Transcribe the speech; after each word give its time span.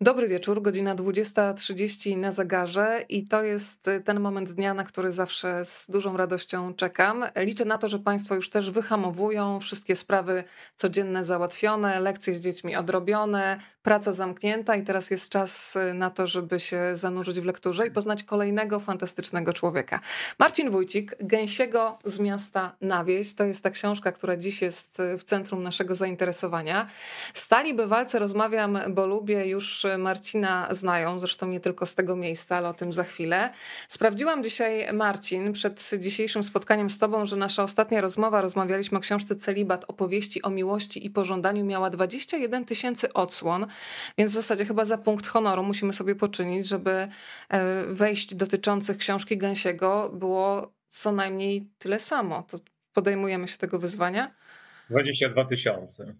Dobry 0.00 0.28
wieczór, 0.28 0.62
godzina 0.62 0.94
20.30 0.94 2.16
na 2.16 2.32
zegarze 2.32 3.04
i 3.08 3.26
to 3.26 3.42
jest 3.42 3.90
ten 4.04 4.20
moment 4.20 4.52
dnia, 4.52 4.74
na 4.74 4.84
który 4.84 5.12
zawsze 5.12 5.64
z 5.64 5.86
dużą 5.90 6.16
radością 6.16 6.74
czekam. 6.74 7.24
Liczę 7.36 7.64
na 7.64 7.78
to, 7.78 7.88
że 7.88 7.98
Państwo 7.98 8.34
już 8.34 8.50
też 8.50 8.70
wyhamowują 8.70 9.60
wszystkie 9.60 9.96
sprawy 9.96 10.44
codzienne 10.76 11.24
załatwione, 11.24 12.00
lekcje 12.00 12.34
z 12.34 12.40
dziećmi 12.40 12.76
odrobione, 12.76 13.58
praca 13.88 14.12
zamknięta 14.12 14.76
i 14.76 14.82
teraz 14.82 15.10
jest 15.10 15.28
czas 15.28 15.78
na 15.94 16.10
to, 16.10 16.26
żeby 16.26 16.60
się 16.60 16.80
zanurzyć 16.94 17.40
w 17.40 17.44
lekturze 17.44 17.86
i 17.86 17.90
poznać 17.90 18.22
kolejnego 18.22 18.80
fantastycznego 18.80 19.52
człowieka. 19.52 20.00
Marcin 20.38 20.70
Wójcik, 20.70 21.16
Gęsiego 21.20 21.98
z 22.04 22.18
miasta 22.18 22.76
na 22.80 23.04
wieś. 23.04 23.34
To 23.34 23.44
jest 23.44 23.62
ta 23.62 23.70
książka, 23.70 24.12
która 24.12 24.36
dziś 24.36 24.62
jest 24.62 25.02
w 25.18 25.24
centrum 25.24 25.62
naszego 25.62 25.94
zainteresowania. 25.94 26.86
Stali 27.34 27.74
bywalcy 27.74 28.18
rozmawiam, 28.18 28.78
bo 28.88 29.06
lubię 29.06 29.46
już 29.46 29.86
Marcina 29.98 30.68
znają, 30.70 31.20
zresztą 31.20 31.46
nie 31.46 31.60
tylko 31.60 31.86
z 31.86 31.94
tego 31.94 32.16
miejsca, 32.16 32.56
ale 32.56 32.68
o 32.68 32.74
tym 32.74 32.92
za 32.92 33.04
chwilę. 33.04 33.52
Sprawdziłam 33.88 34.44
dzisiaj, 34.44 34.92
Marcin, 34.92 35.52
przed 35.52 35.90
dzisiejszym 35.98 36.44
spotkaniem 36.44 36.90
z 36.90 36.98
Tobą, 36.98 37.26
że 37.26 37.36
nasza 37.36 37.62
ostatnia 37.62 38.00
rozmowa, 38.00 38.40
rozmawialiśmy 38.40 38.98
o 38.98 39.00
książce 39.00 39.36
Celibat, 39.36 39.84
opowieści 39.88 40.42
o 40.42 40.50
miłości 40.50 41.06
i 41.06 41.10
pożądaniu, 41.10 41.64
miała 41.64 41.90
21 41.90 42.64
tysięcy 42.64 43.12
odsłon, 43.12 43.66
więc 44.18 44.30
w 44.30 44.34
zasadzie 44.34 44.64
chyba 44.64 44.84
za 44.84 44.98
punkt 44.98 45.26
honoru 45.26 45.62
musimy 45.62 45.92
sobie 45.92 46.14
poczynić, 46.14 46.68
żeby 46.68 46.90
e, 46.90 47.08
wejść 47.88 48.34
dotyczących 48.34 48.96
książki 48.96 49.38
Gęsiego 49.38 50.10
było 50.14 50.72
co 50.88 51.12
najmniej 51.12 51.70
tyle 51.78 52.00
samo. 52.00 52.42
To 52.42 52.58
podejmujemy 52.92 53.48
się 53.48 53.58
tego 53.58 53.78
wyzwania? 53.78 54.34
22 54.90 55.44
tysiące 55.44 56.14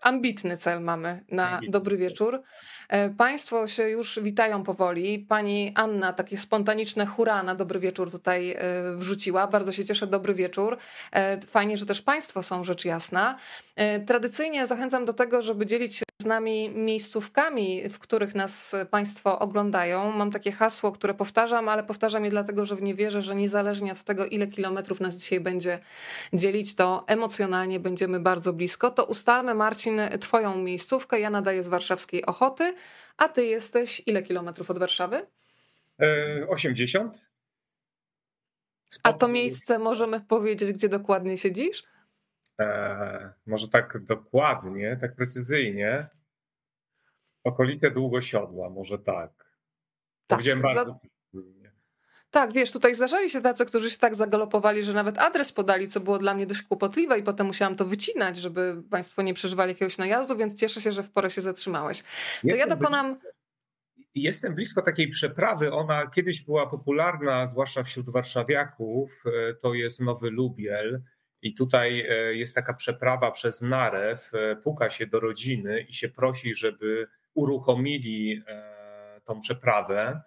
ambitny 0.00 0.56
cel 0.56 0.80
mamy 0.80 1.24
na 1.30 1.60
dobry 1.68 1.96
wieczór. 1.96 2.42
E, 2.88 3.10
państwo 3.10 3.68
się 3.68 3.88
już 3.88 4.20
witają 4.22 4.62
powoli. 4.62 5.18
Pani 5.18 5.72
Anna 5.74 6.12
takie 6.12 6.36
spontaniczne 6.36 7.06
hura 7.06 7.42
na 7.42 7.54
dobry 7.54 7.80
wieczór 7.80 8.10
tutaj 8.10 8.50
e, 8.50 8.56
wrzuciła. 8.96 9.46
Bardzo 9.46 9.72
się 9.72 9.84
cieszę, 9.84 10.06
dobry 10.06 10.34
wieczór. 10.34 10.76
E, 11.12 11.40
fajnie, 11.40 11.76
że 11.76 11.86
też 11.86 12.02
Państwo 12.02 12.42
są, 12.42 12.64
rzecz 12.64 12.84
jasna. 12.84 13.36
Tradycyjnie 14.06 14.66
zachęcam 14.66 15.04
do 15.04 15.12
tego, 15.12 15.42
żeby 15.42 15.66
dzielić 15.66 15.94
się 15.96 16.04
z 16.22 16.24
nami 16.24 16.70
miejscówkami, 16.70 17.88
w 17.88 17.98
których 17.98 18.34
nas 18.34 18.76
Państwo 18.90 19.38
oglądają. 19.38 20.12
Mam 20.12 20.30
takie 20.30 20.52
hasło, 20.52 20.92
które 20.92 21.14
powtarzam, 21.14 21.68
ale 21.68 21.84
powtarzam 21.84 22.24
je 22.24 22.30
dlatego, 22.30 22.66
że 22.66 22.76
w 22.76 22.82
nie 22.82 22.94
wierzę, 22.94 23.22
że 23.22 23.34
niezależnie 23.34 23.92
od 23.92 24.02
tego, 24.02 24.26
ile 24.26 24.46
kilometrów 24.46 25.00
nas 25.00 25.14
dzisiaj 25.14 25.40
będzie 25.40 25.78
dzielić, 26.32 26.74
to 26.74 27.04
emocjonalnie 27.06 27.80
będziemy 27.80 28.20
bardzo 28.20 28.52
blisko. 28.52 28.90
To 28.90 29.04
ustalmy, 29.04 29.54
Marcin, 29.54 29.85
Twoją 30.20 30.58
miejscówkę. 30.58 31.20
Ja 31.20 31.30
nadaję 31.30 31.62
z 31.62 31.68
warszawskiej 31.68 32.26
Ochoty, 32.26 32.74
a 33.16 33.28
Ty 33.28 33.44
jesteś 33.44 34.02
ile 34.06 34.22
kilometrów 34.22 34.70
od 34.70 34.78
Warszawy? 34.78 35.26
80. 36.48 37.16
E, 37.16 37.18
a 39.02 39.12
to 39.12 39.28
miejsce 39.28 39.78
możemy 39.78 40.20
powiedzieć, 40.20 40.72
gdzie 40.72 40.88
dokładnie 40.88 41.38
siedzisz? 41.38 41.84
E, 42.60 43.32
może 43.46 43.68
tak 43.68 44.04
dokładnie, 44.04 44.98
tak 45.00 45.14
precyzyjnie. 45.14 46.06
Okolice 47.44 47.90
Długosiodła, 47.90 48.70
może 48.70 48.98
tak. 48.98 49.30
Tak, 50.26 50.38
Powiedziałem 50.38 50.62
bardzo. 50.62 50.98
Tak, 52.30 52.52
wiesz, 52.52 52.72
tutaj 52.72 52.94
zdarzali 52.94 53.30
się 53.30 53.40
tacy, 53.40 53.66
którzy 53.66 53.90
się 53.90 53.98
tak 53.98 54.14
zagalopowali, 54.14 54.82
że 54.82 54.92
nawet 54.92 55.18
adres 55.18 55.52
podali, 55.52 55.88
co 55.88 56.00
było 56.00 56.18
dla 56.18 56.34
mnie 56.34 56.46
dość 56.46 56.62
kłopotliwe 56.62 57.18
i 57.18 57.22
potem 57.22 57.46
musiałam 57.46 57.76
to 57.76 57.84
wycinać, 57.84 58.36
żeby 58.36 58.82
państwo 58.90 59.22
nie 59.22 59.34
przeżywali 59.34 59.72
jakiegoś 59.72 59.98
najazdu, 59.98 60.36
więc 60.36 60.60
cieszę 60.60 60.80
się, 60.80 60.92
że 60.92 61.02
w 61.02 61.10
porę 61.10 61.30
się 61.30 61.40
zatrzymałeś. 61.40 62.02
To 62.02 62.06
Jestem 62.44 62.58
ja 62.58 62.76
dokonam... 62.76 63.18
Jestem 64.14 64.54
blisko 64.54 64.82
takiej 64.82 65.08
przeprawy. 65.08 65.72
Ona 65.72 66.06
kiedyś 66.06 66.42
była 66.42 66.66
popularna, 66.66 67.46
zwłaszcza 67.46 67.82
wśród 67.82 68.10
warszawiaków. 68.10 69.24
E, 69.26 69.54
to 69.54 69.74
jest 69.74 70.00
Nowy 70.00 70.30
Lubiel. 70.30 71.02
I 71.42 71.54
tutaj 71.54 72.00
e, 72.00 72.34
jest 72.34 72.54
taka 72.54 72.74
przeprawa 72.74 73.30
przez 73.30 73.62
Narew, 73.62 74.30
e, 74.34 74.56
puka 74.56 74.90
się 74.90 75.06
do 75.06 75.20
rodziny 75.20 75.80
i 75.80 75.92
się 75.92 76.08
prosi, 76.08 76.54
żeby 76.54 77.08
uruchomili 77.34 78.42
tą 79.24 79.40
przeprawę. 79.40 80.20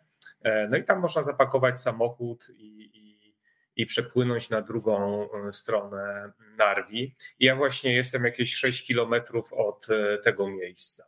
No 0.69 0.77
i 0.77 0.83
tam 0.83 0.99
można 0.99 1.23
zapakować 1.23 1.79
samochód 1.79 2.49
i, 2.49 2.91
i, 2.97 3.35
i 3.75 3.85
przepłynąć 3.85 4.49
na 4.49 4.61
drugą 4.61 5.27
stronę 5.51 6.31
Narwi. 6.57 7.15
I 7.39 7.45
ja 7.45 7.55
właśnie 7.55 7.95
jestem 7.95 8.25
jakieś 8.25 8.55
6 8.55 8.87
kilometrów 8.87 9.53
od 9.53 9.87
tego 10.23 10.49
miejsca. 10.49 11.05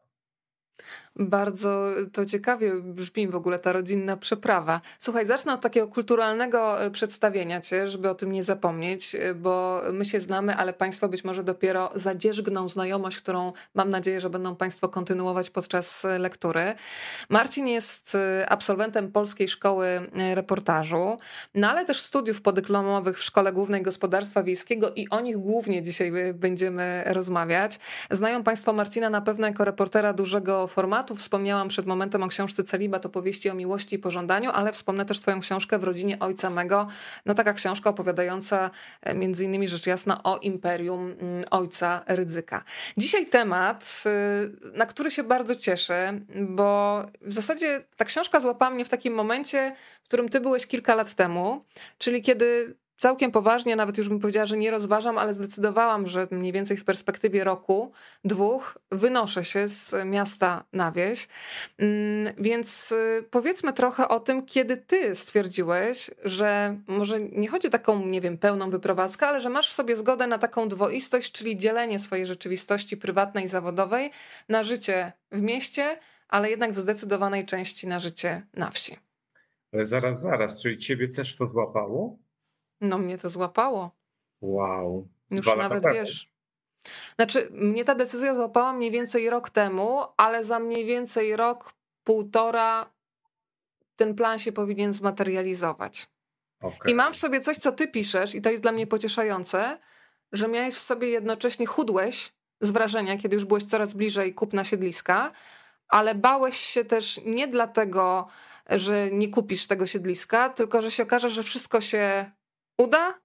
Bardzo 1.15 1.87
to 2.13 2.25
ciekawie 2.25 2.73
brzmi 2.75 3.27
w 3.27 3.35
ogóle 3.35 3.59
ta 3.59 3.73
rodzinna 3.73 4.17
przeprawa. 4.17 4.81
Słuchaj, 4.99 5.25
zacznę 5.25 5.53
od 5.53 5.61
takiego 5.61 5.87
kulturalnego 5.87 6.83
e, 6.83 6.91
przedstawienia 6.91 7.61
cię, 7.61 7.87
żeby 7.87 8.09
o 8.09 8.15
tym 8.15 8.31
nie 8.31 8.43
zapomnieć, 8.43 9.15
e, 9.15 9.33
bo 9.33 9.81
my 9.93 10.05
się 10.05 10.19
znamy, 10.19 10.55
ale 10.55 10.73
Państwo 10.73 11.09
być 11.09 11.23
może 11.23 11.43
dopiero 11.43 11.89
zadzierzgną 11.95 12.69
znajomość, 12.69 13.17
którą 13.17 13.53
mam 13.73 13.89
nadzieję, 13.89 14.21
że 14.21 14.29
będą 14.29 14.55
Państwo 14.55 14.89
kontynuować 14.89 15.49
podczas 15.49 16.05
e, 16.05 16.19
lektury. 16.19 16.75
Marcin 17.29 17.67
jest 17.67 18.17
absolwentem 18.47 19.11
Polskiej 19.11 19.47
Szkoły 19.47 19.87
Reportażu, 20.33 21.17
no 21.55 21.69
ale 21.69 21.85
też 21.85 22.01
studiów 22.01 22.41
podyplomowych 22.41 23.19
w 23.19 23.23
Szkole 23.23 23.53
Głównej 23.53 23.81
Gospodarstwa 23.81 24.43
Wiejskiego 24.43 24.91
i 24.95 25.09
o 25.09 25.19
nich 25.19 25.37
głównie 25.37 25.81
dzisiaj 25.81 26.11
będziemy 26.33 27.03
rozmawiać. 27.05 27.79
Znają 28.11 28.43
Państwo 28.43 28.73
Marcina 28.73 29.09
na 29.09 29.21
pewno 29.21 29.47
jako 29.47 29.65
reportera 29.65 30.13
dużego 30.13 30.67
formatu, 30.67 31.00
tematu. 31.01 31.15
Wspomniałam 31.15 31.67
przed 31.67 31.85
momentem 31.85 32.23
o 32.23 32.27
książce 32.27 32.63
Celibat, 32.63 33.05
opowieści 33.05 33.49
o 33.49 33.53
miłości 33.53 33.95
i 33.95 33.99
pożądaniu, 33.99 34.51
ale 34.51 34.71
wspomnę 34.71 35.05
też 35.05 35.19
twoją 35.19 35.39
książkę 35.39 35.79
w 35.79 35.83
rodzinie 35.83 36.19
ojca 36.19 36.49
mego. 36.49 36.87
No 37.25 37.33
taka 37.33 37.53
książka 37.53 37.89
opowiadająca 37.89 38.71
e, 39.01 39.13
między 39.13 39.45
innymi 39.45 39.67
rzecz 39.67 39.87
jasna 39.87 40.23
o 40.23 40.37
imperium 40.37 41.15
mm, 41.19 41.43
ojca 41.51 42.03
Rydzyka. 42.07 42.63
Dzisiaj 42.97 43.25
temat, 43.25 44.03
y, 44.05 44.77
na 44.77 44.85
który 44.85 45.11
się 45.11 45.23
bardzo 45.23 45.55
cieszę, 45.55 46.19
bo 46.49 47.01
w 47.21 47.33
zasadzie 47.33 47.83
ta 47.97 48.05
książka 48.05 48.39
złapała 48.39 48.71
mnie 48.71 48.85
w 48.85 48.89
takim 48.89 49.13
momencie, 49.13 49.75
w 50.03 50.07
którym 50.07 50.29
ty 50.29 50.39
byłeś 50.39 50.67
kilka 50.67 50.95
lat 50.95 51.13
temu, 51.13 51.65
czyli 51.97 52.21
kiedy 52.21 52.75
całkiem 53.01 53.31
poważnie, 53.31 53.75
nawet 53.75 53.97
już 53.97 54.09
bym 54.09 54.19
powiedziała, 54.19 54.45
że 54.45 54.57
nie 54.57 54.71
rozważam, 54.71 55.17
ale 55.17 55.33
zdecydowałam, 55.33 56.07
że 56.07 56.27
mniej 56.31 56.51
więcej 56.51 56.77
w 56.77 56.85
perspektywie 56.85 57.43
roku, 57.43 57.91
dwóch, 58.23 58.77
wynoszę 58.91 59.45
się 59.45 59.69
z 59.69 60.05
miasta 60.05 60.63
na 60.73 60.91
wieś. 60.91 61.27
Mm, 61.77 62.33
więc 62.37 62.91
y, 62.91 63.23
powiedzmy 63.31 63.73
trochę 63.73 64.07
o 64.07 64.19
tym, 64.19 64.45
kiedy 64.45 64.77
ty 64.77 65.15
stwierdziłeś, 65.15 66.11
że 66.23 66.77
może 66.87 67.19
nie 67.19 67.47
chodzi 67.47 67.67
o 67.67 67.71
taką, 67.71 68.05
nie 68.05 68.21
wiem, 68.21 68.37
pełną 68.37 68.69
wyprowadzkę, 68.69 69.27
ale 69.27 69.41
że 69.41 69.49
masz 69.49 69.69
w 69.69 69.73
sobie 69.73 69.95
zgodę 69.95 70.27
na 70.27 70.37
taką 70.37 70.69
dwoistość, 70.69 71.31
czyli 71.31 71.57
dzielenie 71.57 71.99
swojej 71.99 72.25
rzeczywistości 72.25 72.97
prywatnej 72.97 73.45
i 73.45 73.47
zawodowej 73.47 74.11
na 74.49 74.63
życie 74.63 75.11
w 75.31 75.41
mieście, 75.41 75.99
ale 76.27 76.49
jednak 76.49 76.71
w 76.71 76.79
zdecydowanej 76.79 77.45
części 77.45 77.87
na 77.87 77.99
życie 77.99 78.41
na 78.53 78.71
wsi. 78.71 78.97
Ale 79.73 79.85
zaraz, 79.85 80.21
zaraz, 80.21 80.61
czyli 80.61 80.77
ciebie 80.77 81.09
też 81.09 81.35
to 81.35 81.47
złapało? 81.47 82.17
No 82.81 82.97
mnie 82.97 83.17
to 83.17 83.29
złapało. 83.29 83.91
Wow. 84.41 85.07
Już 85.31 85.41
Dwa 85.41 85.55
nawet 85.55 85.83
wiesz. 85.93 86.31
Znaczy, 87.15 87.47
mnie 87.51 87.85
ta 87.85 87.95
decyzja 87.95 88.35
złapała 88.35 88.73
mniej 88.73 88.91
więcej 88.91 89.29
rok 89.29 89.49
temu, 89.49 89.99
ale 90.17 90.43
za 90.43 90.59
mniej 90.59 90.85
więcej 90.85 91.35
rok, 91.35 91.73
półtora 92.03 92.91
ten 93.95 94.15
plan 94.15 94.39
się 94.39 94.51
powinien 94.51 94.93
zmaterializować. 94.93 96.11
Okay. 96.61 96.91
I 96.91 96.95
mam 96.95 97.13
w 97.13 97.17
sobie 97.17 97.41
coś, 97.41 97.57
co 97.57 97.71
ty 97.71 97.87
piszesz, 97.87 98.35
i 98.35 98.41
to 98.41 98.49
jest 98.49 98.63
dla 98.63 98.71
mnie 98.71 98.87
pocieszające, 98.87 99.77
że 100.31 100.47
miałeś 100.47 100.75
w 100.75 100.79
sobie 100.79 101.07
jednocześnie 101.07 101.65
chudłeś 101.65 102.33
z 102.61 102.71
wrażenia, 102.71 103.17
kiedy 103.17 103.35
już 103.35 103.45
byłeś 103.45 103.63
coraz 103.63 103.93
bliżej 103.93 104.33
kupna 104.33 104.63
siedliska, 104.63 105.31
ale 105.87 106.15
bałeś 106.15 106.57
się 106.57 106.85
też 106.85 107.21
nie 107.25 107.47
dlatego, 107.47 108.27
że 108.69 109.11
nie 109.11 109.29
kupisz 109.29 109.67
tego 109.67 109.87
siedliska, 109.87 110.49
tylko 110.49 110.81
że 110.81 110.91
się 110.91 111.03
okaże, 111.03 111.29
że 111.29 111.43
wszystko 111.43 111.81
się 111.81 112.31
uda, 112.81 113.21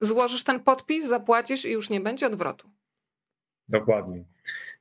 złożysz 0.00 0.44
ten 0.44 0.60
podpis, 0.60 1.06
zapłacisz 1.06 1.64
i 1.64 1.72
już 1.72 1.90
nie 1.90 2.00
będzie 2.00 2.26
odwrotu. 2.26 2.70
Dokładnie. 3.68 4.24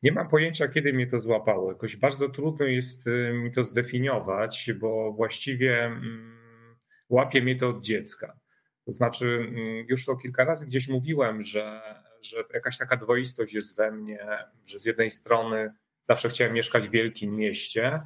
Nie 0.03 0.12
mam 0.12 0.29
pojęcia, 0.29 0.68
kiedy 0.68 0.94
mnie 0.94 1.07
to 1.07 1.19
złapało. 1.19 1.71
Jakoś 1.71 1.95
bardzo 1.95 2.29
trudno 2.29 2.65
jest 2.65 3.07
y, 3.07 3.33
mi 3.33 3.51
to 3.51 3.65
zdefiniować, 3.65 4.71
bo 4.79 5.13
właściwie 5.13 5.85
mm, 5.85 6.77
łapie 7.09 7.41
mnie 7.41 7.56
to 7.56 7.69
od 7.69 7.83
dziecka. 7.83 8.38
To 8.85 8.94
znaczy, 8.94 9.27
mm, 9.27 9.85
już 9.89 10.06
to 10.06 10.15
kilka 10.15 10.44
razy 10.44 10.65
gdzieś 10.65 10.88
mówiłem, 10.88 11.41
że, 11.41 11.81
że 12.21 12.38
jakaś 12.53 12.77
taka 12.77 12.97
dwoistość 12.97 13.53
jest 13.53 13.77
we 13.77 13.91
mnie, 13.91 14.27
że 14.65 14.79
z 14.79 14.85
jednej 14.85 15.09
strony 15.09 15.74
zawsze 16.03 16.29
chciałem 16.29 16.53
mieszkać 16.53 16.88
w 16.88 16.91
wielkim 16.91 17.35
mieście, 17.35 18.01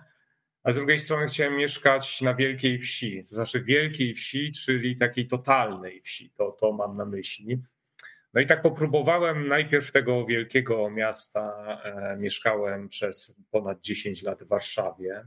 a 0.66 0.72
z 0.72 0.76
drugiej 0.76 0.98
strony 0.98 1.26
chciałem 1.28 1.58
mieszkać 1.58 2.22
na 2.22 2.34
wielkiej 2.34 2.80
wsi, 2.80 3.26
to 3.30 3.36
znaczy 3.36 3.62
wielkiej 3.62 4.14
wsi, 4.14 4.52
czyli 4.52 4.98
takiej 4.98 5.28
totalnej 5.28 6.02
wsi, 6.02 6.32
to, 6.38 6.52
to 6.52 6.72
mam 6.72 6.98
na 6.98 7.06
myśli. 7.06 7.62
No 8.34 8.42
i 8.42 8.46
tak 8.46 8.62
popróbowałem 8.62 9.48
najpierw 9.48 9.92
tego 9.92 10.26
wielkiego 10.26 10.90
miasta. 10.90 11.42
E, 11.84 12.18
mieszkałem 12.18 12.90
przez 12.90 13.36
ponad 13.52 13.82
10 13.82 14.24
lat 14.24 14.44
w 14.44 14.48
Warszawie, 14.48 15.26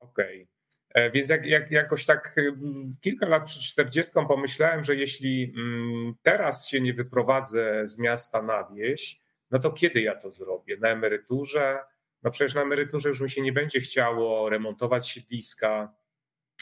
Okej. 0.00 0.42
Okay. 0.42 0.59
E, 0.94 1.10
więc 1.10 1.28
jak, 1.28 1.46
jak, 1.46 1.70
jakoś 1.70 2.06
tak 2.06 2.34
mm, 2.38 2.96
kilka 3.00 3.26
lat 3.28 3.44
przed 3.44 3.62
40 3.62 4.12
pomyślałem, 4.28 4.84
że 4.84 4.96
jeśli 4.96 5.54
mm, 5.56 6.14
teraz 6.22 6.68
się 6.68 6.80
nie 6.80 6.94
wyprowadzę 6.94 7.86
z 7.86 7.98
miasta 7.98 8.42
na 8.42 8.68
wieś, 8.74 9.20
no 9.50 9.58
to 9.58 9.72
kiedy 9.72 10.00
ja 10.00 10.14
to 10.14 10.30
zrobię? 10.30 10.76
Na 10.76 10.88
emeryturze? 10.88 11.78
No 12.22 12.30
przecież 12.30 12.54
na 12.54 12.62
emeryturze 12.62 13.08
już 13.08 13.20
mi 13.20 13.30
się 13.30 13.42
nie 13.42 13.52
będzie 13.52 13.80
chciało 13.80 14.50
remontować 14.50 15.08
siedliska, 15.08 15.92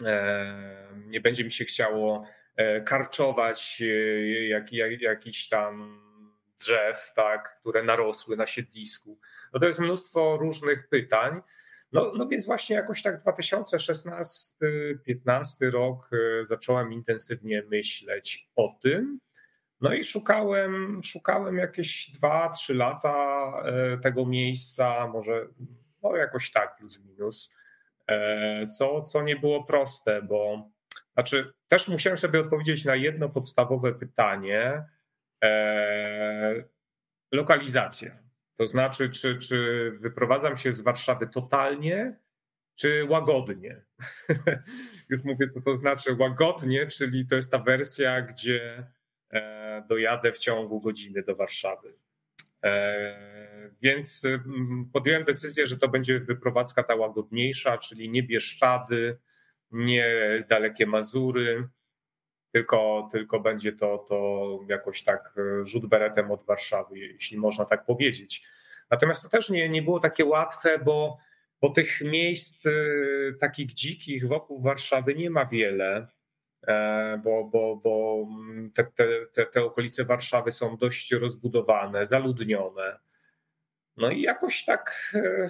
e, 0.05 0.89
nie 1.07 1.21
będzie 1.21 1.45
mi 1.45 1.51
się 1.51 1.65
chciało 1.65 2.25
e, 2.57 2.81
karczować 2.81 3.83
jak, 4.49 4.73
jak, 4.73 5.01
jakiś 5.01 5.49
tam 5.49 6.01
drzew, 6.61 7.13
tak, 7.15 7.57
które 7.61 7.83
narosły 7.83 8.37
na 8.37 8.47
siedlisku. 8.47 9.19
No 9.53 9.61
to 9.61 9.67
jest 9.67 9.79
mnóstwo 9.79 10.37
różnych 10.37 10.89
pytań. 10.89 11.41
No, 11.93 12.13
no 12.17 12.29
więc 12.29 12.47
właśnie 12.47 12.77
jakoś 12.77 13.03
tak 13.03 13.23
2016-15 13.23 15.71
rok 15.71 16.11
zacząłem 16.43 16.93
intensywnie 16.93 17.63
myśleć 17.71 18.49
o 18.57 18.79
tym. 18.83 19.19
No 19.81 19.95
i 19.95 20.05
szukałem, 20.05 21.01
szukałem 21.05 21.57
jakieś 21.57 22.11
dwa, 22.11 22.49
trzy 22.49 22.75
lata 22.75 23.53
e, 23.65 23.99
tego 23.99 24.27
miejsca, 24.27 25.07
może 25.07 25.47
no 26.03 26.17
jakoś 26.17 26.51
tak 26.51 26.77
plus 26.77 27.05
minus, 27.05 27.55
e, 28.07 28.67
co, 28.67 29.03
co 29.03 29.23
nie 29.23 29.37
było 29.37 29.65
proste, 29.65 30.23
bo 30.23 30.71
znaczy 31.15 31.53
też 31.69 31.89
musiałem 31.89 32.19
sobie 32.19 32.41
odpowiedzieć 32.41 32.85
na 32.85 32.97
jedno 32.97 33.29
podstawowe 33.29 33.95
pytanie. 33.95 34.85
E, 35.45 36.55
lokalizacja. 37.33 38.28
To 38.59 38.67
znaczy, 38.67 39.11
czy, 39.11 39.39
czy 39.39 39.91
wyprowadzam 40.01 40.57
się 40.57 40.73
z 40.73 40.81
Warszawy 40.81 41.27
totalnie, 41.27 42.19
czy 42.75 43.05
łagodnie. 43.09 43.85
Już 45.11 45.25
mówię, 45.25 45.49
co 45.49 45.61
to 45.61 45.77
znaczy 45.77 46.17
łagodnie, 46.19 46.87
czyli 46.87 47.27
to 47.27 47.37
jest 47.37 47.53
ta 47.53 47.59
wersja, 47.59 48.23
gdzie 48.23 48.87
E, 49.33 49.83
dojadę 49.89 50.33
w 50.33 50.39
ciągu 50.39 50.81
godziny 50.81 51.23
do 51.23 51.37
Warszawy. 51.37 51.95
E, 52.65 53.71
więc 53.83 54.25
mm, 54.25 54.91
podjąłem 54.93 55.25
decyzję, 55.25 55.67
że 55.67 55.77
to 55.77 55.89
będzie 55.89 56.21
wyprowadzka 56.21 56.83
ta 56.83 56.95
łagodniejsza, 56.95 57.79
czyli 57.79 58.11
nie 58.11 58.23
Bieszczady, 58.23 59.19
nie 59.71 60.09
dalekie 60.49 60.87
Mazury, 60.87 61.69
tylko, 62.53 63.09
tylko 63.13 63.41
będzie 63.41 63.73
to, 63.73 63.99
to 64.09 64.59
jakoś 64.69 65.03
tak 65.03 65.35
e, 65.37 65.67
rzut 65.67 65.87
beretem 65.87 66.31
od 66.31 66.45
Warszawy, 66.45 66.99
jeśli 66.99 67.39
można 67.39 67.65
tak 67.65 67.85
powiedzieć. 67.85 68.47
Natomiast 68.91 69.23
to 69.23 69.29
też 69.29 69.51
nie, 69.51 69.69
nie 69.69 69.83
było 69.83 70.01
takie 70.01 70.25
łatwe, 70.25 70.79
bo, 70.79 71.19
bo 71.61 71.71
tych 71.71 72.01
miejsc 72.01 72.69
takich 73.41 73.75
dzikich 73.75 74.29
wokół 74.29 74.63
Warszawy 74.63 75.15
nie 75.15 75.31
ma 75.31 75.47
wiele. 75.47 76.09
E, 76.67 77.21
bo, 77.25 77.45
bo, 77.45 77.77
bo 77.77 78.27
te, 78.75 78.85
te, 79.35 79.47
te 79.47 79.65
okolice 79.65 80.05
Warszawy 80.05 80.53
są 80.53 80.77
dość 80.77 81.13
rozbudowane, 81.13 82.07
zaludnione. 82.07 82.99
No 83.97 84.11
i 84.11 84.23
jakoś 84.23 84.65
tak 84.65 85.13
e, 85.15 85.49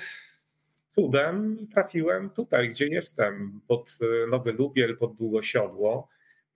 cudem 0.88 1.66
trafiłem 1.72 2.30
tutaj, 2.30 2.70
gdzie 2.70 2.86
jestem, 2.86 3.60
pod 3.66 3.98
e, 4.00 4.26
Nowy 4.26 4.52
Lubiel, 4.52 4.96
pod 4.96 5.16
Długosiodło, 5.16 6.08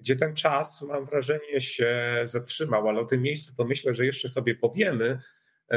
gdzie 0.02 0.16
ten 0.16 0.34
czas, 0.34 0.82
mam 0.82 1.04
wrażenie, 1.04 1.60
się 1.60 2.20
zatrzymał, 2.24 2.88
ale 2.88 3.00
o 3.00 3.04
tym 3.04 3.22
miejscu 3.22 3.52
to 3.56 3.64
myślę, 3.64 3.94
że 3.94 4.06
jeszcze 4.06 4.28
sobie 4.28 4.54
powiemy. 4.54 5.20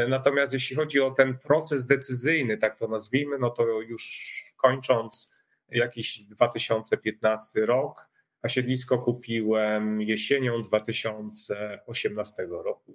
Natomiast 0.09 0.53
jeśli 0.53 0.75
chodzi 0.75 0.99
o 0.99 1.11
ten 1.11 1.37
proces 1.37 1.85
decyzyjny, 1.85 2.57
tak 2.57 2.79
to 2.79 2.87
nazwijmy, 2.87 3.37
no 3.39 3.49
to 3.49 3.81
już 3.81 4.53
kończąc 4.57 5.33
jakiś 5.69 6.23
2015 6.23 7.65
rok, 7.65 8.09
a 8.41 8.49
siedlisko 8.49 8.97
kupiłem 8.97 10.01
jesienią 10.01 10.63
2018 10.63 12.47
roku. 12.49 12.93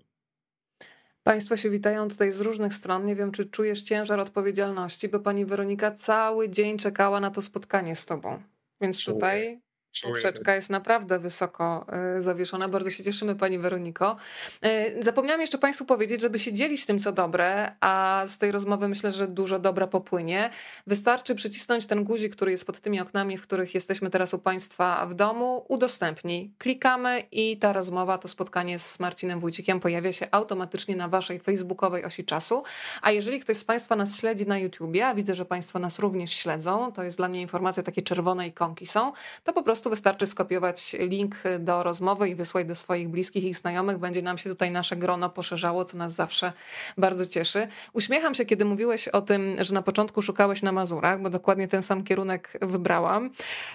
Państwo 1.23 1.57
się 1.57 1.71
witają 1.71 2.09
tutaj 2.09 2.33
z 2.33 2.41
różnych 2.41 2.75
stron. 2.75 3.07
Nie 3.07 3.17
wiem, 3.17 3.33
czy 3.33 3.45
czujesz 3.51 3.83
ciężar 3.83 4.21
odpowiedzialności, 4.21 5.09
bo 5.09 5.21
pani 5.21 5.47
Weronika 5.47 5.91
cały 5.91 6.49
dzień 6.49 6.79
czekała 6.79 7.21
na 7.21 7.31
to 7.31 7.43
spotkanie 7.43 7.97
z 7.97 8.07
tobą. 8.07 8.43
Więc 8.81 9.05
tutaj 9.05 9.61
Poprzeczka 10.03 10.55
jest 10.55 10.71
naprawdę 10.71 11.19
wysoko 11.19 11.87
e, 11.89 12.21
zawieszona. 12.21 12.69
Bardzo 12.69 12.91
się 12.91 13.05
cieszymy, 13.05 13.37
Pani 13.37 13.59
Weroniko. 13.59 14.17
E, 14.63 15.03
zapomniałam 15.03 15.41
jeszcze 15.41 15.59
Państwu 15.59 15.85
powiedzieć, 15.85 16.21
żeby 16.21 16.39
się 16.39 16.53
dzielić 16.53 16.87
tym, 16.87 16.99
co 16.99 17.13
dobre, 17.13 17.73
a 17.81 18.25
z 18.27 18.39
tej 18.39 18.53
rozmowy 18.53 18.89
myślę, 18.89 19.13
że 19.13 19.29
dużo 19.29 19.59
dobra 19.59 19.87
popłynie. 19.87 20.51
Wystarczy 20.87 21.35
przycisnąć 21.35 21.87
ten 21.87 22.05
guzik, 22.05 22.37
który 22.37 22.51
jest 22.51 22.67
pod 22.67 22.81
tymi 22.81 23.01
oknami, 23.01 23.39
w 23.39 23.43
których 23.43 23.75
jesteśmy 23.75 24.11
teraz 24.11 24.35
u 24.35 24.39
Państwa 24.39 25.07
w 25.07 25.15
domu. 25.15 25.65
Udostępnij. 25.69 26.53
Klikamy 26.59 27.23
i 27.33 27.57
ta 27.57 27.73
rozmowa, 27.73 28.19
to 28.19 28.29
spotkanie 28.29 28.79
z 28.79 29.01
Marcinem 29.01 29.41
Wójcikiem 29.41 29.81
pojawia 29.81 30.13
się 30.13 30.29
automatycznie 30.31 30.97
na 30.97 31.09
Waszej 31.09 31.41
facebookowej 31.41 32.05
osi 32.05 32.25
czasu. 32.25 32.63
A 33.03 33.11
jeżeli 33.11 33.41
ktoś 33.41 33.57
z 33.57 33.65
Państwa 33.65 33.97
nas 33.97 34.17
śledzi 34.17 34.47
na 34.47 34.59
YouTubie, 34.59 35.07
a 35.07 35.15
widzę, 35.15 35.35
że 35.35 35.45
Państwo 35.45 35.79
nas 35.79 35.99
również 35.99 36.33
śledzą, 36.33 36.93
to 36.93 37.03
jest 37.03 37.17
dla 37.17 37.29
mnie 37.29 37.41
informacja, 37.41 37.83
takie 37.83 38.03
czerwone 38.03 38.47
ikonki 38.47 38.87
są, 38.87 39.13
to 39.45 39.53
po 39.53 39.63
prostu 39.63 39.80
wystarczy 39.89 40.27
skopiować 40.27 40.97
link 40.99 41.37
do 41.59 41.83
rozmowy 41.83 42.29
i 42.29 42.35
wysłać 42.35 42.67
do 42.67 42.75
swoich 42.75 43.09
bliskich 43.09 43.45
i 43.45 43.55
znajomych. 43.55 43.99
Będzie 43.99 44.23
nam 44.23 44.39
się 44.39 44.51
tutaj 44.51 44.71
nasze 44.71 44.97
grono 44.97 45.31
poszerzało, 45.31 45.85
co 45.85 45.97
nas 45.97 46.13
zawsze 46.13 46.53
bardzo 46.99 47.27
cieszy. 47.27 47.69
Uśmiecham 47.93 48.35
się, 48.35 48.45
kiedy 48.45 48.65
mówiłeś 48.65 49.09
o 49.09 49.21
tym, 49.21 49.57
że 49.61 49.75
na 49.75 49.83
początku 49.83 50.23
szukałeś 50.23 50.63
na 50.63 50.73
Mazurach, 50.73 51.23
bo 51.23 51.31
dokładnie 51.31 51.69
ten 51.69 51.83
sam 51.83 52.05
kierunek 52.05 52.53
wybrałam, 52.63 53.31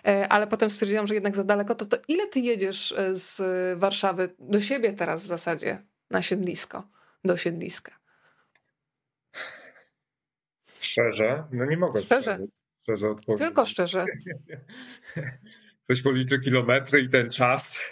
e, 0.07 0.27
ale 0.29 0.47
potem 0.47 0.69
stwierdziłam, 0.69 1.07
że 1.07 1.13
jednak 1.13 1.35
za 1.35 1.43
daleko. 1.43 1.75
To, 1.75 1.85
to 1.85 1.97
ile 2.07 2.27
ty 2.27 2.39
jedziesz 2.39 2.91
e, 2.91 3.15
z 3.15 3.41
Warszawy 3.79 4.29
do 4.39 4.61
siebie 4.61 4.93
teraz 4.93 5.23
w 5.23 5.25
zasadzie 5.25 5.81
na 6.11 6.21
siedlisko, 6.21 6.83
do 7.23 7.37
siedliska? 7.37 7.91
Szczerze? 10.79 11.43
No 11.51 11.65
nie 11.65 11.77
mogę. 11.77 12.01
Szczerze. 12.01 12.39
Szczerze 12.81 13.09
odpowiedzieć. 13.09 13.47
Tylko 13.47 13.65
szczerze. 13.65 14.05
ktoś 15.85 16.01
policzy 16.01 16.39
kilometry 16.39 17.01
i 17.01 17.09
ten 17.09 17.29
czas. 17.29 17.79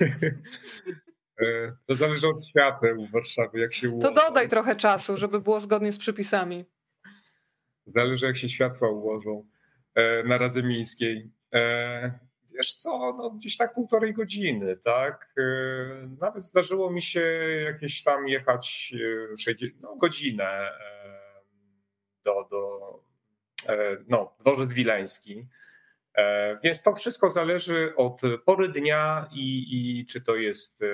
E, 1.41 1.75
to 1.85 1.95
zależy 1.95 2.27
od 2.27 2.47
świateł 2.47 3.07
w 3.07 3.11
Warszawie, 3.11 3.61
jak 3.61 3.73
się 3.73 3.89
ułożą. 3.89 4.07
To 4.07 4.27
dodaj 4.27 4.49
trochę 4.49 4.75
czasu, 4.75 5.17
żeby 5.17 5.41
było 5.41 5.59
zgodnie 5.59 5.91
z 5.91 5.97
przepisami. 5.97 6.65
Zależy, 7.85 8.25
jak 8.25 8.37
się 8.37 8.49
światła 8.49 8.89
ułożą 8.89 9.47
e, 9.95 10.23
na 10.23 10.37
Radze 10.37 10.63
Miejskiej. 10.63 11.31
E, 11.53 12.19
wiesz 12.57 12.75
co, 12.75 13.13
no 13.17 13.29
gdzieś 13.29 13.57
tak 13.57 13.73
półtorej 13.73 14.13
godziny, 14.13 14.77
tak? 14.77 15.33
Nawet 16.21 16.43
zdarzyło 16.43 16.91
mi 16.91 17.01
się 17.01 17.21
jakieś 17.65 18.03
tam 18.03 18.27
jechać 18.27 18.93
no, 19.81 19.95
godzinę 19.95 20.69
do, 22.23 22.47
do 22.51 22.79
no, 24.07 24.35
dworzec 24.39 24.71
wileński. 24.71 25.47
E, 26.15 26.57
więc 26.63 26.83
to 26.83 26.95
wszystko 26.95 27.29
zależy 27.29 27.93
od 27.95 28.21
pory 28.45 28.69
dnia 28.69 29.29
i, 29.31 29.65
i 29.99 30.05
czy 30.05 30.21
to 30.21 30.35
jest 30.35 30.81
e, 30.81 30.85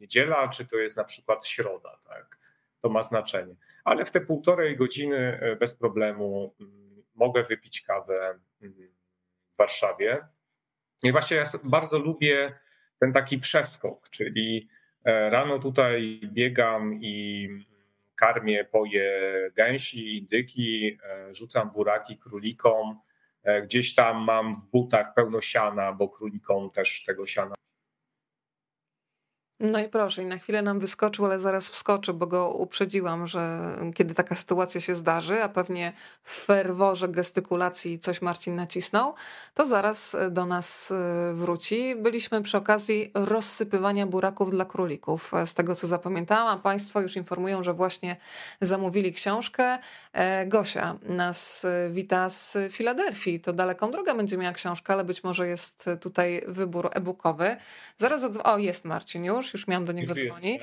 niedziela, 0.00 0.48
czy 0.48 0.66
to 0.66 0.76
jest 0.76 0.96
na 0.96 1.04
przykład 1.04 1.46
środa. 1.46 1.98
Tak? 2.08 2.38
To 2.80 2.88
ma 2.88 3.02
znaczenie. 3.02 3.54
Ale 3.84 4.04
w 4.04 4.10
te 4.10 4.20
półtorej 4.20 4.76
godziny 4.76 5.38
e, 5.40 5.56
bez 5.56 5.76
problemu 5.76 6.54
mm, 6.60 7.02
mogę 7.14 7.44
wypić 7.44 7.80
kawę 7.80 8.38
mm, 8.62 8.74
w 9.54 9.56
Warszawie. 9.58 10.26
I 11.02 11.12
właśnie 11.12 11.36
ja 11.36 11.44
bardzo 11.64 11.98
lubię 11.98 12.58
ten 13.00 13.12
taki 13.12 13.38
przeskok, 13.38 14.08
czyli 14.08 14.68
rano 15.04 15.58
tutaj 15.58 16.20
biegam 16.24 16.98
i 17.02 17.48
karmię, 18.14 18.64
poję 18.64 19.20
gęsi, 19.54 20.18
indyki, 20.18 20.98
rzucam 21.30 21.70
buraki 21.70 22.18
królikom. 22.18 23.00
Gdzieś 23.62 23.94
tam 23.94 24.24
mam 24.24 24.54
w 24.54 24.70
butach 24.70 25.14
pełno 25.14 25.40
siana, 25.40 25.92
bo 25.92 26.08
królikom 26.08 26.70
też 26.70 27.04
tego 27.04 27.26
siana 27.26 27.54
no 29.62 29.78
i 29.80 29.88
proszę, 29.88 30.22
i 30.22 30.26
na 30.26 30.38
chwilę 30.38 30.62
nam 30.62 30.80
wyskoczył, 30.80 31.24
ale 31.24 31.40
zaraz 31.40 31.68
wskoczy, 31.68 32.12
bo 32.12 32.26
go 32.26 32.50
uprzedziłam, 32.50 33.26
że 33.26 33.58
kiedy 33.94 34.14
taka 34.14 34.34
sytuacja 34.34 34.80
się 34.80 34.94
zdarzy, 34.94 35.42
a 35.42 35.48
pewnie 35.48 35.92
w 36.24 36.44
ferworze 36.44 37.08
gestykulacji 37.08 37.98
coś 37.98 38.22
Marcin 38.22 38.56
nacisnął, 38.56 39.14
to 39.54 39.66
zaraz 39.66 40.16
do 40.30 40.46
nas 40.46 40.90
y, 40.90 40.94
wróci. 41.34 41.96
Byliśmy 41.96 42.42
przy 42.42 42.56
okazji 42.56 43.10
rozsypywania 43.14 44.06
buraków 44.06 44.50
dla 44.50 44.64
królików. 44.64 45.32
Z 45.46 45.54
tego 45.54 45.74
co 45.74 45.86
zapamiętałam, 45.86 46.60
Państwo 46.60 47.00
już 47.00 47.16
informują, 47.16 47.62
że 47.62 47.74
właśnie 47.74 48.16
zamówili 48.60 49.12
książkę. 49.12 49.78
E, 50.12 50.46
Gosia 50.46 50.98
nas 51.02 51.66
wita 51.90 52.30
z 52.30 52.56
Filadelfii. 52.70 53.40
To 53.40 53.52
daleką 53.52 53.90
drogę 53.90 54.14
będzie 54.14 54.38
miała 54.38 54.52
książka, 54.52 54.92
ale 54.92 55.04
być 55.04 55.24
może 55.24 55.48
jest 55.48 55.90
tutaj 56.00 56.42
wybór 56.48 56.88
e-bookowy. 56.92 57.56
Zaraz, 57.98 58.22
o 58.44 58.58
jest 58.58 58.84
Marcin 58.84 59.24
już 59.24 59.51
już 59.54 59.68
miałam 59.68 59.84
do 59.84 59.92
niego 59.92 60.14
już 60.14 60.28
dzwonić. 60.28 60.62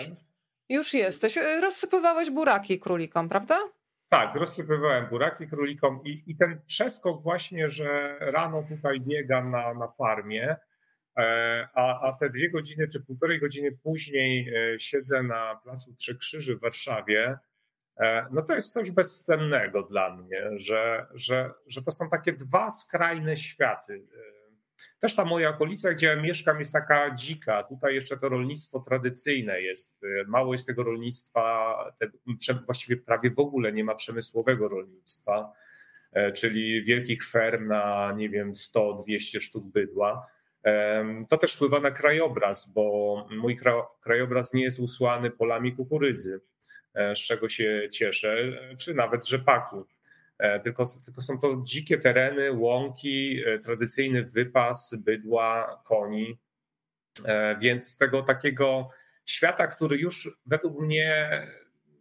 Już 0.69 0.93
jesteś. 0.93 1.37
E, 1.37 1.61
rozsypywałeś 1.61 2.29
buraki 2.29 2.79
królikom, 2.79 3.29
prawda? 3.29 3.59
Tak, 4.09 4.35
rozsypywałem 4.35 5.07
buraki 5.09 5.47
królikom 5.47 6.01
i, 6.03 6.23
i 6.27 6.35
ten 6.35 6.61
przeskok 6.67 7.23
właśnie, 7.23 7.69
że 7.69 8.17
rano 8.19 8.63
tutaj 8.69 9.01
biegam 9.01 9.51
na, 9.51 9.73
na 9.73 9.87
farmie, 9.87 10.55
e, 11.17 11.67
a, 11.73 12.07
a 12.07 12.17
te 12.19 12.29
dwie 12.29 12.51
godziny 12.51 12.87
czy 12.87 13.05
półtorej 13.05 13.39
godziny 13.39 13.71
później 13.71 14.53
e, 14.73 14.79
siedzę 14.79 15.23
na 15.23 15.59
Placu 15.63 15.93
Trzech 15.93 16.17
Krzyży 16.17 16.55
w 16.55 16.61
Warszawie, 16.61 17.37
no 18.31 18.41
to 18.41 18.55
jest 18.55 18.73
coś 18.73 18.91
bezcennego 18.91 19.83
dla 19.83 20.15
mnie, 20.15 20.41
że, 20.55 21.05
że, 21.13 21.51
że 21.67 21.81
to 21.81 21.91
są 21.91 22.09
takie 22.09 22.33
dwa 22.33 22.71
skrajne 22.71 23.37
światy. 23.37 24.07
Też 24.99 25.15
ta 25.15 25.25
moja 25.25 25.49
okolica, 25.49 25.93
gdzie 25.93 26.07
ja 26.07 26.15
mieszkam, 26.15 26.59
jest 26.59 26.73
taka 26.73 27.13
dzika. 27.13 27.63
Tutaj 27.63 27.93
jeszcze 27.95 28.17
to 28.17 28.29
rolnictwo 28.29 28.79
tradycyjne 28.79 29.61
jest. 29.61 30.01
Mało 30.27 30.53
jest 30.53 30.67
tego 30.67 30.83
rolnictwa, 30.83 31.75
właściwie 32.65 32.97
prawie 32.97 33.31
w 33.31 33.39
ogóle 33.39 33.73
nie 33.73 33.83
ma 33.83 33.95
przemysłowego 33.95 34.67
rolnictwa, 34.67 35.53
e, 36.11 36.31
czyli 36.31 36.83
wielkich 36.83 37.25
ferm 37.25 37.67
na, 37.67 38.13
nie 38.17 38.29
wiem, 38.29 38.53
100-200 38.53 39.39
sztuk 39.39 39.65
bydła. 39.65 40.27
To 41.29 41.37
też 41.37 41.53
wpływa 41.53 41.79
na 41.79 41.91
krajobraz, 41.91 42.71
bo 42.73 43.27
mój 43.31 43.57
krajobraz 44.01 44.53
nie 44.53 44.63
jest 44.63 44.79
usłany 44.79 45.31
polami 45.31 45.75
kukurydzy, 45.75 46.41
e, 46.93 47.15
z 47.15 47.19
czego 47.19 47.49
się 47.49 47.87
cieszę, 47.91 48.37
czy 48.77 48.93
nawet 48.93 49.27
rzepaku. 49.27 49.85
E, 50.39 50.59
tylko, 50.59 50.85
tylko 51.05 51.21
są 51.21 51.39
to 51.39 51.61
dzikie 51.63 51.97
tereny, 51.97 52.51
łąki, 52.51 53.43
e, 53.45 53.59
tradycyjny 53.59 54.23
wypas 54.23 54.95
bydła, 54.97 55.81
koni. 55.85 56.39
E, 57.25 57.57
więc 57.57 57.97
tego 57.97 58.21
takiego 58.21 58.89
świata, 59.25 59.67
który 59.67 59.97
już 59.97 60.37
według 60.45 60.79
mnie, 60.79 61.29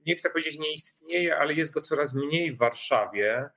nie 0.06 0.14
chcę 0.14 0.30
powiedzieć 0.30 0.58
nie 0.58 0.74
istnieje, 0.74 1.38
ale 1.38 1.54
jest 1.54 1.72
go 1.72 1.80
coraz 1.80 2.14
mniej 2.14 2.52
w 2.52 2.58
Warszawie, 2.58 3.48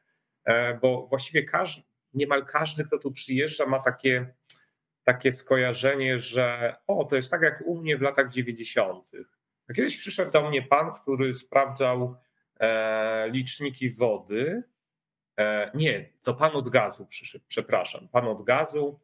bo 0.82 1.08
właściwie 1.08 1.44
każdy, 1.44 1.84
niemal 2.14 2.46
każdy, 2.46 2.86
kto 2.86 2.98
tu 2.98 3.12
przyjeżdża, 3.12 3.66
ma 3.66 3.80
takie, 3.80 4.34
takie 5.04 5.32
skojarzenie, 5.32 6.20
że 6.20 6.76
o, 6.88 7.06
to 7.06 7.16
jest 7.16 7.32
tak 7.32 7.42
jak 7.42 7.64
u 7.66 7.78
mnie 7.78 7.98
w 7.98 8.02
latach 8.02 8.32
90. 8.32 9.12
Kiedyś 9.76 9.98
przyszedł 9.98 10.32
do 10.32 10.50
mnie 10.50 10.62
pan, 10.62 10.94
który 10.94 11.34
sprawdzał 11.34 12.16
liczniki 13.32 13.90
wody 13.90 14.64
nie, 15.74 16.10
to 16.22 16.34
pan 16.34 16.56
od 16.56 16.70
gazu 16.70 17.06
przyszedł, 17.06 17.46
przepraszam. 17.48 18.08
Pan 18.08 18.28
od 18.28 18.44
gazu. 18.44 19.00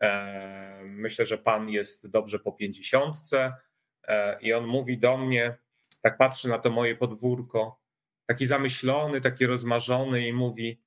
E, 0.00 0.82
myślę, 0.84 1.26
że 1.26 1.38
pan 1.38 1.68
jest 1.68 2.08
dobrze 2.08 2.38
po 2.38 2.52
pięćdziesiątce 2.52 3.52
e, 4.04 4.40
i 4.40 4.52
on 4.52 4.66
mówi 4.66 4.98
do 4.98 5.16
mnie, 5.16 5.56
tak 6.02 6.16
patrzy 6.16 6.48
na 6.48 6.58
to 6.58 6.70
moje 6.70 6.96
podwórko, 6.96 7.80
taki 8.26 8.46
zamyślony, 8.46 9.20
taki 9.20 9.46
rozmarzony 9.46 10.28
i 10.28 10.32
mówi, 10.32 10.82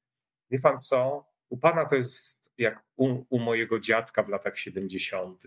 wie 0.52 0.60
pan 0.60 0.78
co, 0.78 1.26
u 1.50 1.58
pana 1.58 1.86
to 1.86 1.96
jest 1.96 2.52
jak 2.58 2.84
u, 2.96 3.26
u 3.30 3.40
mojego 3.40 3.80
dziadka 3.80 4.24
w 4.24 4.30
latach 4.30 4.58
70. 4.58 5.44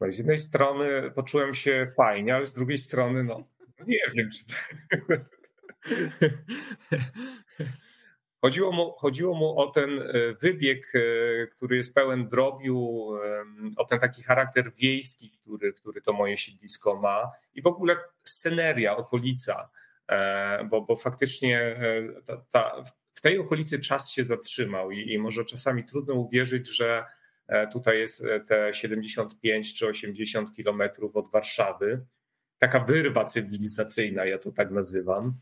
No 0.00 0.12
z 0.12 0.18
jednej 0.18 0.38
strony 0.38 1.10
poczułem 1.10 1.54
się 1.54 1.92
fajnie, 1.96 2.34
ale 2.34 2.46
z 2.46 2.54
drugiej 2.54 2.78
strony, 2.78 3.24
no 3.24 3.48
nie 3.86 3.98
wiem, 4.14 4.30
czy 4.30 4.44
Chodziło 8.42 8.72
mu, 8.72 8.92
chodziło 8.92 9.34
mu 9.34 9.58
o 9.58 9.70
ten 9.70 9.98
e, 9.98 10.32
wybieg, 10.40 10.92
e, 10.94 11.46
który 11.46 11.76
jest 11.76 11.94
pełen 11.94 12.28
drobiu, 12.28 13.08
o 13.76 13.84
ten 13.84 13.98
taki 13.98 14.22
charakter 14.22 14.72
wiejski, 14.74 15.30
który, 15.30 15.72
który 15.72 16.02
to 16.02 16.12
moje 16.12 16.36
siedlisko 16.36 16.96
ma 16.96 17.30
i 17.54 17.62
w 17.62 17.66
ogóle 17.66 17.96
sceneria, 18.24 18.96
okolica, 18.96 19.70
e, 20.08 20.64
bo, 20.64 20.80
bo 20.80 20.96
faktycznie 20.96 21.80
ta, 22.26 22.36
ta, 22.50 22.82
w 23.14 23.20
tej 23.20 23.38
okolicy 23.38 23.80
czas 23.80 24.10
się 24.10 24.24
zatrzymał 24.24 24.90
i, 24.90 25.12
i 25.12 25.18
może 25.18 25.44
czasami 25.44 25.84
trudno 25.84 26.14
uwierzyć, 26.14 26.76
że 26.76 27.04
tutaj 27.72 27.98
jest 27.98 28.24
te 28.48 28.74
75 28.74 29.74
czy 29.74 29.86
80 29.86 30.52
kilometrów 30.56 31.16
od 31.16 31.30
Warszawy. 31.30 32.04
Taka 32.58 32.80
wyrwa 32.80 33.24
cywilizacyjna, 33.24 34.24
ja 34.24 34.38
to 34.38 34.52
tak 34.52 34.70
nazywam 34.70 35.34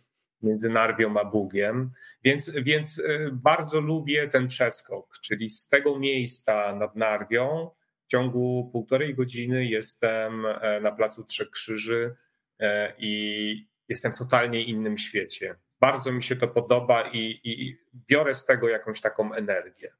między 0.43 0.71
Narwią 0.71 1.17
a 1.21 1.25
Bugiem. 1.25 1.91
Więc, 2.25 2.51
więc 2.51 2.99
y, 2.99 3.31
bardzo 3.33 3.81
lubię 3.81 4.29
ten 4.29 4.47
przeskok, 4.47 5.19
czyli 5.23 5.49
z 5.49 5.69
tego 5.69 5.99
miejsca 5.99 6.75
nad 6.77 6.97
Narwią 6.97 7.71
w 8.05 8.11
ciągu 8.11 8.71
półtorej 8.73 9.15
godziny 9.15 9.67
jestem 9.67 10.47
e, 10.47 10.81
na 10.81 10.93
Placu 10.93 11.25
Trzech 11.25 11.51
Krzyży 11.51 12.15
e, 12.59 12.95
i 12.99 13.69
jestem 13.89 14.13
w 14.13 14.19
totalnie 14.19 14.65
innym 14.65 14.99
świecie. 14.99 15.55
Bardzo 15.81 16.13
mi 16.13 16.23
się 16.23 16.37
to 16.37 16.49
podoba 16.49 17.11
i, 17.11 17.41
i 17.45 17.77
biorę 18.09 18.35
z 18.35 18.47
tego 18.47 18.69
jakąś 18.69 19.01
taką 19.01 19.35
energię. 19.35 19.93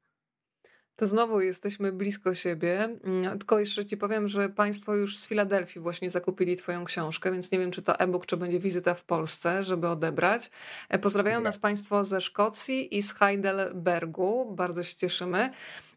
To 1.01 1.07
znowu 1.07 1.41
jesteśmy 1.41 1.91
blisko 1.91 2.33
siebie. 2.33 2.89
Mm, 3.03 3.39
tylko 3.39 3.59
jeszcze 3.59 3.85
ci 3.85 3.97
powiem, 3.97 4.27
że 4.27 4.49
Państwo 4.49 4.95
już 4.95 5.17
z 5.17 5.27
Filadelfii 5.27 5.81
właśnie 5.81 6.09
zakupili 6.09 6.55
Twoją 6.55 6.85
książkę, 6.85 7.31
więc 7.31 7.51
nie 7.51 7.59
wiem, 7.59 7.71
czy 7.71 7.81
to 7.81 7.99
e-book, 7.99 8.25
czy 8.25 8.37
będzie 8.37 8.59
wizyta 8.59 8.93
w 8.93 9.03
Polsce, 9.03 9.63
żeby 9.63 9.87
odebrać. 9.87 10.51
E, 10.89 10.99
pozdrawiają 10.99 11.41
nas 11.41 11.57
Państwo 11.57 12.03
ze 12.03 12.21
Szkocji 12.21 12.97
i 12.97 13.03
z 13.03 13.13
Heidelbergu. 13.13 14.55
Bardzo 14.55 14.83
się 14.83 14.95
cieszymy. 14.95 15.49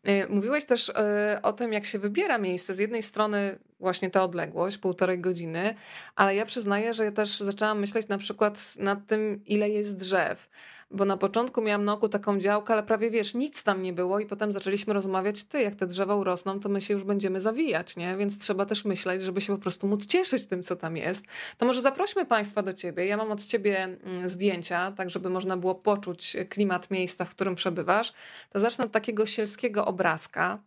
E, 0.04 0.28
mówiłeś 0.28 0.64
też 0.64 0.88
e, 0.88 1.38
o 1.42 1.52
tym, 1.52 1.72
jak 1.72 1.84
się 1.84 1.98
wybiera 1.98 2.38
miejsce. 2.38 2.74
Z 2.74 2.78
jednej 2.78 3.02
strony 3.02 3.58
właśnie 3.80 4.10
ta 4.10 4.22
odległość, 4.22 4.78
półtorej 4.78 5.18
godziny, 5.18 5.74
ale 6.16 6.34
ja 6.34 6.46
przyznaję, 6.46 6.94
że 6.94 7.04
ja 7.04 7.12
też 7.12 7.40
zaczęłam 7.40 7.80
myśleć 7.80 8.08
na 8.08 8.18
przykład 8.18 8.76
nad 8.78 9.06
tym, 9.06 9.40
ile 9.46 9.70
jest 9.70 9.96
drzew 9.96 10.48
bo 10.94 11.04
na 11.04 11.16
początku 11.16 11.62
miałam 11.62 11.84
na 11.84 11.92
oku 11.92 12.08
taką 12.08 12.38
działkę, 12.38 12.72
ale 12.72 12.82
prawie 12.82 13.10
wiesz, 13.10 13.34
nic 13.34 13.62
tam 13.62 13.82
nie 13.82 13.92
było 13.92 14.20
i 14.20 14.26
potem 14.26 14.52
zaczęliśmy 14.52 14.94
rozmawiać, 14.94 15.44
ty, 15.44 15.62
jak 15.62 15.74
te 15.74 15.86
drzewa 15.86 16.16
urosną, 16.16 16.60
to 16.60 16.68
my 16.68 16.80
się 16.80 16.94
już 16.94 17.04
będziemy 17.04 17.40
zawijać, 17.40 17.96
nie? 17.96 18.16
Więc 18.16 18.38
trzeba 18.38 18.66
też 18.66 18.84
myśleć, 18.84 19.22
żeby 19.22 19.40
się 19.40 19.52
po 19.56 19.62
prostu 19.62 19.86
móc 19.86 20.06
cieszyć 20.06 20.46
tym, 20.46 20.62
co 20.62 20.76
tam 20.76 20.96
jest. 20.96 21.24
To 21.58 21.66
może 21.66 21.82
zaprośmy 21.82 22.26
Państwa 22.26 22.62
do 22.62 22.72
Ciebie. 22.72 23.06
Ja 23.06 23.16
mam 23.16 23.32
od 23.32 23.44
Ciebie 23.44 23.82
mm, 23.82 24.28
zdjęcia, 24.28 24.92
tak 24.92 25.10
żeby 25.10 25.30
można 25.30 25.56
było 25.56 25.74
poczuć 25.74 26.36
klimat 26.48 26.90
miejsca, 26.90 27.24
w 27.24 27.30
którym 27.30 27.54
przebywasz. 27.54 28.12
To 28.50 28.60
zacznę 28.60 28.84
od 28.84 28.92
takiego 28.92 29.26
sielskiego 29.26 29.86
obrazka. 29.86 30.58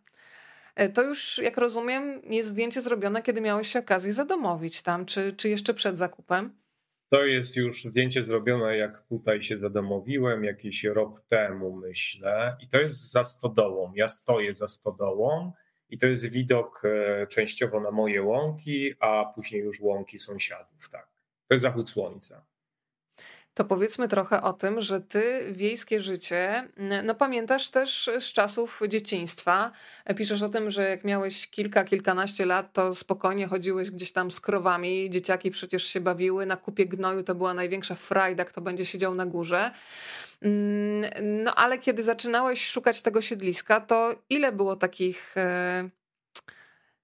E, 0.78 0.88
to 0.88 1.02
już, 1.02 1.38
jak 1.38 1.56
rozumiem, 1.56 2.22
jest 2.24 2.48
zdjęcie 2.48 2.80
zrobione, 2.80 3.22
kiedy 3.22 3.40
miałeś 3.40 3.76
okazję 3.76 4.12
zadomowić 4.12 4.82
tam, 4.82 5.06
czy, 5.06 5.34
czy 5.36 5.48
jeszcze 5.48 5.74
przed 5.74 5.98
zakupem? 5.98 6.58
To 7.10 7.24
jest 7.24 7.56
już 7.56 7.84
zdjęcie 7.84 8.22
zrobione, 8.22 8.76
jak 8.76 9.02
tutaj 9.08 9.42
się 9.42 9.56
zadomowiłem, 9.56 10.44
jakiś 10.44 10.84
rok 10.84 11.20
temu, 11.28 11.76
myślę. 11.76 12.56
I 12.60 12.68
to 12.68 12.80
jest 12.80 13.10
za 13.10 13.24
stodołą. 13.24 13.92
Ja 13.94 14.08
stoję 14.08 14.54
za 14.54 14.68
stodołą 14.68 15.52
i 15.90 15.98
to 15.98 16.06
jest 16.06 16.26
widok 16.26 16.82
e, 16.84 17.26
częściowo 17.26 17.80
na 17.80 17.90
moje 17.90 18.22
łąki, 18.22 18.94
a 19.00 19.32
później 19.34 19.62
już 19.62 19.80
łąki 19.80 20.18
sąsiadów. 20.18 20.88
Tak. 20.90 21.08
To 21.48 21.54
jest 21.54 21.62
zachód 21.62 21.90
słońca 21.90 22.44
to 23.58 23.64
powiedzmy 23.64 24.08
trochę 24.08 24.42
o 24.42 24.52
tym, 24.52 24.80
że 24.80 25.00
ty 25.00 25.52
wiejskie 25.52 26.00
życie, 26.00 26.68
no 27.04 27.14
pamiętasz 27.14 27.70
też 27.70 28.10
z 28.20 28.24
czasów 28.24 28.80
dzieciństwa. 28.88 29.72
Piszesz 30.16 30.42
o 30.42 30.48
tym, 30.48 30.70
że 30.70 30.88
jak 30.88 31.04
miałeś 31.04 31.46
kilka, 31.46 31.84
kilkanaście 31.84 32.46
lat, 32.46 32.72
to 32.72 32.94
spokojnie 32.94 33.46
chodziłeś 33.46 33.90
gdzieś 33.90 34.12
tam 34.12 34.30
z 34.30 34.40
krowami. 34.40 35.10
Dzieciaki 35.10 35.50
przecież 35.50 35.84
się 35.84 36.00
bawiły. 36.00 36.46
Na 36.46 36.56
kupie 36.56 36.86
gnoju 36.86 37.22
to 37.22 37.34
była 37.34 37.54
największa 37.54 37.94
frajda, 37.94 38.44
kto 38.44 38.60
będzie 38.60 38.86
siedział 38.86 39.14
na 39.14 39.26
górze. 39.26 39.70
Mm, 40.42 41.10
no 41.44 41.54
ale 41.54 41.78
kiedy 41.78 42.02
zaczynałeś 42.02 42.66
szukać 42.66 43.02
tego 43.02 43.22
siedliska, 43.22 43.80
to 43.80 44.14
ile 44.30 44.52
było 44.52 44.76
takich 44.76 45.36
e, 45.36 45.88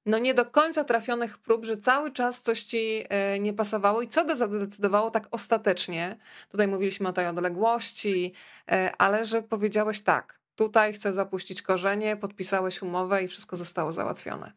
no 0.06 0.18
nie 0.18 0.34
do 0.34 0.46
końca 0.46 0.84
trafionych 0.84 1.38
prób, 1.38 1.64
że 1.64 1.76
cały 1.76 2.12
czas 2.12 2.42
coś 2.42 2.64
ci 2.64 3.04
e, 3.08 3.38
nie 3.38 3.52
pasowało 3.52 4.02
i 4.02 4.08
co 4.08 4.36
zadecydowało 4.36 5.10
tak 5.10 5.28
ostatecznie? 5.30 6.16
Tutaj 6.50 6.68
mówiliśmy 6.68 7.08
o 7.08 7.12
tej 7.12 7.26
odległości, 7.26 8.32
e, 8.70 8.92
ale 8.98 9.24
że 9.24 9.42
powiedziałeś 9.42 10.02
tak, 10.02 10.40
tutaj 10.56 10.92
chcę 10.92 11.12
zapuścić 11.12 11.62
korzenie, 11.62 12.16
podpisałeś 12.16 12.82
umowę 12.82 13.24
i 13.24 13.28
wszystko 13.28 13.56
zostało 13.56 13.92
załatwione. 13.92 14.52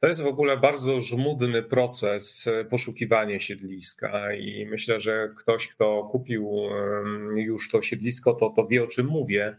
To 0.00 0.08
jest 0.08 0.22
w 0.22 0.26
ogóle 0.26 0.56
bardzo 0.56 1.00
żmudny 1.00 1.62
proces 1.62 2.46
e, 2.46 2.64
poszukiwania 2.64 3.38
siedliska 3.38 4.34
i 4.34 4.66
myślę, 4.70 5.00
że 5.00 5.34
ktoś, 5.38 5.68
kto 5.68 6.08
kupił 6.12 6.50
już 7.36 7.70
to 7.70 7.82
siedlisko, 7.82 8.32
to, 8.32 8.50
to 8.50 8.66
wie 8.66 8.84
o 8.84 8.86
czym 8.86 9.06
mówię. 9.06 9.56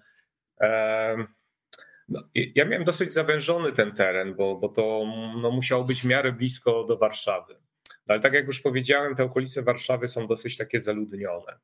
No, 2.09 2.23
ja 2.55 2.65
miałem 2.65 2.83
dosyć 2.83 3.13
zawężony 3.13 3.71
ten 3.71 3.91
teren, 3.91 4.35
bo, 4.35 4.55
bo 4.55 4.69
to 4.69 5.05
no, 5.41 5.51
musiało 5.51 5.83
być 5.83 6.01
w 6.01 6.05
miarę 6.05 6.31
blisko 6.31 6.83
do 6.83 6.97
Warszawy. 6.97 7.55
No, 7.89 8.13
ale 8.13 8.19
tak 8.19 8.33
jak 8.33 8.47
już 8.47 8.59
powiedziałem, 8.59 9.15
te 9.15 9.23
okolice 9.23 9.63
Warszawy 9.63 10.07
są 10.07 10.27
dosyć 10.27 10.57
takie 10.57 10.81
zaludnione. 10.81 11.57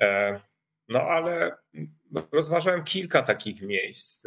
E, 0.00 0.40
no 0.88 1.00
ale 1.00 1.56
rozważałem 2.32 2.84
kilka 2.84 3.22
takich 3.22 3.62
miejsc. 3.62 4.24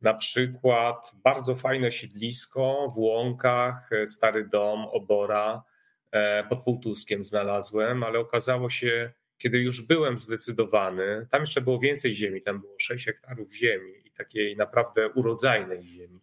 Na 0.00 0.14
przykład 0.14 1.10
bardzo 1.14 1.54
fajne 1.54 1.92
siedlisko 1.92 2.90
w 2.94 2.98
Łąkach, 2.98 3.92
e, 3.92 4.06
stary 4.06 4.48
dom, 4.48 4.84
obora 4.92 5.62
e, 6.10 6.44
pod 6.44 6.64
Półtuskiem 6.64 7.24
znalazłem, 7.24 8.02
ale 8.02 8.18
okazało 8.18 8.70
się, 8.70 9.12
kiedy 9.40 9.58
już 9.58 9.80
byłem 9.80 10.18
zdecydowany, 10.18 11.26
tam 11.30 11.40
jeszcze 11.40 11.60
było 11.60 11.78
więcej 11.78 12.14
ziemi, 12.14 12.42
tam 12.42 12.60
było 12.60 12.78
6 12.78 13.06
hektarów 13.06 13.54
ziemi 13.54 13.92
i 14.04 14.10
takiej 14.10 14.56
naprawdę 14.56 15.08
urodzajnej 15.08 15.86
ziemi. 15.86 16.20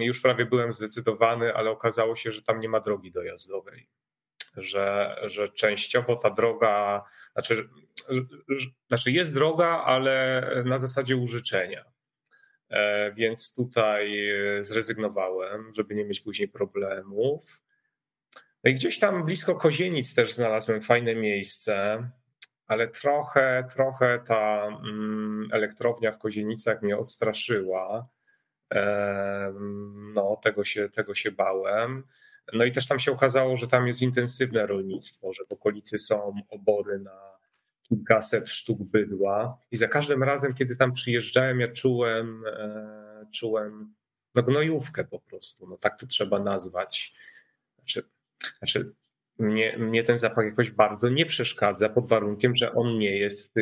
Już 0.00 0.20
prawie 0.20 0.46
byłem 0.46 0.72
zdecydowany, 0.72 1.54
ale 1.54 1.70
okazało 1.70 2.16
się, 2.16 2.30
że 2.30 2.42
tam 2.42 2.60
nie 2.60 2.68
ma 2.68 2.80
drogi 2.80 3.12
dojazdowej. 3.12 3.88
Że, 4.56 5.16
że 5.22 5.48
częściowo 5.48 6.16
ta 6.16 6.30
droga, 6.30 7.04
znaczy, 7.32 7.68
znaczy 8.88 9.10
jest 9.10 9.34
droga, 9.34 9.68
ale 9.68 10.42
na 10.66 10.78
zasadzie 10.78 11.16
użyczenia. 11.16 11.84
E, 12.68 13.12
więc 13.12 13.54
tutaj 13.54 14.30
zrezygnowałem, 14.60 15.72
żeby 15.72 15.94
nie 15.94 16.04
mieć 16.04 16.20
później 16.20 16.48
problemów. 16.48 17.62
No 18.64 18.70
i 18.70 18.74
gdzieś 18.74 18.98
tam 18.98 19.24
blisko 19.24 19.54
Kozienic 19.54 20.14
też 20.14 20.34
znalazłem 20.34 20.82
fajne 20.82 21.14
miejsce, 21.14 22.04
ale 22.66 22.88
trochę, 22.88 23.68
trochę 23.74 24.18
ta 24.26 24.66
mm, 24.66 25.48
elektrownia 25.52 26.12
w 26.12 26.18
Kozienicach 26.18 26.82
mnie 26.82 26.96
odstraszyła. 26.96 28.08
No, 30.14 30.40
tego 30.42 30.64
się, 30.64 30.88
tego 30.88 31.14
się 31.14 31.32
bałem. 31.32 32.04
No 32.52 32.64
i 32.64 32.72
też 32.72 32.88
tam 32.88 32.98
się 32.98 33.12
okazało, 33.12 33.56
że 33.56 33.68
tam 33.68 33.86
jest 33.86 34.02
intensywne 34.02 34.66
rolnictwo, 34.66 35.32
że 35.32 35.44
w 35.44 35.52
okolicy 35.52 35.98
są 35.98 36.34
obory 36.48 36.98
na 36.98 37.30
kilkaset 37.82 38.50
sztuk 38.50 38.82
bydła. 38.82 39.58
I 39.70 39.76
za 39.76 39.88
każdym 39.88 40.22
razem, 40.22 40.54
kiedy 40.54 40.76
tam 40.76 40.92
przyjeżdżałem, 40.92 41.60
ja 41.60 41.68
czułem, 41.72 42.44
e, 42.46 43.26
czułem 43.32 43.94
no, 44.34 44.42
gnojówkę 44.42 45.04
po 45.04 45.20
prostu. 45.20 45.66
No, 45.66 45.76
tak 45.76 46.00
to 46.00 46.06
trzeba 46.06 46.38
nazwać. 46.38 47.14
Znaczy, 47.76 48.02
znaczy, 48.58 48.92
mnie, 49.38 49.78
mnie 49.78 50.02
ten 50.04 50.18
zapach 50.18 50.44
jakoś 50.44 50.70
bardzo 50.70 51.08
nie 51.08 51.26
przeszkadza, 51.26 51.88
pod 51.88 52.08
warunkiem, 52.08 52.56
że 52.56 52.72
on 52.72 52.98
nie 52.98 53.18
jest 53.18 53.54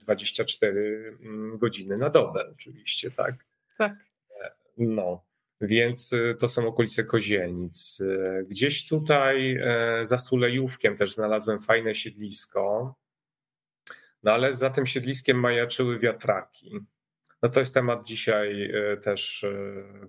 24 0.00 1.18
godziny 1.58 1.96
na 1.96 2.10
dobę, 2.10 2.50
oczywiście, 2.52 3.10
tak? 3.10 3.34
Tak. 3.78 3.94
No, 4.78 5.24
więc 5.60 6.12
y, 6.12 6.36
to 6.40 6.48
są 6.48 6.66
okolice 6.66 7.04
Kozienic. 7.04 8.02
Gdzieś 8.46 8.88
tutaj 8.88 9.56
e, 9.56 10.06
za 10.06 10.18
Sulejówkiem 10.18 10.96
też 10.96 11.12
znalazłem 11.12 11.60
fajne 11.60 11.94
siedlisko, 11.94 12.94
no 14.22 14.32
ale 14.32 14.54
za 14.54 14.70
tym 14.70 14.86
siedliskiem 14.86 15.40
majaczyły 15.40 15.98
wiatraki. 15.98 16.80
No 17.42 17.48
to 17.48 17.60
jest 17.60 17.74
temat 17.74 18.06
dzisiaj 18.06 18.70
e, 18.70 18.96
też 18.96 19.44
e, 19.44 19.52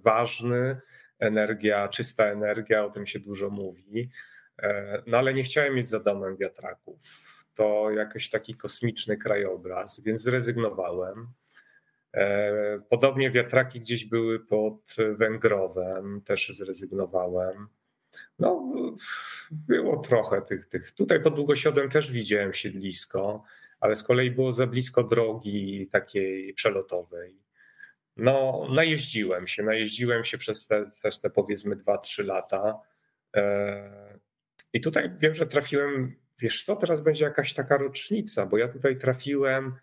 ważny 0.03 0.81
energia, 1.19 1.87
czysta 1.87 2.25
energia, 2.25 2.85
o 2.85 2.89
tym 2.89 3.05
się 3.05 3.19
dużo 3.19 3.49
mówi. 3.49 4.09
E, 4.59 5.01
no 5.07 5.17
ale 5.17 5.33
nie 5.33 5.43
chciałem 5.43 5.75
mieć 5.75 5.89
za 5.89 5.99
domem 5.99 6.37
wiatraków. 6.37 6.97
To 7.55 7.91
jakiś 7.91 8.29
taki 8.29 8.55
kosmiczny 8.55 9.17
krajobraz, 9.17 9.99
więc 9.99 10.21
zrezygnowałem. 10.21 11.27
E, 12.13 12.79
podobnie 12.89 13.31
wiatraki 13.31 13.79
gdzieś 13.79 14.05
były 14.05 14.39
pod 14.39 14.95
Węgrowem, 15.17 16.21
też 16.25 16.49
zrezygnowałem. 16.49 17.67
No, 18.39 18.73
było 19.51 19.97
trochę 19.97 20.41
tych, 20.41 20.65
tych. 20.65 20.91
Tutaj 20.91 21.21
pod 21.21 21.35
Długosiodem 21.35 21.89
też 21.89 22.11
widziałem 22.11 22.53
siedlisko, 22.53 23.43
ale 23.79 23.95
z 23.95 24.03
kolei 24.03 24.31
było 24.31 24.53
za 24.53 24.67
blisko 24.67 25.03
drogi 25.03 25.89
takiej 25.91 26.53
przelotowej. 26.53 27.46
No, 28.17 28.67
najeździłem 28.71 29.47
się, 29.47 29.63
najeździłem 29.63 30.23
się 30.23 30.37
przez 30.37 30.65
te, 30.65 30.91
też 31.01 31.19
te 31.19 31.29
powiedzmy 31.29 31.75
2-3 31.75 32.25
lata. 32.25 32.79
E, 33.35 34.19
I 34.73 34.81
tutaj 34.81 35.11
wiem, 35.19 35.33
że 35.33 35.47
trafiłem, 35.47 36.15
wiesz 36.41 36.63
co, 36.63 36.75
teraz 36.75 37.01
będzie 37.01 37.25
jakaś 37.25 37.53
taka 37.53 37.77
rocznica, 37.77 38.45
bo 38.45 38.57
ja 38.57 38.67
tutaj 38.67 38.97
trafiłem 38.97 39.75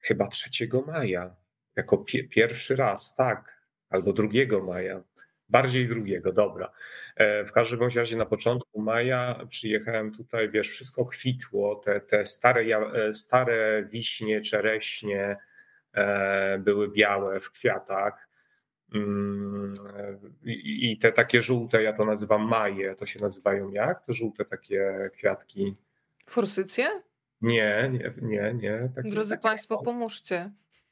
chyba 0.00 0.28
3 0.28 0.50
maja, 0.86 1.36
jako 1.76 2.04
pierwszy 2.30 2.76
raz, 2.76 3.14
tak, 3.14 3.62
albo 3.90 4.12
2 4.12 4.28
maja. 4.66 5.02
Bardziej 5.48 5.88
drugiego, 5.88 6.32
dobra. 6.32 6.72
E, 7.16 7.44
w 7.44 7.52
każdym 7.52 7.80
razie 7.96 8.16
na 8.16 8.26
początku 8.26 8.80
maja 8.80 9.46
przyjechałem 9.48 10.12
tutaj, 10.14 10.50
wiesz, 10.50 10.70
wszystko 10.70 11.06
kwitło, 11.06 11.74
te, 11.74 12.00
te 12.00 12.26
stare, 12.26 12.60
e, 12.62 13.14
stare 13.14 13.84
wiśnie, 13.90 14.40
czereśnie, 14.40 15.36
były 16.58 16.90
białe 16.90 17.40
w 17.40 17.50
kwiatach. 17.50 18.28
Mm, 18.94 19.74
I 20.44 20.98
te 20.98 21.12
takie 21.12 21.42
żółte, 21.42 21.82
ja 21.82 21.92
to 21.92 22.04
nazywam 22.04 22.48
maje, 22.48 22.94
to 22.94 23.06
się 23.06 23.20
nazywają 23.20 23.70
jak? 23.70 24.06
Te 24.06 24.12
żółte 24.12 24.44
takie 24.44 25.10
kwiatki. 25.12 25.76
Forsycje? 26.26 26.86
Nie, 27.40 27.90
nie, 27.92 28.10
nie. 28.22 28.54
nie. 28.54 28.88
Takie, 28.96 29.10
Drodzy 29.10 29.30
takie, 29.30 29.42
Państwo, 29.42 29.82
pomóżcie. 29.82 30.50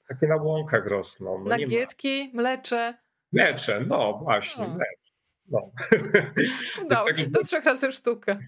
Takie 0.09 0.27
na 0.27 0.37
łąkach 0.37 0.87
rosną. 0.87 1.39
No 1.39 1.51
Nagietki, 1.51 2.31
mlecze. 2.35 2.95
Mlecze, 3.33 3.85
no 3.87 4.15
właśnie, 4.23 4.69
no. 4.69 4.75
mlecze. 4.75 5.13
No. 5.49 5.71
Udało, 6.85 7.09
do 7.29 7.45
trzech 7.45 7.65
razy 7.65 7.93
sztuka. 7.93 8.39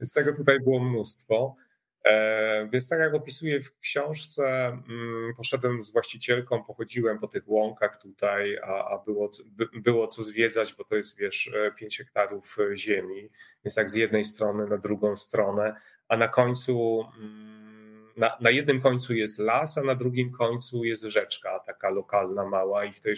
Z 0.00 0.12
tego 0.12 0.36
tutaj 0.36 0.60
było 0.60 0.80
mnóstwo. 0.80 1.56
E, 2.04 2.68
więc 2.72 2.88
tak 2.88 3.00
jak 3.00 3.14
opisuję 3.14 3.60
w 3.60 3.78
książce, 3.78 4.66
mm, 4.66 5.34
poszedłem 5.36 5.84
z 5.84 5.90
właścicielką, 5.90 6.64
pochodziłem 6.64 7.18
po 7.18 7.28
tych 7.28 7.48
łąkach 7.48 8.02
tutaj, 8.02 8.58
a, 8.58 8.88
a 8.88 8.98
było, 8.98 9.30
było 9.72 10.06
co 10.06 10.22
zwiedzać, 10.22 10.74
bo 10.74 10.84
to 10.84 10.96
jest 10.96 11.18
wiesz 11.18 11.50
5 11.76 12.00
e, 12.00 12.04
hektarów 12.04 12.56
e, 12.58 12.76
ziemi, 12.76 13.30
więc 13.64 13.74
tak 13.74 13.90
z 13.90 13.94
jednej 13.94 14.24
strony 14.24 14.66
na 14.66 14.78
drugą 14.78 15.16
stronę, 15.16 15.74
a 16.08 16.16
na 16.16 16.28
końcu 16.28 17.04
mm, 17.18 17.68
na, 18.16 18.36
na 18.40 18.50
jednym 18.50 18.80
końcu 18.80 19.14
jest 19.14 19.38
las, 19.38 19.78
a 19.78 19.82
na 19.82 19.94
drugim 19.94 20.32
końcu 20.32 20.84
jest 20.84 21.02
rzeczka, 21.02 21.60
taka 21.66 21.90
lokalna 21.90 22.44
mała 22.44 22.84
i 22.84 22.92
w 22.92 23.00
tej 23.00 23.14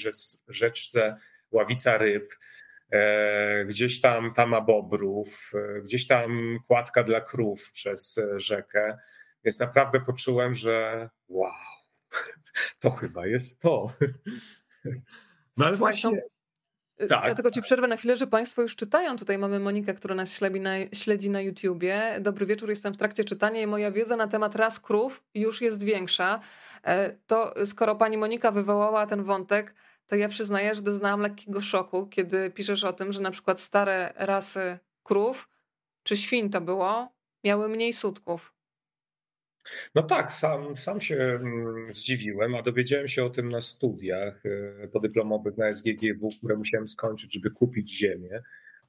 rzeczce 0.48 1.16
ławica 1.50 1.98
ryb, 1.98 2.34
gdzieś 3.66 4.00
tam 4.00 4.34
tama 4.34 4.60
bobrów, 4.60 5.52
e, 5.54 5.80
gdzieś 5.80 6.06
tam 6.06 6.58
kładka 6.66 7.02
dla 7.02 7.20
krów 7.20 7.70
przez 7.72 8.18
e, 8.18 8.40
rzekę. 8.40 8.98
Więc 9.44 9.60
naprawdę 9.60 10.00
poczułem, 10.00 10.54
że 10.54 11.08
wow, 11.28 11.52
to 12.80 12.90
chyba 12.90 13.26
jest 13.26 13.60
to. 13.60 13.92
No 15.56 15.66
ale 15.66 15.76
właśnie. 15.76 16.22
Tak. 17.08 17.24
Ja 17.24 17.34
tylko 17.34 17.50
ci 17.50 17.62
przerwę 17.62 17.86
na 17.86 17.96
chwilę, 17.96 18.16
że 18.16 18.26
Państwo 18.26 18.62
już 18.62 18.76
czytają. 18.76 19.16
Tutaj 19.16 19.38
mamy 19.38 19.60
Monikę, 19.60 19.94
która 19.94 20.14
nas 20.14 20.34
śledzi 20.34 20.60
na, 20.60 20.70
śledzi 20.92 21.30
na 21.30 21.40
YouTubie. 21.40 22.02
Dobry 22.20 22.46
wieczór, 22.46 22.70
jestem 22.70 22.94
w 22.94 22.96
trakcie 22.96 23.24
czytania 23.24 23.62
i 23.62 23.66
moja 23.66 23.90
wiedza 23.90 24.16
na 24.16 24.28
temat 24.28 24.56
ras 24.56 24.80
krów 24.80 25.22
już 25.34 25.60
jest 25.60 25.84
większa. 25.84 26.40
To 27.26 27.54
skoro 27.66 27.96
pani 27.96 28.16
Monika 28.16 28.50
wywołała 28.50 29.06
ten 29.06 29.22
wątek, 29.22 29.74
to 30.10 30.16
ja 30.16 30.28
przyznaję, 30.28 30.74
że 30.74 30.82
doznałam 30.82 31.20
lekkiego 31.20 31.60
szoku, 31.60 32.06
kiedy 32.06 32.50
piszesz 32.50 32.84
o 32.84 32.92
tym, 32.92 33.12
że 33.12 33.20
na 33.20 33.30
przykład 33.30 33.60
stare 33.60 34.12
rasy 34.16 34.78
krów, 35.02 35.48
czy 36.02 36.16
świń 36.16 36.50
to 36.50 36.60
było, 36.60 37.12
miały 37.44 37.68
mniej 37.68 37.92
sutków. 37.92 38.54
No 39.94 40.02
tak, 40.02 40.32
sam, 40.32 40.76
sam 40.76 41.00
się 41.00 41.16
mm, 41.16 41.94
zdziwiłem, 41.94 42.54
a 42.54 42.62
dowiedziałem 42.62 43.08
się 43.08 43.24
o 43.24 43.30
tym 43.30 43.48
na 43.48 43.60
studiach 43.60 44.42
e, 44.82 44.88
podyplomowych 44.88 45.56
na 45.56 45.72
SGGW, 45.72 46.30
które 46.38 46.56
musiałem 46.56 46.88
skończyć, 46.88 47.34
żeby 47.34 47.50
kupić 47.50 47.98
ziemię, 47.98 48.42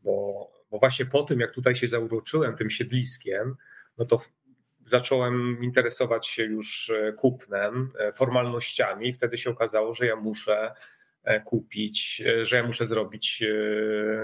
bo, 0.03 0.47
bo 0.71 0.79
właśnie 0.79 1.05
po 1.05 1.23
tym, 1.23 1.39
jak 1.39 1.51
tutaj 1.51 1.75
się 1.75 1.87
zauroczyłem 1.87 2.55
tym 2.55 2.69
siedliskiem, 2.69 3.55
no 3.97 4.05
to 4.05 4.19
zacząłem 4.85 5.57
interesować 5.63 6.27
się 6.27 6.43
już 6.43 6.91
kupnem, 7.17 7.91
formalnościami. 8.13 9.13
Wtedy 9.13 9.37
się 9.37 9.49
okazało, 9.49 9.93
że 9.93 10.05
ja 10.05 10.15
muszę 10.15 10.73
kupić, 11.45 12.23
że 12.43 12.55
ja 12.55 12.63
muszę 12.63 12.87
zrobić 12.87 13.43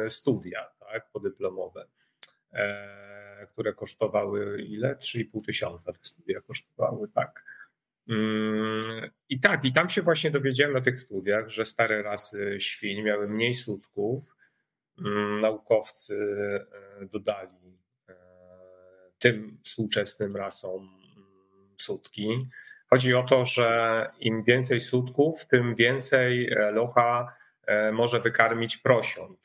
studia 0.09 0.69
tak, 0.79 1.09
podyplomowe, 1.11 1.87
które 3.49 3.73
kosztowały 3.73 4.61
ile? 4.61 4.95
3,5 4.95 5.45
tysiąca 5.45 5.93
te 5.93 5.99
studia 6.01 6.41
kosztowały, 6.41 7.07
tak. 7.07 7.43
Mm, 8.09 8.81
I 9.29 9.39
tak, 9.39 9.65
i 9.65 9.73
tam 9.73 9.89
się 9.89 10.01
właśnie 10.01 10.31
dowiedziałem 10.31 10.73
na 10.73 10.81
tych 10.81 10.99
studiach, 10.99 11.49
że 11.49 11.65
stare 11.65 12.03
rasy 12.03 12.55
świń 12.59 13.03
miały 13.03 13.27
mniej 13.27 13.53
sutków. 13.53 14.35
Mm, 14.99 15.41
naukowcy 15.41 16.15
e, 17.01 17.05
dodali 17.05 17.79
e, 18.09 18.13
tym 19.19 19.57
współczesnym 19.63 20.35
rasom 20.35 20.89
mm, 21.15 21.75
sutki. 21.77 22.47
Chodzi 22.89 23.13
o 23.13 23.23
to, 23.23 23.45
że 23.45 24.09
im 24.19 24.43
więcej 24.43 24.79
sutków, 24.79 25.45
tym 25.45 25.75
więcej 25.75 26.53
e, 26.53 26.71
locha 26.71 27.35
może 27.91 28.19
wykarmić 28.19 28.77
prosiąt. 28.77 29.39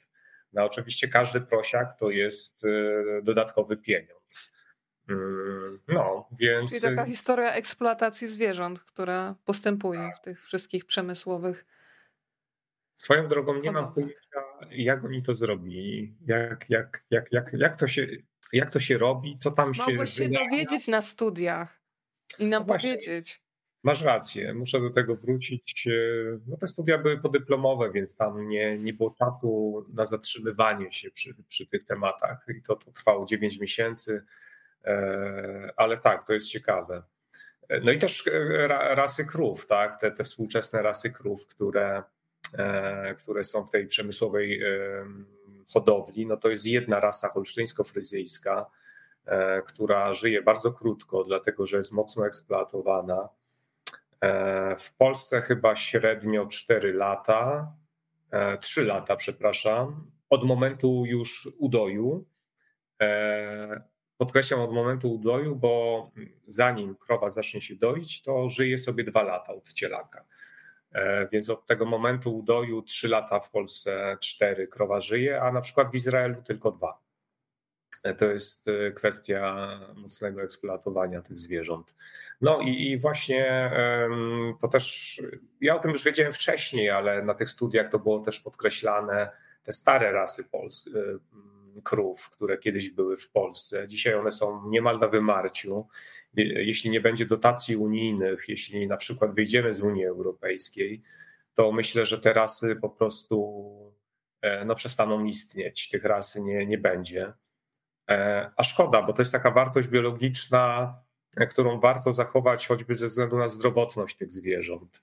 No 0.53 0.65
oczywiście 0.65 1.09
każdy 1.09 1.41
prosiak 1.41 1.99
to 1.99 2.11
jest 2.11 2.63
dodatkowy 3.23 3.77
pieniądz. 3.77 4.53
Mm, 5.09 5.81
no, 5.89 6.29
więc. 6.33 6.71
Czyli 6.71 6.83
taka 6.83 7.05
historia 7.05 7.53
eksploatacji 7.53 8.29
zwierząt, 8.29 8.81
która 8.81 9.35
postępuje 9.45 10.11
w 10.17 10.21
tych 10.21 10.45
wszystkich 10.45 10.85
przemysłowych. 10.85 11.65
Swoją 12.95 13.29
drogą 13.29 13.55
nie 13.55 13.73
mam 13.73 13.93
pojęcia, 13.93 14.43
jak 14.71 15.05
oni 15.05 15.23
to 15.23 15.35
zrobili, 15.35 16.17
jak, 16.27 16.71
jak, 16.71 17.05
jak, 17.11 17.33
jak, 17.33 17.53
jak, 17.53 17.77
to, 17.77 17.87
się, 17.87 18.07
jak 18.53 18.71
to 18.71 18.81
się 18.81 18.99
robi, 18.99 19.39
co 19.39 19.51
tam 19.51 19.75
się. 19.75 19.83
Mogłeś 19.83 20.11
się 20.11 20.29
dowiedzieć 20.29 20.89
na 20.89 21.01
studiach 21.01 21.82
i 22.39 22.47
nam 22.47 22.67
no 22.67 22.75
powiedzieć. 22.75 23.43
Masz 23.83 24.03
rację, 24.03 24.55
muszę 24.55 24.81
do 24.81 24.91
tego 24.91 25.17
wrócić. 25.17 25.89
No 26.47 26.57
te 26.57 26.69
studia 26.69 26.99
były 26.99 27.19
podyplomowe, 27.19 27.91
więc 27.91 28.17
tam 28.17 28.49
nie, 28.49 28.79
nie 28.79 28.93
było 28.93 29.11
czasu 29.11 29.85
na 29.93 30.07
zatrzymywanie 30.07 30.93
się 30.93 31.11
przy, 31.11 31.35
przy 31.49 31.67
tych 31.67 31.85
tematach 31.85 32.47
i 32.59 32.63
to, 32.63 32.77
to 32.77 32.93
trwało 32.93 33.27
9 33.27 33.61
miesięcy. 33.61 34.23
E, 34.85 35.73
ale 35.77 35.97
tak, 35.97 36.27
to 36.27 36.33
jest 36.33 36.49
ciekawe. 36.49 37.03
E, 37.69 37.81
no 37.81 37.93
i 37.93 37.99
też 37.99 38.27
e, 38.27 38.69
rasy 38.95 39.25
krów, 39.25 39.67
tak? 39.67 40.01
te, 40.01 40.11
te 40.11 40.25
współczesne 40.25 40.83
rasy 40.83 41.11
krów, 41.11 41.47
które, 41.47 42.03
które 43.19 43.45
są 43.45 43.67
w 43.67 43.71
tej 43.71 43.87
przemysłowej 43.87 44.63
hodowli, 45.73 46.27
no 46.27 46.37
to 46.37 46.51
jest 46.51 46.67
jedna 46.67 47.01
rasa 47.01 47.29
holsztyńsko-fryzyjska, 47.29 48.65
E, 49.27 49.63
która 49.63 50.15
żyje 50.15 50.43
bardzo 50.43 50.73
krótko, 50.73 51.25
dlatego 51.25 51.67
że 51.67 51.77
jest 51.77 51.93
mocno 51.93 52.27
eksploatowana. 52.27 53.29
E, 54.21 54.77
w 54.77 54.95
Polsce 54.95 55.41
chyba 55.41 55.77
średnio 55.77 56.47
4 56.47 56.93
lata, 56.93 57.73
e, 58.31 58.59
3 58.59 58.85
lata, 58.85 59.17
przepraszam, 59.17 60.11
od 60.31 60.45
momentu 60.45 61.05
już 61.07 61.49
udoju. 61.59 62.25
Podkreślam 64.17 64.61
od 64.61 64.73
momentu 64.73 65.15
udoju, 65.15 65.57
bo 65.57 66.11
zanim 66.47 66.97
krowa 66.97 67.31
zacznie 67.31 67.61
się 67.61 67.77
doić, 67.77 68.23
to 68.23 68.49
żyje 68.49 68.79
sobie 68.79 69.05
2 69.05 69.23
lata 69.23 69.53
od 69.53 69.73
cielaka. 69.73 70.25
Więc 71.33 71.51
od 71.51 71.67
tego 71.67 71.87
momentu 71.87 72.37
udoju 72.37 72.83
3 72.83 73.09
lata 73.09 73.41
w 73.41 73.51
Polsce 73.51 74.17
4 74.21 74.69
krowa 74.69 75.01
żyje, 75.01 75.43
a 75.43 75.53
na 75.53 75.61
przykład 75.61 75.93
w 75.93 75.95
Izraelu 75.95 76.43
tylko 76.43 76.73
2 76.73 76.99
to 78.19 78.25
jest 78.25 78.69
e, 78.69 78.93
kwestia 78.93 79.81
mocnego 79.97 80.43
eksploatowania 80.43 81.23
tych 81.23 81.39
zwierząt. 81.39 81.97
No 82.41 82.61
i, 82.61 82.91
i 82.91 82.99
właśnie 82.99 83.71
to 84.61 84.69
też, 84.69 85.21
ja 85.61 85.77
o 85.77 85.79
tym 85.79 85.91
już 85.91 86.05
wiedziałem 86.05 86.33
wcześniej, 86.33 86.91
ale 86.91 87.23
na 87.23 87.35
tych 87.35 87.51
studiach 87.51 87.89
to 87.89 87.99
było 87.99 88.21
też 88.21 88.41
podkreślane, 88.41 89.31
te 89.63 89.73
stare 89.73 90.13
rasy 90.13 90.45
Pols 90.45 90.87
e, 90.87 91.81
krów, 91.83 92.31
które 92.31 92.59
kiedyś 92.59 92.91
były 92.91 93.17
w 93.17 93.31
Polsce. 93.31 93.89
Dzisiaj 93.89 94.15
one 94.15 94.33
są 94.33 94.69
niemal 94.69 94.99
na 94.99 95.09
wymarciu. 95.09 95.87
Jeśli 96.37 96.91
nie 96.91 97.01
będzie 97.01 97.27
dotacji 97.27 97.77
unijnych, 97.77 98.45
jeśli 98.49 98.87
na 98.87 98.97
przykład 98.97 99.35
wyjdziemy 99.35 99.75
z 99.75 99.81
Unii 99.81 100.05
Europejskiej, 100.05 101.03
to 101.55 101.73
myślę, 101.73 102.05
że 102.05 102.21
te 102.21 102.33
rasy 102.33 102.77
po 102.77 102.89
prostu 102.89 103.73
e, 104.41 104.65
no, 104.65 104.75
przestaną 104.75 105.25
istnieć, 105.25 105.89
tych 105.89 106.05
ras 106.05 106.37
nie, 106.37 106.67
nie 106.67 106.79
będzie. 106.79 107.33
E, 108.11 108.51
a 108.57 108.63
szkoda, 108.63 109.03
bo 109.03 109.13
to 109.13 109.23
jest 109.23 109.33
taka 109.33 109.51
wartość 109.51 109.89
biologiczna, 109.89 110.95
e, 111.37 111.47
którą 111.47 111.81
warto 111.81 112.13
zachować 112.13 112.67
choćby 112.67 112.97
ze 112.97 113.07
względu 113.07 113.39
na 113.39 113.49
zdrowotność 113.49 114.17
tych 114.17 114.33
zwierząt. 114.33 115.03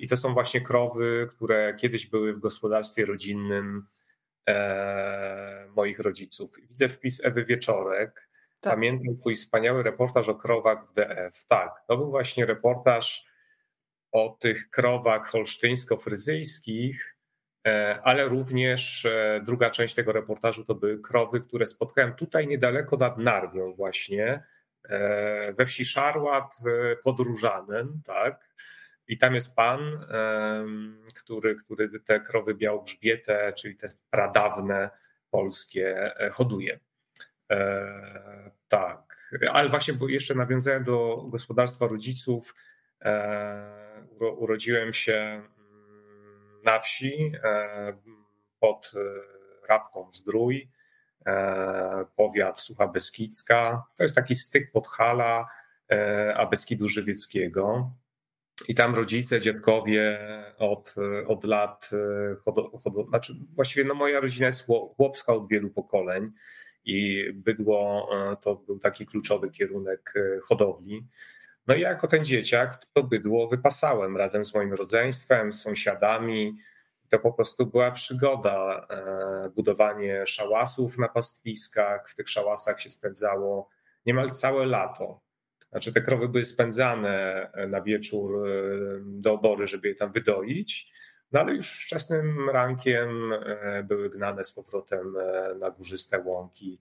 I 0.00 0.08
to 0.08 0.16
są 0.16 0.34
właśnie 0.34 0.60
krowy, 0.60 1.28
które 1.30 1.74
kiedyś 1.74 2.06
były 2.06 2.34
w 2.34 2.40
gospodarstwie 2.40 3.04
rodzinnym, 3.04 3.86
e, 4.48 5.66
moich 5.76 5.98
rodziców. 5.98 6.56
Widzę 6.68 6.88
wpis 6.88 7.24
Ewy 7.24 7.44
Wieczorek. 7.44 8.28
Tak. 8.60 8.72
Pamiętam 8.72 9.16
twój 9.16 9.36
wspaniały 9.36 9.82
reportaż 9.82 10.28
o 10.28 10.34
krowach 10.34 10.86
w 10.86 10.94
DF. 10.94 11.44
Tak, 11.48 11.82
to 11.86 11.96
był 11.96 12.10
właśnie 12.10 12.46
reportaż 12.46 13.26
o 14.12 14.36
tych 14.40 14.70
krowach 14.70 15.30
holsztyńsko-fryzyjskich, 15.30 16.94
e, 16.94 17.13
ale 18.02 18.24
również 18.24 19.04
e, 19.04 19.40
druga 19.44 19.70
część 19.70 19.94
tego 19.94 20.12
reportażu 20.12 20.64
to 20.64 20.74
były 20.74 21.00
krowy, 21.00 21.40
które 21.40 21.66
spotkałem 21.66 22.14
tutaj 22.14 22.46
niedaleko 22.46 22.96
nad 22.96 23.18
Narwią 23.18 23.74
właśnie, 23.74 24.42
e, 24.88 25.52
we 25.52 25.66
wsi 25.66 25.84
Szarłat 25.84 26.58
pod 27.02 27.20
Różanem, 27.20 28.00
tak, 28.04 28.54
i 29.08 29.18
tam 29.18 29.34
jest 29.34 29.54
pan, 29.54 30.06
który, 31.14 31.56
który 31.56 32.00
te 32.00 32.20
krowy 32.20 32.54
białogrzbiete, 32.54 33.52
czyli 33.52 33.76
te 33.76 33.86
pradawne 34.10 34.90
polskie, 35.34 36.16
e, 36.20 36.30
hoduje. 36.30 36.80
E, 37.50 38.50
tak, 38.68 39.30
ale 39.52 39.68
właśnie, 39.68 39.94
bo 39.94 40.08
jeszcze 40.08 40.34
nawiązałem 40.34 40.84
do 40.84 41.24
gospodarstwa 41.28 41.86
rodziców. 41.86 42.54
E, 43.02 44.06
urodziłem 44.18 44.92
się 44.92 45.42
na 46.64 46.78
wsi 46.78 47.32
pod 48.60 48.92
Rabką 49.68 50.10
Zdrój, 50.12 50.70
powiat 52.16 52.60
Sucha 52.60 52.86
Beskidzka. 52.86 53.82
To 53.96 54.02
jest 54.02 54.14
taki 54.14 54.34
styk 54.34 54.72
Podhala 54.72 55.46
a 56.34 56.46
Beskidu 56.46 56.88
Żywieckiego. 56.88 57.90
I 58.68 58.74
tam 58.74 58.94
rodzice, 58.94 59.40
dziadkowie 59.40 60.18
od, 60.58 60.94
od 61.26 61.44
lat, 61.44 61.90
e, 62.96 63.04
znaczy 63.08 63.34
właściwie 63.52 63.84
no 63.84 63.94
moja 63.94 64.20
rodzina 64.20 64.46
jest 64.46 64.66
chłopska 64.96 65.32
od 65.32 65.48
wielu 65.48 65.70
pokoleń 65.70 66.32
i 66.84 67.24
bydło 67.34 68.08
e, 68.12 68.36
to 68.36 68.56
był 68.56 68.78
taki 68.78 69.06
kluczowy 69.06 69.50
kierunek 69.50 70.14
e, 70.16 70.40
hodowli. 70.40 71.06
No 71.66 71.74
i 71.74 71.80
jako 71.80 72.08
ten 72.08 72.24
dzieciak 72.24 72.84
to 72.92 73.02
bydło 73.02 73.48
wypasałem 73.48 74.16
razem 74.16 74.44
z 74.44 74.54
moim 74.54 74.72
rodzeństwem, 74.72 75.52
sąsiadami. 75.52 76.56
To 77.08 77.18
po 77.18 77.32
prostu 77.32 77.66
była 77.66 77.90
przygoda, 77.90 78.86
budowanie 79.56 80.26
szałasów 80.26 80.98
na 80.98 81.08
pastwiskach. 81.08 82.10
W 82.10 82.14
tych 82.14 82.28
szałasach 82.28 82.80
się 82.80 82.90
spędzało 82.90 83.68
niemal 84.06 84.30
całe 84.30 84.66
lato. 84.66 85.20
Znaczy 85.74 85.92
te 85.92 86.00
krowy 86.00 86.28
były 86.28 86.44
spędzane 86.44 87.50
e, 87.52 87.66
na 87.66 87.80
wieczór 87.82 88.48
e, 88.48 88.52
do 89.04 89.32
obory, 89.32 89.66
żeby 89.66 89.88
je 89.88 89.94
tam 89.94 90.12
wydoić, 90.12 90.92
no 91.32 91.40
ale 91.40 91.54
już 91.54 91.84
wczesnym 91.84 92.50
rankiem 92.50 93.32
e, 93.32 93.82
były 93.82 94.10
gnane 94.10 94.44
z 94.44 94.52
powrotem 94.52 95.16
na 95.58 95.70
górzyste 95.70 96.18
łąki 96.18 96.78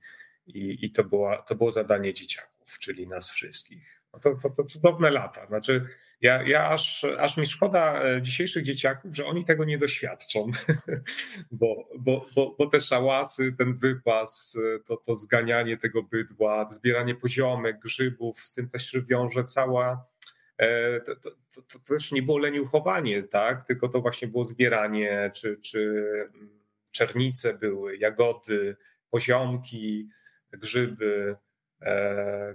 i, 0.47 0.85
i 0.85 0.91
to, 0.91 1.03
była, 1.03 1.37
to 1.37 1.55
było 1.55 1.71
zadanie 1.71 2.13
dzieciaków, 2.13 2.79
czyli 2.79 3.07
nas 3.07 3.29
wszystkich. 3.29 4.02
No 4.13 4.19
to, 4.19 4.35
to, 4.35 4.49
to 4.49 4.63
cudowne 4.63 5.11
lata. 5.11 5.47
Znaczy 5.47 5.83
ja, 6.21 6.43
ja 6.43 6.69
aż, 6.69 7.03
aż 7.03 7.37
mi 7.37 7.45
szkoda 7.45 8.03
e, 8.03 8.21
dzisiejszych 8.21 8.63
dzieciaków, 8.63 9.15
że 9.15 9.25
oni 9.25 9.45
tego 9.45 9.65
nie 9.65 9.77
doświadczą, 9.77 10.51
bo, 11.51 11.89
bo, 11.99 12.25
bo, 12.35 12.55
bo 12.57 12.67
te 12.67 12.79
szałasy, 12.79 13.55
ten 13.57 13.73
wypas, 13.73 14.57
e, 14.75 14.79
to, 14.79 14.97
to 14.97 15.15
zganianie 15.15 15.77
tego 15.77 16.03
bydła, 16.03 16.69
zbieranie 16.71 17.15
poziomek, 17.15 17.79
grzybów, 17.79 18.39
z 18.39 18.53
tym 18.53 18.69
też 18.69 18.97
wiąże 19.07 19.43
cała. 19.43 20.05
E, 20.57 20.99
to, 21.01 21.15
to, 21.15 21.31
to, 21.61 21.79
też 21.79 22.11
nie 22.11 22.21
było 22.21 22.37
leniuchowanie, 22.37 23.23
tak? 23.23 23.67
tylko 23.67 23.89
to 23.89 24.01
właśnie 24.01 24.27
było 24.27 24.45
zbieranie, 24.45 25.31
czy, 25.35 25.57
czy 25.57 25.79
mm, 26.35 26.59
czernice 26.91 27.53
były, 27.53 27.97
jagody, 27.97 28.75
poziomki, 29.09 30.09
grzyby. 30.51 31.35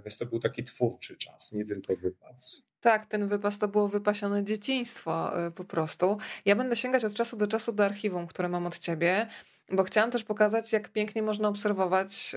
Więc 0.05 0.17
to 0.17 0.25
był 0.25 0.39
taki 0.39 0.63
twórczy 0.63 1.17
czas, 1.17 1.51
nie 1.51 1.65
tylko 1.65 1.95
wypas. 1.95 2.63
Tak, 2.81 3.05
ten 3.05 3.27
wypas 3.27 3.57
to 3.57 3.67
było 3.67 3.87
wypasione 3.87 4.43
dzieciństwo 4.43 5.45
y, 5.47 5.51
po 5.51 5.63
prostu. 5.63 6.17
Ja 6.45 6.55
będę 6.55 6.75
sięgać 6.75 7.05
od 7.05 7.13
czasu 7.13 7.37
do 7.37 7.47
czasu 7.47 7.73
do 7.73 7.85
archiwum, 7.85 8.27
które 8.27 8.49
mam 8.49 8.65
od 8.65 8.79
ciebie. 8.79 9.27
Bo 9.71 9.83
chciałam 9.83 10.11
też 10.11 10.23
pokazać, 10.23 10.73
jak 10.73 10.89
pięknie 10.89 11.23
można 11.23 11.47
obserwować 11.47 12.35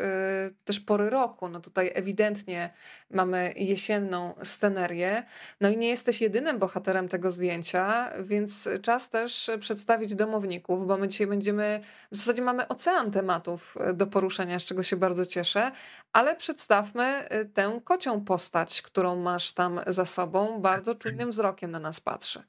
y, 0.50 0.54
też 0.64 0.80
pory 0.80 1.10
roku. 1.10 1.48
No 1.48 1.60
tutaj 1.60 1.90
ewidentnie 1.94 2.70
mamy 3.10 3.52
jesienną 3.56 4.34
scenerię. 4.42 5.22
No 5.60 5.68
i 5.68 5.76
nie 5.76 5.88
jesteś 5.88 6.20
jedynym 6.20 6.58
bohaterem 6.58 7.08
tego 7.08 7.30
zdjęcia, 7.30 8.12
więc 8.24 8.68
czas 8.82 9.10
też 9.10 9.50
przedstawić 9.60 10.14
domowników, 10.14 10.86
bo 10.86 10.96
my 10.96 11.08
dzisiaj 11.08 11.26
będziemy, 11.26 11.80
w 12.12 12.16
zasadzie 12.16 12.42
mamy 12.42 12.68
ocean 12.68 13.10
tematów 13.10 13.74
do 13.94 14.06
poruszenia, 14.06 14.58
z 14.58 14.64
czego 14.64 14.82
się 14.82 14.96
bardzo 14.96 15.26
cieszę, 15.26 15.72
ale 16.12 16.36
przedstawmy 16.36 17.28
y, 17.32 17.44
tę 17.44 17.80
kocią 17.84 18.24
postać, 18.24 18.82
którą 18.82 19.16
masz 19.16 19.52
tam 19.52 19.80
za 19.86 20.06
sobą, 20.06 20.60
bardzo 20.60 20.94
czujnym 20.94 21.30
wzrokiem 21.30 21.70
na 21.70 21.78
nas 21.78 22.00
patrzy. 22.00 22.42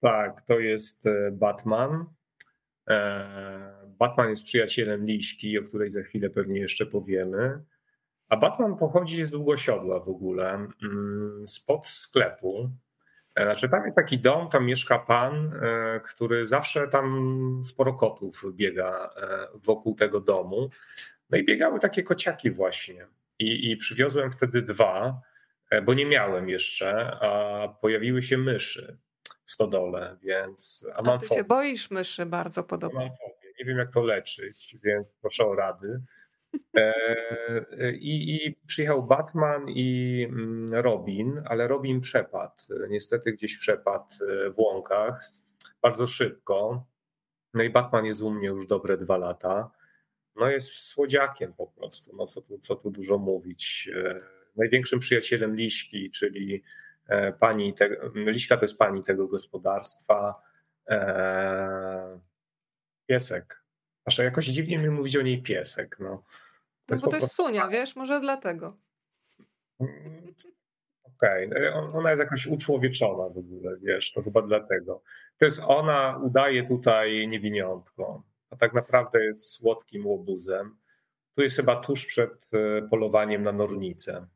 Tak, 0.00 0.42
to 0.42 0.58
jest 0.58 1.06
e, 1.06 1.30
Batman. 1.32 2.04
E, 2.88 3.78
Batman 3.86 4.30
jest 4.30 4.44
przyjacielem 4.44 5.06
Liśki, 5.06 5.58
o 5.58 5.62
której 5.62 5.90
za 5.90 6.02
chwilę 6.02 6.30
pewnie 6.30 6.60
jeszcze 6.60 6.86
powiemy. 6.86 7.62
A 8.28 8.36
Batman 8.36 8.76
pochodzi 8.76 9.24
z 9.24 9.30
Długosiodła 9.30 10.00
w 10.00 10.08
ogóle, 10.08 10.68
mm, 10.82 11.46
spod 11.46 11.86
sklepu. 11.86 12.70
E, 13.34 13.42
znaczy 13.42 13.68
tam 13.68 13.84
jest 13.84 13.96
taki 13.96 14.18
dom, 14.18 14.48
tam 14.48 14.66
mieszka 14.66 14.98
pan, 14.98 15.52
który 16.04 16.46
zawsze 16.46 16.88
tam 16.88 17.62
sporo 17.64 17.94
kotów 17.94 18.44
biega 18.54 19.10
wokół 19.54 19.94
tego 19.94 20.20
domu. 20.20 20.70
No 21.30 21.38
i 21.38 21.44
biegały 21.44 21.80
takie 21.80 22.02
kociaki 22.02 22.50
właśnie. 22.50 23.06
I, 23.38 23.70
i 23.70 23.76
przywiozłem 23.76 24.30
wtedy 24.30 24.62
dwa, 24.62 25.20
bo 25.84 25.94
nie 25.94 26.06
miałem 26.06 26.48
jeszcze, 26.48 27.18
a 27.20 27.68
pojawiły 27.80 28.22
się 28.22 28.38
myszy 28.38 28.98
stodole, 29.50 30.16
więc... 30.22 30.86
A, 30.94 31.02
mam 31.02 31.14
a 31.14 31.18
ty 31.18 31.26
fobię. 31.26 31.40
się 31.40 31.44
boisz 31.44 31.90
myszy 31.90 32.26
bardzo 32.26 32.64
podobnie. 32.64 33.00
Mam 33.00 33.16
fobię. 33.16 33.52
Nie 33.58 33.64
wiem 33.64 33.78
jak 33.78 33.92
to 33.92 34.02
leczyć, 34.02 34.76
więc 34.84 35.08
proszę 35.20 35.46
o 35.46 35.54
rady. 35.54 36.02
E, 36.76 37.92
I, 37.92 38.34
I, 38.34 38.56
przyjechał 38.66 39.02
Batman 39.02 39.68
i 39.68 40.26
mm, 40.28 40.74
Robin, 40.74 41.42
ale 41.44 41.68
Robin 41.68 42.00
przepadł. 42.00 42.54
Niestety 42.88 43.32
gdzieś 43.32 43.56
przepadł 43.56 44.04
e, 44.28 44.50
w 44.50 44.58
łąkach 44.58 45.32
bardzo 45.82 46.06
szybko. 46.06 46.86
No 47.54 47.62
i 47.62 47.70
Batman 47.70 48.04
jest 48.04 48.22
u 48.22 48.30
mnie 48.30 48.48
już 48.48 48.66
dobre 48.66 48.96
dwa 48.96 49.16
lata. 49.16 49.70
No 50.36 50.50
jest 50.50 50.72
słodziakiem 50.72 51.52
po 51.52 51.66
prostu, 51.66 52.16
no 52.16 52.26
co 52.26 52.42
tu, 52.42 52.58
co 52.58 52.76
tu 52.76 52.90
dużo 52.90 53.18
mówić. 53.18 53.90
E, 53.94 54.20
największym 54.56 54.98
przyjacielem 54.98 55.56
Liśki, 55.56 56.10
czyli 56.10 56.62
pani, 57.40 57.74
te, 57.74 57.88
Liśka 58.14 58.56
to 58.56 58.62
jest 58.62 58.78
pani 58.78 59.02
tego 59.02 59.28
gospodarstwa. 59.28 60.42
E, 60.88 62.20
piesek. 63.06 63.62
Aż 64.04 64.18
jakoś 64.18 64.46
dziwnie 64.46 64.78
mi 64.78 64.90
mówić 64.90 65.16
o 65.16 65.22
niej 65.22 65.42
piesek. 65.42 65.96
No, 66.00 66.22
to 66.86 66.94
no 66.94 67.00
bo 67.00 67.10
to 67.10 67.16
jest 67.16 67.34
Sunia, 67.34 67.68
wiesz, 67.68 67.96
może 67.96 68.20
dlatego. 68.20 68.76
Okej, 71.04 71.46
okay. 71.46 71.70
No, 71.74 71.92
ona 71.98 72.10
jest 72.10 72.20
jakoś 72.20 72.46
uczłowieczona 72.46 73.28
w 73.28 73.38
ogóle, 73.38 73.76
wiesz, 73.82 74.12
to 74.12 74.22
chyba 74.22 74.42
dlatego. 74.42 75.02
To 75.38 75.44
jest 75.44 75.60
ona 75.66 76.20
udaje 76.24 76.68
tutaj 76.68 77.28
niewiniątko, 77.28 78.22
a 78.50 78.56
tak 78.56 78.74
naprawdę 78.74 79.24
jest 79.24 79.52
słodkim 79.52 80.06
łobuzem. 80.06 80.76
Tu 81.34 81.42
jest 81.42 81.56
chyba 81.56 81.80
tuż 81.80 82.06
przed 82.06 82.32
e, 82.52 82.88
polowaniem 82.88 83.42
na 83.42 83.52
nornicę 83.52 84.26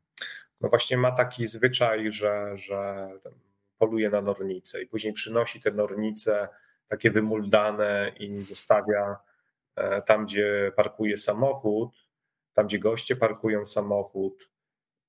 no 0.63 0.69
właśnie 0.69 0.97
ma 0.97 1.11
taki 1.11 1.47
zwyczaj, 1.47 2.11
że, 2.11 2.57
że 2.57 3.09
poluje 3.77 4.09
na 4.09 4.21
nornice 4.21 4.81
i 4.81 4.87
później 4.87 5.13
przynosi 5.13 5.61
te 5.61 5.71
nornice 5.71 6.47
takie 6.87 7.11
wymuldane 7.11 8.11
i 8.19 8.41
zostawia 8.41 9.17
e, 9.75 10.01
tam, 10.01 10.25
gdzie 10.25 10.71
parkuje 10.75 11.17
samochód, 11.17 12.07
tam, 12.53 12.67
gdzie 12.67 12.79
goście 12.79 13.15
parkują 13.15 13.65
samochód. 13.65 14.49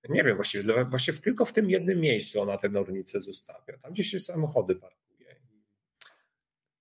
Nie 0.08 0.24
wiem, 0.24 0.36
właściwie, 0.36 0.84
właściwie 0.84 1.18
tylko 1.18 1.44
w 1.44 1.52
tym 1.52 1.70
jednym 1.70 2.00
miejscu 2.00 2.40
ona 2.40 2.58
te 2.58 2.68
nornice 2.68 3.20
zostawia, 3.20 3.78
tam, 3.82 3.92
gdzie 3.92 4.04
się 4.04 4.18
samochody 4.18 4.76
parkuje. 4.76 5.36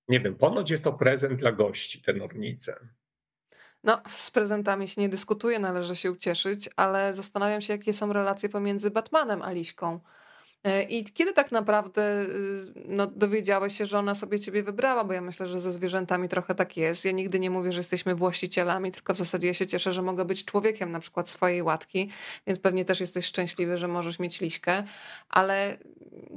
Nie 0.07 0.19
wiem, 0.19 0.35
ponoć 0.35 0.71
jest 0.71 0.83
to 0.83 0.93
prezent 0.93 1.39
dla 1.39 1.51
gości, 1.51 2.01
te 2.01 2.13
nornice. 2.13 2.87
No, 3.83 4.01
z 4.07 4.31
prezentami 4.31 4.87
się 4.87 5.01
nie 5.01 5.09
dyskutuje, 5.09 5.59
należy 5.59 5.95
się 5.95 6.11
ucieszyć, 6.11 6.69
ale 6.75 7.13
zastanawiam 7.13 7.61
się, 7.61 7.73
jakie 7.73 7.93
są 7.93 8.13
relacje 8.13 8.49
pomiędzy 8.49 8.91
Batmanem 8.91 9.41
a 9.41 9.51
Liśką. 9.51 9.99
E, 10.63 10.83
I 10.83 11.03
kiedy 11.03 11.33
tak 11.33 11.51
naprawdę 11.51 12.21
y, 12.21 12.73
no, 12.85 13.07
dowiedziałeś 13.07 13.77
się, 13.77 13.85
że 13.85 13.99
ona 13.99 14.15
sobie 14.15 14.39
ciebie 14.39 14.63
wybrała? 14.63 15.03
Bo 15.03 15.13
ja 15.13 15.21
myślę, 15.21 15.47
że 15.47 15.59
ze 15.59 15.71
zwierzętami 15.71 16.29
trochę 16.29 16.55
tak 16.55 16.77
jest. 16.77 17.05
Ja 17.05 17.11
nigdy 17.11 17.39
nie 17.39 17.49
mówię, 17.49 17.73
że 17.73 17.79
jesteśmy 17.79 18.15
właścicielami, 18.15 18.91
tylko 18.91 19.13
w 19.13 19.17
zasadzie 19.17 19.47
ja 19.47 19.53
się 19.53 19.67
cieszę, 19.67 19.93
że 19.93 20.01
mogę 20.01 20.25
być 20.25 20.45
człowiekiem 20.45 20.91
na 20.91 20.99
przykład 20.99 21.29
swojej 21.29 21.61
łatki, 21.61 22.09
więc 22.47 22.59
pewnie 22.59 22.85
też 22.85 22.99
jesteś 22.99 23.25
szczęśliwy, 23.25 23.77
że 23.77 23.87
możesz 23.87 24.19
mieć 24.19 24.41
liśkę. 24.41 24.83
Ale 25.29 25.77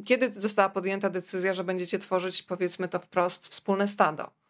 kiedy 0.04 0.32
została 0.32 0.68
podjęta 0.68 1.10
decyzja, 1.10 1.54
że 1.54 1.64
będziecie 1.64 1.98
tworzyć, 1.98 2.42
powiedzmy 2.42 2.88
to 2.88 2.98
wprost, 2.98 3.48
wspólne 3.48 3.88
stado? 3.88 4.45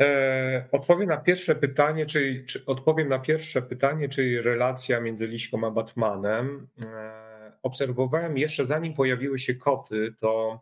E, 0.00 0.68
odpowiem 0.72 1.08
na 1.08 1.16
pierwsze 1.16 1.54
pytanie, 1.54 2.06
czyli 2.06 2.44
czy, 2.44 2.66
odpowiem 2.66 3.08
na 3.08 3.18
pierwsze 3.18 3.62
pytanie, 3.62 4.08
czyli 4.08 4.40
relacja 4.40 5.00
między 5.00 5.26
Liśką 5.26 5.66
a 5.66 5.70
Batmanem. 5.70 6.68
E, 6.84 7.52
obserwowałem 7.62 8.38
jeszcze 8.38 8.66
zanim 8.66 8.94
pojawiły 8.94 9.38
się 9.38 9.54
koty, 9.54 10.14
to 10.20 10.60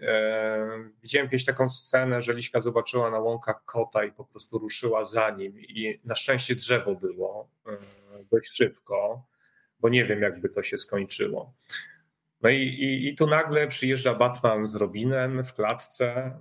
e, 0.00 0.68
widziałem 1.02 1.28
kiedyś 1.28 1.44
taką 1.44 1.68
scenę, 1.68 2.22
że 2.22 2.34
Liśka 2.34 2.60
zobaczyła 2.60 3.10
na 3.10 3.18
łąkach 3.18 3.64
kota 3.64 4.04
i 4.04 4.12
po 4.12 4.24
prostu 4.24 4.58
ruszyła 4.58 5.04
za 5.04 5.30
nim 5.30 5.60
i 5.60 6.00
na 6.04 6.14
szczęście 6.14 6.54
drzewo 6.54 6.94
było 6.94 7.48
dość 8.30 8.56
szybko, 8.56 9.26
bo 9.80 9.88
nie 9.88 10.04
wiem 10.04 10.22
jakby 10.22 10.48
to 10.48 10.62
się 10.62 10.78
skończyło. 10.78 11.52
No 12.42 12.48
i, 12.48 12.62
i, 12.62 13.08
i 13.08 13.16
tu 13.16 13.26
nagle 13.26 13.66
przyjeżdża 13.66 14.14
Batman 14.14 14.66
z 14.66 14.74
Robinem 14.74 15.44
w 15.44 15.54
klatce, 15.54 16.40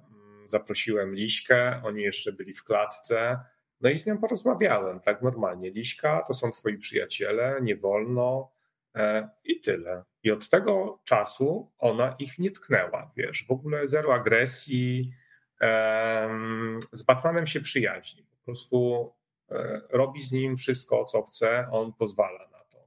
zaprosiłem 0.51 1.15
Liśkę, 1.15 1.81
oni 1.83 2.03
jeszcze 2.03 2.33
byli 2.33 2.53
w 2.53 2.63
klatce, 2.63 3.39
no 3.81 3.89
i 3.89 3.97
z 3.97 4.05
nią 4.05 4.17
porozmawiałem, 4.17 4.99
tak 4.99 5.21
normalnie. 5.21 5.71
Liśka, 5.71 6.23
to 6.27 6.33
są 6.33 6.51
twoi 6.51 6.77
przyjaciele, 6.77 7.59
nie 7.61 7.75
wolno 7.75 8.51
e, 8.95 9.29
i 9.43 9.61
tyle. 9.61 10.03
I 10.23 10.31
od 10.31 10.49
tego 10.49 10.99
czasu 11.03 11.71
ona 11.77 12.15
ich 12.19 12.39
nie 12.39 12.51
tknęła, 12.51 13.11
wiesz, 13.15 13.45
w 13.47 13.51
ogóle 13.51 13.87
zero 13.87 14.13
agresji, 14.13 15.11
z 16.91 17.03
Batmanem 17.03 17.47
się 17.47 17.61
przyjaźni, 17.61 18.23
po 18.23 18.45
prostu 18.45 19.11
e, 19.51 19.81
robi 19.89 20.21
z 20.21 20.31
nim 20.31 20.57
wszystko, 20.57 21.05
co 21.05 21.23
chce, 21.23 21.67
on 21.71 21.93
pozwala 21.93 22.47
na 22.51 22.59
to. 22.59 22.77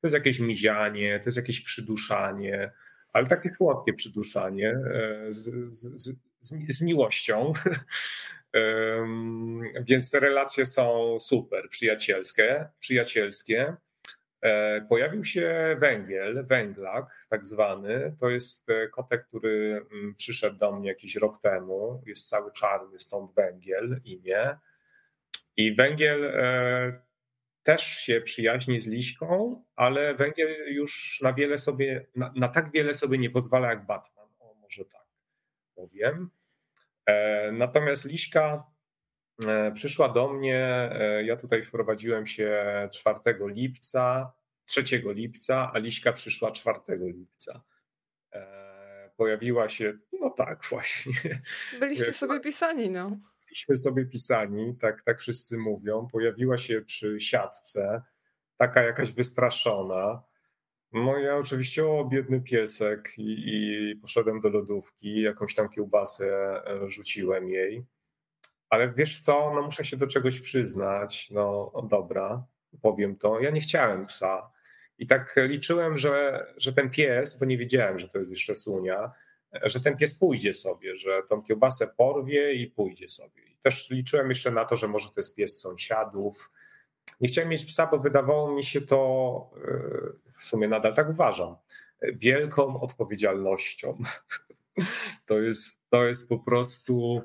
To 0.00 0.06
jest 0.06 0.14
jakieś 0.14 0.40
mizianie, 0.40 1.20
to 1.20 1.28
jest 1.28 1.36
jakieś 1.36 1.60
przyduszanie, 1.60 2.72
ale 3.12 3.26
takie 3.26 3.50
słodkie 3.50 3.92
przyduszanie 3.92 4.70
e, 4.70 5.26
z, 5.28 5.68
z, 5.68 6.16
z, 6.40 6.76
z 6.76 6.80
miłością. 6.80 7.52
Więc 9.80 10.10
te 10.10 10.20
relacje 10.20 10.66
są 10.66 11.16
super, 11.20 11.68
przyjacielskie. 11.68 12.68
przyjacielskie. 12.80 13.76
E, 14.42 14.80
pojawił 14.80 15.24
się 15.24 15.76
węgiel, 15.80 16.46
węglak 16.46 17.26
tak 17.28 17.46
zwany. 17.46 18.16
To 18.20 18.30
jest 18.30 18.70
e, 18.70 18.88
kotek, 18.88 19.26
który 19.26 19.86
mm, 19.92 20.14
przyszedł 20.14 20.58
do 20.58 20.72
mnie 20.72 20.88
jakiś 20.88 21.16
rok 21.16 21.40
temu. 21.40 22.02
Jest 22.06 22.28
cały 22.28 22.52
czarny, 22.52 22.98
stąd 22.98 23.34
węgiel, 23.34 24.00
imię. 24.04 24.58
I 25.56 25.74
węgiel 25.74 26.24
e, 26.24 26.92
też 27.62 27.82
się 27.82 28.20
przyjaźni 28.20 28.80
z 28.80 28.86
liśką, 28.86 29.62
ale 29.76 30.14
węgiel 30.14 30.74
już 30.74 31.20
na 31.22 31.32
wiele 31.32 31.58
sobie, 31.58 32.06
na, 32.16 32.32
na 32.36 32.48
tak 32.48 32.70
wiele 32.70 32.94
sobie 32.94 33.18
nie 33.18 33.30
pozwala 33.30 33.70
jak 33.70 33.86
Batman. 33.86 34.28
O, 34.38 34.54
może 34.54 34.84
tak 34.84 34.99
powiem. 35.80 36.30
E, 37.06 37.52
natomiast 37.52 38.04
Liśka 38.04 38.64
e, 39.46 39.72
przyszła 39.72 40.08
do 40.08 40.32
mnie, 40.32 40.90
e, 40.92 41.24
ja 41.24 41.36
tutaj 41.36 41.62
wprowadziłem 41.62 42.26
się 42.26 42.64
4 42.92 43.18
lipca, 43.40 44.32
3 44.64 44.82
lipca, 45.04 45.70
a 45.74 45.78
Liśka 45.78 46.12
przyszła 46.12 46.50
4 46.50 46.80
lipca. 46.88 47.62
Pojawiła 49.16 49.68
się, 49.68 49.92
no 50.20 50.30
tak 50.30 50.64
właśnie. 50.70 51.12
Byliście 51.80 52.12
sobie 52.12 52.40
pisani, 52.40 52.90
no. 52.90 53.16
Byliśmy 53.44 53.76
sobie 53.76 54.04
pisani, 54.04 54.76
tak, 54.80 55.02
tak 55.02 55.20
wszyscy 55.20 55.58
mówią. 55.58 56.08
Pojawiła 56.12 56.58
się 56.58 56.82
przy 56.82 57.20
siatce, 57.20 58.02
taka 58.56 58.82
jakaś 58.82 59.12
wystraszona. 59.12 60.22
No 60.92 61.18
ja 61.18 61.36
oczywiście, 61.36 61.86
o 61.86 62.04
biedny 62.04 62.40
piesek 62.40 63.12
i, 63.18 63.44
i 63.46 63.96
poszedłem 63.96 64.40
do 64.40 64.48
lodówki, 64.48 65.20
jakąś 65.20 65.54
tam 65.54 65.68
kiełbasę 65.68 66.26
e, 66.66 66.90
rzuciłem 66.90 67.48
jej. 67.48 67.84
Ale 68.70 68.92
wiesz 68.92 69.20
co, 69.20 69.52
no 69.54 69.62
muszę 69.62 69.84
się 69.84 69.96
do 69.96 70.06
czegoś 70.06 70.40
przyznać. 70.40 71.30
No 71.30 71.72
dobra, 71.90 72.44
powiem 72.82 73.16
to. 73.16 73.40
Ja 73.40 73.50
nie 73.50 73.60
chciałem 73.60 74.06
psa. 74.06 74.50
I 74.98 75.06
tak 75.06 75.34
liczyłem, 75.36 75.98
że, 75.98 76.46
że 76.56 76.72
ten 76.72 76.90
pies, 76.90 77.38
bo 77.38 77.44
nie 77.44 77.58
wiedziałem, 77.58 77.98
że 77.98 78.08
to 78.08 78.18
jest 78.18 78.30
jeszcze 78.30 78.54
Sunia, 78.54 79.12
że 79.62 79.80
ten 79.80 79.96
pies 79.96 80.14
pójdzie 80.14 80.54
sobie, 80.54 80.96
że 80.96 81.22
tą 81.28 81.42
kiełbasę 81.42 81.86
porwie 81.96 82.54
i 82.54 82.66
pójdzie 82.66 83.08
sobie. 83.08 83.42
I 83.42 83.56
też 83.62 83.90
liczyłem 83.90 84.28
jeszcze 84.28 84.50
na 84.50 84.64
to, 84.64 84.76
że 84.76 84.88
może 84.88 85.08
to 85.08 85.14
jest 85.16 85.34
pies 85.34 85.60
sąsiadów. 85.60 86.50
Nie 87.20 87.28
chciałem 87.28 87.50
mieć 87.50 87.64
psa, 87.64 87.86
bo 87.86 87.98
wydawało 87.98 88.52
mi 88.52 88.64
się 88.64 88.80
to, 88.80 89.50
e, 89.64 90.32
w 90.32 90.44
sumie 90.44 90.68
nadal 90.68 90.94
tak 90.94 91.10
uważam, 91.10 91.56
wielką 92.02 92.80
odpowiedzialnością. 92.80 93.98
To 95.26 95.40
jest, 95.40 95.80
to 95.90 96.04
jest 96.04 96.28
po 96.28 96.38
prostu, 96.38 97.22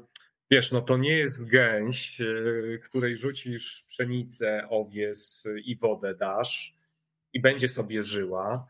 wiesz, 0.51 0.71
no 0.71 0.81
to 0.81 0.97
nie 0.97 1.17
jest 1.17 1.49
gęś, 1.49 2.21
e, 2.21 2.25
której 2.77 3.17
rzucisz 3.17 3.85
pszenicę, 3.87 4.67
owies 4.69 5.47
i 5.65 5.75
wodę 5.75 6.15
dasz 6.15 6.75
i 7.33 7.39
będzie 7.39 7.69
sobie 7.69 8.03
żyła 8.03 8.67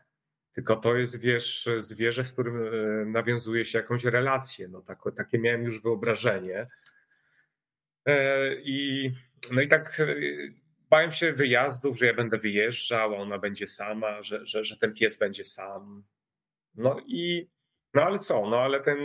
tylko 0.56 0.76
to 0.76 0.96
jest, 0.96 1.20
wiesz, 1.20 1.68
zwierzę, 1.76 2.24
z 2.24 2.32
którym 2.32 2.56
e, 2.56 3.04
nawiązuje 3.04 3.64
się 3.64 3.78
jakąś 3.78 4.04
relację. 4.04 4.68
No, 4.68 4.80
tak, 4.80 4.98
takie 5.16 5.38
miałem 5.38 5.64
już 5.64 5.82
wyobrażenie. 5.82 6.66
I, 8.62 9.10
no 9.52 9.60
i 9.60 9.68
tak 9.68 10.02
bałem 10.90 11.12
się 11.12 11.32
wyjazdów, 11.32 11.98
że 11.98 12.06
ja 12.06 12.14
będę 12.14 12.38
wyjeżdżał, 12.38 13.14
a 13.14 13.18
ona 13.18 13.38
będzie 13.38 13.66
sama, 13.66 14.22
że, 14.22 14.46
że, 14.46 14.64
że 14.64 14.76
ten 14.76 14.94
pies 14.94 15.18
będzie 15.18 15.44
sam. 15.44 16.04
No 16.74 17.00
i 17.06 17.50
no 17.94 18.02
ale 18.02 18.18
co, 18.18 18.46
no 18.46 18.60
ale 18.60 18.80
ten, 18.80 18.98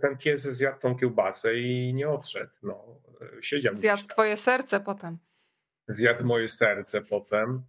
ten 0.00 0.18
pies 0.18 0.42
zjadł 0.42 0.78
tą 0.78 0.96
kiełbasę 0.96 1.56
i 1.56 1.94
nie 1.94 2.08
odszedł. 2.08 2.52
No, 2.62 3.00
siedział. 3.40 3.76
Zjadł 3.76 4.02
twoje 4.06 4.36
serce 4.36 4.80
potem. 4.80 5.18
Zjadł 5.88 6.26
moje 6.26 6.48
serce 6.48 7.02
potem. 7.02 7.62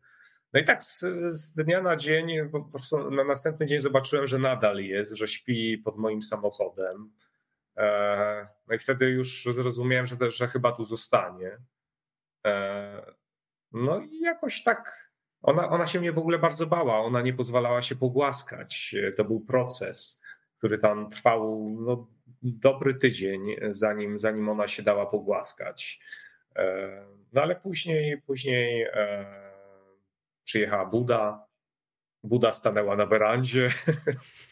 No 0.53 0.59
i 0.59 0.63
tak 0.63 0.83
z, 0.83 0.99
z, 1.27 1.51
dnia 1.51 1.81
na 1.81 1.95
dzień, 1.95 2.49
po 2.51 2.61
prostu 2.61 3.11
na 3.11 3.23
następny 3.23 3.65
dzień 3.65 3.79
zobaczyłem, 3.79 4.27
że 4.27 4.39
nadal 4.39 4.77
jest, 4.77 5.13
że 5.13 5.27
śpi 5.27 5.77
pod 5.77 5.97
moim 5.97 6.21
samochodem. 6.21 7.11
E, 7.77 8.47
no 8.67 8.75
i 8.75 8.79
wtedy 8.79 9.05
już 9.05 9.45
zrozumiałem, 9.45 10.07
że, 10.07 10.31
że 10.31 10.47
chyba 10.47 10.71
tu 10.71 10.85
zostanie. 10.85 11.57
E, 13.73 13.77
no 13.77 13.99
i 13.99 14.19
jakoś 14.19 14.63
tak, 14.63 15.11
ona, 15.41 15.69
ona 15.69 15.87
się 15.87 15.99
mnie 15.99 16.11
w 16.11 16.19
ogóle 16.19 16.39
bardzo 16.39 16.67
bała, 16.67 16.99
ona 16.99 17.21
nie 17.21 17.33
pozwalała 17.33 17.81
się 17.81 17.95
pogłaskać. 17.95 18.95
To 19.17 19.25
był 19.25 19.41
proces, 19.41 20.21
który 20.57 20.77
tam 20.77 21.09
trwał 21.09 21.69
no, 21.79 22.07
dobry 22.41 22.95
tydzień, 22.95 23.55
zanim, 23.71 24.19
zanim 24.19 24.49
ona 24.49 24.67
się 24.67 24.83
dała 24.83 25.05
pogłaskać. 25.05 25.99
E, 26.55 27.05
no 27.33 27.41
ale 27.41 27.55
później, 27.55 28.21
później 28.21 28.87
przyjechała 30.43 30.85
Buda. 30.85 31.45
Buda 32.23 32.51
stanęła 32.51 32.95
na 32.95 33.05
werandzie. 33.05 33.69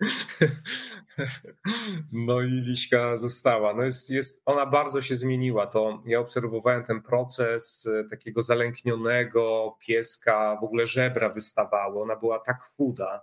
No 2.12 2.40
i 2.40 2.50
Liśka 2.50 3.16
została. 3.16 3.74
No 3.74 3.82
jest, 3.82 4.10
jest, 4.10 4.42
ona 4.46 4.66
bardzo 4.66 5.02
się 5.02 5.16
zmieniła. 5.16 5.66
To 5.66 6.02
ja 6.06 6.20
obserwowałem 6.20 6.84
ten 6.84 7.02
proces 7.02 7.86
e, 7.86 8.04
takiego 8.04 8.42
zalęknionego 8.42 9.76
pieska, 9.80 10.58
w 10.60 10.64
ogóle 10.64 10.86
żebra 10.86 11.28
wystawało. 11.28 12.02
Ona 12.02 12.16
była 12.16 12.38
tak 12.38 12.62
chuda. 12.62 13.22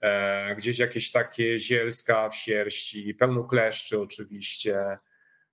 E, 0.00 0.56
gdzieś 0.56 0.78
jakieś 0.78 1.12
takie 1.12 1.58
zielska 1.58 2.28
w 2.28 2.36
sierści, 2.36 3.14
pełno 3.14 3.44
kleszczy 3.44 4.00
oczywiście. 4.00 4.98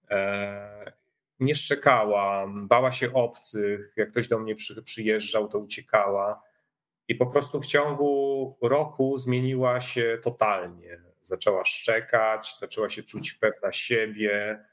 E, 0.09 0.93
nie 1.39 1.55
szczekała, 1.55 2.47
bała 2.53 2.91
się 2.91 3.13
obcych, 3.13 3.93
jak 3.95 4.11
ktoś 4.11 4.27
do 4.27 4.39
mnie 4.39 4.55
przy, 4.55 4.83
przyjeżdżał, 4.83 5.47
to 5.47 5.59
uciekała. 5.59 6.48
I 7.09 7.15
po 7.15 7.25
prostu 7.25 7.61
w 7.61 7.65
ciągu 7.65 8.57
roku 8.61 9.17
zmieniła 9.17 9.81
się 9.81 10.17
totalnie. 10.23 11.01
Zaczęła 11.21 11.65
szczekać, 11.65 12.57
zaczęła 12.59 12.89
się 12.89 13.03
czuć 13.03 13.33
pewna 13.33 13.73
siebie, 13.73 14.65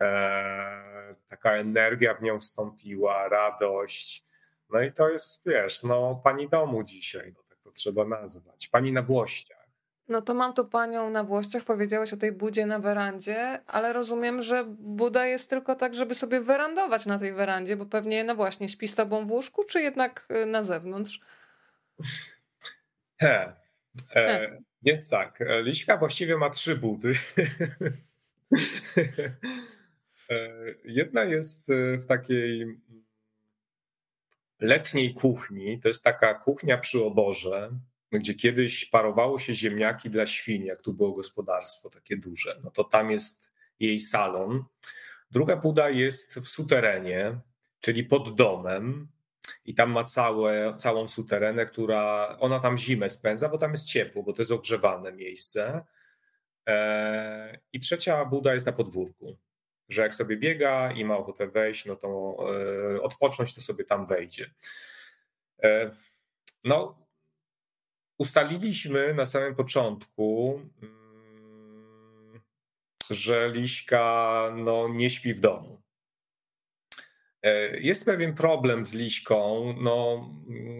e, 0.00 1.14
taka 1.28 1.52
energia 1.52 2.14
w 2.14 2.22
nią 2.22 2.40
wstąpiła, 2.40 3.28
radość. 3.28 4.24
No 4.70 4.80
i 4.80 4.92
to 4.92 5.08
jest, 5.08 5.42
wiesz, 5.46 5.82
no 5.82 6.20
pani 6.24 6.48
domu 6.48 6.82
dzisiaj, 6.82 7.32
no 7.36 7.42
tak 7.48 7.58
to 7.58 7.70
trzeba 7.70 8.04
nazwać, 8.04 8.68
pani 8.68 8.92
na 8.92 9.02
głośniach. 9.02 9.64
No 10.08 10.22
to 10.22 10.34
mam 10.34 10.54
tu 10.54 10.64
panią 10.64 11.10
na 11.10 11.24
Włościach, 11.24 11.64
powiedziałeś 11.64 12.12
o 12.12 12.16
tej 12.16 12.32
budzie 12.32 12.66
na 12.66 12.78
werandzie, 12.78 13.60
ale 13.66 13.92
rozumiem, 13.92 14.42
że 14.42 14.64
Buda 14.68 15.26
jest 15.26 15.50
tylko 15.50 15.74
tak, 15.74 15.94
żeby 15.94 16.14
sobie 16.14 16.40
werandować 16.40 17.06
na 17.06 17.18
tej 17.18 17.32
werandzie, 17.32 17.76
bo 17.76 17.86
pewnie, 17.86 18.24
no 18.24 18.34
właśnie, 18.34 18.68
śpi 18.68 18.88
z 18.88 18.94
tobą 18.94 19.26
w 19.26 19.30
łóżku, 19.30 19.64
czy 19.64 19.80
jednak 19.80 20.26
y, 20.42 20.46
na 20.46 20.62
zewnątrz? 20.62 21.20
He. 23.16 23.52
E, 24.14 24.58
więc 24.82 25.08
tak, 25.08 25.40
e, 25.40 25.62
Liśka 25.62 25.96
właściwie 25.96 26.36
ma 26.36 26.50
trzy 26.50 26.76
budy. 26.76 27.14
e, 30.30 30.48
jedna 30.84 31.24
jest 31.24 31.70
e, 31.70 31.98
w 31.98 32.06
takiej 32.06 32.80
letniej 34.60 35.14
kuchni, 35.14 35.80
to 35.80 35.88
jest 35.88 36.04
taka 36.04 36.34
kuchnia 36.34 36.78
przy 36.78 37.04
oborze, 37.04 37.70
gdzie 38.12 38.34
kiedyś 38.34 38.84
parowało 38.84 39.38
się 39.38 39.54
ziemniaki 39.54 40.10
dla 40.10 40.26
świń, 40.26 40.64
jak 40.64 40.82
tu 40.82 40.92
było 40.92 41.12
gospodarstwo 41.12 41.90
takie 41.90 42.16
duże, 42.16 42.60
no 42.64 42.70
to 42.70 42.84
tam 42.84 43.10
jest 43.10 43.52
jej 43.80 44.00
salon. 44.00 44.64
Druga 45.30 45.56
buda 45.56 45.90
jest 45.90 46.38
w 46.38 46.48
suterenie, 46.48 47.40
czyli 47.80 48.04
pod 48.04 48.36
domem, 48.36 49.08
i 49.64 49.74
tam 49.74 49.90
ma 49.90 50.04
całe, 50.04 50.76
całą 50.76 51.08
suterenę, 51.08 51.66
która 51.66 52.36
ona 52.40 52.60
tam 52.60 52.78
zimę 52.78 53.10
spędza, 53.10 53.48
bo 53.48 53.58
tam 53.58 53.72
jest 53.72 53.86
ciepło, 53.86 54.22
bo 54.22 54.32
to 54.32 54.42
jest 54.42 54.52
ogrzewane 54.52 55.12
miejsce. 55.12 55.84
E, 56.68 57.58
I 57.72 57.80
trzecia 57.80 58.24
buda 58.24 58.54
jest 58.54 58.66
na 58.66 58.72
podwórku, 58.72 59.38
że 59.88 60.02
jak 60.02 60.14
sobie 60.14 60.36
biega 60.36 60.92
i 60.92 61.04
ma 61.04 61.16
ochotę 61.16 61.48
wejść, 61.48 61.84
no 61.84 61.96
to 61.96 62.36
e, 62.96 63.02
odpocząć, 63.02 63.54
to 63.54 63.60
sobie 63.60 63.84
tam 63.84 64.06
wejdzie. 64.06 64.50
E, 65.62 65.96
no, 66.64 67.06
ustaliliśmy 68.18 69.14
na 69.14 69.26
samym 69.26 69.54
początku, 69.54 70.60
mm, 70.82 72.40
że 73.10 73.50
Liśka 73.50 74.52
no, 74.56 74.88
nie 74.88 75.10
śpi 75.10 75.34
w 75.34 75.40
domu. 75.40 75.83
E, 77.44 77.80
jest 77.80 78.04
pewien 78.04 78.34
problem 78.34 78.86
z 78.86 78.94
Liśką. 78.94 79.74
No, 79.80 80.28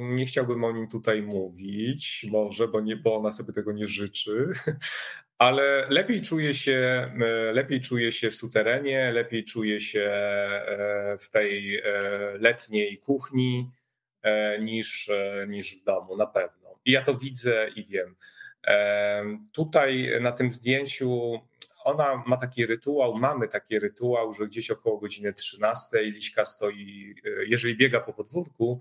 nie 0.00 0.27
chciałbym 0.27 0.64
o 0.64 0.72
nim 0.72 0.88
tutaj 0.88 1.22
mówić, 1.22 2.27
może, 2.31 2.68
bo, 2.68 2.81
nie, 2.81 2.96
bo 2.96 3.16
ona 3.16 3.31
sobie 3.31 3.53
tego 3.53 3.72
nie 3.72 3.87
życzy, 3.87 4.53
ale 5.38 5.87
lepiej 5.90 6.22
czuje 6.22 6.55
się, 6.55 7.09
e, 7.20 7.53
lepiej 7.53 7.81
czuje 7.81 8.12
się 8.12 8.31
w 8.31 8.35
suterenie, 8.35 9.12
lepiej 9.12 9.44
czuje 9.44 9.81
się 9.81 10.11
e, 10.11 11.16
w 11.20 11.31
tej 11.31 11.83
letniej 12.40 12.98
kuchni 12.98 13.70
niż, 14.61 15.11
niż 15.48 15.81
w 15.81 15.85
domu, 15.85 16.16
na 16.16 16.27
pewno. 16.27 16.79
I 16.85 16.92
ja 16.92 17.03
to 17.03 17.14
widzę 17.14 17.68
i 17.77 17.85
wiem. 17.85 18.16
Tutaj 19.53 20.11
na 20.20 20.33
tym 20.33 20.53
zdjęciu 20.53 21.40
ona 21.84 22.22
ma 22.26 22.36
taki 22.36 22.66
rytuał, 22.66 23.14
mamy 23.14 23.48
taki 23.48 23.78
rytuał, 23.78 24.32
że 24.32 24.46
gdzieś 24.46 24.70
około 24.70 24.98
godziny 24.98 25.32
13 25.32 26.02
Liśka 26.02 26.44
stoi, 26.44 27.14
e, 27.26 27.44
jeżeli 27.46 27.76
biega 27.76 28.00
po 28.00 28.12
podwórku, 28.12 28.80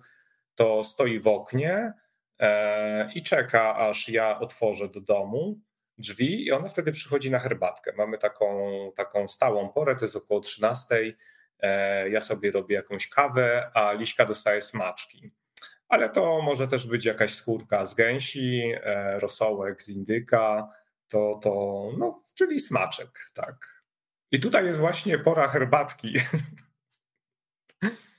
to 0.56 0.84
stoi 0.84 1.20
w 1.20 1.28
oknie 1.28 1.94
e, 2.40 3.12
i 3.14 3.24
czeka, 3.24 3.76
aż 3.76 4.10
ja 4.10 4.40
otworzę 4.40 4.90
do 4.90 5.02
domu 5.02 5.60
drzwi 5.98 6.46
i 6.46 6.52
ona 6.52 6.70
wtedy 6.70 6.92
przychodzi 6.92 7.32
na 7.32 7.40
herbatkę. 7.40 7.94
Mamy 7.98 8.18
taką, 8.18 8.70
taką 8.96 9.28
stałą 9.28 9.70
porę, 9.70 9.96
to 9.96 10.06
jest 10.06 10.16
około 10.16 10.40
13. 10.40 11.16
E, 11.60 12.10
ja 12.10 12.22
sobie 12.22 12.52
robię 12.52 12.76
jakąś 12.76 13.08
kawę, 13.08 13.72
a 13.74 13.94
Liśka 13.94 14.26
dostaje 14.26 14.62
smaczki 14.62 15.32
ale 15.88 16.10
to 16.10 16.42
może 16.42 16.68
też 16.68 16.88
być 16.88 17.06
jakaś 17.06 17.34
skórka 17.34 17.86
z 17.86 17.96
gęsi, 17.96 18.74
rosołek 19.20 19.82
z 19.82 19.90
indyka, 19.90 20.70
to, 21.14 21.40
to 21.44 21.52
no, 21.98 22.24
czyli 22.34 22.60
smaczek, 22.60 23.30
tak. 23.34 23.84
I 24.32 24.40
tutaj 24.40 24.66
jest 24.66 24.80
właśnie 24.80 25.20
pora 25.20 25.48
herbatki. 25.48 26.14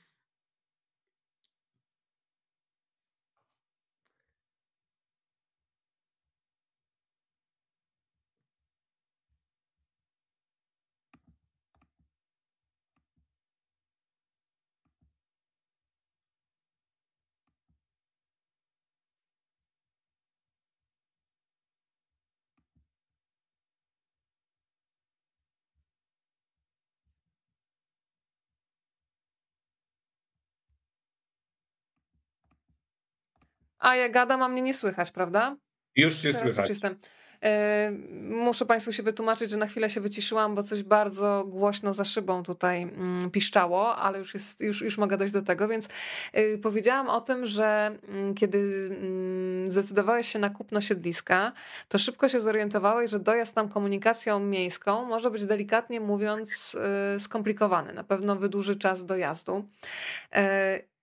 A 33.85 33.95
ja 33.95 34.09
gadam, 34.09 34.43
a 34.43 34.47
mnie 34.47 34.61
nie 34.61 34.73
słychać, 34.73 35.11
prawda? 35.11 35.55
Już 35.95 36.21
się 36.21 36.33
słychać. 36.33 36.57
Już 36.57 36.69
jestem. 36.69 36.95
E, 37.43 37.91
muszę 38.29 38.65
Państwu 38.65 38.93
się 38.93 39.03
wytłumaczyć, 39.03 39.51
że 39.51 39.57
na 39.57 39.67
chwilę 39.67 39.89
się 39.89 40.01
wyciszyłam, 40.01 40.55
bo 40.55 40.63
coś 40.63 40.83
bardzo 40.83 41.45
głośno 41.47 41.93
za 41.93 42.05
szybą 42.05 42.43
tutaj 42.43 42.81
mm, 42.81 43.31
piszczało, 43.31 43.95
ale 43.95 44.19
już, 44.19 44.33
jest, 44.33 44.61
już, 44.61 44.81
już 44.81 44.97
mogę 44.97 45.17
dojść 45.17 45.33
do 45.33 45.41
tego, 45.41 45.67
więc 45.67 45.89
e, 46.33 46.57
powiedziałam 46.57 47.09
o 47.09 47.21
tym, 47.21 47.45
że 47.45 47.97
mm, 48.07 48.35
kiedy 48.35 48.89
mm, 49.01 49.71
zdecydowałeś 49.71 50.27
się 50.27 50.39
na 50.39 50.49
kupno 50.49 50.81
siedliska, 50.81 51.51
to 51.87 51.97
szybko 51.97 52.29
się 52.29 52.39
zorientowałeś, 52.39 53.11
że 53.11 53.19
dojazd 53.19 53.55
tam 53.55 53.69
komunikacją 53.69 54.39
miejską 54.39 55.05
może 55.05 55.31
być 55.31 55.45
delikatnie 55.45 55.99
mówiąc 55.99 56.77
e, 57.15 57.19
skomplikowany. 57.19 57.93
Na 57.93 58.03
pewno 58.03 58.35
wydłuży 58.35 58.75
czas 58.75 59.05
dojazdu. 59.05 59.65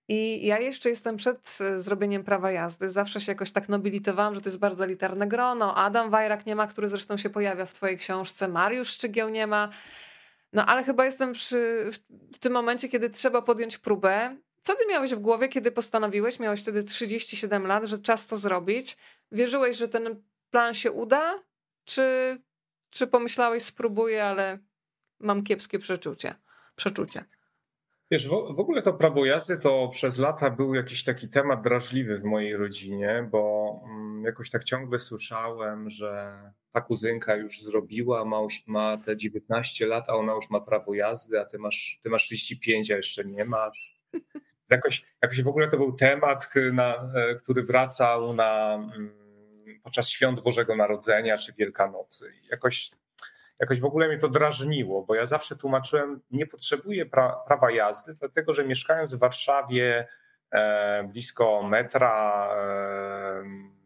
I 0.07 0.45
ja 0.45 0.59
jeszcze 0.59 0.89
jestem 0.89 1.17
przed 1.17 1.57
e, 1.61 1.79
zrobieniem 1.79 2.23
prawa 2.23 2.51
jazdy. 2.51 2.89
Zawsze 2.89 3.21
się 3.21 3.31
jakoś 3.31 3.51
tak 3.51 3.69
nobilitowałam, 3.69 4.35
że 4.35 4.41
to 4.41 4.49
jest 4.49 4.59
bardzo 4.59 4.83
elitarne 4.83 5.27
grono. 5.27 5.75
Adam 5.75 6.09
Wajrak 6.09 6.45
nie 6.45 6.55
ma, 6.55 6.67
który 6.67 6.87
zresztą 6.87 7.17
się 7.17 7.29
pojawia 7.29 7.65
w 7.65 7.73
twojej 7.73 7.97
książce. 7.97 8.47
Mariusz 8.47 8.89
Szczygieł 8.89 9.29
nie 9.29 9.47
ma. 9.47 9.69
No 10.53 10.65
ale 10.65 10.83
chyba 10.83 11.05
jestem 11.05 11.33
przy, 11.33 11.89
w, 12.33 12.39
tym 12.39 12.53
momencie, 12.53 12.89
kiedy 12.89 13.09
trzeba 13.09 13.41
podjąć 13.41 13.77
próbę. 13.77 14.37
Co 14.61 14.75
ty 14.75 14.85
miałeś 14.89 15.13
w 15.13 15.19
głowie, 15.19 15.49
kiedy 15.49 15.71
postanowiłeś, 15.71 16.39
miałeś 16.39 16.61
wtedy 16.61 16.83
37 16.83 17.67
lat, 17.67 17.85
że 17.85 17.99
czas 17.99 18.27
to 18.27 18.37
zrobić? 18.37 18.97
Wierzyłeś, 19.31 19.77
że 19.77 19.87
ten 19.87 20.23
plan 20.51 20.73
się 20.73 20.91
uda? 20.91 21.43
Czy, 21.85 22.37
czy 22.89 23.07
pomyślałeś, 23.07 23.63
spróbuję, 23.63 24.25
ale 24.25 24.59
mam 25.19 25.43
kiepskie 25.43 25.79
przeczucie? 25.79 26.35
przeczucie? 26.75 27.25
Wiesz, 28.13 28.27
w, 28.27 28.59
ogóle 28.59 28.81
to 28.81 28.93
prawo 28.93 29.25
jazdy 29.25 29.57
to 29.57 29.87
przez 29.87 30.17
lata 30.17 30.49
był 30.49 30.75
jakiś 30.75 31.03
taki 31.03 31.29
temat 31.29 31.61
drażliwy 31.61 32.19
w 32.19 32.23
mojej 32.23 32.57
rodzinie, 32.57 33.27
bo 33.31 33.81
mm, 33.85 34.23
jakoś 34.23 34.49
tak 34.49 34.63
ciągle 34.63 34.99
słyszałem, 34.99 35.89
że 35.89 36.33
ta 36.71 36.81
kuzynka 36.81 37.35
już 37.35 37.61
zrobiła, 37.61 38.25
ma, 38.25 38.37
ma 38.67 38.97
te 38.97 39.17
19 39.17 39.85
lat, 39.85 40.09
a 40.09 40.13
ona 40.13 40.33
już 40.33 40.49
ma 40.49 40.61
prawo 40.61 40.93
jazdy, 40.93 41.39
a 41.39 41.45
ty 41.45 41.59
masz, 41.59 41.99
ty 42.03 42.09
masz 42.09 42.25
35, 42.25 42.91
a 42.91 42.95
jeszcze 42.95 43.25
nie 43.25 43.45
masz. 43.45 43.99
Jakoś, 44.69 45.05
jakoś 45.21 45.41
w 45.41 45.47
ogóle 45.47 45.67
to 45.67 45.77
był 45.77 45.93
temat, 45.93 46.53
na, 46.73 47.11
e, 47.15 47.35
który 47.35 47.63
wracał 47.63 48.33
na, 48.33 48.73
mm, 48.73 49.13
podczas 49.83 50.09
świąt 50.09 50.41
Bożego 50.41 50.75
Narodzenia 50.75 51.37
czy 51.37 51.53
Wielkanocy. 51.53 52.33
Jakoś 52.51 52.89
jakoś 53.59 53.79
w 53.79 53.85
ogóle 53.85 54.07
mnie 54.07 54.17
to 54.17 54.29
drażniło, 54.29 55.03
bo 55.03 55.15
ja 55.15 55.25
zawsze 55.25 55.55
tłumaczyłem, 55.55 56.21
nie 56.31 56.45
potrzebuję 56.45 57.05
pra, 57.05 57.35
prawa 57.47 57.71
jazdy, 57.71 58.13
dlatego 58.13 58.53
że 58.53 58.65
mieszkając 58.65 59.15
w 59.15 59.19
Warszawie 59.19 60.07
e, 60.51 61.03
blisko 61.03 61.63
metra, 61.63 62.49
e, 62.57 63.43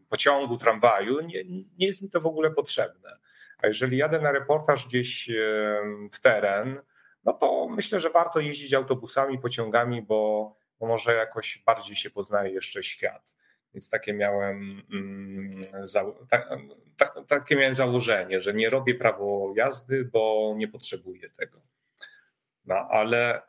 pociągu, 0.08 0.56
tramwaju, 0.56 1.20
nie, 1.20 1.44
nie 1.78 1.86
jest 1.86 2.02
mi 2.02 2.10
to 2.10 2.20
w 2.20 2.26
ogóle 2.26 2.50
potrzebne. 2.50 3.18
A 3.62 3.66
jeżeli 3.66 3.96
jadę 3.96 4.20
na 4.20 4.32
reportaż 4.32 4.86
gdzieś 4.86 5.30
e, 5.30 5.34
w 6.12 6.20
teren, 6.20 6.80
no 7.24 7.32
to 7.32 7.68
myślę, 7.68 8.00
że 8.00 8.10
warto 8.10 8.40
jeździć 8.40 8.74
autobusami, 8.74 9.38
pociągami, 9.38 10.02
bo, 10.02 10.54
bo 10.80 10.86
może 10.86 11.14
jakoś 11.14 11.62
bardziej 11.66 11.96
się 11.96 12.10
poznaje 12.10 12.52
jeszcze 12.52 12.82
świat. 12.82 13.37
Więc 13.74 13.90
takie 13.90 14.14
miałem, 14.14 14.82
mm, 14.92 15.60
tak, 16.28 16.48
tak, 16.96 17.14
takie 17.28 17.56
miałem 17.56 17.74
założenie, 17.74 18.40
że 18.40 18.54
nie 18.54 18.70
robię 18.70 18.94
prawo 18.94 19.52
jazdy, 19.56 20.04
bo 20.04 20.54
nie 20.56 20.68
potrzebuję 20.68 21.30
tego. 21.30 21.60
No 22.64 22.74
ale 22.74 23.42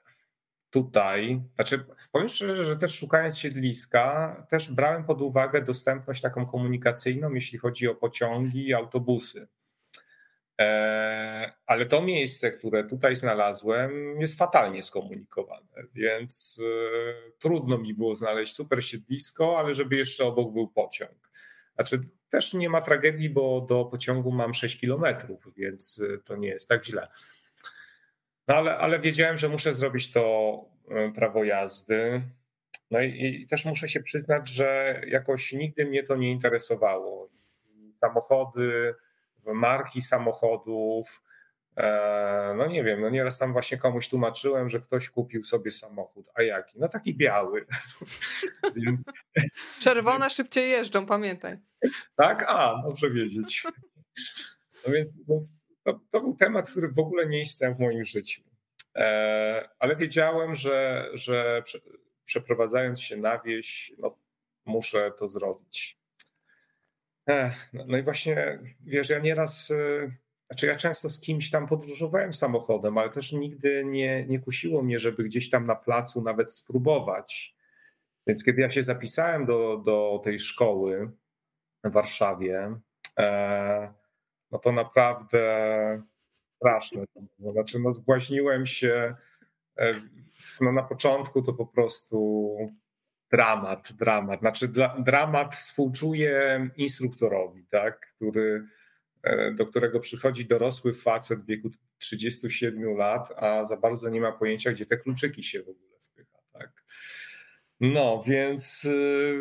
tutaj, 0.70 1.42
znaczy 1.56 1.86
powiem 2.12 2.30
szczerze, 2.30 2.66
że 2.66 2.78
też 2.78 2.96
szukając 2.96 3.38
siedliska, 3.38 4.36
też 4.50 4.72
brałem 4.72 5.06
pod 5.06 5.22
uwagę 5.22 5.62
dostępność 5.62 6.22
taką 6.22 6.46
komunikacyjną, 6.46 7.34
jeśli 7.34 7.60
chodzi 7.60 7.88
o 7.88 7.96
pociągi 7.96 8.68
i 8.68 8.74
autobusy. 8.74 9.48
E, 10.60 11.52
ale 11.66 11.86
to 11.86 12.02
miejsce, 12.02 12.52
które 12.52 12.84
tutaj 12.84 13.16
znalazłem, 13.16 14.22
jest 14.22 14.38
fatalnie 14.38 14.84
skomunikowane, 14.84 15.84
więc 15.94 16.62
e, 16.62 17.40
trudno 17.40 17.78
mi 17.78 17.94
było 17.94 18.16
znaleźć 18.16 18.54
super 18.54 18.84
siedlisko, 18.84 19.60
ale 19.60 19.74
żeby 19.74 19.96
jeszcze 19.96 20.26
obok 20.26 20.54
był 20.54 20.68
pociąg. 20.68 21.32
Znaczy, 21.76 22.00
też 22.30 22.54
nie 22.54 22.70
ma 22.70 22.82
tragedii, 22.82 23.30
bo 23.30 23.62
do 23.62 23.86
pociągu 23.86 24.32
mam 24.32 24.54
6 24.54 24.80
kilometrów, 24.80 25.54
więc 25.58 26.02
e, 26.14 26.18
to 26.18 26.36
nie 26.36 26.48
jest 26.48 26.70
tak 26.70 26.86
źle. 26.86 27.08
No 28.48 28.56
ale, 28.56 28.78
ale 28.78 29.00
wiedziałem, 29.00 29.38
że 29.38 29.50
muszę 29.50 29.74
zrobić 29.74 30.12
to 30.12 30.66
prawo 31.16 31.44
jazdy. 31.44 32.22
No 32.92 33.02
i, 33.02 33.42
i 33.42 33.48
też 33.48 33.66
muszę 33.66 33.88
się 33.88 34.00
przyznać, 34.00 34.50
że 34.50 35.02
jakoś 35.08 35.54
nigdy 35.54 35.86
mnie 35.86 36.04
to 36.04 36.16
nie 36.16 36.32
interesowało. 36.32 37.30
Samochody, 37.94 38.96
marki 39.46 40.02
samochodów. 40.02 41.22
E, 41.78 42.54
no 42.58 42.68
nie 42.68 42.84
wiem, 42.84 43.02
no 43.02 43.10
nieraz 43.10 43.38
tam 43.38 43.54
właśnie 43.54 43.78
komuś 43.78 44.10
tłumaczyłem, 44.10 44.70
że 44.70 44.80
ktoś 44.80 45.10
kupił 45.10 45.44
sobie 45.44 45.72
samochód. 45.72 46.30
A 46.36 46.42
jaki? 46.42 46.80
No 46.80 46.88
taki 46.88 47.16
biały. 47.16 47.66
Więc... 48.76 49.06
Czerwone 49.80 50.30
szybciej 50.30 50.70
jeżdżą, 50.70 51.06
pamiętaj. 51.06 51.58
Tak? 52.16 52.46
A, 52.48 52.82
dobrze 52.84 53.10
wiedzieć. 53.10 53.64
No 54.88 54.94
więc, 54.94 55.20
więc 55.30 55.60
to, 55.84 56.00
to, 56.12 56.22
był 56.22 56.36
temat, 56.36 56.70
który 56.72 56.88
w 56.88 57.00
ogóle 57.00 57.28
nie 57.28 57.42
istniał 57.42 57.76
w 57.76 57.80
moim 57.80 58.04
życiu. 58.04 58.42
E, 58.96 59.70
ale 59.80 59.96
wiedziałem, 59.96 60.56
że, 60.56 61.10
że 61.14 61.64
przeprowadzając 62.26 63.02
się 63.02 63.18
na 63.18 63.40
wieś, 63.40 63.94
no, 63.98 64.18
muszę 64.66 65.12
to 65.20 65.30
zrobić. 65.30 65.99
No, 67.74 67.86
no 67.88 67.98
i 67.98 68.04
właśnie, 68.04 68.60
wiesz, 68.86 69.10
ja 69.10 69.20
nieraz, 69.20 69.72
e, 69.72 70.12
znaczy 70.50 70.68
ja 70.68 70.76
często 70.76 71.10
z 71.10 71.20
kimś 71.20 71.50
tam 71.50 71.68
podróżowałem 71.68 72.34
samochodem, 72.34 72.98
ale 72.98 73.10
też 73.10 73.34
nigdy 73.34 73.86
nie, 73.86 74.26
nie 74.26 74.40
kusiło 74.40 74.82
mnie, 74.82 75.00
żeby 75.00 75.24
gdzieś 75.24 75.50
tam 75.50 75.66
na 75.66 75.76
placu 75.76 76.22
nawet 76.22 76.54
spróbować. 76.54 77.56
Więc 78.28 78.44
kiedy 78.44 78.62
ja 78.62 78.72
się 78.72 78.84
zapisałem 78.84 79.46
do, 79.46 79.78
do 79.78 80.22
tej 80.24 80.40
szkoły 80.40 81.12
w 81.84 81.92
Warszawie, 81.92 82.76
e, 83.20 83.94
no 84.52 84.60
to 84.60 84.72
naprawdę 84.72 86.04
straszne. 86.56 87.04
Znaczy, 87.40 87.80
no 87.80 87.92
zbłaźniłem 87.92 88.66
się. 88.66 89.16
E, 89.80 90.02
no 90.62 90.72
na 90.72 90.84
początku 90.84 91.42
to 91.42 91.54
po 91.54 91.66
prostu 91.66 92.58
dramat, 93.32 93.94
dramat. 93.94 94.40
Znaczy 94.40 94.68
dramat 95.00 95.56
współczuję 95.56 96.70
instruktorowi, 96.78 97.66
tak, 97.70 98.00
który, 98.16 98.68
e, 99.24 99.54
do 99.54 99.66
którego 99.66 100.00
przychodzi 100.00 100.46
dorosły 100.46 100.94
facet 100.94 101.44
w 101.44 101.46
wieku 101.46 101.70
37 101.98 102.98
lat, 102.98 103.32
a 103.38 103.66
za 103.66 103.78
bardzo 103.78 104.10
nie 104.10 104.22
ma 104.22 104.32
pojęcia, 104.32 104.72
gdzie 104.72 104.86
te 104.86 104.98
kluczyki 104.98 105.44
się 105.44 105.60
w 105.60 105.70
ogóle 105.70 106.00
wpycha. 106.00 106.38
Tak. 106.54 106.84
No, 107.80 108.24
więc, 108.28 108.86
y, 108.86 109.40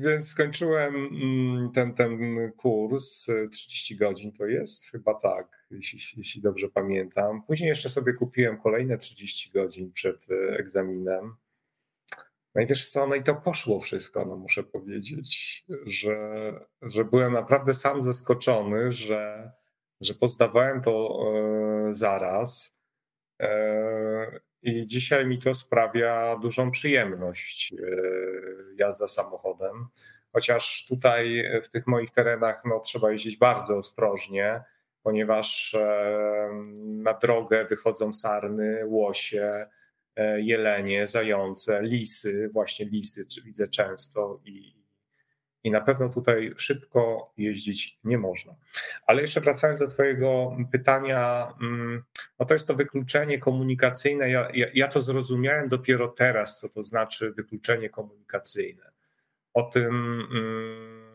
więc 0.00 0.28
skończyłem 0.28 0.94
mm, 0.94 1.70
ten, 1.72 1.94
ten 1.94 2.18
kurs, 2.52 3.26
30 3.50 3.96
godzin 3.96 4.32
to 4.32 4.46
jest, 4.46 4.90
chyba 4.90 5.14
tak, 5.14 5.66
jeśli, 5.70 5.98
jeśli 6.16 6.42
dobrze 6.42 6.68
pamiętam. 6.68 7.42
Później 7.42 7.68
jeszcze 7.68 7.88
sobie 7.88 8.12
kupiłem 8.12 8.58
kolejne 8.60 8.98
30 8.98 9.50
godzin 9.50 9.92
przed 9.92 10.26
e, 10.30 10.58
egzaminem. 10.58 11.34
No 12.56 12.62
i 12.62 12.66
wiesz 12.66 12.88
co, 12.88 13.06
no 13.06 13.14
i 13.14 13.22
to 13.22 13.34
poszło 13.34 13.80
wszystko, 13.80 14.24
no 14.24 14.36
muszę 14.36 14.62
powiedzieć, 14.62 15.64
że, 15.86 16.52
że 16.82 17.04
byłem 17.04 17.32
naprawdę 17.32 17.74
sam 17.74 18.02
zaskoczony, 18.02 18.92
że, 18.92 19.52
że 20.00 20.14
pozdawałem 20.14 20.80
to 20.80 21.18
e, 21.88 21.94
zaraz. 21.94 22.78
E, 23.40 24.40
I 24.62 24.86
dzisiaj 24.86 25.26
mi 25.26 25.38
to 25.38 25.54
sprawia 25.54 26.36
dużą 26.36 26.70
przyjemność 26.70 27.72
e, 27.72 27.76
jazda 28.78 29.08
samochodem. 29.08 29.86
Chociaż 30.32 30.86
tutaj 30.88 31.44
w 31.64 31.68
tych 31.68 31.86
moich 31.86 32.10
terenach 32.10 32.62
no, 32.64 32.80
trzeba 32.80 33.10
jeździć 33.10 33.36
bardzo 33.36 33.76
ostrożnie, 33.76 34.64
ponieważ 35.02 35.76
na 36.84 37.14
drogę 37.14 37.64
wychodzą 37.64 38.12
sarny, 38.12 38.82
łosie, 38.86 39.66
jelenie, 40.36 41.06
zające, 41.06 41.82
lisy, 41.82 42.50
właśnie 42.52 42.86
lisy 42.86 43.26
widzę 43.44 43.68
często 43.68 44.40
i, 44.44 44.76
i 45.64 45.70
na 45.70 45.80
pewno 45.80 46.08
tutaj 46.08 46.54
szybko 46.56 47.32
jeździć 47.36 47.98
nie 48.04 48.18
można. 48.18 48.54
Ale 49.06 49.22
jeszcze 49.22 49.40
wracając 49.40 49.80
do 49.80 49.86
Twojego 49.86 50.56
pytania, 50.72 51.52
mm, 51.62 52.02
no 52.38 52.46
to 52.46 52.54
jest 52.54 52.68
to 52.68 52.74
wykluczenie 52.74 53.38
komunikacyjne. 53.38 54.30
Ja, 54.30 54.48
ja, 54.54 54.66
ja 54.74 54.88
to 54.88 55.00
zrozumiałem 55.00 55.68
dopiero 55.68 56.08
teraz, 56.08 56.60
co 56.60 56.68
to 56.68 56.84
znaczy 56.84 57.32
wykluczenie 57.32 57.90
komunikacyjne. 57.90 58.90
O 59.54 59.62
tym, 59.62 60.22
mm, 60.30 61.06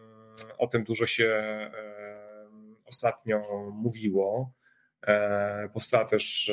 o 0.57 0.67
tym 0.67 0.83
dużo 0.83 1.05
się 1.05 1.25
e, 1.25 1.71
ostatnio 2.85 3.41
mówiło. 3.73 4.53
E, 5.07 5.69
powstała 5.73 6.05
też 6.05 6.51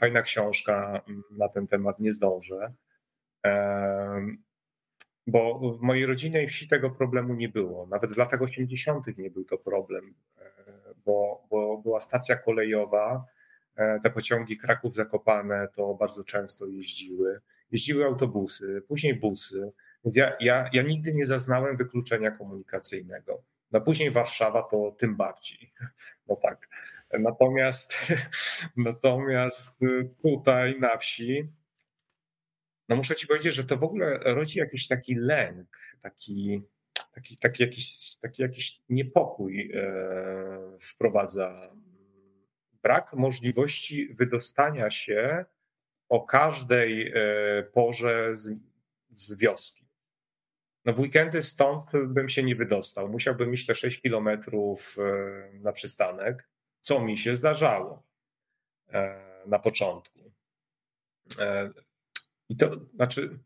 fajna 0.00 0.22
książka 0.22 1.02
na 1.30 1.48
ten 1.48 1.66
temat, 1.66 2.00
nie 2.00 2.12
zdążę. 2.12 2.72
bo 5.26 5.74
w 5.78 5.82
mojej 5.82 6.06
rodzinnej 6.06 6.48
wsi 6.48 6.68
tego 6.68 6.90
problemu 6.90 7.34
nie 7.34 7.48
było. 7.48 7.86
Nawet 7.86 8.12
w 8.12 8.16
latach 8.16 8.42
80. 8.42 9.18
nie 9.18 9.30
był 9.30 9.44
to 9.44 9.58
problem, 9.58 10.14
e, 10.38 10.44
bo, 11.04 11.46
bo 11.50 11.78
była 11.78 12.00
stacja 12.00 12.36
kolejowa. 12.36 13.24
E, 13.76 14.00
te 14.00 14.10
pociągi 14.10 14.58
Kraków-Zakopane 14.58 15.68
to 15.68 15.94
bardzo 15.94 16.24
często 16.24 16.66
jeździły. 16.66 17.40
Jeździły 17.70 18.04
autobusy, 18.04 18.82
później 18.88 19.14
busy. 19.14 19.72
Więc 20.04 20.16
ja, 20.16 20.32
ja, 20.40 20.70
ja 20.72 20.82
nigdy 20.82 21.14
nie 21.14 21.26
zaznałem 21.26 21.76
wykluczenia 21.76 22.30
komunikacyjnego. 22.30 23.42
No 23.72 23.80
później 23.80 24.10
Warszawa 24.10 24.62
to 24.62 24.94
tym 24.98 25.16
bardziej. 25.16 25.72
No 26.28 26.36
tak. 26.36 26.68
Natomiast, 27.18 27.98
natomiast 28.76 29.78
tutaj 30.22 30.80
na 30.80 30.96
wsi 30.96 31.48
no 32.88 32.96
muszę 32.96 33.16
ci 33.16 33.26
powiedzieć, 33.26 33.54
że 33.54 33.64
to 33.64 33.76
w 33.76 33.84
ogóle 33.84 34.18
rodzi 34.18 34.58
jakiś 34.58 34.88
taki 34.88 35.14
lęk, 35.14 35.78
taki, 36.02 36.62
taki, 37.14 37.36
taki, 37.36 37.62
jakiś, 37.62 38.16
taki 38.16 38.42
jakiś 38.42 38.80
niepokój 38.88 39.72
e, 39.74 40.78
wprowadza. 40.80 41.74
Brak 42.82 43.12
możliwości 43.12 44.14
wydostania 44.14 44.90
się 44.90 45.44
o 46.08 46.20
każdej 46.20 47.12
e, 47.14 47.62
porze 47.62 48.36
z, 48.36 48.50
z 49.10 49.40
wioski. 49.40 49.84
No 50.84 50.92
w 50.92 51.00
weekendy 51.00 51.42
stąd 51.42 51.90
bym 52.06 52.28
się 52.28 52.42
nie 52.42 52.56
wydostał. 52.56 53.08
Musiałbym 53.08 53.54
iść 53.54 53.66
te 53.66 53.74
6 53.74 54.00
kilometrów 54.00 54.96
e, 54.98 55.58
na 55.58 55.72
przystanek, 55.72 56.48
co 56.84 57.00
mi 57.00 57.18
się 57.18 57.36
zdarzało 57.36 58.02
na 59.46 59.58
początku. 59.58 60.32
I 62.48 62.56
to 62.56 62.70
znaczy, 62.94 63.38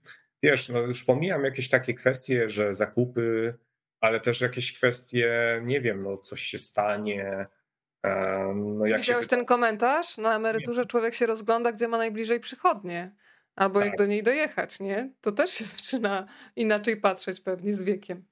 wiesz, 0.43 0.69
no 0.69 0.79
już 0.79 1.05
pomijam 1.05 1.45
jakieś 1.45 1.69
takie 1.69 1.95
kwestie, 1.95 2.51
że 2.51 2.75
zakupy, 2.75 3.55
ale 4.01 4.21
też 4.21 4.41
jakieś 4.41 4.73
kwestie, 4.73 5.61
nie 5.65 5.81
wiem, 5.81 6.03
no 6.03 6.17
coś 6.17 6.43
się 6.43 6.59
stanie. 6.59 7.47
No 8.55 8.87
jak 8.87 9.01
Widziałeś 9.01 9.27
się... 9.27 9.31
ten 9.31 9.45
komentarz? 9.45 10.19
Na 10.19 10.37
emeryturze 10.37 10.81
nie. 10.81 10.87
człowiek 10.87 11.15
się 11.15 11.27
rozgląda, 11.27 11.73
gdzie 11.73 11.89
ma 11.89 11.99
najbliżej 11.99 12.41
przychodnie. 12.41 13.17
Albo 13.57 13.81
tak. 13.81 13.89
jak 13.89 13.99
do 13.99 14.07
niej 14.07 14.23
dojechać, 14.23 14.81
nie? 14.81 15.13
To 15.21 15.33
też 15.33 15.51
się 15.51 15.65
zaczyna 15.77 16.27
inaczej 16.57 17.01
patrzeć 17.01 17.41
pewnie 17.41 17.75
z 17.75 17.83
wiekiem. 17.83 18.25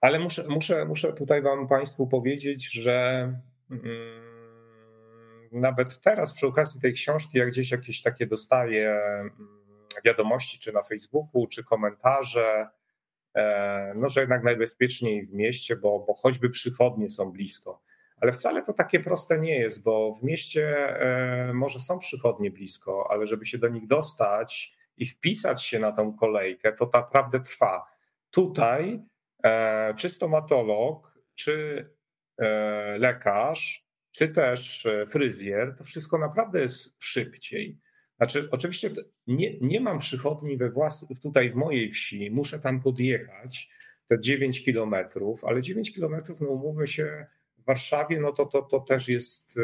Ale 0.00 0.18
muszę, 0.18 0.44
muszę, 0.48 0.84
muszę 0.84 1.12
tutaj 1.12 1.42
wam 1.42 1.68
Państwu 1.68 2.06
powiedzieć, 2.06 2.72
że 2.72 3.22
mm, 3.70 4.35
nawet 5.52 6.00
teraz 6.00 6.32
przy 6.32 6.46
okazji 6.46 6.80
tej 6.80 6.92
książki, 6.92 7.38
jak 7.38 7.48
gdzieś 7.48 7.70
jakieś 7.70 8.02
takie 8.02 8.26
dostaję 8.26 8.90
mm, 8.90 9.30
wiadomości, 10.04 10.58
czy 10.58 10.72
na 10.72 10.82
Facebooku, 10.82 11.46
czy 11.46 11.64
komentarze, 11.64 12.68
e, 13.34 13.92
no, 13.96 14.08
że 14.08 14.20
jednak 14.20 14.44
najbezpieczniej 14.44 15.26
w 15.26 15.32
mieście, 15.32 15.76
bo, 15.76 16.04
bo 16.06 16.14
choćby 16.14 16.50
przychodnie 16.50 17.10
są 17.10 17.30
blisko. 17.30 17.82
Ale 18.20 18.32
wcale 18.32 18.62
to 18.62 18.72
takie 18.72 19.00
proste 19.00 19.38
nie 19.38 19.58
jest, 19.58 19.82
bo 19.82 20.12
w 20.12 20.22
mieście 20.22 20.88
e, 21.00 21.52
może 21.52 21.80
są 21.80 21.98
przychodnie 21.98 22.50
blisko, 22.50 23.06
ale 23.10 23.26
żeby 23.26 23.46
się 23.46 23.58
do 23.58 23.68
nich 23.68 23.86
dostać 23.86 24.76
i 24.96 25.06
wpisać 25.06 25.64
się 25.64 25.78
na 25.78 25.92
tą 25.92 26.16
kolejkę, 26.16 26.72
to 26.72 26.90
naprawdę 26.94 27.40
trwa. 27.40 27.86
Tutaj 28.30 29.02
e, 29.44 29.94
czy 29.94 30.08
stomatolog, 30.08 31.16
czy 31.34 31.88
lekarz, 32.98 33.85
czy 34.16 34.28
też 34.28 34.86
fryzjer, 35.10 35.74
to 35.78 35.84
wszystko 35.84 36.18
naprawdę 36.18 36.60
jest 36.60 36.96
szybciej. 36.98 37.78
Znaczy, 38.16 38.48
oczywiście 38.50 38.90
nie, 39.26 39.58
nie 39.60 39.80
mam 39.80 39.98
przychodni 39.98 40.56
we 40.56 40.70
włas, 40.70 41.06
tutaj 41.22 41.50
w 41.50 41.54
mojej 41.54 41.90
wsi, 41.90 42.30
muszę 42.30 42.58
tam 42.58 42.82
podjechać 42.82 43.70
te 44.08 44.20
9 44.20 44.64
kilometrów, 44.64 45.44
ale 45.44 45.62
9 45.62 45.94
kilometrów, 45.94 46.40
no 46.40 46.48
umówmy 46.48 46.86
się, 46.86 47.26
w 47.58 47.64
Warszawie, 47.64 48.20
no 48.20 48.32
to, 48.32 48.46
to, 48.46 48.62
to 48.62 48.80
też 48.80 49.08
jest 49.08 49.58
e, 49.58 49.62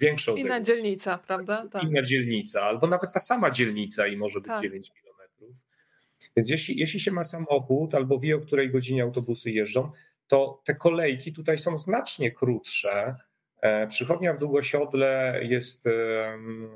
większa 0.00 0.32
Inna 0.32 0.60
dzielnica, 0.60 1.18
prawda? 1.18 1.68
Tak. 1.68 1.84
Inna 1.84 2.02
dzielnica, 2.02 2.62
albo 2.62 2.86
nawet 2.86 3.12
ta 3.12 3.20
sama 3.20 3.50
dzielnica 3.50 4.06
i 4.06 4.16
może 4.16 4.40
być 4.40 4.48
tak. 4.48 4.62
9 4.62 4.90
kilometrów. 4.90 5.50
Więc 6.36 6.50
jeśli, 6.50 6.78
jeśli 6.78 7.00
się 7.00 7.10
ma 7.10 7.24
samochód 7.24 7.94
albo 7.94 8.18
wie, 8.18 8.36
o 8.36 8.40
której 8.40 8.70
godzinie 8.70 9.02
autobusy 9.02 9.50
jeżdżą, 9.50 9.90
to 10.26 10.62
te 10.64 10.74
kolejki 10.74 11.32
tutaj 11.32 11.58
są 11.58 11.78
znacznie 11.78 12.30
krótsze 12.30 13.14
E, 13.14 13.29
przychodnia 13.88 14.32
w 14.32 14.38
Długosiodle 14.38 15.40
jest 15.42 15.84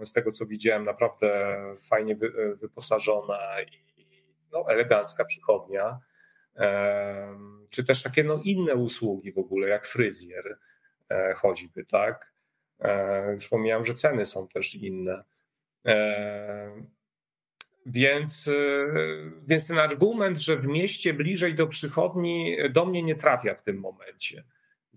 z 0.04 0.12
tego 0.12 0.32
co 0.32 0.46
widziałem 0.46 0.84
naprawdę 0.84 1.56
fajnie 1.80 2.12
e, 2.14 2.54
wyposażona 2.54 3.38
i 3.62 4.06
no, 4.52 4.64
elegancka 4.68 5.24
przychodnia. 5.24 6.00
E, 6.56 7.38
czy 7.70 7.84
też 7.84 8.02
takie 8.02 8.24
no, 8.24 8.40
inne 8.44 8.74
usługi 8.74 9.32
w 9.32 9.38
ogóle, 9.38 9.68
jak 9.68 9.86
fryzjer 9.86 10.58
choćby, 11.36 11.84
tak? 11.84 12.32
Już 13.32 13.48
pomijam, 13.48 13.84
że 13.84 13.94
ceny 13.94 14.26
są 14.26 14.48
też 14.48 14.74
inne. 14.74 15.24
Więc, 17.86 18.50
więc 19.46 19.68
ten 19.68 19.78
argument, 19.78 20.38
że 20.38 20.56
w 20.56 20.66
mieście 20.66 21.14
bliżej 21.14 21.54
do 21.54 21.66
przychodni, 21.66 22.56
do 22.70 22.86
mnie 22.86 23.02
nie 23.02 23.14
trafia 23.14 23.54
w 23.54 23.62
tym 23.62 23.76
momencie 23.76 24.44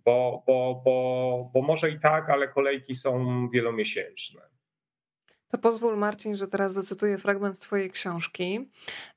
bo, 0.07 0.43
bo, 0.47 0.81
bo, 0.85 1.49
bo 1.53 1.61
może 1.61 1.91
i 1.91 1.99
tak, 1.99 2.29
ale 2.29 2.47
kolejki 2.47 2.93
są 2.93 3.49
wielomiesięczne. 3.49 4.41
To 5.51 5.57
pozwól, 5.57 5.97
Marcin, 5.97 6.35
że 6.35 6.47
teraz 6.47 6.73
zacytuję 6.73 7.17
fragment 7.17 7.59
Twojej 7.59 7.91
książki. 7.91 8.69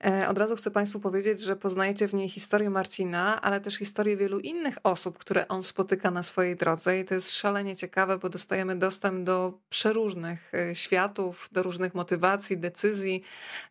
E, 0.05 0.29
od 0.29 0.39
razu 0.39 0.57
chcę 0.57 0.71
Państwu 0.71 1.01
powiedzieć, 1.01 1.41
że 1.41 1.57
poznajecie 1.57 2.09
w 2.09 2.15
niej 2.15 2.29
historię 2.29 2.71
Marcina, 2.71 3.43
ale 3.43 3.61
też 3.61 3.75
historię 3.75 4.17
wielu 4.17 4.39
innych 4.39 4.77
osób, 4.83 5.19
które 5.19 5.49
on 5.49 5.63
spotyka 5.63 6.11
na 6.11 6.23
swojej 6.23 6.57
drodze. 6.57 7.01
I 7.01 7.05
to 7.05 7.15
jest 7.15 7.33
szalenie 7.33 7.77
ciekawe, 7.77 8.19
bo 8.19 8.29
dostajemy 8.29 8.77
dostęp 8.77 9.25
do 9.25 9.59
przeróżnych 9.71 10.53
e, 10.55 10.75
światów, 10.75 11.49
do 11.53 11.63
różnych 11.63 11.95
motywacji, 11.95 12.59
decyzji. 12.59 13.23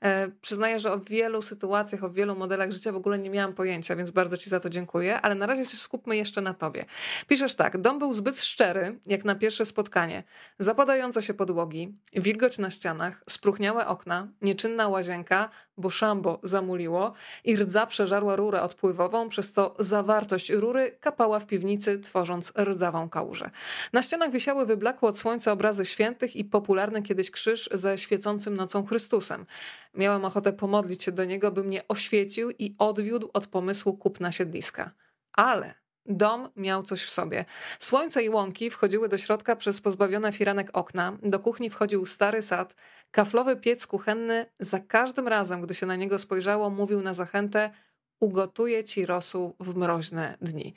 E, 0.01 0.27
przyznaję, 0.41 0.79
że 0.79 0.93
o 0.93 0.99
wielu 0.99 1.41
sytuacjach, 1.41 2.03
o 2.03 2.09
wielu 2.09 2.35
modelach 2.35 2.71
życia 2.71 2.91
w 2.91 2.95
ogóle 2.95 3.19
nie 3.19 3.29
miałam 3.29 3.53
pojęcia, 3.53 3.95
więc 3.95 4.11
bardzo 4.11 4.37
Ci 4.37 4.49
za 4.49 4.59
to 4.59 4.69
dziękuję. 4.69 5.21
Ale 5.21 5.35
na 5.35 5.45
razie 5.45 5.65
się 5.65 5.77
skupmy 5.77 6.17
jeszcze 6.17 6.41
na 6.41 6.53
Tobie. 6.53 6.85
Piszesz 7.27 7.55
tak: 7.55 7.77
Dom 7.77 7.99
był 7.99 8.13
zbyt 8.13 8.41
szczery, 8.41 8.99
jak 9.05 9.25
na 9.25 9.35
pierwsze 9.35 9.65
spotkanie. 9.65 10.23
Zapadające 10.59 11.21
się 11.21 11.33
podłogi, 11.33 11.97
wilgoć 12.13 12.48
na 12.57 12.69
ścianach, 12.69 13.23
spróchniałe 13.29 13.87
okna, 13.87 14.27
nieczynna 14.41 14.87
łazienka, 14.87 15.49
bo 15.77 15.89
szambo 15.89 16.39
zamuliło 16.43 17.13
i 17.43 17.55
rdza 17.55 17.85
przeżarła 17.85 18.35
rurę 18.35 18.61
odpływową, 18.61 19.29
przez 19.29 19.51
co 19.51 19.75
zawartość 19.79 20.49
rury 20.49 20.97
kapała 20.99 21.39
w 21.39 21.45
piwnicy, 21.45 21.99
tworząc 21.99 22.53
rdzawą 22.57 23.09
kałużę. 23.09 23.49
Na 23.93 24.01
ścianach 24.01 24.31
wisiały 24.31 24.65
wyblakłe 24.65 25.09
od 25.09 25.19
słońca 25.19 25.51
obrazy 25.51 25.85
świętych 25.85 26.35
i 26.35 26.45
popularny 26.45 27.01
kiedyś 27.01 27.31
krzyż 27.31 27.69
ze 27.71 27.97
świecącym 27.97 28.57
nocą 28.57 28.85
Chrystusem. 28.85 29.45
Miałem 29.93 30.25
ochotę 30.25 30.53
pomodlić 30.53 31.03
się 31.03 31.11
do 31.11 31.25
niego, 31.25 31.51
by 31.51 31.63
mnie 31.63 31.87
oświecił 31.87 32.51
i 32.51 32.75
odwiódł 32.77 33.29
od 33.33 33.47
pomysłu 33.47 33.97
kupna 33.97 34.31
siedliska. 34.31 34.91
Ale 35.33 35.73
Dom 36.05 36.49
miał 36.55 36.83
coś 36.83 37.03
w 37.03 37.09
sobie. 37.09 37.45
Słońce 37.79 38.23
i 38.23 38.29
łąki 38.29 38.69
wchodziły 38.69 39.09
do 39.09 39.17
środka 39.17 39.55
przez 39.55 39.81
pozbawione 39.81 40.31
firanek 40.31 40.69
okna. 40.73 41.17
Do 41.23 41.39
kuchni 41.39 41.69
wchodził 41.69 42.05
stary 42.05 42.41
sad. 42.41 42.75
Kaflowy 43.11 43.55
piec 43.55 43.87
kuchenny 43.87 44.45
za 44.59 44.79
każdym 44.79 45.27
razem, 45.27 45.61
gdy 45.61 45.73
się 45.73 45.85
na 45.85 45.95
niego 45.95 46.19
spojrzało, 46.19 46.69
mówił 46.69 47.01
na 47.01 47.13
zachętę 47.13 47.71
ugotuję 48.19 48.83
ci 48.83 49.05
rosół 49.05 49.55
w 49.59 49.75
mroźne 49.75 50.37
dni. 50.41 50.73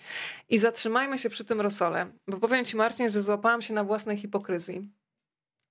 I 0.49 0.59
zatrzymajmy 0.59 1.19
się 1.19 1.31
przy 1.31 1.45
tym 1.45 1.61
rosole, 1.61 2.07
bo 2.29 2.37
powiem 2.37 2.65
ci 2.65 2.77
Marcin, 2.77 3.11
że 3.11 3.23
złapałam 3.23 3.63
się 3.63 3.75
na 3.75 3.85
własnej 3.85 4.17
hipokryzji. 4.17 4.91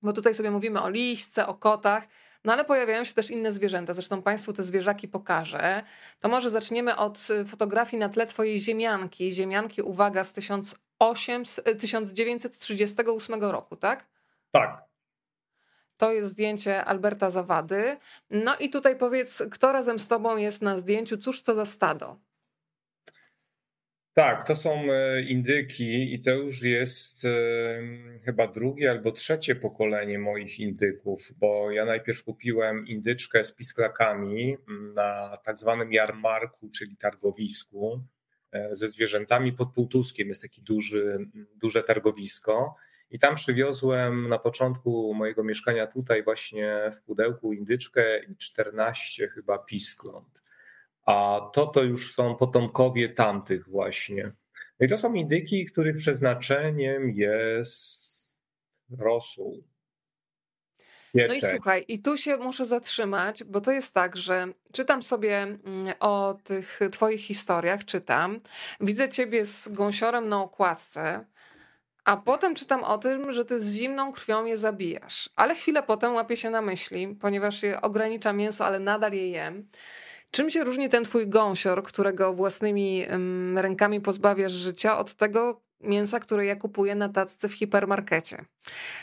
Bo 0.01 0.13
tutaj 0.13 0.33
sobie 0.33 0.51
mówimy 0.51 0.81
o 0.81 0.89
liśce, 0.89 1.47
o 1.47 1.53
kotach, 1.53 2.07
no 2.45 2.53
ale 2.53 2.65
pojawiają 2.65 3.03
się 3.03 3.13
też 3.13 3.29
inne 3.29 3.51
zwierzęta. 3.51 3.93
Zresztą 3.93 4.21
Państwu 4.21 4.53
te 4.53 4.63
zwierzaki 4.63 5.07
pokażę. 5.07 5.83
To 6.19 6.29
może 6.29 6.49
zaczniemy 6.49 6.95
od 6.95 7.29
y, 7.29 7.45
fotografii 7.45 7.99
na 7.99 8.09
tle 8.09 8.25
Twojej 8.25 8.59
ziemianki. 8.59 9.33
Ziemianki, 9.33 9.81
uwaga, 9.81 10.23
z 10.23 10.33
1800, 10.33 11.79
1938 11.79 13.43
roku, 13.43 13.75
tak? 13.75 14.07
Tak. 14.51 14.83
To 15.97 16.13
jest 16.13 16.29
zdjęcie 16.29 16.85
Alberta 16.85 17.29
Zawady. 17.29 17.97
No 18.29 18.55
i 18.57 18.69
tutaj 18.69 18.95
powiedz, 18.95 19.43
kto 19.51 19.71
razem 19.71 19.99
z 19.99 20.07
Tobą 20.07 20.37
jest 20.37 20.61
na 20.61 20.77
zdjęciu? 20.77 21.17
Cóż 21.17 21.43
to 21.43 21.55
za 21.55 21.65
stado? 21.65 22.17
Tak, 24.13 24.47
to 24.47 24.55
są 24.55 24.83
e, 24.91 25.21
indyki 25.21 26.13
i 26.13 26.21
to 26.21 26.31
już 26.31 26.61
jest 26.61 27.25
e, 27.25 27.29
chyba 28.23 28.47
drugie 28.47 28.91
albo 28.91 29.11
trzecie 29.11 29.55
pokolenie 29.55 30.19
moich 30.19 30.59
indyków, 30.59 31.31
bo 31.37 31.71
ja 31.71 31.85
najpierw 31.85 32.23
kupiłem 32.23 32.87
indyczkę 32.87 33.43
z 33.43 33.53
pisklakami 33.53 34.57
na 34.93 35.37
tak 35.37 35.59
zwanym 35.59 35.93
jarmarku, 35.93 36.69
czyli 36.69 36.97
targowisku 36.97 38.03
e, 38.51 38.75
ze 38.75 38.87
zwierzętami 38.87 39.53
pod 39.53 39.73
Półtuskiem. 39.73 40.27
Jest 40.27 40.41
taki 40.41 40.61
duży, 40.61 41.17
duże 41.55 41.83
targowisko 41.83 42.75
i 43.11 43.19
tam 43.19 43.35
przywiozłem 43.35 44.29
na 44.29 44.39
początku 44.39 45.13
mojego 45.13 45.43
mieszkania 45.43 45.87
tutaj 45.87 46.23
właśnie 46.23 46.91
w 46.93 47.01
pudełku 47.01 47.53
indyczkę 47.53 48.23
i 48.23 48.37
14 48.37 49.27
chyba 49.27 49.57
piskląt. 49.57 50.40
A 51.05 51.41
to 51.53 51.67
to 51.67 51.83
już 51.83 52.13
są 52.13 52.35
potomkowie 52.35 53.09
tamtych 53.09 53.69
właśnie. 53.69 54.31
No 54.79 54.85
i 54.85 54.89
to 54.89 54.97
są 54.97 55.13
indyki, 55.13 55.65
których 55.65 55.95
przeznaczeniem 55.95 57.09
jest 57.09 58.39
rosół. 58.99 59.63
No 61.13 61.33
i 61.33 61.41
słuchaj, 61.41 61.85
i 61.87 61.99
tu 62.01 62.17
się 62.17 62.37
muszę 62.37 62.65
zatrzymać, 62.65 63.43
bo 63.43 63.61
to 63.61 63.71
jest 63.71 63.93
tak, 63.93 64.17
że 64.17 64.47
czytam 64.71 65.03
sobie 65.03 65.37
mm, 65.37 65.59
o 65.99 66.35
tych 66.43 66.79
twoich 66.91 67.21
historiach, 67.21 67.85
czytam, 67.85 68.39
widzę 68.81 69.09
ciebie 69.09 69.45
z 69.45 69.67
gąsiorem 69.67 70.29
na 70.29 70.41
okładce, 70.41 71.25
a 72.03 72.17
potem 72.17 72.55
czytam 72.55 72.83
o 72.83 72.97
tym, 72.97 73.31
że 73.31 73.45
ty 73.45 73.61
z 73.61 73.73
zimną 73.73 74.11
krwią 74.11 74.45
je 74.45 74.57
zabijasz. 74.57 75.29
Ale 75.35 75.55
chwilę 75.55 75.83
potem 75.83 76.13
łapię 76.13 76.37
się 76.37 76.49
na 76.49 76.61
myśli, 76.61 77.07
ponieważ 77.21 77.63
je 77.63 77.81
ogranicza 77.81 78.33
mięso, 78.33 78.65
ale 78.65 78.79
nadal 78.79 79.13
je 79.13 79.29
jem. 79.29 79.67
Czym 80.31 80.49
się 80.49 80.63
różni 80.63 80.89
ten 80.89 81.03
twój 81.03 81.27
gąsior, 81.27 81.83
którego 81.83 82.33
własnymi 82.33 83.05
rękami 83.55 84.01
pozbawiasz 84.01 84.51
życia, 84.51 84.97
od 84.97 85.13
tego, 85.13 85.61
mięsa, 85.83 86.19
które 86.19 86.45
ja 86.45 86.55
kupuję 86.55 86.95
na 86.95 87.09
tacce 87.09 87.49
w 87.49 87.53
hipermarkecie. 87.53 88.45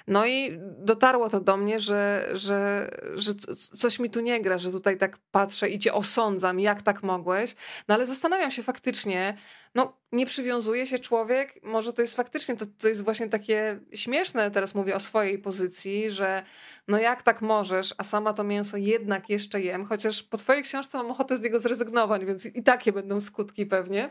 No 0.06 0.26
i 0.26 0.58
dotarło 0.78 1.28
to 1.28 1.40
do 1.40 1.56
mnie, 1.56 1.80
że, 1.80 2.28
że, 2.32 2.90
że 3.14 3.34
coś 3.56 3.98
mi 3.98 4.10
tu 4.10 4.20
nie 4.20 4.40
gra, 4.40 4.58
że 4.58 4.72
tutaj 4.72 4.98
tak 4.98 5.18
patrzę 5.30 5.68
i 5.68 5.78
cię 5.78 5.92
osądzam, 5.92 6.60
jak 6.60 6.82
tak 6.82 7.02
mogłeś. 7.02 7.54
No 7.88 7.94
ale 7.94 8.06
zastanawiam 8.06 8.50
się 8.50 8.62
faktycznie, 8.62 9.36
no 9.74 9.98
nie 10.12 10.26
przywiązuje 10.26 10.86
się 10.86 10.98
człowiek, 10.98 11.54
może 11.62 11.92
to 11.92 12.02
jest 12.02 12.16
faktycznie, 12.16 12.56
to, 12.56 12.66
to 12.78 12.88
jest 12.88 13.04
właśnie 13.04 13.28
takie 13.28 13.80
śmieszne, 13.94 14.50
teraz 14.50 14.74
mówię 14.74 14.94
o 14.94 15.00
swojej 15.00 15.38
pozycji, 15.38 16.10
że 16.10 16.42
no 16.88 16.98
jak 16.98 17.22
tak 17.22 17.42
możesz, 17.42 17.94
a 17.98 18.04
sama 18.04 18.32
to 18.32 18.44
mięso 18.44 18.76
jednak 18.76 19.30
jeszcze 19.30 19.60
jem, 19.60 19.84
chociaż 19.84 20.22
po 20.22 20.36
twojej 20.36 20.62
książce 20.62 20.98
mam 20.98 21.10
ochotę 21.10 21.36
z 21.36 21.40
niego 21.40 21.60
zrezygnować, 21.60 22.24
więc 22.24 22.46
i 22.46 22.62
takie 22.62 22.92
będą 22.92 23.20
skutki 23.20 23.66
pewnie. 23.66 24.10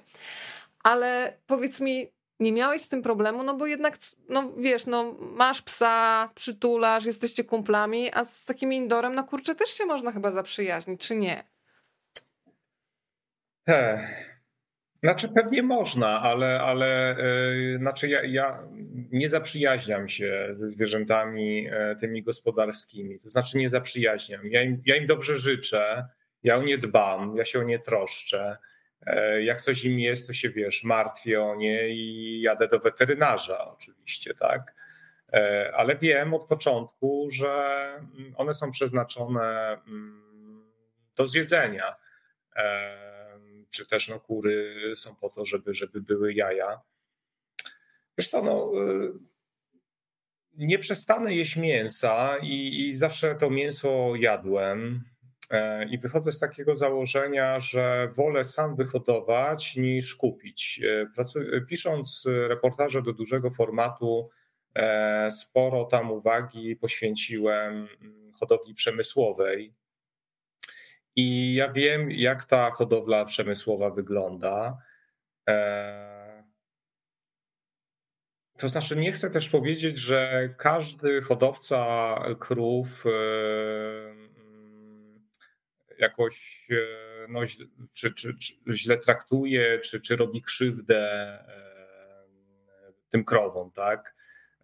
Ale 0.83 1.37
powiedz 1.47 1.79
mi, 1.79 2.07
nie 2.39 2.51
miałeś 2.51 2.81
z 2.81 2.89
tym 2.89 3.01
problemu, 3.01 3.43
no 3.43 3.53
bo 3.53 3.65
jednak, 3.65 3.97
no 4.29 4.51
wiesz, 4.57 4.85
no 4.85 5.15
masz 5.19 5.61
psa, 5.61 6.29
przytulasz, 6.35 7.05
jesteście 7.05 7.43
kumplami, 7.43 8.13
a 8.13 8.25
z 8.25 8.45
takim 8.45 8.73
indorem, 8.73 9.15
no 9.15 9.23
kurczę, 9.23 9.55
też 9.55 9.69
się 9.69 9.85
można 9.85 10.11
chyba 10.11 10.31
zaprzyjaźnić, 10.31 11.01
czy 11.01 11.15
nie? 11.15 11.43
He. 13.67 14.36
Znaczy 15.03 15.29
pewnie 15.29 15.63
można, 15.63 16.21
ale, 16.21 16.61
ale 16.61 17.15
yy, 17.19 17.77
znaczy 17.77 18.07
ja, 18.07 18.23
ja 18.23 18.63
nie 19.11 19.29
zaprzyjaźniam 19.29 20.07
się 20.07 20.49
ze 20.53 20.69
zwierzętami 20.69 21.63
yy, 21.63 21.95
tymi 21.99 22.23
gospodarskimi. 22.23 23.19
To 23.19 23.29
znaczy 23.29 23.57
nie 23.57 23.69
zaprzyjaźniam. 23.69 24.41
Ja 24.47 24.61
im, 24.61 24.81
ja 24.85 24.95
im 24.95 25.07
dobrze 25.07 25.35
życzę, 25.35 26.05
ja 26.43 26.57
o 26.57 26.63
nie 26.63 26.77
dbam, 26.77 27.35
ja 27.37 27.45
się 27.45 27.59
o 27.59 27.63
nie 27.63 27.79
troszczę. 27.79 28.57
E, 29.05 29.43
jak 29.43 29.61
coś 29.61 29.85
im 29.85 29.99
jest, 29.99 30.27
to 30.27 30.33
się 30.33 30.49
wiesz, 30.49 30.83
martwię 30.83 31.43
o 31.43 31.55
nie 31.55 31.89
i 31.89 32.41
jadę 32.41 32.67
do 32.67 32.79
weterynarza 32.79 33.71
oczywiście, 33.71 34.33
tak. 34.33 34.73
E, 35.33 35.71
ale 35.75 35.95
wiem 35.95 36.33
od 36.33 36.47
początku, 36.47 37.27
że 37.35 37.49
mm, 37.95 38.33
one 38.37 38.53
są 38.53 38.71
przeznaczone 38.71 39.77
mm, 39.87 40.23
do 41.15 41.27
zjedzenia. 41.27 41.95
E, 43.67 43.71
czy 43.71 43.87
też 43.87 44.09
no, 44.09 44.19
kury 44.19 44.75
są 44.95 45.15
po 45.15 45.29
to, 45.29 45.45
żeby, 45.45 45.73
żeby 45.73 46.01
były 46.01 46.33
jaja. 46.33 46.81
Wiesz 48.17 48.29
to, 48.29 48.41
no, 48.41 48.71
nie 50.57 50.79
przestanę 50.79 51.35
jeść 51.35 51.55
mięsa 51.55 52.37
i, 52.41 52.87
i 52.87 52.93
zawsze 52.93 53.35
to 53.35 53.49
mięso 53.49 54.13
jadłem. 54.15 55.03
E, 55.51 55.85
I 55.89 55.97
wychodzę 55.97 56.31
z 56.31 56.39
takiego 56.39 56.75
założenia, 56.75 57.59
że 57.59 58.09
wolę 58.13 58.43
sam 58.43 58.75
wyhodować 58.75 59.75
niż 59.75 60.15
kupić. 60.15 60.81
E, 61.55 61.61
pisząc 61.61 62.23
reportaże 62.47 63.01
do 63.01 63.13
dużego 63.13 63.49
formatu, 63.49 64.29
e, 64.75 65.31
sporo 65.31 65.85
tam 65.85 66.11
uwagi 66.11 66.75
poświęciłem 66.75 67.87
hodowli 68.39 68.73
przemysłowej. 68.73 69.73
I 71.17 71.53
ja 71.53 71.71
wiem, 71.71 72.11
jak 72.11 72.45
ta 72.45 72.71
hodowla 72.71 73.25
przemysłowa 73.25 73.89
wygląda. 73.89 74.77
To 78.57 78.69
znaczy, 78.69 78.95
nie 78.95 79.11
chcę 79.11 79.29
też 79.29 79.49
powiedzieć, 79.49 79.99
że 79.99 80.49
każdy 80.57 81.21
hodowca 81.21 82.15
krów 82.39 83.05
jakoś 85.99 86.67
e, 86.71 87.27
no, 87.29 87.41
czy, 87.93 88.13
czy, 88.13 88.37
czy 88.37 88.53
źle 88.75 88.97
traktuje, 88.97 89.79
czy, 89.79 90.01
czy 90.01 90.15
robi 90.15 90.41
krzywdę 90.41 90.99
e, 90.99 92.93
tym 93.09 93.23
krowom, 93.23 93.71
tak? 93.71 94.15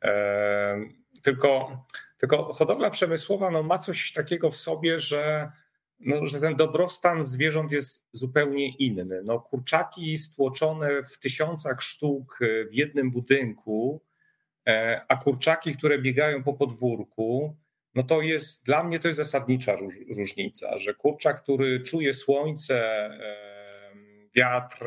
E, 0.02 0.78
tylko, 1.22 1.84
tylko 2.18 2.54
hodowla 2.54 2.90
przemysłowa 2.90 3.52
no, 3.52 3.64
ma 3.64 3.78
coś 3.78 4.14
takiego 4.14 4.50
w 4.50 4.56
sobie, 4.56 5.00
że, 5.00 5.52
no, 6.06 6.28
że 6.28 6.40
ten 6.40 6.56
dobrostan 6.56 7.24
zwierząt 7.24 7.72
jest 7.72 8.08
zupełnie 8.12 8.78
inny. 8.78 9.22
No, 9.24 9.40
kurczaki 9.40 10.18
stłoczone 10.18 11.04
w 11.04 11.20
tysiącach 11.20 11.82
sztuk 11.82 12.40
w 12.72 12.74
jednym 12.74 13.12
budynku, 13.12 14.02
a 15.08 15.16
kurczaki, 15.16 15.76
które 15.76 16.00
biegają 16.00 16.44
po 16.44 16.54
podwórku, 16.54 17.56
no 17.96 18.04
to 18.04 18.22
jest 18.22 18.66
dla 18.66 18.84
mnie 18.84 19.00
to 19.00 19.08
jest 19.08 19.18
zasadnicza 19.18 19.78
różnica, 20.18 20.80
że 20.80 20.94
kurczak, 20.94 21.44
który 21.44 21.80
czuje 21.80 22.14
słońce, 22.14 23.10
wiatr, 24.36 24.86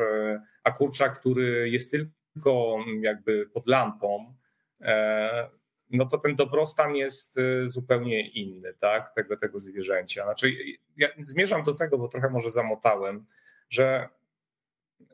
a 0.63 0.71
kurczak, 0.71 1.19
który 1.19 1.69
jest 1.69 1.91
tylko 1.91 2.79
jakby 3.01 3.45
pod 3.45 3.67
lampą, 3.67 4.33
e, 4.81 5.49
no 5.89 6.05
to 6.05 6.17
ten 6.17 6.35
dobrostan 6.35 6.95
jest 6.95 7.37
e, 7.37 7.69
zupełnie 7.69 8.29
inny, 8.29 8.73
tak, 8.73 9.13
tego, 9.15 9.37
tego 9.37 9.59
zwierzęcia. 9.59 10.23
Znaczy, 10.23 10.55
ja 10.97 11.07
zmierzam 11.19 11.63
do 11.63 11.73
tego, 11.73 11.97
bo 11.97 12.07
trochę 12.07 12.29
może 12.29 12.51
zamotałem, 12.51 13.25
że 13.69 14.09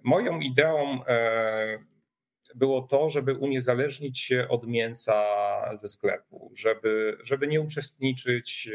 moją 0.03 0.39
ideą 0.39 1.05
e, 1.05 1.79
było 2.55 2.81
to, 2.81 3.09
żeby 3.09 3.33
uniezależnić 3.33 4.19
się 4.19 4.47
od 4.49 4.67
mięsa 4.67 5.23
ze 5.77 5.87
sklepu, 5.87 6.51
żeby, 6.55 7.17
żeby 7.23 7.47
nie 7.47 7.61
uczestniczyć 7.61 8.67
e, 8.67 8.71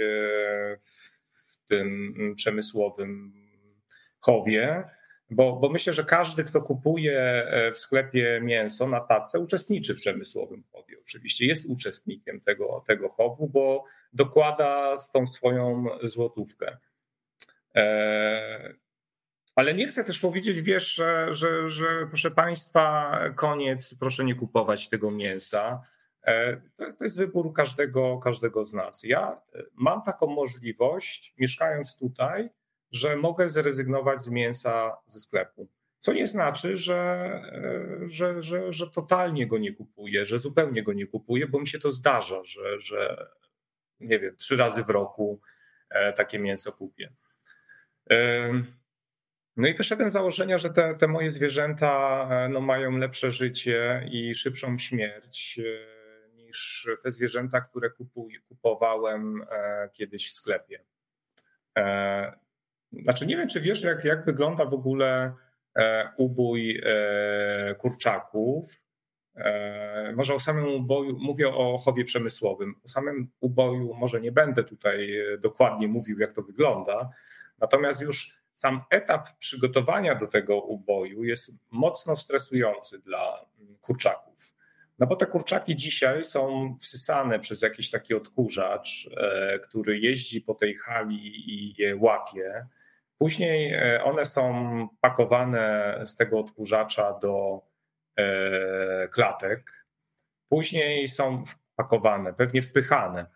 w 0.80 1.68
tym 1.68 2.14
przemysłowym 2.36 3.32
chowie, 4.20 4.84
bo, 5.30 5.56
bo 5.56 5.68
myślę, 5.68 5.92
że 5.92 6.04
każdy, 6.04 6.44
kto 6.44 6.62
kupuje 6.62 7.18
e, 7.20 7.72
w 7.72 7.78
sklepie 7.78 8.40
mięso 8.42 8.86
na 8.86 9.00
tacę, 9.00 9.38
uczestniczy 9.38 9.94
w 9.94 9.98
przemysłowym 9.98 10.64
chowie. 10.72 10.96
Oczywiście 11.00 11.46
jest 11.46 11.66
uczestnikiem 11.66 12.40
tego, 12.40 12.84
tego 12.86 13.08
chowu, 13.08 13.48
bo 13.48 13.84
dokłada 14.12 14.98
z 14.98 15.10
tą 15.10 15.26
swoją 15.26 15.84
złotówkę. 16.02 16.76
E, 17.74 18.74
ale 19.54 19.74
nie 19.74 19.86
chcę 19.86 20.04
też 20.04 20.20
powiedzieć, 20.20 20.60
wiesz, 20.60 20.94
że, 20.94 21.34
że, 21.34 21.68
że 21.68 22.06
proszę 22.08 22.30
Państwa, 22.30 23.18
koniec, 23.36 23.94
proszę 24.00 24.24
nie 24.24 24.34
kupować 24.34 24.88
tego 24.88 25.10
mięsa. 25.10 25.82
E, 26.22 26.56
to, 26.56 26.92
to 26.98 27.04
jest 27.04 27.16
wybór 27.16 27.52
każdego, 27.52 28.18
każdego 28.18 28.64
z 28.64 28.72
nas. 28.72 29.02
Ja 29.02 29.40
mam 29.74 30.02
taką 30.02 30.26
możliwość, 30.26 31.34
mieszkając 31.38 31.96
tutaj, 31.96 32.50
że 32.92 33.16
mogę 33.16 33.48
zrezygnować 33.48 34.22
z 34.22 34.28
mięsa 34.28 34.96
ze 35.06 35.20
sklepu. 35.20 35.68
Co 35.98 36.12
nie 36.12 36.26
znaczy, 36.26 36.76
że, 36.76 36.96
e, 37.52 38.08
że, 38.08 38.42
że, 38.42 38.72
że 38.72 38.90
totalnie 38.90 39.46
go 39.46 39.58
nie 39.58 39.72
kupuję, 39.72 40.26
że 40.26 40.38
zupełnie 40.38 40.82
go 40.82 40.92
nie 40.92 41.06
kupuję, 41.06 41.46
bo 41.46 41.60
mi 41.60 41.68
się 41.68 41.78
to 41.78 41.90
zdarza, 41.90 42.44
że, 42.44 42.80
że 42.80 43.26
nie 44.00 44.18
wiem, 44.18 44.36
trzy 44.36 44.56
razy 44.56 44.84
w 44.84 44.90
roku 44.90 45.40
takie 46.16 46.38
mięso 46.38 46.72
kupię. 46.72 47.12
No 49.58 49.68
i 49.68 49.74
wyszedłem 49.74 50.10
z 50.10 50.12
założenia, 50.12 50.58
że 50.58 50.70
te, 50.70 50.94
te 50.94 51.08
moje 51.08 51.30
zwierzęta 51.30 52.28
e, 52.30 52.48
no, 52.48 52.60
mają 52.60 52.96
lepsze 52.96 53.30
życie 53.30 54.08
i 54.12 54.34
szybszą 54.34 54.78
śmierć 54.78 55.58
e, 55.58 56.36
niż 56.36 56.88
te 57.02 57.10
zwierzęta, 57.10 57.60
które 57.60 57.90
kupuj, 57.90 58.40
kupowałem 58.48 59.42
e, 59.50 59.88
kiedyś 59.92 60.28
w 60.28 60.32
sklepie. 60.32 60.84
Znaczy, 62.92 63.26
nie 63.26 63.36
wiem, 63.36 63.48
czy 63.48 63.60
wiesz, 63.60 63.82
jak, 63.82 64.04
jak 64.04 64.24
wygląda 64.24 64.64
w 64.66 64.74
ogóle 64.74 65.32
ubój 66.16 66.82
kurczaków. 67.78 68.82
Może 70.14 70.34
o 70.34 70.40
samym 70.40 70.68
uboju, 70.68 71.18
mówię 71.20 71.48
o 71.48 71.78
chowie 71.78 72.04
przemysłowym. 72.04 72.74
O 72.84 72.88
samym 72.88 73.30
uboju 73.40 73.94
może 73.94 74.20
nie 74.20 74.32
będę 74.32 74.64
tutaj 74.64 75.14
dokładnie 75.40 75.88
mówił, 75.88 76.18
jak 76.18 76.32
to 76.32 76.42
wygląda. 76.42 77.10
Natomiast 77.58 78.00
już 78.00 78.38
sam 78.54 78.80
etap 78.90 79.38
przygotowania 79.38 80.14
do 80.14 80.26
tego 80.26 80.60
uboju 80.60 81.24
jest 81.24 81.52
mocno 81.70 82.16
stresujący 82.16 82.98
dla 82.98 83.46
kurczaków. 83.80 84.52
No 84.98 85.06
bo 85.06 85.16
te 85.16 85.26
kurczaki 85.26 85.76
dzisiaj 85.76 86.24
są 86.24 86.76
wsysane 86.80 87.38
przez 87.38 87.62
jakiś 87.62 87.90
taki 87.90 88.14
odkurzacz, 88.14 89.10
e, 89.16 89.58
który 89.58 89.98
jeździ 89.98 90.40
po 90.40 90.54
tej 90.54 90.74
hali 90.74 91.50
i 91.50 91.82
je 91.82 91.96
łapie. 91.96 92.66
Później 93.18 93.72
e, 93.72 94.04
one 94.04 94.24
są 94.24 94.88
pakowane 95.00 95.94
z 96.04 96.16
tego 96.16 96.38
odkurzacza 96.38 97.12
do 97.12 97.62
e, 98.16 99.08
klatek. 99.08 99.86
Później 100.48 101.08
są 101.08 101.42
pakowane, 101.76 102.34
pewnie 102.34 102.62
wpychane. 102.62 103.26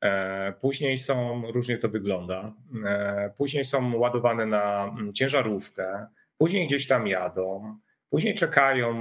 E, 0.00 0.52
później 0.52 0.96
są, 0.96 1.42
różnie 1.52 1.78
to 1.78 1.88
wygląda, 1.88 2.52
później 3.36 3.64
są 3.64 3.96
ładowane 3.96 4.46
na 4.46 4.84
mm, 4.84 5.12
ciężarówkę, 5.12 6.06
później 6.38 6.66
gdzieś 6.66 6.86
tam 6.86 7.06
jadą, 7.06 7.78
później 8.10 8.34
czekają 8.34 8.94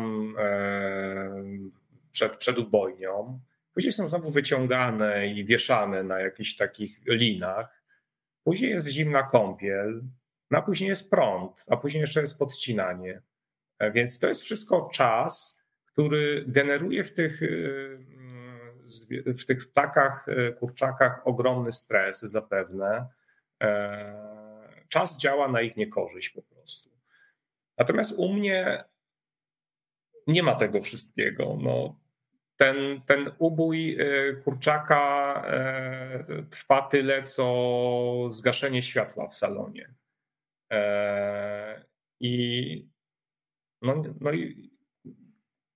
przed, 2.11 2.37
przed 2.37 2.57
ubojnią, 2.57 3.39
później 3.73 3.91
są 3.91 4.09
znowu 4.09 4.29
wyciągane 4.29 5.27
i 5.27 5.45
wieszane 5.45 6.03
na 6.03 6.19
jakichś 6.19 6.55
takich 6.55 7.01
linach, 7.07 7.83
później 8.43 8.71
jest 8.71 8.87
zimna 8.87 9.23
kąpiel, 9.23 10.01
no 10.51 10.57
a 10.57 10.61
później 10.61 10.89
jest 10.89 11.09
prąd, 11.09 11.65
a 11.67 11.77
później 11.77 12.01
jeszcze 12.01 12.21
jest 12.21 12.39
podcinanie. 12.39 13.21
E, 13.79 13.91
więc 13.91 14.19
to 14.19 14.27
jest 14.27 14.41
wszystko 14.41 14.89
czas, 14.93 15.59
który 15.85 16.45
generuje 16.47 17.03
w 17.03 17.13
tych, 17.13 17.43
e, 17.43 19.33
w 19.33 19.45
tych 19.45 19.69
ptakach, 19.69 20.25
e, 20.29 20.51
kurczakach 20.51 21.27
ogromny 21.27 21.71
stres 21.71 22.21
zapewne. 22.21 23.07
Czas 24.87 25.17
działa 25.17 25.47
na 25.47 25.61
ich 25.61 25.77
niekorzyść 25.77 26.29
po 26.29 26.41
prostu. 26.41 26.89
Natomiast 27.77 28.11
u 28.17 28.33
mnie 28.33 28.83
nie 30.27 30.43
ma 30.43 30.55
tego 30.55 30.81
wszystkiego. 30.81 31.57
No, 31.61 31.99
ten, 32.57 33.01
ten 33.05 33.31
ubój 33.39 33.97
kurczaka 34.43 35.43
trwa 36.49 36.81
tyle, 36.81 37.23
co 37.23 38.25
zgaszenie 38.29 38.81
światła 38.81 39.27
w 39.27 39.35
salonie. 39.35 39.93
E, 40.71 41.85
I 42.19 42.89
no, 43.81 44.03
no 44.21 44.31
i 44.31 44.71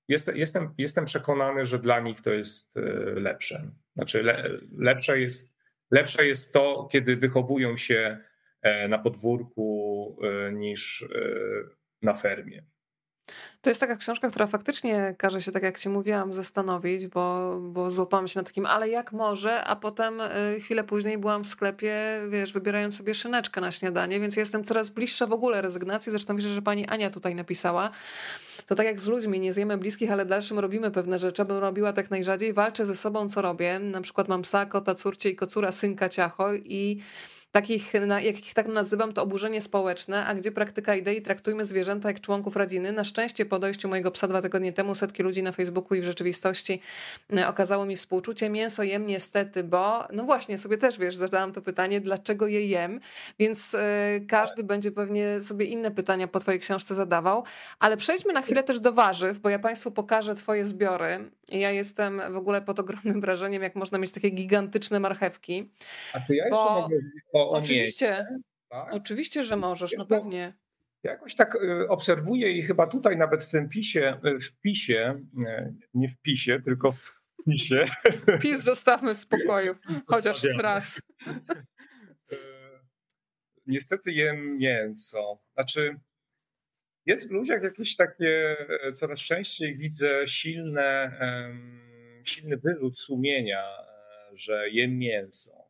jestem, 0.07 0.37
jestem, 0.37 0.73
jestem 0.77 1.05
przekonany, 1.05 1.65
że 1.65 1.79
dla 1.79 1.99
nich 1.99 2.21
to 2.21 2.33
jest 2.33 2.77
e, 2.77 2.81
lepsze. 3.19 3.71
Znaczy, 3.95 4.23
le, 4.23 4.49
lepsze, 4.77 5.19
jest, 5.19 5.53
lepsze 5.91 6.27
jest 6.27 6.53
to, 6.53 6.87
kiedy 6.91 7.17
wychowują 7.17 7.77
się 7.77 8.17
e, 8.61 8.87
na 8.87 8.99
podwórku 8.99 10.19
niż 10.53 11.05
na 12.01 12.13
fermie. 12.13 12.65
To 13.61 13.69
jest 13.69 13.79
taka 13.79 13.95
książka, 13.95 14.29
która 14.29 14.47
faktycznie 14.47 15.15
każe 15.17 15.41
się, 15.41 15.51
tak 15.51 15.63
jak 15.63 15.79
ci 15.79 15.89
mówiłam, 15.89 16.33
zastanowić, 16.33 17.07
bo, 17.07 17.57
bo 17.61 17.91
złapałam 17.91 18.27
się 18.27 18.39
na 18.39 18.43
takim, 18.43 18.65
ale 18.65 18.89
jak 18.89 19.11
może, 19.11 19.63
a 19.63 19.75
potem 19.75 20.21
y, 20.21 20.59
chwilę 20.59 20.83
później 20.83 21.17
byłam 21.17 21.43
w 21.43 21.47
sklepie, 21.47 21.95
wiesz, 22.29 22.53
wybierając 22.53 22.97
sobie 22.97 23.15
szyneczkę 23.15 23.61
na 23.61 23.71
śniadanie, 23.71 24.19
więc 24.19 24.35
jestem 24.35 24.63
coraz 24.63 24.89
bliższa 24.89 25.27
w 25.27 25.33
ogóle 25.33 25.61
rezygnacji. 25.61 26.09
Zresztą 26.09 26.35
wiesz, 26.35 26.45
że 26.45 26.61
pani 26.61 26.87
Ania 26.87 27.09
tutaj 27.09 27.35
napisała. 27.35 27.91
To 28.65 28.75
tak 28.75 28.85
jak 28.85 29.01
z 29.01 29.07
ludźmi, 29.07 29.39
nie 29.39 29.53
zjemy 29.53 29.77
bliskich, 29.77 30.11
ale 30.11 30.25
dalszym 30.25 30.59
robimy 30.59 30.91
pewne 30.91 31.19
rzeczy. 31.19 31.41
Abym 31.41 31.57
robiła 31.57 31.93
tak 31.93 32.11
najrzadziej, 32.11 32.53
walczę 32.53 32.85
ze 32.85 32.95
sobą, 32.95 33.29
co 33.29 33.41
robię. 33.41 33.79
Na 33.79 34.01
przykład 34.01 34.27
mam 34.27 34.41
psa, 34.41 34.65
kota, 34.65 34.95
córcie 34.95 35.29
i 35.29 35.35
kocura, 35.35 35.71
synka, 35.71 36.09
ciacho 36.09 36.53
i 36.53 37.01
takich, 37.55 37.93
jak 38.21 38.47
ich 38.47 38.53
tak 38.53 38.67
nazywam, 38.67 39.13
to 39.13 39.23
oburzenie 39.23 39.61
społeczne, 39.61 40.25
a 40.25 40.33
gdzie 40.33 40.51
praktyka 40.51 40.95
idei 40.95 41.21
traktujmy 41.21 41.65
zwierzęta 41.65 42.07
jak 42.09 42.21
członków 42.21 42.55
rodziny. 42.55 42.91
Na 42.91 43.03
szczęście 43.03 43.45
po 43.45 43.59
dojściu 43.59 43.89
mojego 43.89 44.11
psa 44.11 44.27
dwa 44.27 44.41
tygodnie 44.41 44.73
temu 44.73 44.95
setki 44.95 45.23
ludzi 45.23 45.43
na 45.43 45.51
Facebooku 45.51 45.97
i 45.97 46.01
w 46.01 46.03
rzeczywistości 46.03 46.81
e, 47.37 47.47
okazało 47.47 47.85
mi 47.85 47.95
współczucie. 47.95 48.49
Mięso 48.49 48.83
jem 48.83 49.07
niestety, 49.07 49.63
bo 49.63 50.07
no 50.13 50.23
właśnie, 50.23 50.57
sobie 50.57 50.77
też 50.77 50.99
wiesz, 50.99 51.15
zadałam 51.15 51.53
to 51.53 51.61
pytanie, 51.61 52.01
dlaczego 52.01 52.47
je 52.47 52.67
jem, 52.67 52.99
więc 53.39 53.73
yy, 53.73 53.79
każdy 54.27 54.63
będzie 54.63 54.91
pewnie 54.91 55.41
sobie 55.41 55.65
inne 55.65 55.91
pytania 55.91 56.27
po 56.27 56.39
twojej 56.39 56.59
książce 56.59 56.95
zadawał, 56.95 57.43
ale 57.79 57.97
przejdźmy 57.97 58.33
na 58.33 58.41
chwilę 58.41 58.63
też 58.63 58.79
do 58.79 58.93
warzyw, 58.93 59.39
bo 59.39 59.49
ja 59.49 59.59
państwu 59.59 59.91
pokażę 59.91 60.35
twoje 60.35 60.65
zbiory 60.65 61.31
ja 61.47 61.71
jestem 61.71 62.21
w 62.33 62.35
ogóle 62.35 62.61
pod 62.61 62.79
ogromnym 62.79 63.21
wrażeniem, 63.21 63.63
jak 63.63 63.75
można 63.75 63.97
mieć 63.97 64.11
takie 64.11 64.29
gigantyczne 64.29 64.99
marchewki. 64.99 65.71
A 66.13 66.19
czy 66.19 66.35
ja 66.35 66.45
bo... 66.49 66.57
jeszcze 66.57 66.81
mogę 66.81 66.97
o 67.33 67.49
Oczywiście. 67.51 68.25
Tak? 68.69 68.93
Oczywiście, 68.93 69.43
że 69.43 69.55
możesz, 69.55 69.95
no 69.97 70.05
pewnie. 70.05 70.53
Ja 71.03 71.11
jakoś 71.11 71.35
tak 71.35 71.55
y, 71.55 71.87
obserwuję 71.89 72.51
i 72.51 72.63
chyba 72.63 72.87
tutaj 72.87 73.17
nawet 73.17 73.43
w 73.43 73.51
tym 73.51 73.69
pisie, 73.69 74.19
y, 74.25 74.39
w 74.39 74.59
pisie, 74.59 75.21
nie 75.93 76.09
w 76.09 76.17
pisie, 76.17 76.61
tylko 76.65 76.91
w 76.91 77.21
pisie. 77.45 77.85
Pis 78.41 78.63
zostawmy 78.63 79.15
w 79.15 79.17
spokoju, 79.17 79.75
chociaż 80.07 80.43
raz. 80.43 81.01
Y, 82.31 82.37
niestety 83.67 84.11
jem 84.11 84.57
mięso. 84.57 85.39
Znaczy, 85.53 85.99
jest 87.05 87.29
w 87.29 87.31
ludziach 87.31 87.63
jakieś 87.63 87.95
takie, 87.95 88.57
e, 88.83 88.93
coraz 88.93 89.19
częściej 89.19 89.77
widzę 89.77 90.27
silne, 90.27 91.11
silny 92.23 92.57
wyrzut 92.57 92.99
sumienia, 92.99 93.63
e, 93.63 94.37
że 94.37 94.69
jem 94.69 94.97
mięso. 94.97 95.65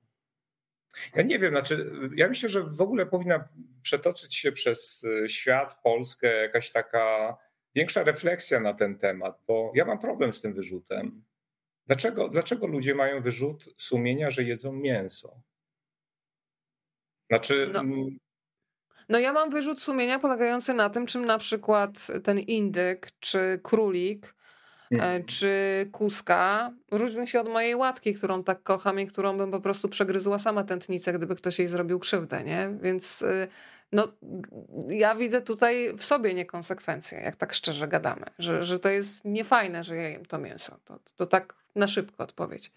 Ja 1.16 1.24
nie 1.24 1.40
wiem, 1.40 1.52
znaczy, 1.52 1.92
ja 2.16 2.28
myślę, 2.28 2.50
że 2.50 2.64
w 2.64 2.82
ogóle 2.82 3.06
powinna 3.06 3.48
przetoczyć 3.82 4.36
się 4.36 4.52
przez 4.52 5.04
e, 5.04 5.30
świat, 5.30 5.80
Polskę 5.84 6.42
jakaś 6.42 6.72
taka 6.72 7.38
większa 7.76 8.04
refleksja 8.04 8.60
na 8.60 8.74
ten 8.74 8.98
temat, 8.98 9.40
bo 9.48 9.72
ja 9.76 9.86
mam 9.86 10.00
problem 10.00 10.34
z 10.34 10.42
tym 10.42 10.54
wyrzutem. 10.54 11.24
Dlaczego, 11.88 12.30
dlaczego 12.30 12.68
ludzie 12.68 12.96
mają 12.96 13.22
wyrzut 13.22 13.74
sumienia, 13.78 14.30
że 14.30 14.44
jedzą 14.44 14.72
mięso? 14.72 15.42
Znaczy. 17.30 17.70
No. 17.74 17.84
No 19.10 19.20
ja 19.20 19.34
mam 19.34 19.50
wyrzut 19.50 19.82
sumienia 19.82 20.20
polegający 20.20 20.74
na 20.74 20.90
tym, 20.90 21.06
czym 21.06 21.26
na 21.26 21.38
przykład 21.38 22.08
ten 22.24 22.40
indyk 22.40 23.08
czy 23.20 23.60
królik 23.64 24.36
E, 24.92 24.96
mhm. 24.96 25.26
czy 25.26 25.50
kuska 25.92 26.72
różni 26.92 27.28
się 27.28 27.42
od 27.42 27.50
mojej 27.50 27.76
łatki, 27.76 28.14
którą 28.14 28.44
tak 28.44 28.64
kocham 28.64 29.00
i 29.00 29.08
którą 29.08 29.38
bym 29.38 29.52
po 29.52 29.62
prostu 29.62 29.90
przegryzła 29.90 30.40
sama 30.40 30.64
tętnicę, 30.64 31.14
gdyby 31.14 31.36
ktoś 31.36 31.60
jej 31.60 31.68
zrobił 31.68 32.00
krzywdę, 32.00 32.44
nie? 32.44 32.70
Więc 32.82 33.22
y, 33.22 33.48
no, 33.92 34.08
ja 34.90 35.16
widzę 35.16 35.42
tutaj 35.42 35.94
w 35.98 36.04
sobie 36.04 36.34
niekonsekwencje, 36.34 37.20
jak 37.20 37.36
tak 37.36 37.54
szczerze 37.54 37.88
gadamy, 37.88 38.26
że, 38.40 38.64
że 38.64 38.80
to 38.80 38.90
jest 38.90 39.26
niefajne, 39.26 39.84
że 39.84 39.96
ja 39.96 40.10
jem 40.10 40.26
to 40.26 40.38
mięso. 40.38 40.78
To, 40.86 41.00
to 41.16 41.26
tak 41.26 41.54
na 41.76 41.88
szybko 41.88 42.24
odpowiedź. 42.24 42.72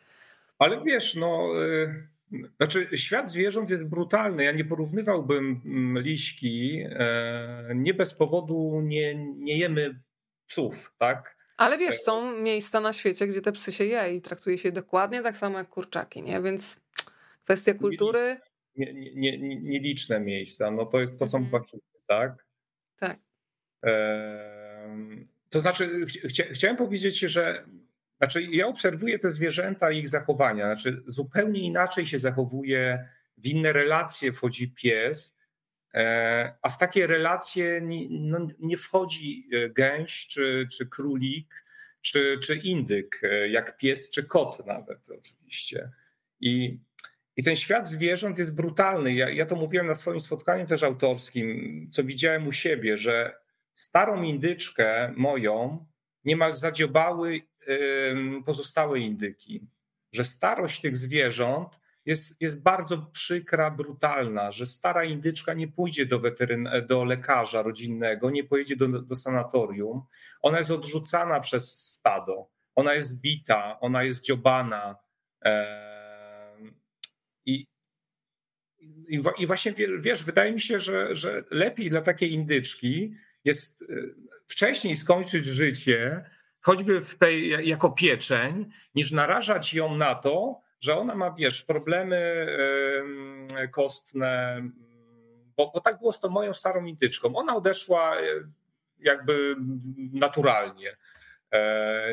Ale 0.58 0.82
wiesz, 0.84 1.14
no... 1.14 1.48
Y 1.62 2.17
znaczy, 2.56 2.88
świat 2.96 3.30
zwierząt 3.30 3.70
jest 3.70 3.88
brutalny. 3.88 4.44
Ja 4.44 4.52
nie 4.52 4.64
porównywałbym 4.64 5.60
mm, 5.64 6.02
liśki. 6.02 6.84
E, 6.90 7.72
nie 7.74 7.94
bez 7.94 8.14
powodu 8.14 8.80
nie, 8.84 9.14
nie 9.14 9.58
jemy 9.58 10.00
psów, 10.46 10.92
tak? 10.98 11.38
Ale 11.56 11.78
wiesz, 11.78 11.96
są 11.96 12.40
miejsca 12.40 12.80
na 12.80 12.92
świecie, 12.92 13.26
gdzie 13.26 13.40
te 13.40 13.52
psy 13.52 13.72
się 13.72 13.84
je 13.84 14.14
i 14.14 14.20
traktuje 14.20 14.58
się 14.58 14.72
dokładnie 14.72 15.22
tak 15.22 15.36
samo 15.36 15.58
jak 15.58 15.68
kurczaki, 15.68 16.22
nie? 16.22 16.42
Więc 16.42 16.84
kwestia 17.44 17.74
kultury. 17.74 18.40
Nieliczne, 18.76 19.20
nie, 19.20 19.38
nie, 19.38 19.60
nieliczne 19.60 20.20
miejsca, 20.20 20.70
no 20.70 20.86
to, 20.86 21.00
jest, 21.00 21.18
to 21.18 21.28
są 21.28 21.38
mhm. 21.38 21.64
tak? 22.06 22.46
Tak. 22.98 23.18
to 25.50 25.60
znaczy, 25.60 26.06
chcia, 26.28 26.44
chciałem 26.52 26.76
powiedzieć, 26.76 27.18
że 27.18 27.64
znaczy 28.18 28.42
ja 28.42 28.66
obserwuję 28.66 29.18
te 29.18 29.30
zwierzęta 29.30 29.90
i 29.90 29.98
ich 29.98 30.08
zachowania. 30.08 30.74
Znaczy, 30.74 31.02
zupełnie 31.06 31.60
inaczej 31.60 32.06
się 32.06 32.18
zachowuje, 32.18 33.08
w 33.36 33.46
inne 33.46 33.72
relacje 33.72 34.32
wchodzi 34.32 34.70
pies, 34.70 35.38
E, 35.94 36.54
a 36.62 36.68
w 36.68 36.78
takie 36.78 37.06
relacje 37.06 37.80
nie, 37.80 38.06
no, 38.10 38.48
nie 38.58 38.76
wchodzi 38.76 39.48
e, 39.52 39.70
gęś, 39.70 40.26
czy, 40.26 40.68
czy 40.72 40.86
królik, 40.86 41.64
czy, 42.00 42.38
czy 42.42 42.56
indyk, 42.56 43.20
e, 43.22 43.48
jak 43.48 43.76
pies, 43.76 44.10
czy 44.10 44.24
kot 44.24 44.66
nawet 44.66 44.98
oczywiście. 45.10 45.90
I, 46.40 46.80
i 47.36 47.42
ten 47.42 47.56
świat 47.56 47.88
zwierząt 47.88 48.38
jest 48.38 48.54
brutalny. 48.54 49.14
Ja, 49.14 49.30
ja 49.30 49.46
to 49.46 49.56
mówiłem 49.56 49.86
na 49.86 49.94
swoim 49.94 50.20
spotkaniu 50.20 50.66
też 50.66 50.82
autorskim, 50.82 51.88
co 51.92 52.04
widziałem 52.04 52.46
u 52.46 52.52
siebie, 52.52 52.98
że 52.98 53.34
starą 53.72 54.22
indyczkę 54.22 55.12
moją 55.16 55.86
niemal 56.24 56.52
zadziobały 56.52 57.40
pozostałe 58.46 59.00
indyki. 59.00 59.66
Że 60.12 60.24
starość 60.24 60.80
tych 60.80 60.96
zwierząt 60.96 61.80
jest, 62.06 62.40
jest 62.40 62.62
bardzo 62.62 62.98
przykra, 62.98 63.70
brutalna, 63.70 64.52
że 64.52 64.66
stara 64.66 65.04
indyczka 65.04 65.54
nie 65.54 65.68
pójdzie 65.68 66.06
do, 66.06 66.20
weteryn, 66.20 66.68
do 66.88 67.04
lekarza 67.04 67.62
rodzinnego, 67.62 68.30
nie 68.30 68.44
pojedzie 68.44 68.76
do, 68.76 68.88
do 68.88 69.16
sanatorium. 69.16 70.02
Ona 70.42 70.58
jest 70.58 70.70
odrzucana 70.70 71.40
przez 71.40 71.92
stado, 71.92 72.50
ona 72.74 72.94
jest 72.94 73.20
bita, 73.20 73.80
ona 73.80 74.04
jest 74.04 74.24
dziobana. 74.24 74.96
I, 77.46 77.66
i, 79.38 79.46
właśnie 79.46 79.74
wiesz, 79.98 80.24
wydaje 80.24 80.52
mi 80.52 80.60
się, 80.60 80.78
że, 80.78 81.14
że 81.14 81.44
lepiej 81.50 81.90
dla 81.90 82.02
takiej 82.02 82.32
indyczki 82.32 83.14
jest 83.44 83.82
e, 83.82 83.86
wcześniej 84.46 84.96
skończyć 84.96 85.46
życie, 85.46 86.24
choćby 86.68 87.00
w 87.00 87.18
tej, 87.18 87.68
jako 87.68 87.90
pieczeń, 87.90 88.70
niż 88.94 89.12
narażać 89.12 89.74
ją 89.74 89.96
na 89.96 90.14
to, 90.14 90.60
że 90.80 90.96
ona 90.96 91.14
ma, 91.14 91.30
wiesz, 91.30 91.62
problemy 91.62 92.46
kostne, 93.72 94.62
bo, 95.56 95.70
bo 95.74 95.80
tak 95.80 95.98
było 95.98 96.12
z 96.12 96.20
tą 96.20 96.28
moją 96.28 96.54
starą 96.54 96.84
indyczką. 96.84 97.36
Ona 97.36 97.56
odeszła 97.56 98.16
jakby 98.98 99.56
naturalnie. 100.12 100.96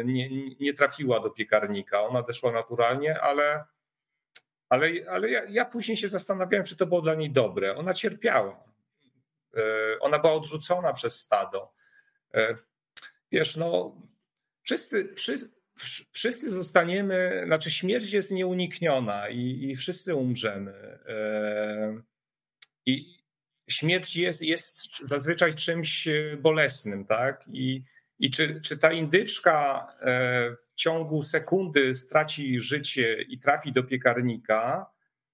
Nie, 0.05 0.29
nie 0.59 0.73
trafiła 0.73 1.19
do 1.19 1.29
piekarnika. 1.29 2.01
Ona 2.01 2.19
odeszła 2.19 2.51
naturalnie, 2.51 3.21
ale, 3.21 3.63
ale, 4.69 4.89
ale 5.09 5.29
ja, 5.29 5.41
ja 5.49 5.65
później 5.65 5.97
się 5.97 6.09
zastanawiałem, 6.09 6.65
czy 6.65 6.77
to 6.77 6.85
było 6.85 7.01
dla 7.01 7.15
niej 7.15 7.31
dobre. 7.31 7.75
Ona 7.75 7.93
cierpiała. 7.93 8.63
Ona 9.99 10.19
była 10.19 10.33
odrzucona 10.33 10.93
przez 10.93 11.19
stado. 11.19 11.73
Wiesz, 13.31 13.55
no, 13.55 13.95
wszyscy, 14.65 15.13
wszyscy, 15.15 15.49
wszyscy 16.11 16.51
zostaniemy, 16.51 17.43
znaczy 17.45 17.71
śmierć 17.71 18.13
jest 18.13 18.31
nieunikniona 18.31 19.29
i, 19.29 19.69
i 19.69 19.75
wszyscy 19.75 20.15
umrzemy. 20.15 20.71
E, 21.07 22.01
I 22.85 23.17
śmierć 23.69 24.15
jest, 24.15 24.41
jest 24.41 24.97
zazwyczaj 25.01 25.53
czymś 25.53 26.07
bolesnym, 26.39 27.05
tak? 27.05 27.45
I, 27.53 27.83
i 28.19 28.31
czy, 28.31 28.61
czy 28.61 28.77
ta 28.77 28.91
indyczka 28.91 29.87
e, 29.99 30.55
w 30.55 30.75
ciągu 30.75 31.23
sekundy 31.23 31.95
straci 31.95 32.59
życie 32.59 33.21
i 33.21 33.39
trafi 33.39 33.71
do 33.71 33.83
piekarnika, 33.83 34.85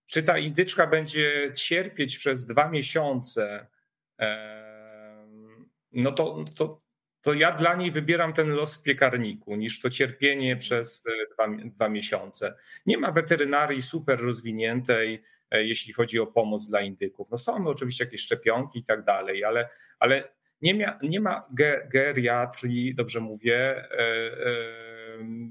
czy 0.07 0.23
ta 0.23 0.37
indyczka 0.37 0.87
będzie 0.87 1.51
cierpieć 1.55 2.17
przez 2.17 2.45
dwa 2.45 2.69
miesiące, 2.69 3.67
e, 4.19 4.61
no 5.91 6.11
to, 6.11 6.45
to, 6.55 6.81
to 7.21 7.33
ja 7.33 7.51
dla 7.51 7.75
niej 7.75 7.91
wybieram 7.91 8.33
ten 8.33 8.49
los 8.49 8.75
w 8.75 8.81
piekarniku 8.81 9.55
niż 9.55 9.81
to 9.81 9.89
cierpienie 9.89 10.57
przez 10.57 11.05
e, 11.07 11.33
dwa, 11.33 11.47
dwa 11.65 11.89
miesiące. 11.89 12.55
Nie 12.85 12.97
ma 12.97 13.11
weterynarii 13.11 13.81
super 13.81 14.19
rozwiniętej, 14.21 15.23
e, 15.51 15.63
jeśli 15.63 15.93
chodzi 15.93 16.19
o 16.19 16.27
pomoc 16.27 16.67
dla 16.67 16.81
indyków. 16.81 17.31
No 17.31 17.37
są 17.37 17.67
oczywiście 17.67 18.03
jakieś 18.03 18.21
szczepionki 18.21 18.79
i 18.79 18.83
tak 18.83 19.03
dalej, 19.03 19.43
ale, 19.43 19.69
ale 19.99 20.29
nie, 20.61 20.73
ma, 20.73 20.97
nie 21.01 21.19
ma 21.19 21.47
geriatrii, 21.89 22.95
dobrze 22.95 23.19
mówię, 23.19 23.89
e, 23.91 24.11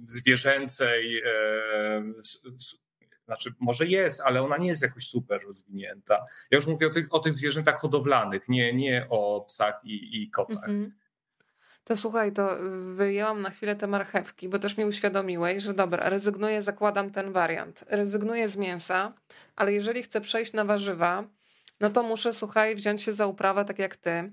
zwierzęcej, 0.05 1.23
znaczy 3.27 3.51
może 3.61 3.87
jest, 3.87 4.21
ale 4.21 4.43
ona 4.43 4.57
nie 4.57 4.68
jest 4.68 4.83
jakoś 4.83 5.07
super 5.07 5.43
rozwinięta. 5.43 6.27
Ja 6.51 6.57
już 6.57 6.66
mówię 6.66 6.87
o 6.87 6.91
tych, 6.91 7.07
o 7.11 7.18
tych 7.18 7.35
zwierzętach 7.35 7.81
hodowlanych, 7.81 8.49
nie, 8.49 8.75
nie 8.75 9.07
o 9.11 9.45
psach 9.49 9.81
i, 9.85 10.23
i 10.23 10.31
kotach. 10.31 10.68
Mm 10.68 10.87
-hmm. 10.87 10.99
To 11.91 11.97
słuchaj, 11.97 12.32
to 12.32 12.49
wyjęłam 12.95 13.43
na 13.43 13.51
chwilę 13.51 13.76
te 13.76 13.86
marchewki, 13.86 14.49
bo 14.49 14.59
też 14.59 14.76
mi 14.76 14.84
uświadomiłeś, 14.84 15.62
że 15.62 15.74
dobra, 15.74 16.09
rezygnuję, 16.09 16.62
zakładam 16.62 17.11
ten 17.11 17.32
wariant. 17.32 17.84
Rezygnuję 17.88 18.49
z 18.49 18.57
mięsa, 18.57 19.12
ale 19.57 19.72
jeżeli 19.72 20.03
chcę 20.03 20.20
przejść 20.20 20.53
na 20.53 20.64
warzywa, 20.64 21.24
no 21.80 21.91
to 21.91 22.03
muszę, 22.03 22.32
słuchaj, 22.32 22.76
wziąć 22.76 23.03
się 23.03 23.12
za 23.12 23.26
uprawę 23.26 23.64
tak 23.64 23.78
jak 23.78 23.97
ty. 23.97 24.32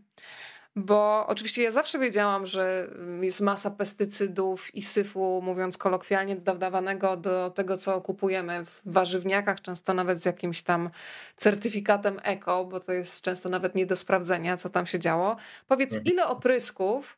Bo 0.76 1.28
oczywiście 1.28 1.64
ja 1.64 1.72
zawsze 1.72 1.99
wiedziałam, 1.99 2.45
że 2.45 2.88
jest 3.22 3.41
masa 3.41 3.72
pestycydów 3.72 4.76
i 4.76 4.82
syfu, 4.82 5.41
mówiąc 5.43 5.78
kolokwialnie, 5.78 6.36
dodawanego 6.36 7.18
do 7.18 7.49
tego, 7.49 7.78
co 7.78 8.01
kupujemy 8.01 8.66
w 8.66 8.82
warzywniakach, 8.86 9.62
często 9.62 9.93
nawet 9.93 10.22
z 10.22 10.26
jakimś 10.26 10.62
tam 10.62 10.89
certyfikatem 11.38 12.20
eko, 12.24 12.66
bo 12.66 12.80
to 12.80 12.93
jest 12.93 13.22
często 13.22 13.49
nawet 13.49 13.76
nie 13.76 13.86
do 13.86 13.95
sprawdzenia, 13.95 14.58
co 14.58 14.70
tam 14.70 14.88
się 14.88 14.99
działo. 14.99 15.36
Powiedz, 15.68 15.95
mhm. 15.95 16.14
ile 16.14 16.28
oprysków 16.28 17.18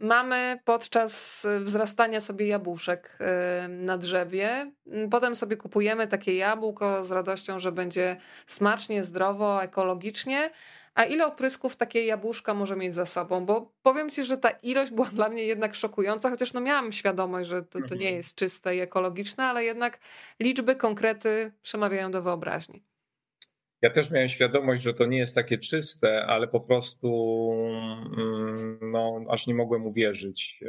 mamy 0.00 0.60
podczas 0.64 1.46
wzrastania 1.60 2.20
sobie 2.20 2.46
jabłuszek 2.46 3.18
y, 3.64 3.68
na 3.68 3.98
drzewie. 3.98 4.72
Mm, 4.86 5.10
potem 5.10 5.36
sobie 5.36 5.56
kupujemy 5.56 6.08
takie 6.08 6.36
jabłko 6.36 7.04
z 7.04 7.10
radością, 7.10 7.58
że 7.58 7.72
będzie 7.72 8.16
smacznie, 8.46 9.04
zdrowo, 9.04 9.62
ekologicznie. 9.62 10.50
A 10.94 11.04
ile 11.04 11.26
oprysków 11.26 11.76
takie 11.76 12.04
jabłuszka 12.04 12.54
może 12.54 12.76
mieć 12.76 12.94
za 12.94 13.06
sobą? 13.06 13.46
Bo 13.46 13.72
powiem 13.82 14.10
ci, 14.10 14.24
że 14.24 14.36
ta 14.36 14.50
ilość 14.50 14.90
była 14.92 15.06
dla 15.06 15.28
mnie 15.28 15.44
jednak 15.44 15.74
szokująca, 15.74 16.30
chociaż 16.30 16.52
no 16.52 16.60
miałam 16.60 16.92
świadomość, 16.92 17.48
że 17.48 17.62
to, 17.62 17.78
to 17.78 17.94
nie 17.94 18.06
mhm. 18.06 18.16
jest 18.16 18.34
czyste 18.34 18.76
i 18.76 18.80
ekologiczne, 18.80 19.44
ale 19.44 19.64
jednak 19.64 19.98
liczby, 20.40 20.76
konkrety 20.76 21.52
przemawiają 21.62 22.10
do 22.10 22.22
wyobraźni. 22.22 22.89
Ja 23.82 23.90
też 23.90 24.10
miałem 24.10 24.28
świadomość, 24.28 24.82
że 24.82 24.94
to 24.94 25.06
nie 25.06 25.18
jest 25.18 25.34
takie 25.34 25.58
czyste, 25.58 26.26
ale 26.26 26.48
po 26.48 26.60
prostu 26.60 27.50
mm, 28.16 28.78
no, 28.82 29.24
aż 29.28 29.46
nie 29.46 29.54
mogłem 29.54 29.86
uwierzyć. 29.86 30.64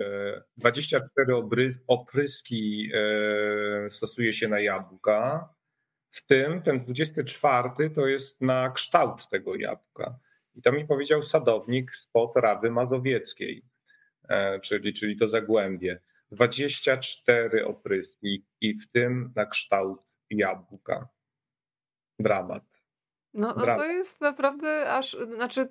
24 0.58 1.34
e, 1.34 1.70
opryski 1.88 2.92
e, 2.94 3.90
stosuje 3.90 4.34
się 4.34 4.48
na 4.48 4.60
jabłka, 4.60 5.50
w 6.12 6.26
tym 6.26 6.62
ten 6.62 6.80
24 6.80 7.90
to 7.96 8.08
jest 8.08 8.42
na 8.42 8.70
kształt 8.70 9.30
tego 9.30 9.56
jabłka. 9.56 10.20
I 10.56 10.62
to 10.62 10.72
mi 10.72 10.88
powiedział 10.88 11.24
sadownik 11.24 11.96
spod 11.96 12.32
Rawy 12.36 12.72
Mazowieckiej, 12.72 13.66
e, 14.30 14.60
czyli, 14.60 14.94
czyli 14.94 15.18
to 15.18 15.28
Zagłębie. 15.28 16.00
24 16.32 17.66
opryski 17.66 18.46
i 18.62 18.74
w 18.74 18.92
tym 18.92 19.34
na 19.36 19.46
kształt 19.46 20.02
jabłka. 20.30 21.08
Dramat. 22.20 22.81
No, 23.34 23.54
no 23.58 23.66
to 23.66 23.86
jest 23.86 24.22
naprawdę 24.22 24.92
aż, 24.94 25.18
znaczy 25.36 25.70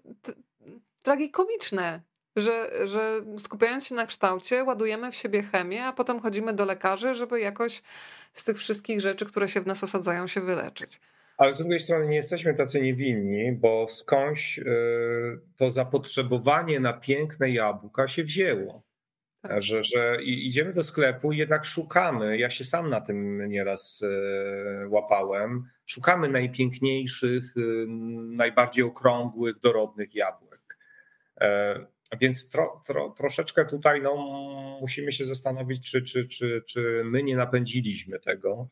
tragikomiczne, 1.03 2.03
że, 2.37 2.71
że 2.89 3.21
skupiając 3.39 3.87
się 3.87 3.95
na 3.95 4.07
kształcie, 4.07 4.65
ładujemy 4.65 5.13
w 5.13 5.17
siebie 5.17 5.43
chemię, 5.43 5.85
a 5.85 5.93
potem 5.93 6.21
chodzimy 6.21 6.53
do 6.53 6.65
lekarzy, 6.65 7.15
żeby 7.15 7.41
jakoś 7.41 7.83
z 8.33 8.45
tych 8.45 8.59
wszystkich 8.59 9.01
rzeczy, 9.01 9.27
które 9.27 9.49
się 9.49 9.61
w 9.61 9.67
nas 9.67 9.85
osadzają, 9.85 10.27
się 10.27 10.41
wyleczyć. 10.41 11.01
Ale 11.37 11.53
z 11.53 11.59
drugiej 11.59 11.81
strony 11.81 12.07
nie 12.07 12.17
jesteśmy 12.17 12.55
tacy 12.55 12.83
niewinni, 12.83 13.53
bo 13.53 13.87
skądś 13.89 14.59
y, 14.59 14.65
to 15.57 15.71
zapotrzebowanie 15.71 16.81
na 16.81 16.93
piękne 16.93 17.51
jabłka 17.51 18.09
się 18.09 18.25
wzięło. 18.25 18.83
Tak. 19.43 19.63
Że, 19.63 19.85
że 19.85 20.17
idziemy 20.23 20.73
do 20.73 20.83
sklepu 20.83 21.33
i 21.33 21.37
jednak 21.37 21.65
szukamy. 21.65 22.39
Ja 22.39 22.51
się 22.51 22.65
sam 22.65 22.91
na 22.91 23.01
tym 23.01 23.49
nieraz 23.49 24.03
y, 24.03 24.89
łapałem 24.89 25.65
Szukamy 25.91 26.29
najpiękniejszych, 26.29 27.57
y, 27.57 27.87
najbardziej 28.37 28.85
okrągłych, 28.85 29.61
dorodnych 29.61 30.15
jabłek. 30.15 30.79
E, 31.41 31.87
więc 32.21 32.49
tro, 32.49 32.83
tro, 32.87 33.11
troszeczkę 33.11 33.65
tutaj 33.65 34.03
no, 34.03 34.17
musimy 34.81 35.13
się 35.13 35.25
zastanowić, 35.25 35.91
czy, 35.91 36.03
czy, 36.03 36.29
czy, 36.29 36.63
czy 36.67 37.03
my 37.05 37.23
nie 37.23 37.37
napędziliśmy 37.37 38.21
tego. 38.21 38.69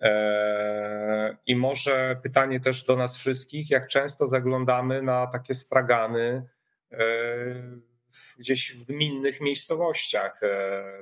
E, 0.00 1.36
I 1.46 1.56
może 1.56 2.20
pytanie 2.22 2.60
też 2.60 2.84
do 2.84 2.96
nas 2.96 3.16
wszystkich, 3.16 3.70
jak 3.70 3.88
często 3.88 4.28
zaglądamy 4.28 5.02
na 5.02 5.26
takie 5.26 5.54
stragany 5.54 6.48
e, 6.92 6.98
gdzieś 8.38 8.76
w 8.76 8.84
gminnych 8.84 9.40
miejscowościach, 9.40 10.40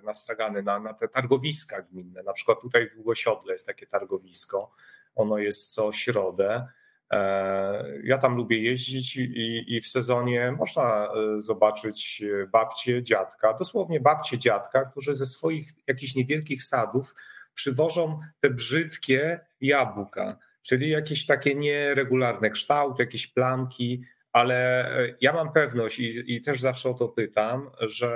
na 0.02 0.14
stragany, 0.14 0.62
na, 0.62 0.80
na 0.80 0.94
te 0.94 1.08
targowiska 1.08 1.82
gminne. 1.82 2.22
Na 2.22 2.32
przykład 2.32 2.60
tutaj 2.60 2.90
w 2.90 2.94
Długosiodle 2.94 3.52
jest 3.52 3.66
takie 3.66 3.86
targowisko, 3.86 4.72
ono 5.16 5.38
jest 5.38 5.74
co 5.74 5.92
środę. 5.92 6.66
E, 7.10 8.00
ja 8.04 8.18
tam 8.18 8.36
lubię 8.36 8.62
jeździć 8.62 9.16
i, 9.16 9.64
i, 9.76 9.80
w 9.80 9.88
sezonie 9.88 10.52
można 10.58 11.06
e, 11.06 11.40
zobaczyć 11.40 12.24
babcie, 12.52 13.02
dziadka, 13.02 13.52
dosłownie 13.52 14.00
babcie, 14.00 14.38
dziadka, 14.38 14.84
którzy 14.84 15.14
ze 15.14 15.26
swoich 15.26 15.68
jakichś 15.86 16.14
niewielkich 16.14 16.62
sadów 16.62 17.14
przywożą 17.54 18.20
te 18.40 18.50
brzydkie 18.50 19.40
jabłka, 19.60 20.38
czyli 20.62 20.90
jakieś 20.90 21.26
takie 21.26 21.54
nieregularne 21.54 22.50
kształty, 22.50 23.02
jakieś 23.02 23.26
plamki, 23.26 24.02
ale 24.36 24.88
e, 24.98 25.14
ja 25.20 25.32
mam 25.32 25.52
pewność 25.52 25.98
i, 25.98 26.34
i, 26.34 26.42
też 26.42 26.60
zawsze 26.60 26.88
o 26.88 26.94
to 26.94 27.08
pytam, 27.08 27.70
że 27.80 28.08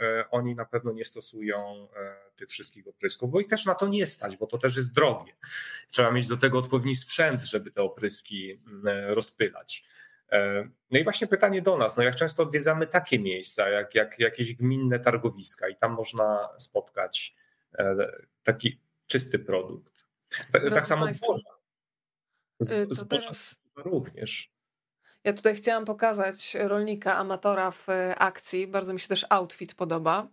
e, 0.00 0.30
oni 0.30 0.54
na 0.54 0.64
pewno 0.64 0.92
nie 0.92 1.04
stosują 1.04 1.88
e, 1.96 2.30
tych 2.36 2.48
wszystkich 2.48 2.88
oprysków, 2.88 3.30
bo 3.30 3.40
ich 3.40 3.48
też 3.48 3.66
na 3.66 3.74
to 3.74 3.88
nie 3.88 4.06
stać, 4.06 4.36
bo 4.36 4.46
to 4.46 4.58
też 4.58 4.76
jest 4.76 4.92
drogie. 4.92 5.32
Trzeba 5.88 6.10
mieć 6.10 6.26
do 6.26 6.36
tego 6.36 6.58
odpowiedni 6.58 6.96
sprzęt, 6.96 7.42
żeby 7.42 7.70
te 7.70 7.82
opryski 7.82 8.62
rozpylać. 9.06 9.84
No 10.90 10.98
i 10.98 11.04
właśnie 11.04 11.26
pytanie 11.26 11.62
do 11.62 11.76
nas, 11.76 11.96
no 11.96 12.02
jak 12.02 12.16
często 12.16 12.42
odwiedzamy 12.42 12.86
takie 12.86 13.18
miejsca, 13.18 13.68
jak, 13.68 13.94
jak 13.94 14.18
jakieś 14.18 14.54
gminne 14.54 15.00
targowiska 15.00 15.68
i 15.68 15.76
tam 15.76 15.92
można 15.92 16.48
spotkać 16.58 17.36
taki 18.42 18.80
czysty 19.06 19.38
produkt. 19.38 20.06
Tak, 20.52 20.70
tak 20.70 20.86
samo 20.86 21.14
zboża. 21.14 21.50
Zboża 22.90 23.30
również. 23.76 24.52
Ja 25.24 25.32
tutaj 25.32 25.54
chciałam 25.54 25.84
pokazać 25.84 26.56
rolnika, 26.60 27.16
amatora 27.16 27.70
w 27.70 27.88
e, 27.88 28.18
akcji. 28.18 28.66
Bardzo 28.66 28.94
mi 28.94 29.00
się 29.00 29.08
też 29.08 29.26
outfit 29.30 29.74
podoba. 29.74 30.26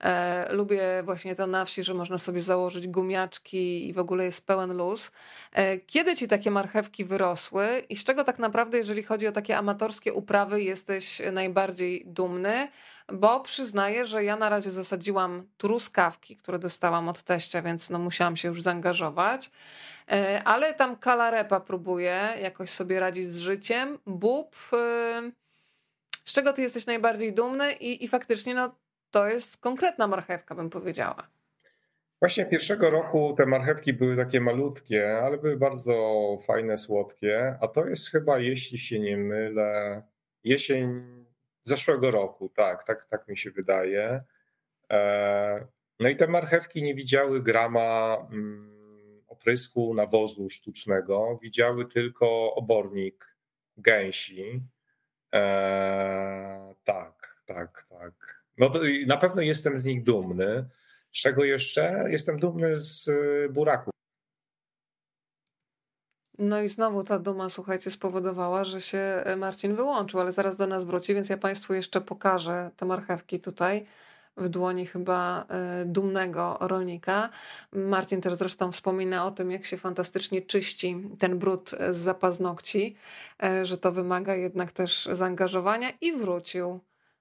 E, 0.00 0.52
lubię 0.52 1.02
właśnie 1.04 1.34
to 1.34 1.46
na 1.46 1.64
wsi, 1.64 1.84
że 1.84 1.94
można 1.94 2.18
sobie 2.18 2.40
założyć 2.40 2.88
gumiaczki 2.88 3.88
i 3.88 3.92
w 3.92 3.98
ogóle 3.98 4.24
jest 4.24 4.46
pełen 4.46 4.76
luz. 4.76 5.12
E, 5.52 5.78
kiedy 5.78 6.16
ci 6.16 6.28
takie 6.28 6.50
marchewki 6.50 7.04
wyrosły 7.04 7.82
i 7.88 7.96
z 7.96 8.04
czego 8.04 8.24
tak 8.24 8.38
naprawdę, 8.38 8.78
jeżeli 8.78 9.02
chodzi 9.02 9.26
o 9.26 9.32
takie 9.32 9.58
amatorskie 9.58 10.12
uprawy, 10.12 10.62
jesteś 10.62 11.22
najbardziej 11.32 12.04
dumny? 12.06 12.68
Bo 13.12 13.40
przyznaję, 13.40 14.06
że 14.06 14.24
ja 14.24 14.36
na 14.36 14.48
razie 14.48 14.70
zasadziłam 14.70 15.46
truskawki, 15.58 16.36
które 16.36 16.58
dostałam 16.58 17.08
od 17.08 17.22
teścia, 17.22 17.62
więc 17.62 17.90
no 17.90 17.98
musiałam 17.98 18.36
się 18.36 18.48
już 18.48 18.62
zaangażować. 18.62 19.50
E, 20.10 20.42
ale 20.44 20.74
tam 20.74 20.96
kalarepa 20.96 21.60
próbuje 21.60 22.20
jakoś 22.42 22.70
sobie 22.70 23.00
radzić 23.00 23.28
z 23.28 23.38
życiem. 23.38 23.98
Bób, 24.06 24.56
e, 24.72 25.22
z 26.24 26.32
czego 26.32 26.52
ty 26.52 26.62
jesteś 26.62 26.86
najbardziej 26.86 27.32
dumny 27.32 27.72
i, 27.72 28.04
i 28.04 28.08
faktycznie 28.08 28.54
no, 28.54 28.74
to 29.10 29.28
jest 29.28 29.56
konkretna 29.56 30.06
marchewka, 30.06 30.54
bym 30.54 30.70
powiedziała. 30.70 31.28
Właśnie 32.20 32.46
pierwszego 32.46 32.90
roku 32.90 33.34
te 33.36 33.46
marchewki 33.46 33.92
były 33.92 34.16
takie 34.16 34.40
malutkie, 34.40 35.18
ale 35.18 35.38
były 35.38 35.56
bardzo 35.56 36.36
fajne, 36.46 36.78
słodkie. 36.78 37.56
A 37.60 37.68
to 37.68 37.86
jest 37.86 38.10
chyba, 38.10 38.38
jeśli 38.38 38.78
się 38.78 39.00
nie 39.00 39.16
mylę, 39.16 40.02
jesień 40.44 41.04
zeszłego 41.62 42.10
roku. 42.10 42.48
Tak, 42.48 42.84
tak, 42.84 43.06
tak 43.06 43.28
mi 43.28 43.36
się 43.36 43.50
wydaje. 43.50 44.22
E, 44.90 45.66
no 46.00 46.08
i 46.08 46.16
te 46.16 46.26
marchewki 46.26 46.82
nie 46.82 46.94
widziały 46.94 47.42
grama 47.42 48.16
mm, 48.32 49.22
oprysku 49.28 49.94
nawozu 49.94 50.50
sztucznego, 50.50 51.38
widziały 51.42 51.88
tylko 51.88 52.54
obornik 52.54 53.36
gęsi. 53.76 54.62
E, 55.34 56.74
tak, 56.84 57.36
tak, 57.46 57.84
tak. 57.88 58.39
No 58.60 58.70
na 59.06 59.16
pewno 59.16 59.42
jestem 59.42 59.78
z 59.78 59.84
nich 59.84 60.02
dumny. 60.02 60.68
Z 61.12 61.22
czego 61.22 61.44
jeszcze? 61.44 62.04
Jestem 62.08 62.38
dumny 62.38 62.76
z 62.76 63.08
y, 63.08 63.48
buraków. 63.50 63.90
No 66.38 66.62
i 66.62 66.68
znowu 66.68 67.04
ta 67.04 67.18
duma, 67.18 67.50
słuchajcie, 67.50 67.90
spowodowała, 67.90 68.64
że 68.64 68.80
się 68.80 68.98
e, 68.98 69.36
Marcin 69.36 69.74
wyłączył, 69.74 70.20
ale 70.20 70.32
zaraz 70.32 70.56
do 70.56 70.66
nas 70.66 70.84
wróci, 70.84 71.14
więc 71.14 71.28
ja 71.28 71.36
Państwu 71.36 71.74
jeszcze 71.74 72.00
pokażę 72.00 72.70
te 72.76 72.86
marchewki 72.86 73.40
tutaj 73.40 73.86
w 74.36 74.48
dłoni 74.48 74.86
chyba 74.86 75.46
e, 75.48 75.84
dumnego 75.84 76.58
rolnika. 76.60 77.30
Marcin 77.72 78.20
też 78.20 78.34
zresztą 78.34 78.72
wspomina 78.72 79.26
o 79.26 79.30
tym, 79.30 79.50
jak 79.50 79.64
się 79.64 79.76
fantastycznie 79.76 80.42
czyści 80.42 80.96
ten 81.18 81.38
brud 81.38 81.70
z 81.70 81.96
zapaznokci, 81.96 82.96
e, 83.42 83.66
że 83.66 83.78
to 83.78 83.92
wymaga 83.92 84.34
jednak 84.34 84.72
też 84.72 85.08
zaangażowania 85.12 85.90
i 86.00 86.12
wrócił. 86.12 86.80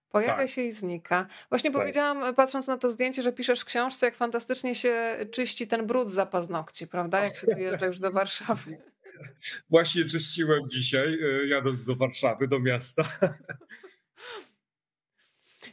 Pojawia 0.10 0.36
tak. 0.36 0.50
się 0.50 0.62
i 0.62 0.72
znika. 0.72 1.28
Właśnie 1.50 1.72
tak. 1.72 1.82
powiedziałam, 1.82 2.36
patrząc 2.36 2.68
na 2.68 2.78
to 2.78 2.90
zdjęcie, 2.90 3.22
że 3.22 3.34
piszesz 3.34 3.60
w 3.60 3.66
książce, 3.66 4.06
jak 4.06 4.16
fantastycznie 4.16 4.76
się 4.76 5.18
czyści 5.32 5.68
ten 5.68 5.88
brud 5.88 6.12
za 6.12 6.26
paznokci, 6.26 6.88
prawda? 6.88 7.24
Jak 7.24 7.36
się 7.36 7.48
dojeżdża 7.48 7.86
już 7.92 8.00
do 8.00 8.12
Warszawy. 8.12 8.78
Właśnie 9.70 10.06
czyściłem 10.06 10.70
dzisiaj, 10.70 11.20
e, 11.24 11.48
jadąc 11.48 11.86
do 11.86 11.96
Warszawy, 11.96 12.48
do 12.48 12.60
miasta. 12.60 13.04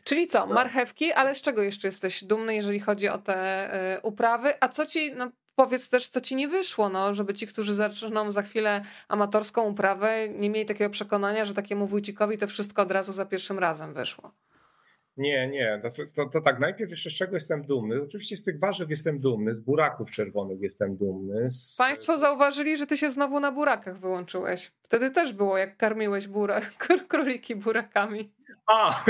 Czyli 0.05 0.27
co, 0.27 0.47
marchewki, 0.47 1.13
ale 1.13 1.35
z 1.35 1.43
czego 1.43 1.63
jeszcze 1.63 1.89
jesteś 1.89 2.25
dumny, 2.25 2.55
jeżeli 2.55 2.81
chodzi 2.81 3.09
o 3.09 3.19
te 3.19 3.35
e, 3.73 4.01
uprawy? 4.01 4.55
A 4.61 4.69
co 4.69 4.87
ci, 4.87 5.13
no 5.13 5.31
powiedz 5.57 5.89
też, 5.89 6.09
co 6.09 6.21
ci 6.21 6.37
nie 6.37 6.49
wyszło, 6.49 6.89
no, 6.89 7.15
żeby 7.15 7.35
ci, 7.35 7.47
którzy 7.47 7.75
zaczną 7.75 8.33
za 8.33 8.43
chwilę 8.43 8.83
amatorską 9.09 9.63
uprawę, 9.63 10.29
nie 10.29 10.51
mieli 10.51 10.67
takiego 10.67 10.91
przekonania, 10.91 11.45
że 11.45 11.55
takiemu 11.55 11.87
wójcikowi 11.87 12.39
to 12.39 12.47
wszystko 12.47 12.83
od 12.83 12.93
razu 12.93 13.13
za 13.13 13.27
pierwszym 13.27 13.59
razem 13.59 13.95
wyszło. 13.95 14.33
Nie, 15.17 15.49
nie, 15.49 15.81
to, 15.83 15.91
to, 16.15 16.31
to, 16.31 16.41
tak, 16.41 16.59
najpierw 16.59 16.91
jeszcze 16.91 17.11
z 17.11 17.15
czego 17.15 17.35
jestem 17.35 17.63
dumny? 17.63 18.03
Oczywiście 18.03 18.37
z 18.37 18.45
tych 18.45 18.61
warzyw 18.61 18.91
jestem 18.91 19.21
dumny, 19.21 19.55
z 19.55 19.61
buraków 19.61 20.11
czerwonych 20.11 20.61
jestem 20.61 20.97
dumny. 20.97 21.51
Z... 21.51 21.77
Państwo 21.79 22.19
zauważyli, 22.19 22.77
że 22.77 22.87
ty 22.87 22.97
się 22.97 23.11
znowu 23.11 23.41
na 23.41 23.53
burakach 23.53 23.99
wyłączyłeś. 23.99 24.73
Wtedy 24.83 25.11
też 25.11 25.33
było, 25.33 25.59
jak 25.59 25.77
karmiłeś 25.77 26.29
burak, 26.29 26.75
króliki 27.09 27.57
burakami. 27.57 28.33
A! 28.67 29.05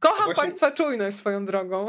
Kocham 0.00 0.24
właśnie, 0.24 0.42
Państwa 0.42 0.70
czujność 0.70 1.16
swoją 1.16 1.46
drogą. 1.46 1.86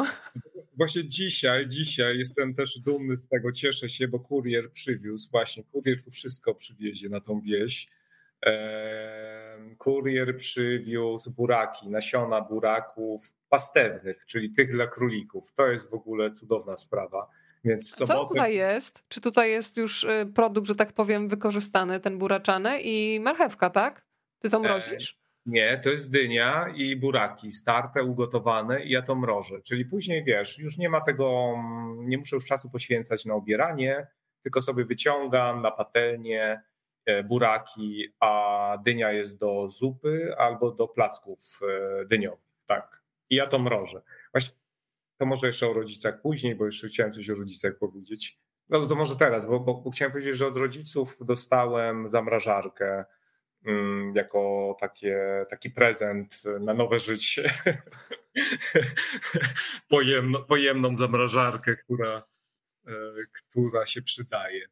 Właśnie 0.79 1.07
dzisiaj, 1.07 1.67
dzisiaj 1.67 2.17
jestem 2.17 2.53
też 2.53 2.79
dumny 2.79 3.17
z 3.17 3.27
tego, 3.27 3.51
cieszę 3.51 3.89
się, 3.89 4.07
bo 4.07 4.19
kurier 4.19 4.71
przywiózł, 4.71 5.29
właśnie 5.31 5.63
kurier 5.63 6.03
tu 6.03 6.11
wszystko 6.11 6.55
przywiezie 6.55 7.09
na 7.09 7.21
tą 7.21 7.41
wieś 7.41 7.87
kurier 9.77 10.35
przywiózł 10.35 11.31
buraki, 11.31 11.89
nasiona 11.89 12.41
buraków 12.41 13.33
pastewnych, 13.49 14.25
czyli 14.25 14.53
tych 14.53 14.71
dla 14.71 14.87
królików. 14.87 15.51
To 15.53 15.67
jest 15.67 15.89
w 15.89 15.93
ogóle 15.93 16.31
cudowna 16.31 16.77
sprawa. 16.77 17.27
Więc 17.63 17.89
sobotę... 17.89 18.13
Co 18.13 18.25
tutaj 18.25 18.55
jest? 18.55 19.03
Czy 19.09 19.21
tutaj 19.21 19.51
jest 19.51 19.77
już 19.77 20.03
y, 20.03 20.31
produkt, 20.35 20.67
że 20.67 20.75
tak 20.75 20.93
powiem, 20.93 21.29
wykorzystany, 21.29 21.99
ten 21.99 22.17
buraczany 22.17 22.81
i 22.81 23.19
marchewka, 23.19 23.69
tak? 23.69 24.05
Ty 24.39 24.49
to 24.49 24.57
e, 24.57 24.59
mrozisz? 24.59 25.18
Nie, 25.49 25.81
to 25.83 25.89
jest 25.89 26.11
dynia 26.11 26.73
i 26.75 26.95
buraki, 26.95 27.53
starte, 27.53 28.03
ugotowane 28.03 28.83
i 28.83 28.91
ja 28.91 29.01
to 29.01 29.15
mrożę. 29.15 29.61
Czyli 29.61 29.85
później 29.85 30.23
wiesz, 30.23 30.59
już 30.59 30.77
nie 30.77 30.89
ma 30.89 31.01
tego, 31.01 31.55
nie 31.97 32.17
muszę 32.17 32.35
już 32.35 32.45
czasu 32.45 32.69
poświęcać 32.69 33.25
na 33.25 33.33
obieranie, 33.33 34.07
tylko 34.43 34.61
sobie 34.61 34.85
wyciągam 34.85 35.61
na 35.61 35.71
patelnię, 35.71 36.61
E, 37.09 37.23
buraki, 37.23 38.13
a 38.19 38.77
dynia 38.83 39.11
jest 39.11 39.39
do 39.39 39.69
zupy 39.69 40.35
albo 40.37 40.71
do 40.71 40.87
placków 40.87 41.59
e, 41.61 42.05
dyniowych. 42.05 42.39
Tak. 42.65 43.01
I 43.29 43.35
ja 43.35 43.47
to 43.47 43.59
mrożę. 43.59 44.01
Właśnie 44.31 44.53
to 45.17 45.25
może 45.25 45.47
jeszcze 45.47 45.67
o 45.67 45.73
rodzicach 45.73 46.21
później, 46.21 46.55
bo 46.55 46.65
jeszcze 46.65 46.87
chciałem 46.87 47.13
coś 47.13 47.29
o 47.29 47.35
rodzicach 47.35 47.77
powiedzieć. 47.77 48.39
No 48.69 48.87
to 48.87 48.95
może 48.95 49.15
teraz, 49.15 49.47
bo, 49.47 49.59
bo, 49.59 49.91
chciałem 49.91 50.11
powiedzieć, 50.11 50.35
że 50.35 50.47
od 50.47 50.57
rodziców 50.57 51.17
dostałem 51.21 52.09
zamrażarkę 52.09 52.85
mm, 52.87 53.05
jako 54.13 54.75
takie, 54.79 55.45
taki 55.49 55.69
prezent 55.69 56.43
na 56.59 56.73
nowe 56.73 56.99
życie. 56.99 57.49
Pojemno, 59.89 60.43
pojemną 60.43 60.97
zamrażarkę, 60.97 61.75
która, 61.75 62.23
e, 62.87 62.91
która 63.33 63.85
się 63.85 64.01
przydaje. 64.01 64.67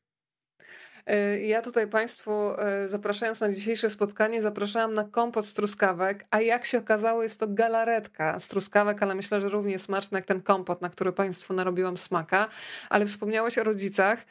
E, 1.05 1.39
ja 1.39 1.61
tutaj 1.61 1.87
Państwu, 1.87 2.31
e, 2.31 2.89
zapraszając 2.89 3.41
na 3.41 3.53
dzisiejsze 3.53 3.89
spotkanie, 3.89 4.41
zapraszałam 4.41 4.93
na 4.93 5.03
kompot 5.03 5.45
z 5.45 5.53
truskawek, 5.53 6.25
a 6.31 6.41
jak 6.41 6.65
się 6.65 6.77
okazało, 6.77 7.23
jest 7.23 7.39
to 7.39 7.47
galaretka 7.47 8.39
z 8.39 8.47
truskawek, 8.47 9.03
ale 9.03 9.15
myślę, 9.15 9.41
że 9.41 9.49
równie 9.49 9.79
smaczny 9.79 10.17
jak 10.17 10.25
ten 10.25 10.41
kompot, 10.41 10.81
na 10.81 10.89
który 10.89 11.11
Państwu 11.11 11.53
narobiłam 11.53 11.97
smaka. 11.97 12.49
Ale 12.89 13.05
wspomniałeś 13.05 13.57
o 13.57 13.63
rodzicach, 13.63 14.25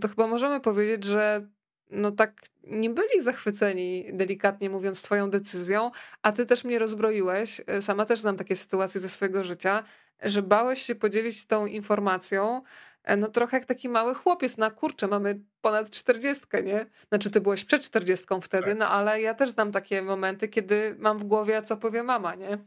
to 0.00 0.08
chyba 0.08 0.26
możemy 0.26 0.60
powiedzieć, 0.60 1.04
że 1.04 1.46
no 1.92 2.12
tak 2.12 2.42
nie 2.64 2.90
byli 2.90 3.20
zachwyceni, 3.20 4.06
delikatnie 4.12 4.70
mówiąc, 4.70 5.02
twoją 5.02 5.30
decyzją, 5.30 5.90
a 6.22 6.32
ty 6.32 6.46
też 6.46 6.64
mnie 6.64 6.78
rozbroiłeś. 6.78 7.60
Sama 7.80 8.04
też 8.04 8.20
znam 8.20 8.36
takie 8.36 8.56
sytuacje 8.56 9.00
ze 9.00 9.08
swojego 9.08 9.44
życia, 9.44 9.84
że 10.22 10.42
bałeś 10.42 10.82
się 10.82 10.94
podzielić 10.94 11.46
tą 11.46 11.66
informacją, 11.66 12.62
E, 13.04 13.16
no 13.16 13.28
trochę 13.28 13.56
jak 13.56 13.66
taki 13.66 13.88
mały 13.88 14.14
chłopiec, 14.14 14.58
na 14.58 14.70
kurczę, 14.70 15.08
mamy 15.08 15.40
ponad 15.60 15.90
czterdziestkę, 15.90 16.62
nie? 16.62 16.86
Znaczy 17.08 17.30
ty 17.30 17.40
byłeś 17.40 17.64
przed 17.64 17.82
czterdziestką 17.82 18.40
wtedy, 18.40 18.66
tak. 18.66 18.78
no 18.78 18.88
ale 18.88 19.20
ja 19.20 19.34
też 19.34 19.50
znam 19.50 19.72
takie 19.72 20.02
momenty, 20.02 20.48
kiedy 20.48 20.96
mam 20.98 21.18
w 21.18 21.24
głowie, 21.24 21.62
co 21.62 21.76
powie 21.76 22.02
mama, 22.02 22.34
nie? 22.34 22.58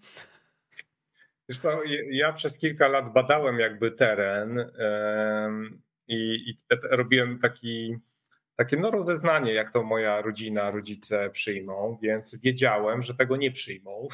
Wiesz 1.50 1.60
co, 1.60 1.80
ja 2.10 2.34
przez 2.34 2.60
kilka 2.60 2.88
lat 2.88 3.14
badałem 3.14 3.60
jakby 3.60 3.92
teren 3.92 4.72
i, 6.08 6.50
i 6.50 6.58
robiłem 6.90 7.40
taki, 7.40 7.98
takie 8.56 8.78
no 8.78 8.92
rozeznanie, 8.92 9.54
jak 9.54 9.72
to 9.72 9.84
moja 9.84 10.22
rodzina, 10.22 10.72
rodzice 10.72 11.30
przyjmą, 11.30 11.98
więc 12.02 12.36
wiedziałem, 12.36 13.04
że 13.04 13.16
tego 13.16 13.38
nie 13.38 13.52
przyjmą, 13.52 14.08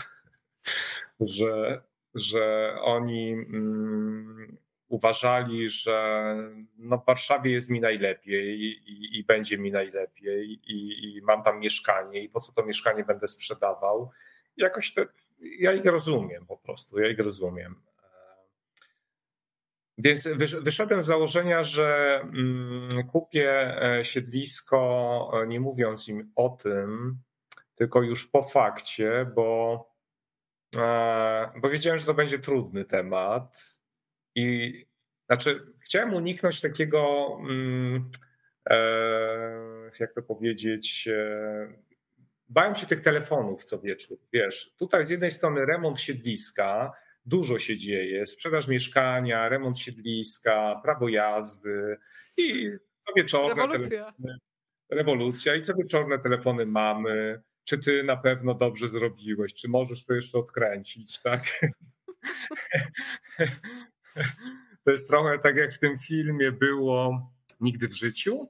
że, 1.20 1.82
że 2.16 2.76
oni 2.82 3.32
mm, 3.32 4.58
uważali, 4.88 5.68
że 5.68 6.36
no 6.78 6.98
w 6.98 7.06
Warszawie 7.06 7.52
jest 7.52 7.70
mi 7.70 7.80
najlepiej 7.80 8.62
i, 8.62 9.20
i 9.20 9.24
będzie 9.24 9.58
mi 9.58 9.72
najlepiej 9.72 10.60
i, 10.68 11.18
i, 11.18 11.22
mam 11.22 11.44
tam 11.44 11.60
mieszkanie 11.60 12.24
i 12.24 12.30
po 12.30 12.40
co 12.40 12.52
to 12.52 12.66
mieszkanie 12.66 13.04
będę 13.04 13.28
sprzedawał. 13.28 14.10
Jakoś 14.58 14.94
to, 14.94 15.02
ja 15.40 15.74
ich 15.74 15.86
rozumiem 15.86 16.46
po 16.46 16.58
prostu, 16.58 17.00
ja 17.00 17.10
ich 17.10 17.20
rozumiem. 17.20 17.76
Więc 20.04 20.30
wyszedłem 20.62 21.04
z 21.04 21.08
założenia, 21.08 21.64
że 21.64 22.20
mm, 22.24 23.08
kupię 23.12 23.78
e, 23.82 24.04
siedlisko, 24.04 25.32
e, 25.34 25.48
nie 25.48 25.60
mówiąc 25.60 26.08
im 26.08 26.32
o 26.36 26.50
tym, 26.50 27.18
tylko 27.76 28.02
już 28.02 28.28
po 28.28 28.44
fakcie, 28.44 29.32
bo, 29.36 29.86
e, 30.78 31.52
bo 31.62 31.70
wiedziałem, 31.70 32.00
że 32.00 32.06
to 32.06 32.14
będzie 32.14 32.40
trudny 32.40 32.86
temat 32.86 33.76
i 34.36 34.86
znaczy, 35.26 35.74
chciałem 35.80 36.14
uniknąć 36.14 36.62
takiego, 36.62 37.28
mm, 37.40 38.12
jak 40.00 40.14
to 40.14 40.22
powiedzieć, 40.22 41.10
bałem 42.50 42.76
się 42.76 42.88
tych 42.88 43.02
telefonów 43.02 43.64
co 43.64 43.80
wieczór. 43.80 44.18
Wiesz, 44.34 44.74
tutaj 44.78 45.06
z 45.06 45.10
jednej 45.10 45.32
strony 45.32 45.66
remont 45.66 46.00
siedliska, 46.00 46.94
dużo 47.26 47.60
się 47.60 47.78
dzieje. 47.78 48.26
Sprzedaż 48.26 48.68
mieszkania, 48.68 49.50
remont 49.50 49.80
siedliska, 49.80 50.80
prawo 50.84 51.10
jazdy 51.10 51.98
i 52.38 52.72
co 53.00 53.14
wieczorne 53.16 53.62
Rewolucja. 53.62 53.90
telefony. 53.90 54.38
Rewolucja 54.90 55.56
i 55.56 55.62
co 55.62 55.76
wieczorne 55.76 56.20
telefony 56.20 56.66
mamy. 56.66 57.42
Czy 57.64 57.78
ty 57.78 58.04
na 58.04 58.18
pewno 58.18 58.54
dobrze 58.54 58.90
zrobiłeś? 58.90 59.54
Czy 59.54 59.70
możesz 59.70 60.06
to 60.06 60.14
jeszcze 60.14 60.38
odkręcić, 60.38 61.22
tak? 61.22 61.44
To 64.84 64.92
jest 64.92 65.10
trochę 65.10 65.40
tak 65.40 65.56
jak 65.56 65.74
w 65.74 65.80
tym 65.80 65.98
filmie 65.98 66.52
było 66.52 67.32
Nigdy 67.60 67.88
w 67.88 67.94
życiu. 67.94 68.50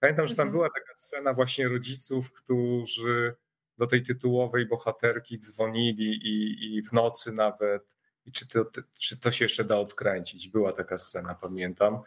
Pamiętam, 0.00 0.26
że 0.26 0.34
tam 0.34 0.48
mhm. 0.48 0.52
była 0.52 0.68
taka 0.68 0.94
scena 0.94 1.34
właśnie 1.34 1.68
rodziców, 1.68 2.32
którzy 2.32 3.34
do 3.78 3.86
tej 3.86 4.02
tytułowej 4.02 4.66
bohaterki 4.66 5.38
dzwonili 5.38 6.10
i, 6.10 6.76
i 6.76 6.82
w 6.82 6.92
nocy 6.92 7.32
nawet. 7.32 7.97
I 8.28 8.32
czy 8.32 8.48
to, 8.48 8.64
czy 8.98 9.20
to 9.20 9.30
się 9.30 9.44
jeszcze 9.44 9.64
da 9.64 9.78
odkręcić? 9.78 10.48
Była 10.48 10.72
taka 10.72 10.98
scena, 10.98 11.34
pamiętam. 11.34 12.02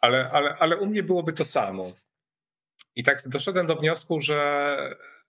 Ale, 0.00 0.30
ale, 0.30 0.56
ale 0.58 0.76
u 0.76 0.86
mnie 0.86 1.02
byłoby 1.02 1.32
to 1.32 1.44
samo. 1.44 1.92
I 2.96 3.04
tak 3.04 3.18
doszedłem 3.26 3.66
do 3.66 3.76
wniosku, 3.76 4.20
że, 4.20 4.76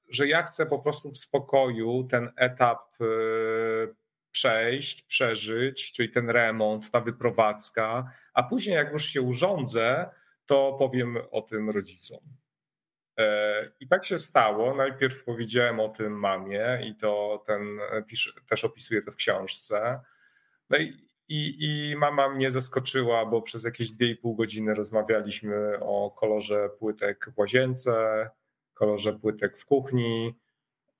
że 0.10 0.28
ja 0.28 0.44
chcę 0.44 0.66
po 0.66 0.80
prostu 0.80 1.12
w 1.12 1.18
spokoju 1.18 2.04
ten 2.04 2.32
etap 2.36 3.02
y, 3.02 3.96
przejść, 4.32 5.02
przeżyć, 5.02 5.92
czyli 5.92 6.10
ten 6.10 6.30
remont, 6.30 6.92
ta 6.92 7.00
wyprowadzka, 7.00 8.12
a 8.34 8.44
później 8.44 8.76
jak 8.76 8.92
już 8.92 9.06
się 9.06 9.22
urządzę, 9.22 10.10
to 10.46 10.76
powiem 10.80 11.18
o 11.32 11.42
tym 11.42 11.70
rodzicom. 11.70 12.20
E, 13.18 13.72
I 13.80 13.88
tak 13.88 14.06
się 14.06 14.20
stało. 14.20 14.76
Najpierw 14.76 15.24
powiedziałem 15.24 15.80
o 15.80 15.90
tym 15.90 16.20
mamie 16.20 16.80
i 16.84 16.96
to 16.96 17.44
ten 17.48 17.80
też 18.50 18.66
opisuje 18.66 19.02
to 19.02 19.12
w 19.12 19.16
książce. 19.16 20.00
No 20.70 20.78
i, 20.78 21.08
i, 21.28 21.56
i 21.60 21.96
mama 21.96 22.30
mnie 22.30 22.52
zaskoczyła, 22.52 23.26
bo 23.26 23.42
przez 23.42 23.64
jakieś 23.64 23.92
2,5 23.92 24.36
godziny 24.36 24.74
rozmawialiśmy 24.74 25.80
o 25.80 26.12
kolorze 26.12 26.70
płytek 26.80 27.30
w 27.36 27.40
łazience, 27.40 28.30
kolorze 28.74 29.14
płytek 29.14 29.58
w 29.58 29.66
kuchni, 29.66 30.36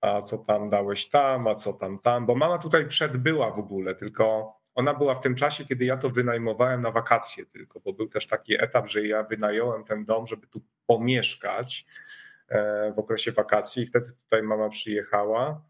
a 0.02 0.22
co 0.22 0.38
tam 0.38 0.70
dałeś 0.70 1.10
tam, 1.10 1.48
a 1.48 1.56
co 1.56 1.74
tam 1.74 2.00
tam, 2.00 2.26
bo 2.26 2.36
mama 2.36 2.58
tutaj 2.58 2.88
przedbyła 2.88 3.52
w 3.52 3.60
ogóle, 3.60 3.96
tylko 3.96 4.56
ona 4.76 4.94
była 4.94 5.16
w 5.16 5.22
tym 5.22 5.36
czasie, 5.36 5.66
kiedy 5.66 5.86
ja 5.86 5.98
to 5.98 6.10
wynajmowałem 6.10 6.82
na 6.82 6.92
wakacje 6.92 7.46
tylko, 7.46 7.80
bo 7.80 7.94
był 7.94 8.08
też 8.08 8.28
taki 8.28 8.64
etap, 8.64 8.88
że 8.88 9.08
ja 9.08 9.24
wynająłem 9.24 9.84
ten 9.84 10.06
dom, 10.06 10.28
żeby 10.28 10.48
tu 10.48 10.62
pomieszkać 10.86 11.86
e, 12.50 12.94
w 12.94 13.00
okresie 13.00 13.32
wakacji 13.32 13.84
i 13.84 13.86
wtedy 13.86 14.12
tutaj 14.12 14.44
mama 14.44 14.70
przyjechała, 14.70 15.62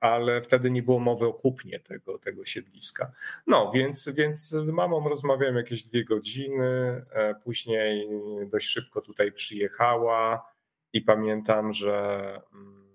ale 0.00 0.42
wtedy 0.42 0.70
nie 0.70 0.82
było 0.82 0.98
mowy 0.98 1.26
o 1.26 1.32
kupnie 1.32 1.80
tego, 1.80 2.18
tego 2.18 2.44
siedliska. 2.44 3.12
No, 3.46 3.70
więc, 3.74 4.08
więc 4.08 4.48
z 4.48 4.70
mamą 4.70 5.08
rozmawiałem 5.08 5.56
jakieś 5.56 5.82
dwie 5.82 6.04
godziny, 6.04 7.04
e, 7.12 7.34
później 7.34 8.08
dość 8.46 8.68
szybko 8.68 9.00
tutaj 9.00 9.32
przyjechała 9.32 10.50
i 10.92 11.00
pamiętam, 11.00 11.72
że 11.72 12.20
mm, 12.52 12.90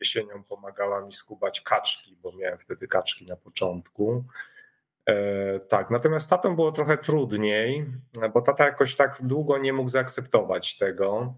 jesienią 0.00 0.44
pomagała 0.44 1.00
mi 1.00 1.12
skubać 1.12 1.60
kaczki, 1.60 2.16
bo 2.22 2.32
miałem 2.32 2.58
wtedy 2.58 2.88
kaczki 2.88 3.26
na 3.26 3.36
początku. 3.36 4.24
E, 5.06 5.60
tak, 5.60 5.90
natomiast 5.90 6.30
tatą 6.30 6.56
było 6.56 6.72
trochę 6.72 6.98
trudniej, 6.98 7.86
bo 8.34 8.40
tata 8.40 8.64
jakoś 8.64 8.96
tak 8.96 9.18
długo 9.22 9.58
nie 9.58 9.72
mógł 9.72 9.88
zaakceptować 9.88 10.78
tego. 10.78 11.34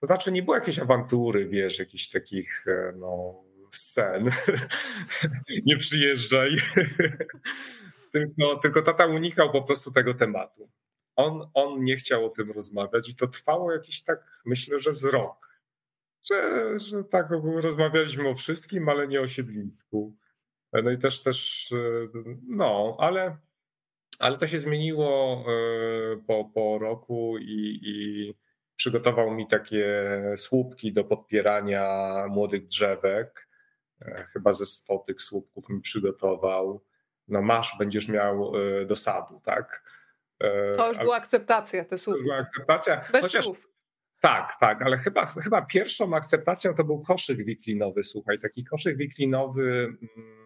To 0.00 0.06
znaczy, 0.06 0.32
nie 0.32 0.42
było 0.42 0.56
jakiejś 0.56 0.78
awantury, 0.78 1.46
wiesz, 1.46 1.78
jakichś 1.78 2.08
takich 2.08 2.64
e, 2.68 2.92
no, 2.96 3.44
scen. 3.70 4.30
nie 5.66 5.76
przyjeżdżaj. 5.76 6.50
tylko, 8.12 8.56
tylko 8.56 8.82
tata 8.82 9.06
unikał 9.06 9.52
po 9.52 9.62
prostu 9.62 9.90
tego 9.90 10.14
tematu. 10.14 10.70
On, 11.16 11.50
on 11.54 11.84
nie 11.84 11.96
chciał 11.96 12.26
o 12.26 12.30
tym 12.30 12.50
rozmawiać 12.50 13.08
i 13.08 13.16
to 13.16 13.26
trwało 13.26 13.72
jakiś 13.72 14.02
tak, 14.02 14.40
myślę, 14.44 14.78
że 14.78 14.94
z 14.94 15.04
rok 15.04 15.46
że, 16.30 16.78
że 16.78 17.04
tak 17.04 17.26
rozmawialiśmy 17.60 18.28
o 18.28 18.34
wszystkim, 18.34 18.88
ale 18.88 19.08
nie 19.08 19.20
o 19.20 19.26
siedlisku. 19.26 20.16
No 20.72 20.90
i 20.90 20.98
też 20.98 21.22
też, 21.22 21.70
no, 22.48 22.96
ale, 22.98 23.36
ale 24.18 24.38
to 24.38 24.46
się 24.46 24.58
zmieniło 24.58 25.44
e, 25.48 26.16
po, 26.26 26.50
po 26.54 26.78
roku 26.78 27.38
i, 27.38 27.80
i 27.82 28.34
przygotował 28.76 29.30
mi 29.30 29.46
takie 29.46 30.04
słupki 30.36 30.92
do 30.92 31.04
podpierania 31.04 32.14
młodych 32.28 32.66
drzewek. 32.66 33.48
E, 34.06 34.26
chyba 34.32 34.52
ze 34.52 34.66
100 34.66 34.98
tych 34.98 35.22
słupków 35.22 35.68
mi 35.68 35.80
przygotował. 35.80 36.84
No 37.28 37.42
masz, 37.42 37.76
będziesz 37.78 38.08
miał 38.08 38.52
e, 38.56 38.86
do 38.86 38.96
sadu, 38.96 39.40
tak? 39.44 39.96
To 40.76 40.88
już 40.88 40.98
była 40.98 41.16
akceptacja, 41.16 41.84
te 41.84 41.98
słupki. 41.98 42.18
To 42.18 42.22
już 42.22 42.26
była 42.26 42.36
akceptacja. 42.36 43.00
Bez 43.12 43.22
Chociaż, 43.22 43.44
słów. 43.44 43.68
Tak, 44.20 44.52
tak, 44.60 44.82
ale 44.82 44.98
chyba, 44.98 45.26
chyba 45.26 45.62
pierwszą 45.62 46.14
akceptacją 46.14 46.74
to 46.74 46.84
był 46.84 47.02
koszyk 47.02 47.44
wiklinowy, 47.44 48.04
słuchaj, 48.04 48.40
taki 48.40 48.64
koszyk 48.64 48.96
wiklinowy 48.96 49.96
mm, 50.16 50.36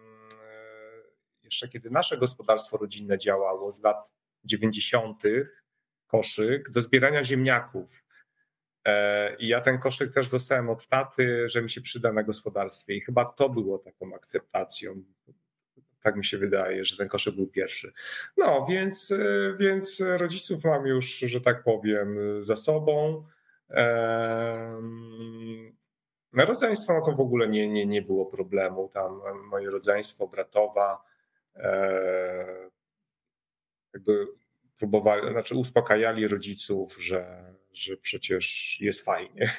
jeszcze 1.51 1.67
kiedy 1.67 1.89
nasze 1.89 2.17
gospodarstwo 2.17 2.77
rodzinne 2.77 3.17
działało 3.17 3.71
z 3.71 3.81
lat 3.83 4.13
90. 4.43 5.23
koszyk 6.07 6.69
do 6.69 6.81
zbierania 6.81 7.23
ziemniaków. 7.23 8.03
E, 8.85 9.35
I 9.35 9.47
ja 9.47 9.61
ten 9.61 9.79
koszyk 9.79 10.13
też 10.13 10.29
dostałem 10.29 10.69
od 10.69 10.87
taty, 10.87 11.47
że 11.47 11.61
mi 11.61 11.69
się 11.69 11.81
przyda 11.81 12.13
na 12.13 12.23
gospodarstwie 12.23 12.95
i 12.95 13.01
chyba 13.01 13.25
to 13.25 13.49
było 13.49 13.79
taką 13.79 14.15
akceptacją. 14.15 15.03
Tak 16.01 16.15
mi 16.15 16.25
się 16.25 16.37
wydaje, 16.37 16.85
że 16.85 16.97
ten 16.97 17.07
koszyk 17.07 17.35
był 17.35 17.47
pierwszy. 17.47 17.93
No, 18.37 18.65
więc, 18.69 19.11
e, 19.11 19.53
więc 19.59 20.03
rodziców 20.17 20.63
mam 20.63 20.85
już, 20.87 21.05
że 21.19 21.41
tak 21.41 21.63
powiem, 21.63 22.17
za 22.43 22.55
sobą. 22.55 23.23
Rodzeństwo 26.33 26.93
no 26.93 27.05
to 27.05 27.11
w 27.11 27.19
ogóle 27.19 27.47
nie, 27.47 27.69
nie, 27.69 27.85
nie 27.85 28.01
było 28.01 28.25
problemu. 28.25 28.89
Tam 28.93 29.21
moje 29.49 29.69
rodzeństwo, 29.69 30.27
bratowa, 30.27 31.03
e, 31.55 32.69
jakby 33.93 34.27
próbowali, 34.77 35.31
znaczy 35.31 35.55
uspokajali 35.55 36.27
rodziców, 36.27 37.03
że, 37.03 37.53
że 37.73 37.97
przecież 37.97 38.77
jest 38.81 39.05
fajnie. 39.05 39.51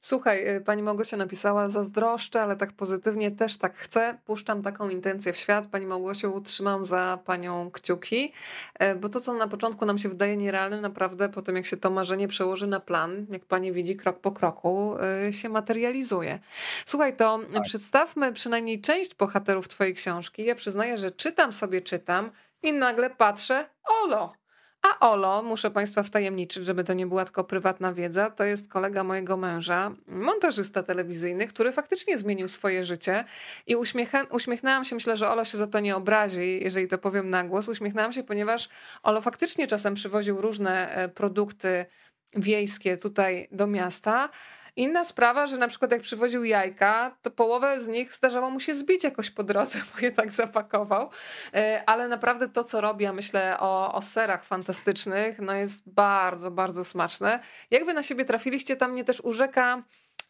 Słuchaj, 0.00 0.56
y, 0.56 0.60
pani 0.60 0.82
Małgosia 0.82 1.16
napisała, 1.16 1.68
zazdroszczę, 1.68 2.42
ale 2.42 2.56
tak 2.56 2.72
pozytywnie 2.72 3.30
też 3.30 3.56
tak 3.56 3.76
chcę. 3.76 4.18
Puszczam 4.24 4.62
taką 4.62 4.88
intencję 4.88 5.32
w 5.32 5.36
świat. 5.36 5.66
Pani 5.66 5.86
Małgosiu, 5.86 6.34
utrzymam 6.34 6.84
za 6.84 7.18
panią 7.24 7.70
kciuki, 7.70 8.32
e, 8.74 8.94
bo 8.94 9.08
to, 9.08 9.20
co 9.20 9.32
na 9.32 9.48
początku 9.48 9.86
nam 9.86 9.98
się 9.98 10.08
wydaje 10.08 10.36
nierealne, 10.36 10.80
naprawdę 10.80 11.28
po 11.28 11.42
tym, 11.42 11.56
jak 11.56 11.66
się 11.66 11.76
to 11.76 11.90
marzenie 11.90 12.28
przełoży 12.28 12.66
na 12.66 12.80
plan, 12.80 13.26
jak 13.30 13.44
pani 13.44 13.72
widzi 13.72 13.96
krok 13.96 14.20
po 14.20 14.32
kroku, 14.32 14.94
y, 15.28 15.32
się 15.32 15.48
materializuje. 15.48 16.38
Słuchaj, 16.86 17.16
to 17.16 17.40
tak. 17.52 17.62
przedstawmy 17.62 18.32
przynajmniej 18.32 18.80
część 18.80 19.14
bohaterów 19.14 19.68
twojej 19.68 19.94
książki. 19.94 20.44
Ja 20.44 20.54
przyznaję, 20.54 20.98
że 20.98 21.10
czytam 21.10 21.52
sobie, 21.52 21.82
czytam 21.82 22.30
i 22.62 22.72
nagle 22.72 23.10
patrzę, 23.10 23.68
olo, 24.02 24.37
a 24.82 25.10
Olo, 25.10 25.42
muszę 25.42 25.70
Państwa 25.70 26.02
wtajemniczyć, 26.02 26.64
żeby 26.64 26.84
to 26.84 26.92
nie 26.92 27.06
była 27.06 27.24
tylko 27.24 27.44
prywatna 27.44 27.92
wiedza, 27.92 28.30
to 28.30 28.44
jest 28.44 28.68
kolega 28.68 29.04
mojego 29.04 29.36
męża, 29.36 29.92
montażysta 30.06 30.82
telewizyjny, 30.82 31.46
który 31.46 31.72
faktycznie 31.72 32.18
zmienił 32.18 32.48
swoje 32.48 32.84
życie 32.84 33.24
i 33.66 33.76
uśmiecha, 33.76 34.26
uśmiechnęłam 34.30 34.84
się, 34.84 34.94
myślę, 34.94 35.16
że 35.16 35.30
Olo 35.30 35.44
się 35.44 35.58
za 35.58 35.66
to 35.66 35.80
nie 35.80 35.96
obrazi, 35.96 36.60
jeżeli 36.62 36.88
to 36.88 36.98
powiem 36.98 37.30
na 37.30 37.44
głos. 37.44 37.68
Uśmiechnęłam 37.68 38.12
się, 38.12 38.22
ponieważ 38.22 38.68
Olo 39.02 39.20
faktycznie 39.20 39.66
czasem 39.66 39.94
przywoził 39.94 40.40
różne 40.40 40.94
e, 40.94 41.08
produkty 41.08 41.86
wiejskie 42.36 42.96
tutaj 42.96 43.48
do 43.52 43.66
miasta, 43.66 44.28
Inna 44.78 45.04
sprawa, 45.04 45.46
że 45.46 45.56
na 45.58 45.68
przykład 45.68 45.92
jak 45.92 46.02
przywoził 46.02 46.44
jajka, 46.44 47.16
to 47.22 47.30
połowę 47.30 47.80
z 47.80 47.88
nich 47.88 48.14
zdarzało 48.14 48.50
mu 48.50 48.60
się 48.60 48.74
zbić 48.74 49.04
jakoś 49.04 49.30
po 49.30 49.42
drodze, 49.42 49.78
bo 49.94 50.00
je 50.00 50.12
tak 50.12 50.32
zapakował. 50.32 51.10
E, 51.54 51.82
ale 51.86 52.08
naprawdę 52.08 52.48
to, 52.48 52.64
co 52.64 52.80
robi, 52.80 53.04
ja 53.04 53.12
myślę 53.12 53.56
o, 53.60 53.94
o 53.94 54.02
serach 54.02 54.44
fantastycznych, 54.44 55.38
no 55.38 55.54
jest 55.54 55.82
bardzo, 55.86 56.50
bardzo 56.50 56.84
smaczne. 56.84 57.40
Jak 57.70 57.84
wy 57.84 57.94
na 57.94 58.02
siebie 58.02 58.24
trafiliście, 58.24 58.76
tam 58.76 58.92
mnie 58.92 59.04
też 59.04 59.20
urzeka 59.20 59.82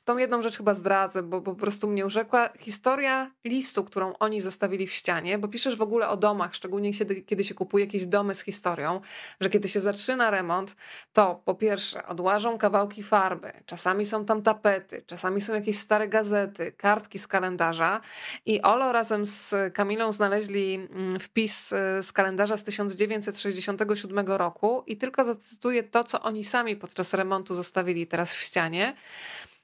Tą 0.09 0.17
jedną 0.17 0.43
rzecz 0.43 0.57
chyba 0.57 0.75
zdradzę, 0.75 1.23
bo 1.23 1.41
po 1.41 1.55
prostu 1.55 1.89
mnie 1.89 2.07
urzekła 2.07 2.49
historia 2.59 3.31
listu, 3.45 3.85
którą 3.85 4.13
oni 4.19 4.41
zostawili 4.41 4.87
w 4.87 4.93
ścianie, 4.93 5.39
bo 5.39 5.49
piszesz 5.49 5.77
w 5.77 5.83
ogóle 5.83 6.09
o 6.09 6.17
domach, 6.17 6.55
szczególnie 6.55 6.95
kiedy, 6.95 7.23
kiedy 7.23 7.45
się 7.45 7.55
kupuje 7.55 7.85
jakieś 7.85 8.07
domy 8.07 8.35
z 8.35 8.41
historią, 8.41 9.01
że 9.41 9.49
kiedy 9.51 9.69
się 9.69 9.81
zaczyna 9.81 10.31
remont, 10.31 10.77
to 11.13 11.43
po 11.45 11.55
pierwsze 11.55 12.07
odłażą 12.07 12.59
kawałki 12.59 13.03
farby, 13.03 13.53
czasami 13.67 14.07
są 14.07 14.25
tam 14.25 14.43
tapety, 14.43 15.03
czasami 15.07 15.41
są 15.41 15.55
jakieś 15.55 15.79
stare 15.79 16.09
gazety, 16.09 16.73
kartki 16.73 17.19
z 17.19 17.27
kalendarza 17.27 18.01
i 18.47 18.63
Olo 18.63 18.93
razem 18.93 19.27
z 19.27 19.55
Kamilą 19.75 20.13
znaleźli 20.13 20.75
mm, 20.75 21.21
wpis 21.21 21.73
y, 21.73 22.03
z 22.03 22.13
kalendarza 22.13 22.57
z 22.57 22.65
1967 22.65 24.27
roku 24.27 24.85
i 24.87 24.97
tylko 24.97 25.25
zacytuję 25.25 25.83
to, 25.83 26.05
co 26.05 26.23
oni 26.23 26.45
sami 26.45 26.77
podczas 26.77 27.15
remontu 27.15 27.55
zostawili 27.55 28.07
teraz 28.07 28.35
w 28.35 28.41
ścianie. 28.41 28.95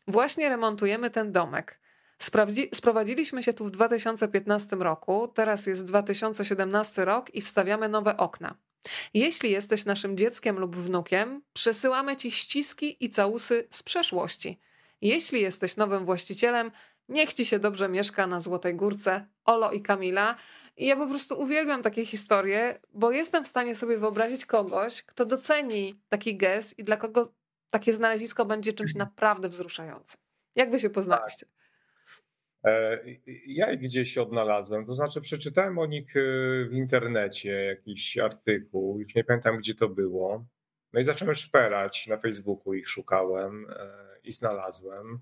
Właśnie 0.08 0.48
remontujemy 0.48 1.10
ten 1.10 1.32
domek. 1.32 1.80
Sprawdzi, 2.18 2.68
sprowadziliśmy 2.74 3.42
się 3.42 3.52
tu 3.52 3.64
w 3.64 3.70
2015 3.70 4.76
roku, 4.76 5.28
teraz 5.28 5.66
jest 5.66 5.84
2017 5.84 7.04
rok 7.04 7.34
i 7.34 7.40
wstawiamy 7.40 7.88
nowe 7.88 8.16
okna. 8.16 8.54
Jeśli 9.14 9.50
jesteś 9.50 9.84
naszym 9.84 10.16
dzieckiem 10.16 10.58
lub 10.58 10.76
wnukiem, 10.76 11.42
przesyłamy 11.52 12.16
ci 12.16 12.30
ściski 12.30 13.04
i 13.04 13.10
całusy 13.10 13.68
z 13.70 13.82
przeszłości. 13.82 14.58
Jeśli 15.00 15.40
jesteś 15.40 15.76
nowym 15.76 16.04
właścicielem, 16.04 16.70
niech 17.08 17.32
ci 17.32 17.44
się 17.44 17.58
dobrze 17.58 17.88
mieszka 17.88 18.26
na 18.26 18.40
Złotej 18.40 18.74
Górce, 18.74 19.26
Olo 19.44 19.72
i 19.72 19.82
Kamila. 19.82 20.36
I 20.76 20.86
ja 20.86 20.96
po 20.96 21.06
prostu 21.06 21.40
uwielbiam 21.40 21.82
takie 21.82 22.06
historie, 22.06 22.80
bo 22.92 23.10
jestem 23.10 23.44
w 23.44 23.48
stanie 23.48 23.74
sobie 23.74 23.98
wyobrazić 23.98 24.46
kogoś, 24.46 25.02
kto 25.02 25.24
doceni 25.24 26.00
taki 26.08 26.36
gest 26.36 26.78
i 26.78 26.84
dla 26.84 26.96
kogo 26.96 27.28
takie 27.74 27.92
znalezisko 27.92 28.44
będzie 28.44 28.72
czymś 28.72 28.90
mhm. 28.90 29.08
naprawdę 29.08 29.48
wzruszającym. 29.48 30.20
Jak 30.56 30.70
wy 30.70 30.80
się 30.80 30.90
poznaliście? 30.90 31.46
E, 32.64 32.98
ja 33.46 33.76
gdzieś 33.76 34.18
odnalazłem, 34.18 34.86
to 34.86 34.94
znaczy 34.94 35.20
przeczytałem 35.20 35.78
o 35.78 35.86
nich 35.86 36.16
e, 36.16 36.20
w 36.68 36.72
internecie 36.72 37.50
jakiś 37.50 38.18
artykuł, 38.18 39.00
już 39.00 39.14
nie 39.14 39.24
pamiętam 39.24 39.58
gdzie 39.58 39.74
to 39.74 39.88
było. 39.88 40.44
No 40.92 41.00
i 41.00 41.04
zacząłem 41.04 41.34
szperać 41.34 42.06
na 42.06 42.16
Facebooku, 42.16 42.74
ich 42.74 42.88
szukałem 42.88 43.66
e, 43.70 43.90
i 44.24 44.32
znalazłem. 44.32 45.18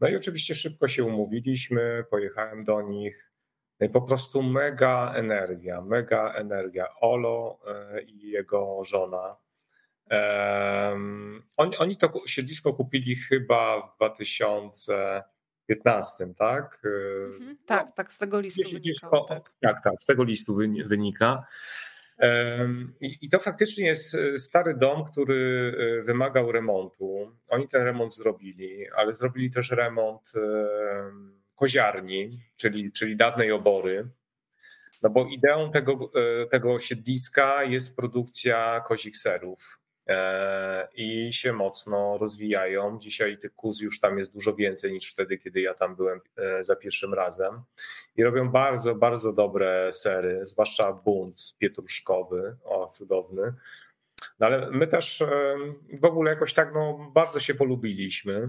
No 0.00 0.08
i 0.08 0.16
oczywiście 0.16 0.54
szybko 0.54 0.88
się 0.88 1.04
umówiliśmy, 1.04 2.04
pojechałem 2.10 2.64
do 2.64 2.82
nich. 2.82 3.30
No 3.80 3.86
i 3.86 3.90
po 3.90 4.02
prostu 4.02 4.42
mega 4.42 5.12
energia, 5.14 5.80
mega 5.80 6.32
energia. 6.32 6.86
Olo 7.00 7.60
i 8.06 8.30
jego 8.30 8.84
żona. 8.84 9.43
Oni, 11.56 11.76
oni 11.76 11.96
to 11.96 12.12
siedlisko 12.26 12.72
kupili 12.72 13.16
chyba 13.16 13.80
w 13.80 13.96
2000 13.96 15.24
15, 15.66 16.34
tak? 16.38 16.82
Mhm, 17.32 17.56
tak, 17.66 17.92
tak, 17.92 18.12
z 18.12 18.18
tego 18.18 18.40
listu 18.40 18.70
wynikało. 18.72 19.24
tak. 19.24 19.52
tak, 19.60 19.82
tak, 19.84 19.94
z 20.00 20.06
tego 20.06 20.24
listu 20.24 20.56
wynika. 20.86 21.46
I 23.00 23.28
to 23.28 23.38
faktycznie 23.38 23.86
jest 23.86 24.14
e, 24.14 24.38
stary 24.38 24.74
dom, 24.74 25.04
który 25.04 25.72
e, 26.00 26.02
wymagał 26.02 26.52
remontu. 26.52 27.32
Oni 27.48 27.68
ten 27.68 27.82
remont 27.82 28.14
zrobili, 28.14 28.90
ale 28.90 29.12
zrobili 29.12 29.50
też 29.50 29.70
remont 29.70 30.32
koziarni, 31.54 32.40
czyli, 32.56 32.92
czyli 32.92 33.16
dawnej 33.16 33.52
obory. 33.52 34.08
No 35.02 35.10
bo 35.10 35.26
ideą 35.26 35.70
tego, 35.70 36.10
tego 36.50 36.78
siedliska 36.78 37.64
jest 37.64 37.96
produkcja 37.96 38.80
kozich 38.86 39.16
serów. 39.16 39.80
E, 40.08 40.88
i 40.94 41.32
się 41.32 41.52
mocno 41.52 42.18
rozwijają. 42.18 42.98
Dzisiaj 42.98 43.38
tych 43.38 43.54
kuz 43.54 43.80
już 43.80 44.00
tam 44.00 44.18
jest 44.18 44.32
dużo 44.32 44.54
więcej 44.54 44.92
niż 44.92 45.12
wtedy, 45.12 45.38
kiedy 45.38 45.60
ja 45.60 45.74
tam 45.74 45.96
byłem 45.96 46.20
e, 46.36 46.64
za 46.64 46.76
pierwszym 46.76 47.14
razem. 47.14 47.62
I 48.16 48.24
robią 48.24 48.48
bardzo, 48.48 48.94
bardzo 48.94 49.32
dobre 49.32 49.92
sery, 49.92 50.46
zwłaszcza 50.46 50.92
bunt 50.92 51.54
pietruszkowy, 51.58 52.56
o 52.64 52.86
cudowny. 52.86 53.54
No 54.38 54.46
ale 54.46 54.70
my 54.70 54.86
też 54.86 55.22
e, 55.22 55.56
w 55.92 56.04
ogóle 56.04 56.30
jakoś 56.30 56.54
tak 56.54 56.74
no, 56.74 57.10
bardzo 57.14 57.40
się 57.40 57.54
polubiliśmy 57.54 58.48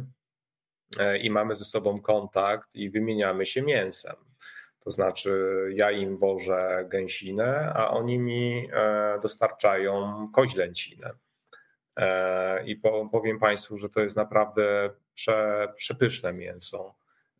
i 1.21 1.29
mamy 1.29 1.55
ze 1.55 1.65
sobą 1.65 2.01
kontakt 2.01 2.75
i 2.75 2.89
wymieniamy 2.89 3.45
się 3.45 3.61
mięsem. 3.61 4.15
To 4.79 4.91
znaczy, 4.91 5.49
ja 5.75 5.91
im 5.91 6.17
wożę 6.17 6.85
gęsinę, 6.89 7.73
a 7.75 7.89
oni 7.89 8.19
mi 8.19 8.69
dostarczają 9.21 10.27
koźlęcinę. 10.33 11.11
E, 11.97 12.65
I 12.65 12.75
powiem 13.11 13.39
Państwu, 13.39 13.77
że 13.77 13.89
to 13.89 14.01
jest 14.01 14.15
naprawdę 14.15 14.89
prze, 15.13 15.67
przepyszne 15.75 16.33
mięso 16.33 16.95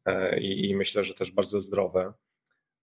e, 0.06 0.40
i, 0.40 0.70
i 0.70 0.76
myślę, 0.76 1.04
że 1.04 1.14
też 1.14 1.32
bardzo 1.32 1.62
zdrowe. 1.62 2.14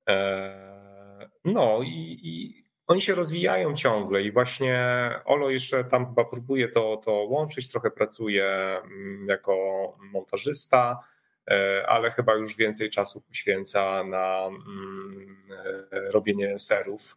E, 0.09 1.29
no 1.45 1.81
i, 1.83 2.19
i, 2.23 2.65
oni 2.87 3.01
się 3.01 3.15
rozwijają 3.15 3.75
ciągle 3.75 4.23
i 4.23 4.33
właśnie 4.33 4.81
Olo 5.25 5.51
jeszcze 5.51 5.85
tam 5.85 6.07
chyba 6.07 6.25
próbuje 6.25 6.69
to, 6.69 6.97
to 7.05 7.13
łączyć, 7.13 7.69
trochę 7.69 7.91
pracuje 7.91 8.47
mm, 8.79 9.27
jako 9.29 9.55
montażysta, 10.13 11.01
ale 11.87 12.11
chyba 12.11 12.35
już 12.35 12.57
więcej 12.57 12.91
czasu 12.91 13.21
poświęca 13.21 14.05
na 14.05 14.47
mm, 14.47 15.41
robienie 16.13 16.59
serów 16.59 17.17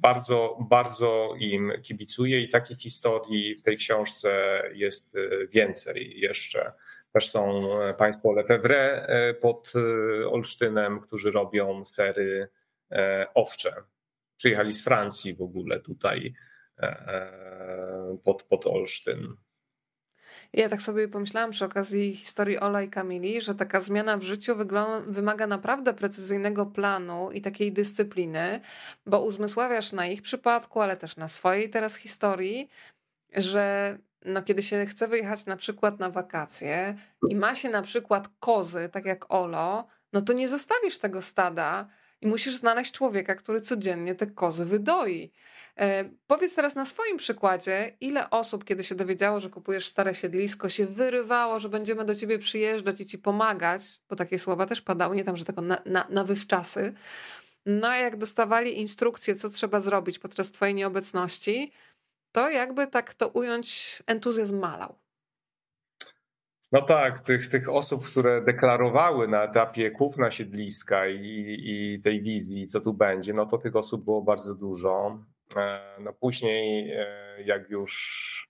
bardzo, 0.00 0.56
bardzo 0.60 1.34
im 1.38 1.72
kibicuję 1.82 2.40
i 2.40 2.48
takich 2.48 2.78
historii 2.78 3.56
w 3.56 3.62
tej 3.62 3.76
książce 3.76 4.62
jest 4.74 5.16
e, 5.16 5.46
więcej 5.46 6.20
jeszcze. 6.20 6.72
Też 7.12 7.30
są 7.30 7.68
państwo 7.98 8.32
Lefebvre 8.32 9.06
e, 9.06 9.34
pod 9.34 9.72
e, 9.74 10.28
Olsztynem, 10.28 11.00
którzy 11.00 11.30
robią 11.30 11.84
sery 11.84 12.48
owcze. 13.34 13.74
Przyjechali 14.36 14.72
z 14.72 14.84
Francji 14.84 15.34
w 15.34 15.42
ogóle 15.42 15.80
tutaj 15.80 16.34
pod, 18.24 18.42
pod 18.42 18.66
Olsztyn. 18.66 19.36
Ja 20.52 20.68
tak 20.68 20.82
sobie 20.82 21.08
pomyślałam 21.08 21.50
przy 21.50 21.64
okazji 21.64 22.16
historii 22.16 22.58
Ola 22.58 22.82
i 22.82 22.88
Kamili, 22.88 23.40
że 23.40 23.54
taka 23.54 23.80
zmiana 23.80 24.16
w 24.16 24.22
życiu 24.22 24.54
wymaga 25.06 25.46
naprawdę 25.46 25.94
precyzyjnego 25.94 26.66
planu 26.66 27.30
i 27.30 27.40
takiej 27.40 27.72
dyscypliny, 27.72 28.60
bo 29.06 29.22
uzmysławiasz 29.24 29.92
na 29.92 30.06
ich 30.06 30.22
przypadku, 30.22 30.80
ale 30.80 30.96
też 30.96 31.16
na 31.16 31.28
swojej 31.28 31.70
teraz 31.70 31.96
historii, 31.96 32.68
że 33.34 33.98
no, 34.24 34.42
kiedy 34.42 34.62
się 34.62 34.86
chce 34.86 35.08
wyjechać 35.08 35.46
na 35.46 35.56
przykład 35.56 35.98
na 35.98 36.10
wakacje 36.10 36.96
i 37.28 37.36
ma 37.36 37.54
się 37.54 37.68
na 37.68 37.82
przykład 37.82 38.28
kozy, 38.40 38.88
tak 38.92 39.04
jak 39.04 39.32
Olo, 39.32 39.86
no 40.12 40.22
to 40.22 40.32
nie 40.32 40.48
zostawisz 40.48 40.98
tego 40.98 41.22
stada 41.22 41.88
i 42.20 42.26
musisz 42.26 42.56
znaleźć 42.56 42.92
człowieka, 42.92 43.34
który 43.34 43.60
codziennie 43.60 44.14
te 44.14 44.26
kozy 44.26 44.66
wydoi. 44.66 45.32
E, 45.78 46.04
powiedz 46.26 46.54
teraz 46.54 46.74
na 46.74 46.84
swoim 46.84 47.16
przykładzie, 47.16 47.96
ile 48.00 48.30
osób, 48.30 48.64
kiedy 48.64 48.84
się 48.84 48.94
dowiedziało, 48.94 49.40
że 49.40 49.50
kupujesz 49.50 49.86
stare 49.86 50.14
siedlisko, 50.14 50.68
się 50.68 50.86
wyrywało, 50.86 51.58
że 51.58 51.68
będziemy 51.68 52.04
do 52.04 52.14
ciebie 52.14 52.38
przyjeżdżać 52.38 53.00
i 53.00 53.06
ci 53.06 53.18
pomagać, 53.18 53.82
bo 54.08 54.16
takie 54.16 54.38
słowa 54.38 54.66
też 54.66 54.82
padały, 54.82 55.16
nie 55.16 55.24
tam, 55.24 55.36
że 55.36 55.44
tylko 55.44 55.62
na, 55.62 55.78
na, 55.86 56.06
na 56.10 56.24
wywczasy. 56.24 56.94
No 57.66 57.88
a 57.88 57.96
jak 57.96 58.16
dostawali 58.16 58.80
instrukcje, 58.80 59.36
co 59.36 59.50
trzeba 59.50 59.80
zrobić 59.80 60.18
podczas 60.18 60.52
twojej 60.52 60.74
nieobecności, 60.74 61.72
to 62.32 62.50
jakby 62.50 62.86
tak 62.86 63.14
to 63.14 63.28
ująć, 63.28 64.02
entuzjazm 64.06 64.58
malał. 64.58 64.98
No 66.72 66.82
tak, 66.82 67.20
tych, 67.20 67.48
tych 67.48 67.68
osób, 67.68 68.06
które 68.06 68.44
deklarowały 68.44 69.28
na 69.28 69.44
etapie 69.44 69.90
kupna 69.90 70.30
siedliska 70.30 71.08
i, 71.08 71.56
i 71.58 72.00
tej 72.02 72.22
wizji, 72.22 72.66
co 72.66 72.80
tu 72.80 72.94
będzie, 72.94 73.34
no 73.34 73.46
to 73.46 73.58
tych 73.58 73.76
osób 73.76 74.04
było 74.04 74.22
bardzo 74.22 74.54
dużo. 74.54 75.18
E, 75.56 75.80
no 76.00 76.12
później, 76.12 76.90
e, 76.90 77.06
jak 77.44 77.70
już 77.70 78.48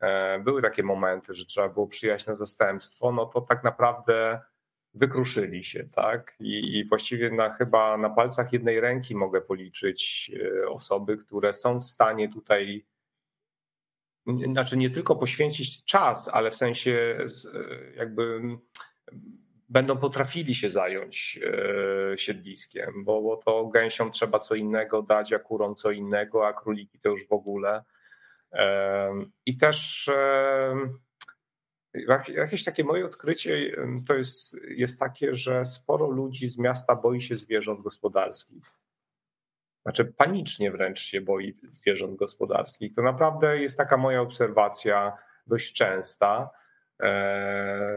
e, 0.00 0.38
były 0.38 0.62
takie 0.62 0.82
momenty, 0.82 1.34
że 1.34 1.44
trzeba 1.44 1.68
było 1.68 1.86
przyjechać 1.86 2.26
na 2.26 2.34
zastępstwo, 2.34 3.12
no 3.12 3.26
to 3.26 3.40
tak 3.40 3.64
naprawdę 3.64 4.40
wykruszyli 4.94 5.64
się, 5.64 5.84
tak? 5.84 6.36
I, 6.40 6.78
I, 6.78 6.84
właściwie 6.84 7.30
na, 7.30 7.54
chyba 7.54 7.96
na 7.96 8.10
palcach 8.10 8.52
jednej 8.52 8.80
ręki 8.80 9.14
mogę 9.14 9.40
policzyć 9.40 10.30
osoby, 10.68 11.16
które 11.16 11.52
są 11.52 11.80
w 11.80 11.84
stanie 11.84 12.28
tutaj, 12.28 12.86
znaczy 14.26 14.78
nie 14.78 14.90
tylko 14.90 15.16
poświęcić 15.16 15.84
czas, 15.84 16.30
ale 16.32 16.50
w 16.50 16.56
sensie 16.56 17.18
jakby 17.96 18.40
będą 19.68 19.98
potrafili 19.98 20.54
się 20.54 20.70
zająć 20.70 21.40
e, 21.42 22.18
siedliskiem, 22.18 23.04
bo, 23.04 23.22
bo 23.22 23.36
to 23.36 23.66
gęsiom 23.66 24.10
trzeba 24.10 24.38
co 24.38 24.54
innego 24.54 25.02
dać, 25.02 25.32
a 25.32 25.38
kurom 25.38 25.74
co 25.74 25.90
innego, 25.90 26.46
a 26.46 26.52
króliki 26.52 26.98
to 27.00 27.08
już 27.08 27.28
w 27.28 27.32
ogóle. 27.32 27.84
I 29.46 29.56
też 29.56 30.10
jakieś 32.28 32.64
takie 32.64 32.84
moje 32.84 33.06
odkrycie 33.06 33.76
to 34.06 34.14
jest, 34.14 34.56
jest 34.68 35.00
takie, 35.00 35.34
że 35.34 35.64
sporo 35.64 36.06
ludzi 36.06 36.48
z 36.48 36.58
miasta 36.58 36.96
boi 36.96 37.20
się 37.20 37.36
zwierząt 37.36 37.80
gospodarskich. 37.80 38.64
Znaczy 39.82 40.04
panicznie 40.04 40.70
wręcz 40.70 41.00
się 41.00 41.20
boi 41.20 41.56
zwierząt 41.62 42.16
gospodarskich. 42.16 42.94
To 42.94 43.02
naprawdę 43.02 43.58
jest 43.58 43.76
taka 43.76 43.96
moja 43.96 44.20
obserwacja 44.20 45.18
dość 45.46 45.72
częsta 45.72 46.50
E, 46.50 46.67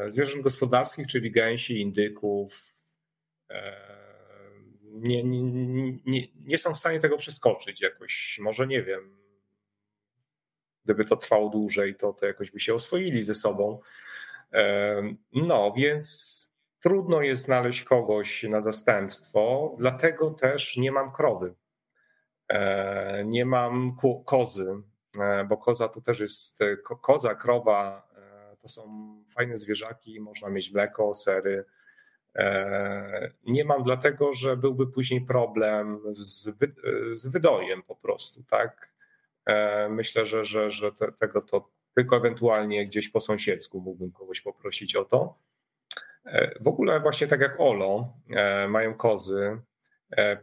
zwierząt 0.07 0.44
gospodarskich, 0.44 1.07
czyli 1.07 1.32
gęsi, 1.32 1.82
indyków, 1.82 2.73
e, 3.49 3.91
nie, 4.84 5.23
nie, 5.23 5.44
nie, 6.06 6.22
nie 6.45 6.57
są 6.57 6.73
w 6.73 6.78
stanie 6.78 6.99
tego 6.99 7.18
przeskoczyć 7.18 7.82
jakoś. 7.82 8.40
Może 8.41 8.68
nie 8.68 8.84
wiem. 8.84 9.18
Gdyby 10.86 11.06
to 11.06 11.15
trwało 11.18 11.49
dłużej, 11.49 11.95
to, 11.95 12.14
to 12.14 12.26
jakoś 12.26 12.52
by 12.52 12.60
się 12.60 12.73
oswoili 12.73 13.22
ze 13.22 13.34
sobą. 13.34 13.80
E, 14.53 15.03
no, 15.34 15.73
więc 15.78 16.48
trudno 16.80 17.22
jest 17.22 17.41
znaleźć 17.41 17.84
kogoś 17.84 18.44
na 18.44 18.61
zastępstwo, 18.61 19.73
dlatego 19.78 20.32
też 20.32 20.78
nie 20.78 20.91
mam 20.91 21.11
krowy. 21.11 21.53
Nie 23.26 23.45
mam 23.45 23.95
kozy, 24.26 24.68
bo 25.48 25.57
koza 25.57 25.88
to 25.88 26.02
też 26.02 26.19
jest 26.19 26.60
koza, 27.02 27.36
krowa 27.36 28.11
to 28.62 28.68
są 28.68 29.16
fajne 29.36 29.58
zwierzaki, 29.58 30.20
można 30.20 30.50
mieć 30.50 30.74
mleko, 30.74 31.14
sery, 31.14 31.66
E, 32.36 33.32
nie 33.44 33.66
mam 33.66 33.84
dlatego, 33.84 34.34
że 34.34 34.58
byłby 34.58 34.88
później 34.88 35.22
problem 35.22 36.02
z, 36.12 36.50
wy, 36.50 36.74
z 37.12 37.28
wydojem 37.28 37.84
po 37.84 37.96
prostu, 37.96 38.44
tak? 38.44 38.92
E, 39.46 39.90
myślę, 39.90 40.26
że, 40.26 40.46
że, 40.46 40.72
że 40.72 40.92
te, 40.92 41.12
tego 41.12 41.42
to 41.42 41.70
tylko 41.96 42.18
ewentualnie 42.18 42.88
gdzieś 42.88 43.10
po 43.10 43.20
sąsiedzku 43.20 43.82
mógłbym 43.82 44.12
kogoś 44.12 44.42
poprosić 44.42 44.96
o 44.96 45.06
to. 45.06 45.36
W 46.60 46.68
ogóle 46.68 47.00
właśnie 47.00 47.28
tak 47.28 47.42
jak 47.42 47.56
Olo 47.60 48.14
mają 48.70 48.94
kozy, 48.94 49.58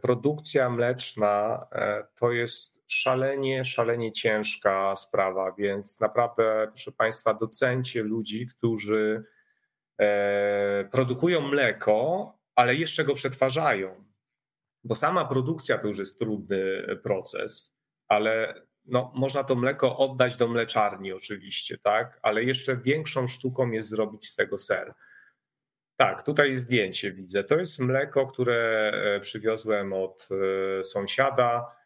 produkcja 0.01 0.69
mleczna 0.69 1.65
to 2.15 2.31
jest 2.31 2.83
szalenie, 2.87 3.65
szalenie 3.65 4.11
ciężka 4.11 4.95
sprawa, 4.95 5.51
więc 5.51 5.99
naprawdę, 5.99 6.67
proszę 6.67 6.91
Państwa, 6.91 7.33
docencie 7.33 8.03
ludzi, 8.03 8.47
którzy 8.47 9.23
E, 9.99 10.89
produkują 10.91 11.41
mleko, 11.41 12.33
ale 12.55 12.75
jeszcze 12.75 13.03
go 13.03 13.15
przetwarzają. 13.15 14.05
Bo 14.83 14.95
sama 14.95 15.25
produkcja 15.25 15.77
to 15.77 15.87
już 15.87 15.97
jest 15.97 16.19
trudny 16.19 16.83
proces, 17.03 17.77
ale 18.07 18.61
no, 18.85 19.11
można 19.15 19.43
to 19.43 19.55
mleko 19.55 19.97
oddać 19.97 20.37
do 20.37 20.47
mleczarni 20.47 21.13
oczywiście, 21.13 21.77
tak? 21.77 22.19
Ale 22.21 22.43
jeszcze 22.43 22.77
większą 22.77 23.27
sztuką 23.27 23.71
jest 23.71 23.89
zrobić 23.89 24.27
z 24.29 24.35
tego 24.35 24.59
ser. 24.59 24.93
Tak, 25.99 26.23
tutaj 26.23 26.55
zdjęcie 26.55 27.11
widzę. 27.11 27.43
To 27.43 27.57
jest 27.57 27.79
mleko, 27.79 28.27
które 28.27 28.91
e, 28.93 29.19
przywiozłem 29.19 29.93
od 29.93 30.29
e, 30.31 30.83
sąsiada. 30.83 31.79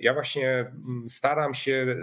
Ja 0.00 0.14
właśnie 0.14 0.50
mm, 0.50 1.10
staram 1.10 1.54
się 1.54 1.96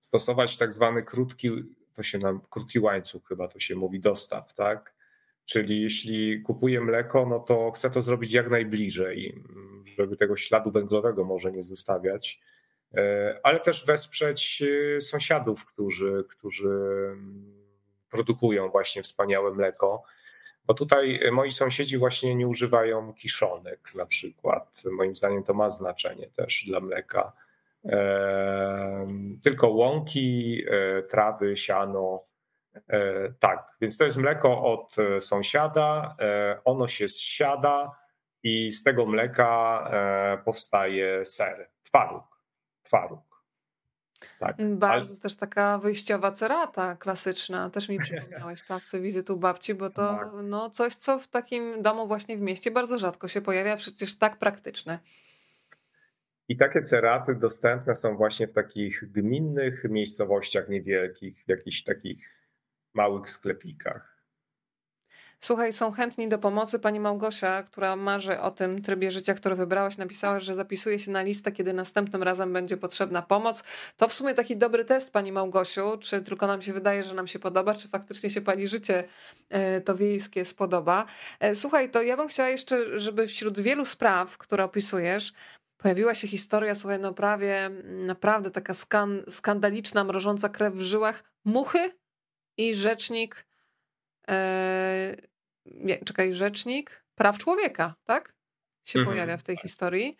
stosować 0.00 0.56
tak 0.58 0.72
zwany 0.72 1.02
krótki 1.02 1.50
to 1.96 2.02
się 2.02 2.18
nam 2.18 2.40
krótki 2.50 2.78
łańcuch 2.78 3.28
chyba 3.28 3.48
to 3.48 3.58
się 3.58 3.74
mówi 3.74 4.00
dostaw, 4.00 4.54
tak? 4.54 4.94
Czyli 5.44 5.82
jeśli 5.82 6.42
kupuję 6.42 6.80
mleko, 6.80 7.26
no 7.26 7.40
to 7.40 7.70
chcę 7.70 7.90
to 7.90 8.02
zrobić 8.02 8.32
jak 8.32 8.50
najbliżej, 8.50 9.42
żeby 9.96 10.16
tego 10.16 10.36
śladu 10.36 10.70
węglowego 10.70 11.24
może 11.24 11.52
nie 11.52 11.62
zostawiać, 11.62 12.40
e, 12.94 13.40
ale 13.42 13.60
też 13.60 13.86
wesprzeć 13.86 14.62
e, 14.96 15.00
sąsiadów, 15.00 15.64
którzy, 15.64 16.24
którzy 16.28 16.78
produkują 18.16 18.68
właśnie 18.68 19.02
wspaniałe 19.02 19.50
mleko. 19.50 20.02
Bo 20.66 20.74
tutaj 20.74 21.20
moi 21.32 21.52
sąsiedzi 21.52 21.98
właśnie 21.98 22.34
nie 22.34 22.46
używają 22.46 23.14
kiszonek 23.14 23.94
na 23.94 24.06
przykład. 24.06 24.82
Moim 24.92 25.16
zdaniem 25.16 25.42
to 25.44 25.54
ma 25.54 25.70
znaczenie 25.70 26.26
też 26.26 26.64
dla 26.66 26.80
mleka 26.80 27.32
tylko 29.42 29.68
łąki, 29.68 30.62
e, 30.70 31.02
trawy, 31.02 31.56
siano. 31.56 32.24
E, 32.88 33.32
tak, 33.38 33.76
więc 33.80 33.98
to 33.98 34.04
jest 34.04 34.16
mleko 34.16 34.62
od 34.62 34.98
e, 34.98 35.20
sąsiada, 35.20 36.16
ono 36.64 36.88
się 36.88 37.08
zsiada 37.08 37.96
i 38.42 38.72
z 38.72 38.82
tego 38.82 39.06
mleka 39.06 39.90
powstaje 40.44 41.24
ser, 41.24 41.70
twaróg. 41.82 42.24
twaróg. 42.82 43.25
Tak. 44.40 44.56
Bardzo 44.70 45.12
Ale... 45.12 45.20
też 45.20 45.36
taka 45.36 45.78
wyjściowa 45.78 46.32
cerata 46.32 46.96
klasyczna. 46.96 47.70
Też 47.70 47.88
mi 47.88 47.98
przypomniałeś 48.04 48.62
czasy 48.62 49.00
wizytu 49.00 49.36
babci, 49.36 49.74
bo 49.74 49.90
to 49.90 50.18
tak. 50.18 50.28
no, 50.44 50.70
coś, 50.70 50.94
co 50.94 51.18
w 51.18 51.28
takim 51.28 51.82
domu 51.82 52.06
właśnie 52.06 52.36
w 52.36 52.40
mieście 52.40 52.70
bardzo 52.70 52.98
rzadko 52.98 53.28
się 53.28 53.40
pojawia, 53.40 53.76
przecież 53.76 54.18
tak 54.18 54.36
praktyczne. 54.36 54.98
I 56.48 56.56
takie 56.56 56.82
ceraty 56.82 57.34
dostępne 57.34 57.94
są 57.94 58.16
właśnie 58.16 58.46
w 58.46 58.52
takich 58.52 59.12
gminnych 59.12 59.84
miejscowościach 59.84 60.68
niewielkich, 60.68 61.44
w 61.44 61.48
jakichś 61.48 61.82
takich 61.82 62.36
małych 62.94 63.30
sklepikach. 63.30 64.15
Słuchaj, 65.40 65.72
są 65.72 65.92
chętni 65.92 66.28
do 66.28 66.38
pomocy. 66.38 66.78
Pani 66.78 67.00
Małgosia, 67.00 67.62
która 67.62 67.96
marzy 67.96 68.40
o 68.40 68.50
tym 68.50 68.82
trybie 68.82 69.10
życia, 69.10 69.34
który 69.34 69.54
wybrałaś, 69.54 69.96
napisała, 69.96 70.40
że 70.40 70.54
zapisuje 70.54 70.98
się 70.98 71.10
na 71.10 71.22
listę, 71.22 71.52
kiedy 71.52 71.72
następnym 71.72 72.22
razem 72.22 72.52
będzie 72.52 72.76
potrzebna 72.76 73.22
pomoc. 73.22 73.62
To 73.96 74.08
w 74.08 74.12
sumie 74.12 74.34
taki 74.34 74.56
dobry 74.56 74.84
test, 74.84 75.12
Pani 75.12 75.32
Małgosiu. 75.32 75.98
Czy 76.00 76.22
tylko 76.22 76.46
nam 76.46 76.62
się 76.62 76.72
wydaje, 76.72 77.04
że 77.04 77.14
nam 77.14 77.26
się 77.26 77.38
podoba, 77.38 77.74
czy 77.74 77.88
faktycznie 77.88 78.30
się 78.30 78.40
Pani 78.40 78.68
życie 78.68 79.04
e, 79.48 79.80
to 79.80 79.96
wiejskie 79.96 80.44
spodoba? 80.44 81.06
E, 81.40 81.54
słuchaj, 81.54 81.90
to 81.90 82.02
ja 82.02 82.16
bym 82.16 82.28
chciała 82.28 82.48
jeszcze, 82.48 82.98
żeby 82.98 83.26
wśród 83.26 83.60
wielu 83.60 83.84
spraw, 83.84 84.38
które 84.38 84.64
opisujesz, 84.64 85.32
pojawiła 85.76 86.14
się 86.14 86.28
historia, 86.28 86.74
słuchaj, 86.74 86.98
no 87.00 87.14
prawie 87.14 87.70
naprawdę 87.84 88.50
taka 88.50 88.74
skan, 88.74 89.22
skandaliczna, 89.28 90.04
mrożąca 90.04 90.48
krew 90.48 90.74
w 90.74 90.80
żyłach, 90.80 91.24
muchy 91.44 91.90
i 92.56 92.74
rzecznik, 92.74 93.45
nie, 95.66 95.98
czekaj, 96.04 96.34
rzecznik 96.34 97.04
praw 97.14 97.38
człowieka, 97.38 97.94
tak? 98.04 98.34
Się 98.84 98.98
mhm. 98.98 99.16
pojawia 99.16 99.36
w 99.36 99.42
tej 99.42 99.56
historii. 99.56 100.16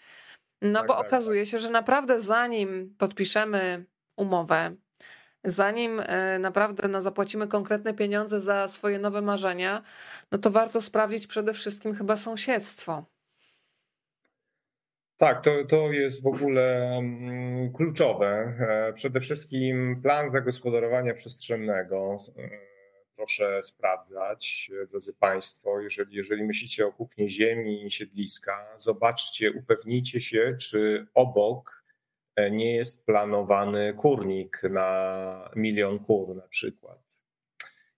No 0.63 0.79
tak, 0.79 0.89
bo 0.89 0.95
tak, 0.95 1.07
okazuje 1.07 1.43
tak. 1.43 1.51
się, 1.51 1.59
że 1.59 1.71
naprawdę 1.71 2.21
zanim 2.21 2.95
podpiszemy 2.99 3.85
umowę, 4.17 4.77
zanim 5.45 6.01
e, 6.07 6.39
naprawdę 6.39 6.89
no, 6.89 7.01
zapłacimy 7.03 7.49
konkretne 7.49 7.95
pieniądze 7.95 8.41
za 8.41 8.69
swoje 8.69 8.99
nowe 8.99 9.23
marzenia, 9.23 9.83
no 10.33 10.39
to 10.39 10.51
warto 10.51 10.83
sprawdzić 10.83 11.27
przede 11.27 11.55
wszystkim 11.55 11.95
chyba 11.95 12.17
sąsiedztwo. 12.17 13.05
Tak, 15.17 15.45
to, 15.45 15.51
to 15.69 15.93
jest 15.93 16.23
w 16.23 16.27
ogóle 16.27 16.97
mm, 16.99 17.73
kluczowe. 17.73 18.55
E, 18.61 18.93
przede 18.93 19.21
wszystkim 19.21 20.01
plan 20.03 20.31
zagospodarowania 20.31 21.15
przestrzennego. 21.15 22.17
Proszę 23.27 23.63
sprawdzać, 23.63 24.71
drodzy 24.91 25.15
Państwo, 25.15 25.81
jeżeli, 25.81 26.17
jeżeli 26.17 26.45
myślicie 26.45 26.87
o 26.87 26.93
kupnie 26.93 27.29
ziemi 27.29 27.87
i 27.87 27.91
siedliska, 27.91 28.67
zobaczcie, 28.77 29.53
upewnijcie 29.53 30.21
się, 30.21 30.57
czy 30.61 31.07
obok 31.15 31.85
e, 32.37 32.51
nie 32.51 32.77
jest 32.77 33.07
planowany 33.07 33.95
kurnik 33.95 34.63
na 34.71 35.51
milion 35.57 35.99
kur 35.99 36.37
na 36.37 36.49
przykład. 36.49 36.99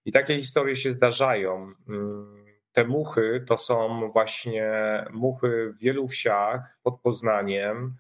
I 0.04 0.12
takie 0.12 0.36
historie 0.36 0.76
się 0.76 0.92
zdarzają. 0.92 1.72
Mm, 1.88 2.46
te 2.72 2.84
muchy 2.84 3.44
to 3.46 3.58
są 3.58 4.10
właśnie 4.10 4.72
muchy 5.10 5.72
w 5.76 5.80
wielu 5.80 6.08
wsiach 6.08 6.78
pod 6.82 7.00
Poznaniem, 7.00 7.96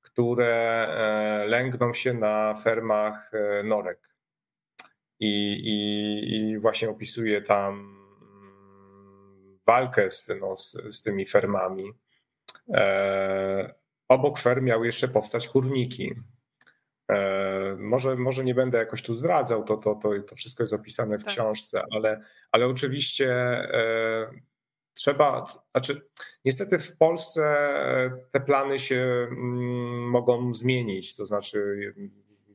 które 0.00 0.86
e, 0.88 1.46
lęgną 1.46 1.92
się 1.92 2.14
na 2.14 2.54
fermach 2.54 3.30
e, 3.34 3.62
norek. 3.62 4.09
I, 5.20 5.52
i, 5.52 6.34
i 6.34 6.58
właśnie 6.58 6.90
opisuje 6.90 7.42
tam 7.42 8.00
walkę 9.66 10.10
z, 10.10 10.28
no, 10.40 10.56
z, 10.56 10.76
z 10.90 11.02
tymi 11.02 11.26
fermami. 11.26 11.92
E, 12.74 13.74
obok 14.08 14.40
ferm 14.40 14.64
miały 14.64 14.86
jeszcze 14.86 15.08
powstać 15.08 15.48
kurniki. 15.48 16.14
E, 17.10 17.76
może, 17.78 18.16
może 18.16 18.44
nie 18.44 18.54
będę 18.54 18.78
jakoś 18.78 19.02
tu 19.02 19.14
zdradzał, 19.14 19.64
to, 19.64 19.76
to, 19.76 19.94
to, 19.94 20.10
to 20.28 20.36
wszystko 20.36 20.62
jest 20.62 20.74
opisane 20.74 21.18
w 21.18 21.24
tak. 21.24 21.32
książce, 21.32 21.82
ale, 21.92 22.24
ale 22.52 22.66
oczywiście 22.66 23.32
e, 23.32 24.30
trzeba, 24.94 25.44
znaczy 25.70 26.08
niestety 26.44 26.78
w 26.78 26.96
Polsce 26.96 27.42
te 28.32 28.40
plany 28.40 28.78
się 28.78 29.26
mm, 29.30 30.10
mogą 30.10 30.54
zmienić, 30.54 31.16
to 31.16 31.26
znaczy 31.26 31.78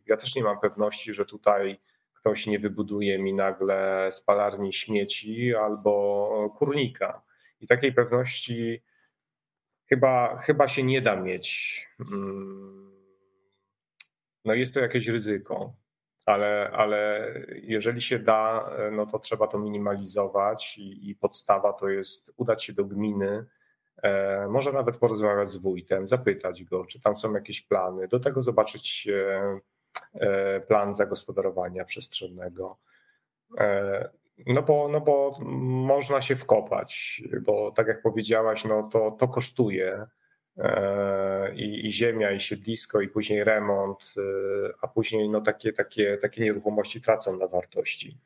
ja 0.06 0.18
też 0.18 0.36
nie 0.36 0.44
mam 0.44 0.60
pewności, 0.60 1.14
że 1.14 1.26
tutaj 1.26 1.80
ktoś 2.26 2.48
nie 2.48 2.60
wybuduje 2.60 3.20
mi 3.20 3.34
nagle 3.34 4.08
spalarni 4.12 4.74
śmieci 4.74 5.56
albo 5.56 6.56
kurnika. 6.58 7.22
I 7.62 7.68
takiej 7.68 7.94
pewności 7.94 8.84
chyba, 9.90 10.38
chyba 10.38 10.68
się 10.68 10.84
nie 10.84 11.02
da 11.02 11.16
mieć. 11.16 11.80
Mm, 12.00 12.92
no 14.46 14.54
jest 14.54 14.74
to 14.74 14.80
jakieś 14.80 15.08
ryzyko, 15.08 15.74
ale, 16.26 16.72
ale 16.74 17.32
jeżeli 17.64 18.02
się 18.02 18.20
da, 18.20 18.70
no 18.92 19.06
to 19.06 19.20
trzeba 19.20 19.48
to 19.48 19.60
minimalizować 19.60 20.78
i, 20.78 21.10
i 21.10 21.16
podstawa 21.16 21.74
to 21.74 21.90
jest 21.90 22.34
udać 22.38 22.64
się 22.64 22.74
do 22.74 22.86
gminy, 22.86 23.46
e, 24.04 24.48
może 24.48 24.72
nawet 24.72 24.98
porozmawiać 24.98 25.52
z 25.52 25.58
wójtem, 25.58 26.08
zapytać 26.08 26.64
go, 26.64 26.86
czy 26.86 27.02
tam 27.02 27.16
są 27.16 27.34
jakieś 27.34 27.62
plany, 27.62 28.08
do 28.08 28.20
tego 28.20 28.44
zobaczyć 28.44 29.08
plan 30.68 30.96
zagospodarowania 30.96 31.86
przestrzennego. 31.86 32.78
E, 33.58 34.10
no 34.48 34.62
bo, 34.62 34.88
no 34.88 35.02
bo 35.02 35.38
można 35.68 36.22
się 36.22 36.36
wkopać, 36.36 37.22
bo 37.42 37.72
tak 37.72 37.88
jak 37.88 38.02
powiedziałaś, 38.02 38.66
no 38.66 38.90
to, 38.92 39.12
to 39.12 39.28
kosztuje. 39.28 40.06
E, 40.58 41.56
i, 41.56 41.88
i 41.88 41.92
ziemia, 41.92 42.32
i 42.32 42.40
siedlisko, 42.40 43.02
i 43.02 43.08
później 43.08 43.44
remont, 43.44 44.14
e, 44.18 44.22
a 44.82 44.88
później 44.88 45.30
no 45.30 45.42
takie, 45.42 45.74
takie, 45.74 46.18
takie 46.18 46.44
nieruchomości 46.44 47.02
tracą 47.02 47.38
na 47.38 47.48
wartości. 47.48 48.18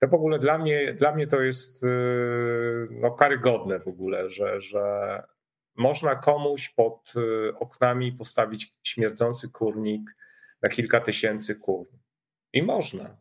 To 0.00 0.08
w 0.08 0.14
ogóle 0.14 0.38
dla 0.38 0.58
mnie, 0.58 0.94
dla 0.94 1.14
mnie 1.14 1.26
to 1.26 1.40
jest 1.40 1.84
e, 1.84 1.88
no, 2.90 3.10
karygodne 3.10 3.78
w 3.78 3.88
ogóle, 3.88 4.30
że, 4.30 4.60
że 4.60 5.22
można 5.74 6.16
komuś 6.16 6.68
pod 6.68 7.12
oknami 7.58 8.12
postawić 8.12 8.74
śmierdzący 8.82 9.48
kurnik 9.48 10.16
na 10.62 10.68
kilka 10.68 11.00
tysięcy 11.00 11.54
kur. 11.54 11.86
I 12.52 12.62
można. 12.62 13.16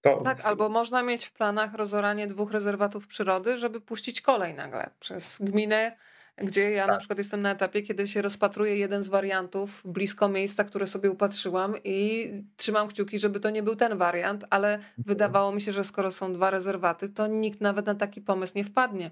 To... 0.00 0.20
Tak, 0.20 0.44
albo 0.44 0.68
można 0.68 1.02
mieć 1.02 1.24
w 1.24 1.32
planach 1.32 1.74
rozoranie 1.74 2.26
dwóch 2.26 2.52
rezerwatów 2.52 3.06
przyrody, 3.06 3.56
żeby 3.56 3.80
puścić 3.80 4.20
kolej 4.20 4.54
nagle 4.54 4.90
przez 5.00 5.38
gminę, 5.42 5.96
gdzie 6.36 6.70
ja 6.70 6.86
tak. 6.86 6.92
na 6.92 6.98
przykład 6.98 7.18
jestem 7.18 7.42
na 7.42 7.50
etapie, 7.50 7.82
kiedy 7.82 8.08
się 8.08 8.22
rozpatruje 8.22 8.76
jeden 8.76 9.02
z 9.02 9.08
wariantów 9.08 9.82
blisko 9.84 10.28
miejsca, 10.28 10.64
które 10.64 10.86
sobie 10.86 11.10
upatrzyłam 11.10 11.74
i 11.84 12.28
trzymam 12.56 12.88
kciuki, 12.88 13.18
żeby 13.18 13.40
to 13.40 13.50
nie 13.50 13.62
był 13.62 13.76
ten 13.76 13.98
wariant, 13.98 14.44
ale 14.50 14.74
mhm. 14.74 14.92
wydawało 15.06 15.52
mi 15.52 15.60
się, 15.60 15.72
że 15.72 15.84
skoro 15.84 16.10
są 16.10 16.32
dwa 16.32 16.50
rezerwaty, 16.50 17.08
to 17.08 17.26
nikt 17.26 17.60
nawet 17.60 17.86
na 17.86 17.94
taki 17.94 18.20
pomysł 18.20 18.52
nie 18.56 18.64
wpadnie. 18.64 19.10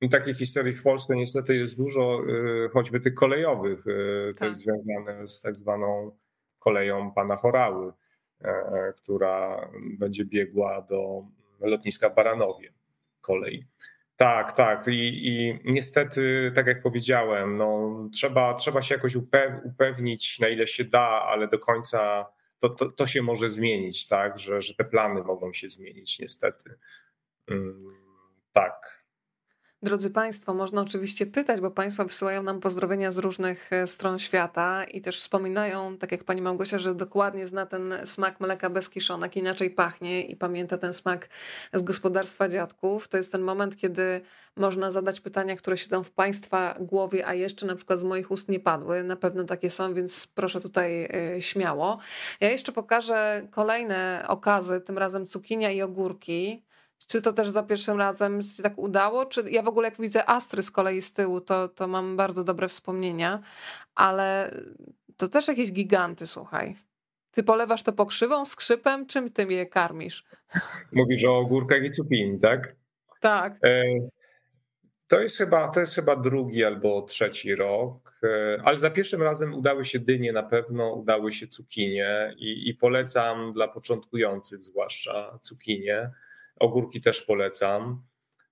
I 0.00 0.08
takich 0.08 0.36
historii 0.36 0.76
w 0.76 0.82
Polsce 0.82 1.16
niestety 1.16 1.56
jest 1.56 1.76
dużo, 1.76 2.20
y, 2.28 2.68
choćby 2.72 3.00
tych 3.00 3.14
kolejowych, 3.14 3.86
y, 3.86 4.34
tak. 4.38 4.48
jest 4.48 4.60
związane 4.60 5.28
z 5.28 5.40
tak 5.40 5.56
zwaną 5.56 6.18
koleją 6.64 7.12
pana 7.12 7.36
Chorały, 7.36 7.92
e, 8.44 8.48
e, 8.48 8.92
która 8.96 9.68
będzie 9.98 10.24
biegła 10.24 10.82
do 10.82 11.22
lotniska 11.60 12.10
Baranowie 12.10 12.72
kolej. 13.20 13.66
Tak, 14.16 14.52
tak. 14.52 14.88
I, 14.88 15.28
I, 15.28 15.58
niestety, 15.64 16.52
tak 16.54 16.66
jak 16.66 16.82
powiedziałem, 16.82 17.56
no, 17.56 17.90
trzeba, 18.14 18.54
trzeba 18.54 18.82
się 18.82 18.94
jakoś 18.94 19.16
upewnić, 19.64 20.38
na 20.38 20.48
ile 20.48 20.66
się 20.66 20.84
da, 20.84 21.22
ale 21.22 21.48
do 21.48 21.58
końca 21.58 22.26
to, 22.60 22.68
to, 22.68 22.88
to 22.90 23.06
się 23.06 23.22
może 23.22 23.48
zmienić, 23.48 24.08
tak, 24.08 24.38
że, 24.38 24.62
że 24.62 24.74
te 24.74 24.84
plany 24.84 25.22
mogą 25.22 25.52
się 25.52 25.68
zmienić, 25.68 26.18
niestety. 26.18 26.78
Mm, 27.48 27.94
tak. 28.52 29.01
Drodzy 29.84 30.10
Państwo, 30.10 30.54
można 30.54 30.80
oczywiście 30.80 31.26
pytać, 31.26 31.60
bo 31.60 31.70
Państwo 31.70 32.04
wysyłają 32.04 32.42
nam 32.42 32.60
pozdrowienia 32.60 33.10
z 33.10 33.18
różnych 33.18 33.72
e, 33.72 33.86
stron 33.86 34.18
świata 34.18 34.84
i 34.84 35.00
też 35.00 35.18
wspominają, 35.18 35.98
tak 35.98 36.12
jak 36.12 36.24
Pani 36.24 36.42
Małgosia, 36.42 36.78
że 36.78 36.94
dokładnie 36.94 37.46
zna 37.46 37.66
ten 37.66 37.94
smak 38.04 38.40
mleka 38.40 38.70
bez 38.70 38.90
kiszonek, 38.90 39.36
inaczej 39.36 39.70
pachnie 39.70 40.22
i 40.22 40.36
pamięta 40.36 40.78
ten 40.78 40.92
smak 40.92 41.28
z 41.72 41.82
gospodarstwa 41.82 42.48
dziadków. 42.48 43.08
To 43.08 43.16
jest 43.16 43.32
ten 43.32 43.40
moment, 43.40 43.76
kiedy 43.76 44.20
można 44.56 44.92
zadać 44.92 45.20
pytania, 45.20 45.56
które 45.56 45.76
siedzą 45.76 46.02
w 46.02 46.10
Państwa 46.10 46.74
głowie, 46.80 47.26
a 47.26 47.34
jeszcze 47.34 47.66
na 47.66 47.74
przykład 47.74 47.98
z 47.98 48.04
moich 48.04 48.30
ust 48.30 48.48
nie 48.48 48.60
padły. 48.60 49.02
Na 49.02 49.16
pewno 49.16 49.44
takie 49.44 49.70
są, 49.70 49.94
więc 49.94 50.26
proszę 50.26 50.60
tutaj 50.60 51.04
e, 51.04 51.42
śmiało. 51.42 51.98
Ja 52.40 52.50
jeszcze 52.50 52.72
pokażę 52.72 53.48
kolejne 53.50 54.24
okazy, 54.28 54.80
tym 54.80 54.98
razem 54.98 55.26
cukinia 55.26 55.70
i 55.70 55.82
ogórki. 55.82 56.62
Czy 57.06 57.22
to 57.22 57.32
też 57.32 57.48
za 57.48 57.62
pierwszym 57.62 57.98
razem 57.98 58.42
się 58.42 58.62
tak 58.62 58.78
udało? 58.78 59.26
Czy 59.26 59.50
ja 59.50 59.62
w 59.62 59.68
ogóle 59.68 59.88
jak 59.88 60.00
widzę 60.00 60.30
Astry 60.30 60.62
z 60.62 60.70
kolei 60.70 61.02
z 61.02 61.12
tyłu, 61.12 61.40
to, 61.40 61.68
to 61.68 61.88
mam 61.88 62.16
bardzo 62.16 62.44
dobre 62.44 62.68
wspomnienia, 62.68 63.42
ale 63.94 64.50
to 65.16 65.28
też 65.28 65.48
jakieś 65.48 65.72
giganty, 65.72 66.26
słuchaj. 66.26 66.76
Ty 67.30 67.42
polewasz 67.42 67.82
to 67.82 67.92
pokrzywą, 67.92 68.44
skrzypem, 68.44 69.06
czym 69.06 69.30
ty 69.30 69.42
je 69.42 69.66
karmisz? 69.66 70.24
Mówisz 70.92 71.24
o 71.24 71.38
ogórkach 71.38 71.84
i 71.84 71.90
cukinii, 71.90 72.40
tak? 72.40 72.76
Tak. 73.20 73.58
E, 73.64 73.82
to 75.06 75.20
jest, 75.20 75.38
chyba, 75.38 75.68
to 75.68 75.80
jest 75.80 75.94
chyba 75.94 76.16
drugi 76.16 76.64
albo 76.64 77.02
trzeci 77.02 77.54
rok, 77.54 78.18
e, 78.22 78.58
ale 78.64 78.78
za 78.78 78.90
pierwszym 78.90 79.22
razem 79.22 79.54
udały 79.54 79.84
się 79.84 79.98
dynie 79.98 80.32
na 80.32 80.42
pewno, 80.42 80.92
udały 80.94 81.32
się 81.32 81.46
cukinie 81.46 82.34
i, 82.38 82.68
i 82.68 82.74
polecam 82.74 83.52
dla 83.52 83.68
początkujących 83.68 84.64
zwłaszcza 84.64 85.38
cukinie. 85.42 86.10
Ogórki 86.62 87.00
też 87.00 87.22
polecam. 87.22 88.02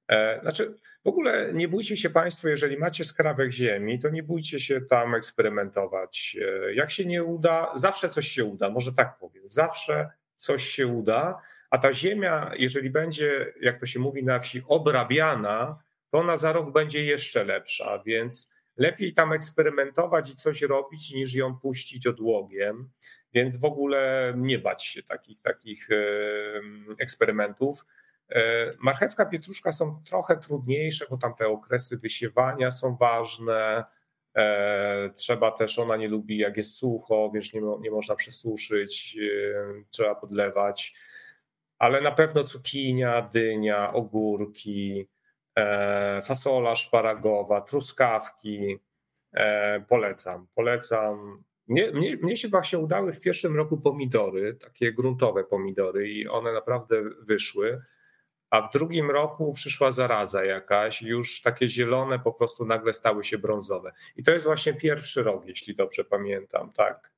E, 0.08 0.40
znaczy, 0.42 0.74
w 1.04 1.08
ogóle 1.08 1.50
nie 1.52 1.68
bójcie 1.68 1.96
się 1.96 2.10
Państwo, 2.10 2.48
jeżeli 2.48 2.76
macie 2.78 3.04
skrawek 3.04 3.52
ziemi, 3.52 3.98
to 3.98 4.08
nie 4.08 4.22
bójcie 4.22 4.60
się 4.60 4.80
tam 4.80 5.14
eksperymentować. 5.14 6.36
E, 6.40 6.74
jak 6.74 6.90
się 6.90 7.04
nie 7.04 7.24
uda, 7.24 7.72
zawsze 7.74 8.08
coś 8.08 8.28
się 8.28 8.44
uda, 8.44 8.70
może 8.70 8.92
tak 8.92 9.18
powiem. 9.18 9.44
Zawsze 9.46 10.10
coś 10.36 10.64
się 10.64 10.86
uda, 10.86 11.42
a 11.70 11.78
ta 11.78 11.92
ziemia, 11.92 12.52
jeżeli 12.58 12.90
będzie, 12.90 13.52
jak 13.60 13.80
to 13.80 13.86
się 13.86 14.00
mówi 14.00 14.24
na 14.24 14.38
wsi, 14.38 14.62
obrabiana, 14.68 15.78
to 16.10 16.18
ona 16.18 16.36
za 16.36 16.52
rok 16.52 16.72
będzie 16.72 17.04
jeszcze 17.04 17.44
lepsza, 17.44 18.02
więc 18.06 18.50
lepiej 18.76 19.14
tam 19.14 19.32
eksperymentować 19.32 20.30
i 20.30 20.36
coś 20.36 20.62
robić, 20.62 21.10
niż 21.10 21.34
ją 21.34 21.56
puścić 21.56 22.06
odłogiem. 22.06 22.90
Więc 23.34 23.56
w 23.56 23.64
ogóle 23.64 24.32
nie 24.36 24.58
bać 24.58 24.84
się 24.84 25.02
takich, 25.02 25.42
takich 25.42 25.88
eksperymentów. 26.98 27.84
E, 28.30 28.72
marchewka, 28.78 29.26
pietruszka 29.26 29.72
są 29.72 30.02
trochę 30.04 30.36
trudniejsze, 30.36 31.06
bo 31.10 31.16
tam 31.16 31.34
te 31.34 31.48
okresy 31.48 31.98
wysiewania 31.98 32.70
są 32.70 32.96
ważne. 32.96 33.84
E, 34.36 35.10
trzeba 35.10 35.50
też, 35.50 35.78
ona 35.78 35.96
nie 35.96 36.08
lubi 36.08 36.38
jak 36.38 36.56
jest 36.56 36.74
sucho, 36.74 37.30
wiesz, 37.34 37.52
nie, 37.52 37.60
nie 37.80 37.90
można 37.90 38.14
przesuszyć, 38.14 39.18
e, 39.18 39.84
trzeba 39.90 40.14
podlewać. 40.14 40.94
Ale 41.78 42.00
na 42.00 42.12
pewno 42.12 42.44
cukinia, 42.44 43.22
dynia, 43.32 43.92
ogórki, 43.92 45.08
fasola 46.22 46.76
szparagowa, 46.76 47.60
truskawki. 47.60 48.78
Polecam, 49.88 50.46
polecam. 50.54 51.44
Mnie, 51.68 51.90
mnie, 51.90 52.16
mnie 52.16 52.36
się 52.36 52.48
właśnie 52.48 52.78
udały 52.78 53.12
w 53.12 53.20
pierwszym 53.20 53.56
roku 53.56 53.78
pomidory, 53.78 54.54
takie 54.54 54.92
gruntowe 54.92 55.44
pomidory, 55.44 56.08
i 56.08 56.28
one 56.28 56.52
naprawdę 56.52 57.02
wyszły 57.22 57.82
a 58.50 58.68
w 58.68 58.72
drugim 58.72 59.10
roku 59.10 59.52
przyszła 59.52 59.92
zaraza 59.92 60.44
jakaś, 60.44 61.02
już 61.02 61.42
takie 61.42 61.68
zielone 61.68 62.18
po 62.18 62.32
prostu 62.32 62.64
nagle 62.64 62.92
stały 62.92 63.24
się 63.24 63.38
brązowe. 63.38 63.92
I 64.16 64.22
to 64.22 64.30
jest 64.30 64.44
właśnie 64.44 64.74
pierwszy 64.74 65.22
rok, 65.22 65.46
jeśli 65.46 65.76
dobrze 65.76 66.04
pamiętam, 66.04 66.72
tak. 66.72 67.12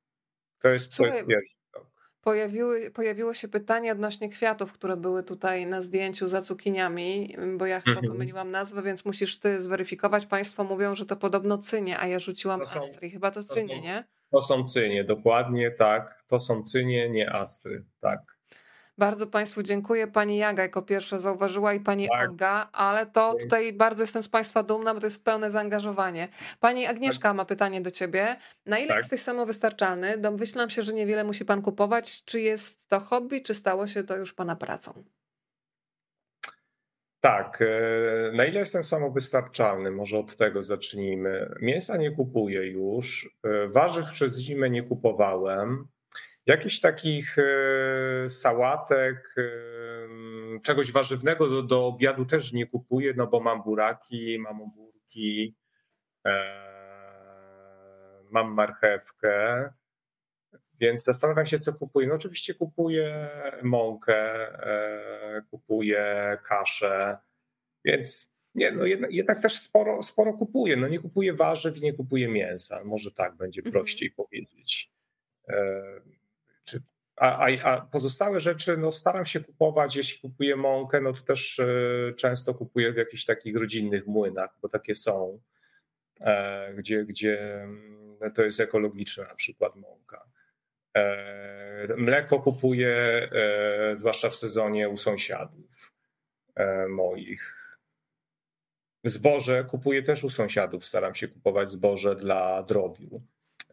To 0.59 0.69
jest, 0.69 0.95
Słuchaj, 0.95 1.13
to 1.13 1.17
jest 1.17 1.29
pierwszy 1.29 1.59
rok. 1.75 1.87
Pojawiły, 2.23 2.91
pojawiło 2.91 3.35
się 3.35 3.49
pytanie 3.49 3.93
odnośnie 3.93 4.29
kwiatów, 4.29 4.73
które 4.73 4.97
były 4.97 5.23
tutaj 5.23 5.67
na 5.67 5.83
zdjęciu 5.83 6.27
za 6.27 6.43
cukiniami, 6.43 7.37
bo 7.57 7.67
ja 7.67 7.81
chyba 7.81 7.97
mhm. 7.97 8.13
pomyliłam 8.13 8.51
nazwę, 8.51 8.83
więc 8.83 9.05
musisz 9.05 9.39
ty 9.39 9.63
zweryfikować. 9.63 10.27
Państwo 10.27 10.65
mówią, 10.65 10.95
że 10.95 11.07
to 11.07 11.17
podobno 11.17 11.59
cynie, 11.59 11.99
a 11.99 12.07
ja 12.07 12.19
rzuciłam 12.19 12.61
to 12.61 12.67
są, 12.67 12.79
astry. 12.79 13.11
Chyba 13.11 13.31
to 13.31 13.43
cynie, 13.43 13.75
to 13.75 13.81
są, 13.81 13.83
nie? 13.83 14.05
To 14.31 14.43
są 14.43 14.65
cynie, 14.65 15.05
dokładnie 15.05 15.71
tak. 15.71 16.23
To 16.27 16.41
są 16.41 16.63
cynie, 16.63 17.11
nie 17.11 17.33
astry, 17.33 17.85
tak. 18.01 18.32
Bardzo 18.99 19.27
Państwu 19.27 19.63
dziękuję. 19.63 20.07
Pani 20.07 20.37
Jaga 20.37 20.63
jako 20.63 20.83
pierwsza 20.83 21.19
zauważyła 21.19 21.75
i 21.75 21.81
Pani 21.81 22.09
tak. 22.39 22.69
Ale 22.73 23.07
to 23.07 23.35
tutaj 23.43 23.73
bardzo 23.73 24.03
jestem 24.03 24.23
z 24.23 24.29
Państwa 24.29 24.63
dumna, 24.63 24.95
bo 24.95 25.01
to 25.01 25.07
jest 25.07 25.25
pełne 25.25 25.51
zaangażowanie. 25.51 26.29
Pani 26.61 26.87
Agnieszka 26.87 27.29
tak. 27.29 27.37
ma 27.37 27.45
pytanie 27.45 27.81
do 27.81 27.91
Ciebie. 27.91 28.37
Na 28.67 28.79
ile 28.79 28.89
tak. 28.89 28.97
jesteś 28.97 29.21
samowystarczalny? 29.21 30.19
Domyślam 30.19 30.71
się, 30.71 30.83
że 30.83 30.93
niewiele 30.93 31.25
musi 31.25 31.45
Pan 31.45 31.63
kupować. 31.63 32.25
Czy 32.25 32.41
jest 32.41 32.89
to 32.89 33.01
hobby, 33.01 33.43
czy 33.43 33.55
stało 33.55 33.87
się 33.87 34.05
to 34.05 34.17
już 34.17 34.33
Pana 34.33 34.57
pracą? 34.57 35.05
Tak, 37.21 37.63
e, 37.63 38.33
na 38.33 38.45
ile 38.45 38.61
jestem 38.61 38.85
samowystarczalny, 38.85 39.91
może 39.91 40.19
od 40.19 40.37
tego 40.37 40.63
zacznijmy. 40.63 41.55
Mięsa 41.61 41.97
nie 41.97 42.11
kupuję 42.11 42.71
już, 42.71 43.37
e, 43.45 43.69
warzyw 43.69 44.07
przez 44.11 44.39
zimę 44.39 44.71
nie 44.71 44.83
kupowałem. 44.83 45.89
Jakichś 46.47 46.81
takich 46.81 47.37
e, 47.39 48.29
sałatek, 48.29 49.35
e, 49.39 50.61
czegoś 50.61 50.93
warzywnego 50.93 51.49
do, 51.49 51.63
do 51.63 51.87
obiadu 51.87 52.25
też 52.25 52.53
nie 52.53 52.67
kupuję, 52.67 53.15
no 53.17 53.27
bo 53.27 53.41
mam 53.41 53.63
buraki, 53.63 54.39
mam 54.39 54.63
ogórki, 54.63 55.57
e, 56.27 56.63
mam 58.31 58.55
marchewkę, 58.55 59.71
więc 60.81 61.05
zastanawiam 61.05 61.47
się, 61.47 61.59
co 61.59 61.73
kupuję. 61.73 62.07
No 62.07 62.15
oczywiście 62.15 62.55
kupuję 62.55 63.29
mąkę, 63.63 64.49
kupuję 65.51 66.39
kaszę, 66.45 67.19
więc 67.85 68.33
nie, 68.55 68.73
no 68.73 68.87
jednak, 68.87 69.13
jednak, 69.13 69.43
też 69.43 69.59
sporo, 69.59 70.03
sporo 70.03 70.33
kupuję. 70.33 70.77
No 70.77 70.89
nie 70.89 70.99
kupuję 70.99 71.33
warzyw, 71.33 71.81
nie 71.81 71.93
kupuję 71.93 72.29
mięsa. 72.29 72.85
Może 72.85 73.11
tak 73.13 73.37
będzie 73.37 73.61
mhm. 73.61 73.73
prościej 73.73 74.09
mhm. 74.09 74.27
powiedzieć. 74.27 74.93
A, 77.23 77.47
a, 77.65 77.81
pozostałe 77.81 78.41
rzeczy 78.41 78.77
no 78.77 78.93
staram 78.93 79.27
się 79.27 79.41
kupować, 79.41 79.97
jeśli 79.97 80.21
kupuję 80.21 80.57
mąkę, 80.57 81.01
no 81.01 81.13
to 81.13 81.23
też 81.23 81.59
e, 81.59 81.67
często 82.17 82.55
kupuję 82.55 82.93
w 82.93 82.97
jakichś 82.97 83.25
takich 83.25 83.57
rodzinnych 83.57 84.07
młynach, 84.07 84.51
bo 84.63 84.69
takie 84.69 84.95
są, 84.95 85.41
e, 86.21 86.75
gdzie, 86.75 87.05
gdzie 87.05 87.63
mm, 87.63 88.19
to 88.35 88.43
jest 88.43 88.61
ekologiczna 88.61 89.25
na 89.25 89.35
przykład 89.35 89.77
mąka. 89.77 90.25
E, 90.97 91.95
mleko 91.97 92.41
kupuję, 92.41 93.29
zwłaszcza 93.95 94.31
w 94.31 94.37
sezonie 94.37 94.89
u 94.89 94.97
sąsiadów 94.97 95.93
moich. 96.89 97.77
Zboże 99.05 99.65
kupuję 99.65 100.03
też 100.03 100.25
u 100.25 100.31
sąsiadów, 100.31 100.85
staram 100.85 101.15
się 101.15 101.29
kupować 101.29 101.71
zboże 101.71 102.17
dla 102.17 102.63
drobiu 102.63 103.23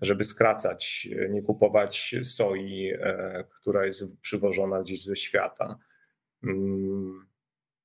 żeby 0.01 0.23
skracać, 0.23 1.07
nie 1.29 1.41
kupować 1.41 2.15
soi, 2.23 2.93
e, 3.01 3.43
która 3.55 3.85
jest 3.85 4.17
przywożona 4.21 4.81
gdzieś 4.81 5.05
ze 5.05 5.15
świata. 5.15 5.79
Mm, 6.43 7.27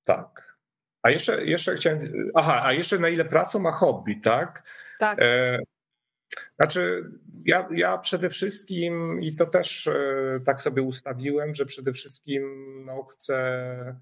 tak. 0.04 0.56
A 1.02 1.10
jeszcze, 1.10 1.44
jeszcze 1.44 1.74
chciałem. 1.74 1.98
Aha, 2.34 2.62
a 2.64 2.72
jeszcze 2.72 2.98
na 2.98 3.08
ile 3.08 3.24
pracą 3.24 3.58
ma 3.58 3.70
hobby, 3.70 4.20
tak? 4.20 4.62
Tak. 4.98 5.18
E, 5.22 5.58
znaczy, 6.56 7.10
ja, 7.44 7.68
ja 7.70 7.98
przede 7.98 8.30
wszystkim, 8.30 9.22
i 9.22 9.34
to 9.34 9.46
też 9.46 9.90
tak 10.44 10.60
sobie 10.60 10.82
ustawiłem, 10.82 11.54
że 11.54 11.66
przede 11.66 11.92
wszystkim 11.92 12.42
no, 12.86 13.02
chcę, 13.04 14.00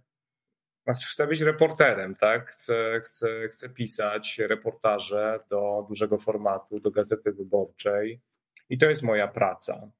chcę 0.89 1.27
być 1.27 1.41
reporterem, 1.41 2.15
tak? 2.15 2.51
Chcę, 2.51 3.01
chcę, 3.05 3.49
chcę 3.49 3.69
pisać 3.71 4.39
reportaże 4.39 5.41
do 5.51 5.87
dużego 5.89 6.19
formatu, 6.19 6.81
do 6.81 6.91
gazety 6.91 7.33
wyborczej. 7.33 8.21
I 8.69 8.79
to 8.79 8.89
jest 8.89 9.03
moja 9.03 9.29
praca. 9.29 9.91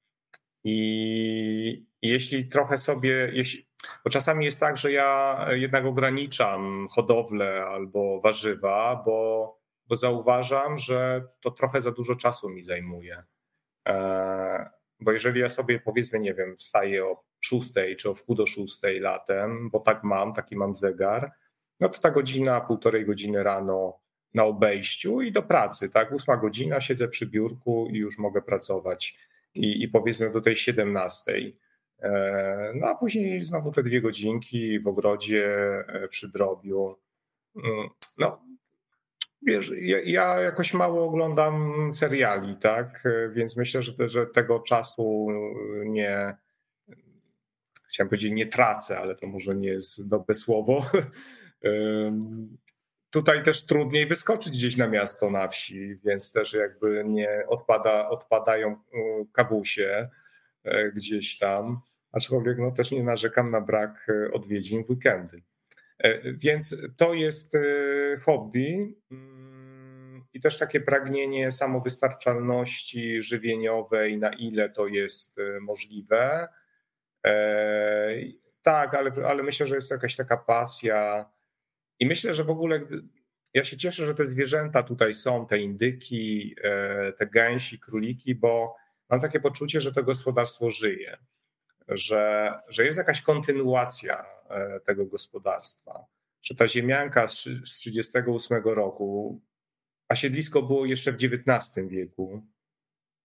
I 0.65 1.87
jeśli 2.03 2.49
trochę 2.49 2.79
sobie, 2.79 3.31
jeśli, 3.33 3.69
bo 4.05 4.11
czasami 4.11 4.45
jest 4.45 4.61
tak, 4.61 4.77
że 4.77 4.93
ja 4.93 5.39
jednak 5.51 5.85
ograniczam 5.85 6.89
hodowlę 6.91 7.65
albo 7.65 8.21
warzywa, 8.21 9.03
bo, 9.05 9.59
bo 9.87 9.97
zauważam, 9.97 10.79
że 10.79 11.29
to 11.41 11.51
trochę 11.51 11.81
za 11.81 11.91
dużo 11.93 12.15
czasu 12.15 12.49
mi 12.49 12.65
zajmuje. 12.65 13.23
E, 13.89 14.71
bo 15.03 15.13
jeżeli 15.13 15.41
ja 15.41 15.49
sobie 15.49 15.81
powiedzmy, 15.81 16.21
nie 16.21 16.35
wiem, 16.35 16.57
wstaję 16.57 17.05
o 17.05 17.23
6 17.41 17.73
czy 17.99 18.11
o 18.11 18.15
wpół 18.15 18.37
do 18.37 18.47
6 18.47 18.81
latem, 19.01 19.71
bo 19.71 19.81
tak 19.81 20.05
mam, 20.05 20.35
taki 20.35 20.57
mam 20.57 20.77
zegar, 20.77 21.33
no 21.81 21.89
to 21.89 22.01
ta 22.01 22.11
godzina, 22.11 22.61
półtorej 22.61 23.07
godziny 23.07 23.43
rano 23.43 23.99
na 24.35 24.45
obejściu 24.45 25.23
i 25.23 25.33
do 25.33 25.43
pracy, 25.43 25.89
tak? 25.89 26.13
Ósma 26.13 26.37
godzina, 26.37 26.81
siedzę 26.81 27.09
przy 27.09 27.27
biurku 27.27 27.89
i 27.91 27.99
już 27.99 28.19
mogę 28.19 28.43
pracować. 28.43 29.19
I, 29.55 29.83
i 29.83 29.89
powiedzmy 29.89 30.31
do 30.31 30.41
tej 30.41 30.57
17. 30.57 31.53
E, 32.03 32.73
no 32.75 32.87
a 32.87 32.95
później 32.95 33.41
znowu 33.41 33.73
te 33.73 33.83
dwie 33.83 34.01
godzinki 34.01 34.81
w 34.81 34.89
ogrodzie, 34.89 35.47
e, 35.89 36.09
przy 36.09 36.29
drobiu. 36.29 36.97
Mm, 37.57 37.89
no, 38.19 38.43
wiesz, 39.43 39.73
ja, 39.77 40.01
ja, 40.05 40.41
jakoś 40.41 40.75
mało 40.75 41.05
oglądam 41.05 41.91
seriali, 41.93 42.57
tak? 42.57 43.07
E, 43.07 43.29
więc 43.29 43.57
myślę, 43.57 43.83
że, 43.83 44.09
że 44.09 44.27
tego 44.27 44.61
czasu 44.61 45.29
nie. 45.85 46.37
Chciałem 47.89 48.09
powiedzieć, 48.09 48.33
nie 48.33 48.47
tracę, 48.47 48.99
ale 48.99 49.15
to 49.15 49.27
może 49.27 49.55
nie 49.55 49.69
jest 49.69 50.09
dobre 50.09 50.35
słowo. 50.35 50.87
Tutaj 53.11 53.43
też 53.43 53.67
trudniej 53.67 54.07
wyskoczyć 54.07 54.53
gdzieś 54.53 54.77
na 54.77 54.89
miasto 54.89 55.31
na 55.31 55.49
wsi, 55.49 55.97
więc 56.05 56.33
też 56.33 56.53
jakby 56.53 57.05
nie 57.07 57.45
odpada, 57.49 58.09
odpadają 58.09 58.77
kawusie 59.33 60.09
gdzieś 60.95 61.39
tam 61.39 61.81
aczkolwiek 62.13 62.59
no, 62.59 62.71
też 62.71 62.91
nie 62.91 63.03
narzekam 63.03 63.51
na 63.51 63.61
brak 63.61 64.07
e, 64.09 64.33
odwiedzin 64.33 64.85
w 64.85 64.91
weekendy. 64.91 65.43
E, 66.03 66.33
więc 66.33 66.77
to 66.97 67.15
jest 67.15 67.55
e, 67.55 67.61
hobby 68.21 68.95
mm, 69.11 70.25
i 70.33 70.41
też 70.41 70.59
takie 70.59 70.81
pragnienie 70.81 71.51
samowystarczalności 71.51 73.23
żywieniowej, 73.23 74.19
na 74.19 74.31
ile 74.31 74.71
to 74.71 74.87
jest 74.87 75.37
możliwe. 75.61 76.49
Tak, 78.63 78.95
ale, 78.95 79.13
ale 79.27 79.43
myślę, 79.43 79.67
że 79.67 79.75
jest 79.75 79.91
jakaś 79.91 80.17
taka 80.17 80.37
pasja. 80.37 81.31
I 81.99 82.07
myślę, 82.07 82.35
że 82.35 82.45
w 82.45 82.51
ogóle 82.51 82.81
ja 83.55 83.65
się 83.65 83.77
cieszę, 83.77 84.07
że 84.07 84.15
te 84.15 84.25
zwierzęta 84.25 84.83
tutaj 84.83 85.15
są, 85.15 85.47
te 85.47 85.59
indyki, 85.59 86.57
te 87.19 87.27
gęsi, 87.27 87.81
króliki, 87.81 88.35
bo 88.35 88.77
mam 89.11 89.21
takie 89.21 89.41
poczucie, 89.41 89.81
że 89.81 89.93
to 89.93 90.03
gospodarstwo 90.03 90.71
żyje 90.71 91.19
że, 91.97 92.53
że 92.69 92.85
jest 92.85 92.99
jakaś 92.99 93.23
kontynuacja 93.23 94.25
e, 94.51 94.81
tego 94.81 95.07
gospodarstwa, 95.07 96.05
że 96.43 96.55
ta 96.55 96.69
ziemianka 96.69 97.29
z 97.29 97.43
1938 97.43 98.65
roku, 98.65 99.41
a 100.09 100.17
siedlisko 100.17 100.63
było 100.63 100.87
jeszcze 100.87 101.13
w 101.13 101.15
XIX 101.15 101.89
wieku, 101.89 102.43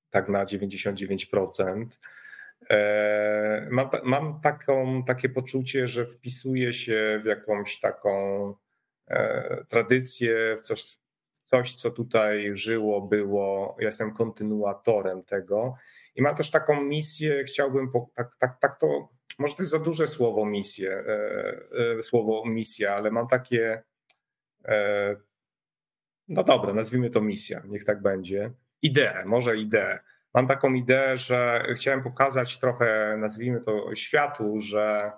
tak 0.10 0.30
na 0.30 0.45
99%. 0.45 1.85
E, 2.69 3.68
mam, 3.72 3.89
mam 4.03 4.41
taką, 4.41 5.03
takie 5.03 5.30
poczucie, 5.30 5.88
że 5.88 6.06
wpisuje 6.06 6.73
się 6.73 7.22
w 7.23 7.26
jakąś 7.26 7.80
taką 7.80 8.53
e, 9.07 9.65
tradycję, 9.69 10.56
w 10.57 10.61
coś, 10.61 10.98
coś, 11.44 11.76
co 11.76 11.91
tutaj 11.91 12.52
żyło, 12.53 13.02
było. 13.02 13.76
Ja 13.80 13.85
jestem 13.85 14.14
kontynuatorem 14.14 15.23
tego 15.23 15.76
i 16.18 16.22
mam 16.22 16.35
też 16.35 16.52
taką 16.52 16.84
misję, 16.84 17.44
chciałbym, 17.44 17.91
tak, 18.15 18.31
tak, 18.39 18.60
tak 18.60 18.80
to, 18.80 19.10
może 19.39 19.56
to 19.56 19.61
jest 19.61 19.72
za 19.72 19.80
duże 19.80 20.07
słowo 20.07 20.45
misję, 20.45 20.91
e, 20.91 21.99
e, 21.99 22.03
słowo 22.03 22.44
misja, 22.45 22.95
ale 22.95 23.11
mam 23.11 23.27
takie, 23.27 23.84
e, 24.65 25.15
no 26.27 26.44
dobra, 26.44 26.73
nazwijmy 26.73 27.10
to 27.10 27.22
misja, 27.22 27.61
niech 27.65 27.85
tak 27.85 28.02
będzie. 28.02 28.52
Ideę, 28.81 29.23
może 29.26 29.57
ideę. 29.57 29.99
Mam 30.34 30.48
taką 30.48 30.73
ideę, 30.73 31.18
że 31.18 31.68
chciałem 31.76 32.03
pokazać 32.03 32.60
trochę, 32.60 33.18
nazwijmy 33.18 33.61
to 33.61 33.95
światu, 33.95 34.60
że 34.60 35.11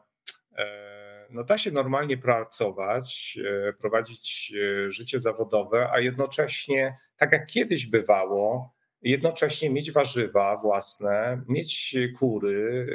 no 1.30 1.44
da 1.44 1.58
się 1.58 1.72
normalnie 1.72 2.18
pracować, 2.18 3.40
prowadzić 3.80 4.54
życie 4.88 5.20
zawodowe, 5.20 5.90
a 5.92 6.00
jednocześnie, 6.00 6.98
tak 7.18 7.32
jak 7.32 7.46
kiedyś 7.46 7.86
bywało, 7.86 8.74
jednocześnie 9.02 9.70
mieć 9.70 9.92
warzywa 9.92 10.58
własne, 10.58 11.42
mieć 11.48 11.98
kury, 12.20 12.88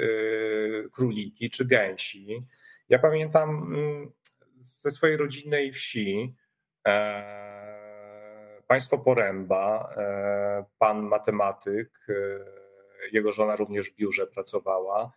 y, 0.86 0.90
króliki 0.90 1.50
czy 1.50 1.64
gęsi. 1.64 2.42
Ja 2.88 2.98
pamiętam 2.98 3.50
mm, 3.50 4.12
ze 4.84 4.90
swojej 4.90 5.16
rodzinnej 5.16 5.72
wsi 5.72 6.34
e, 6.86 8.62
państwo 8.66 8.98
Poręba, 8.98 9.94
e, 9.96 10.64
pan 10.78 11.02
matematyk, 11.02 12.06
e, 12.08 12.14
jego 13.12 13.32
żona 13.32 13.56
również 13.56 13.90
w 13.90 13.96
biurze 13.96 14.26
pracowała, 14.26 15.12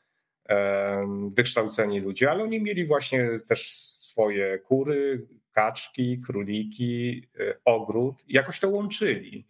wykształceni 1.30 2.00
ludzie, 2.00 2.32
ale 2.32 2.44
oni 2.44 2.62
mieli 2.62 2.86
właśnie 2.86 3.30
też 3.48 3.74
swoje 3.74 4.60
kury, 4.60 5.28
kaczki, 5.52 6.22
króliki, 6.28 7.28
ogród, 7.66 8.16
jakoś 8.28 8.60
to 8.60 8.70
łączyli 8.70 9.48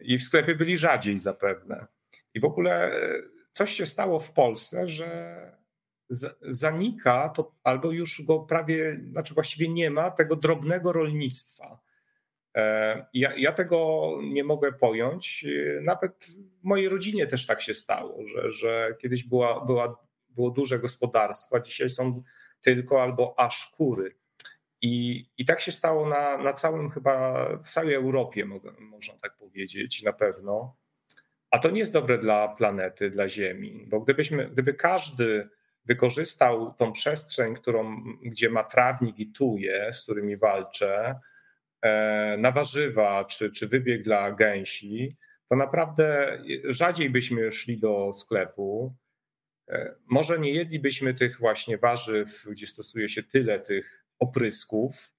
i 0.00 0.18
w 0.18 0.22
sklepie 0.22 0.54
byli 0.54 0.78
rzadziej 0.78 1.18
zapewne. 1.18 1.86
I 2.34 2.40
w 2.40 2.44
ogóle 2.44 2.92
e, 2.92 3.22
coś 3.52 3.72
się 3.72 3.86
stało 3.86 4.18
w 4.18 4.32
Polsce, 4.32 4.88
że 4.88 5.40
zanika 6.42 7.28
to, 7.28 7.54
albo 7.64 7.90
już 7.90 8.22
go 8.22 8.38
prawie, 8.38 9.00
znaczy 9.10 9.34
właściwie 9.34 9.68
nie 9.68 9.90
ma 9.90 10.10
tego 10.10 10.36
drobnego 10.36 10.92
rolnictwa. 10.92 11.80
E, 12.56 13.06
ja, 13.14 13.36
ja, 13.36 13.52
tego 13.52 14.10
nie 14.22 14.44
mogę 14.44 14.72
pojąć. 14.72 15.44
E, 15.44 15.80
nawet 15.80 16.24
w 16.60 16.64
mojej 16.64 16.88
rodzinie 16.88 17.26
też 17.26 17.46
tak 17.46 17.60
się 17.60 17.74
stało, 17.74 18.26
że, 18.26 18.52
że 18.52 18.96
kiedyś 18.98 19.24
była, 19.24 19.64
była, 19.64 19.96
było 20.28 20.50
duże 20.50 20.78
gospodarstwo, 20.78 21.56
a 21.56 21.60
dzisiaj 21.60 21.90
są 21.90 22.22
tylko 22.60 23.02
albo 23.02 23.34
aż 23.38 23.72
kury. 23.76 24.16
I, 24.82 25.24
I 25.38 25.44
tak 25.44 25.60
się 25.60 25.72
stało 25.72 26.08
na, 26.08 26.38
na 26.38 26.52
całym, 26.52 26.90
chyba 26.90 27.46
w 27.56 27.70
całej 27.70 27.94
Europie, 27.94 28.44
można 28.80 29.14
tak 29.22 29.36
powiedzieć, 29.36 30.02
na 30.02 30.12
pewno. 30.12 30.76
A 31.50 31.58
to 31.58 31.70
nie 31.70 31.78
jest 31.78 31.92
dobre 31.92 32.18
dla 32.18 32.48
planety, 32.48 33.10
dla 33.10 33.28
Ziemi, 33.28 33.86
bo 33.88 34.00
gdybyśmy, 34.00 34.50
gdyby 34.50 34.74
każdy 34.74 35.48
wykorzystał 35.84 36.74
tą 36.74 36.92
przestrzeń, 36.92 37.54
którą, 37.54 38.02
gdzie 38.22 38.50
ma 38.50 38.64
trawnik 38.64 39.18
i 39.18 39.32
tuje, 39.32 39.92
z 39.92 40.02
którymi 40.02 40.36
walczę, 40.36 41.20
e, 41.82 42.36
na 42.38 42.50
warzywa 42.50 43.24
czy, 43.24 43.50
czy 43.50 43.66
wybieg 43.66 44.02
dla 44.02 44.32
gęsi, 44.32 45.16
to 45.48 45.56
naprawdę 45.56 46.38
rzadziej 46.64 47.10
byśmy 47.10 47.52
szli 47.52 47.78
do 47.78 48.12
sklepu. 48.12 48.94
E, 49.68 49.94
może 50.06 50.38
nie 50.38 50.52
jedlibyśmy 50.52 51.14
tych 51.14 51.38
właśnie 51.38 51.78
warzyw, 51.78 52.46
gdzie 52.50 52.66
stosuje 52.66 53.08
się 53.08 53.22
tyle 53.22 53.60
tych 53.60 53.99
oprysków, 54.20 55.12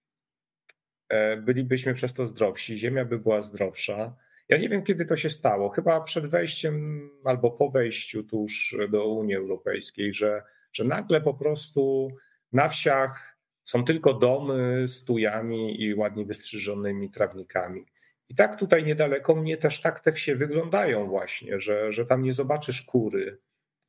e, 1.10 1.38
bylibyśmy 1.38 1.94
przez 1.94 2.14
to 2.14 2.26
zdrowsi, 2.26 2.78
ziemia 2.78 3.06
by 3.06 3.19
była 3.19 3.41
zdrowsza. 3.41 4.15
Ja 4.49 4.57
nie 4.57 4.69
wiem, 4.69 4.84
kiedy 4.84 5.06
to 5.06 5.15
się 5.15 5.30
stało. 5.30 5.69
Chyba 5.69 6.02
przed 6.02 6.26
wejściem 6.26 7.10
albo 7.26 7.52
po 7.52 7.69
wejściu 7.69 8.23
tuż 8.23 8.78
do 8.90 9.07
Unii 9.07 9.36
Europejskiej, 9.36 10.14
że, 10.14 10.44
że 10.73 10.84
nagle 10.84 11.22
po 11.22 11.34
prostu 11.34 12.10
na 12.52 12.68
wsiach 12.68 13.38
są 13.65 13.86
tylko 13.86 14.14
domy 14.14 14.88
z 14.88 15.03
tujami 15.03 15.84
i 15.84 15.95
ładnie 15.95 16.26
wystrzyżonymi 16.26 17.10
trawnikami. 17.10 17.86
I 18.30 18.36
tak 18.36 18.60
tutaj 18.60 18.84
niedaleko 18.84 19.36
mnie 19.36 19.57
też 19.57 19.82
tak 19.82 19.99
te 19.99 20.11
wsie 20.11 20.36
wyglądają 20.36 21.07
właśnie, 21.07 21.60
że, 21.60 21.91
że 21.91 22.06
tam 22.06 22.23
nie 22.23 22.34
zobaczysz 22.34 22.82
kury, 22.82 23.38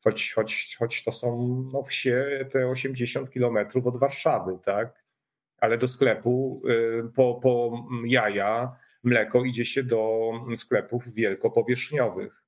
choć, 0.04 0.32
choć, 0.32 0.76
choć 0.78 1.04
to 1.04 1.12
są 1.12 1.46
no, 1.72 1.82
wsie 1.82 2.46
te 2.50 2.68
80 2.68 3.30
kilometrów 3.30 3.86
od 3.86 3.98
Warszawy, 3.98 4.58
tak? 4.64 5.01
Ale 5.62 5.78
do 5.78 5.88
sklepu 5.88 6.62
y, 6.68 7.12
po, 7.14 7.34
po 7.42 7.84
jaja, 8.06 8.76
mleko 9.02 9.44
idzie 9.44 9.64
się 9.64 9.82
do 9.82 10.32
sklepów 10.56 11.14
wielkopowierzchniowych. 11.14 12.44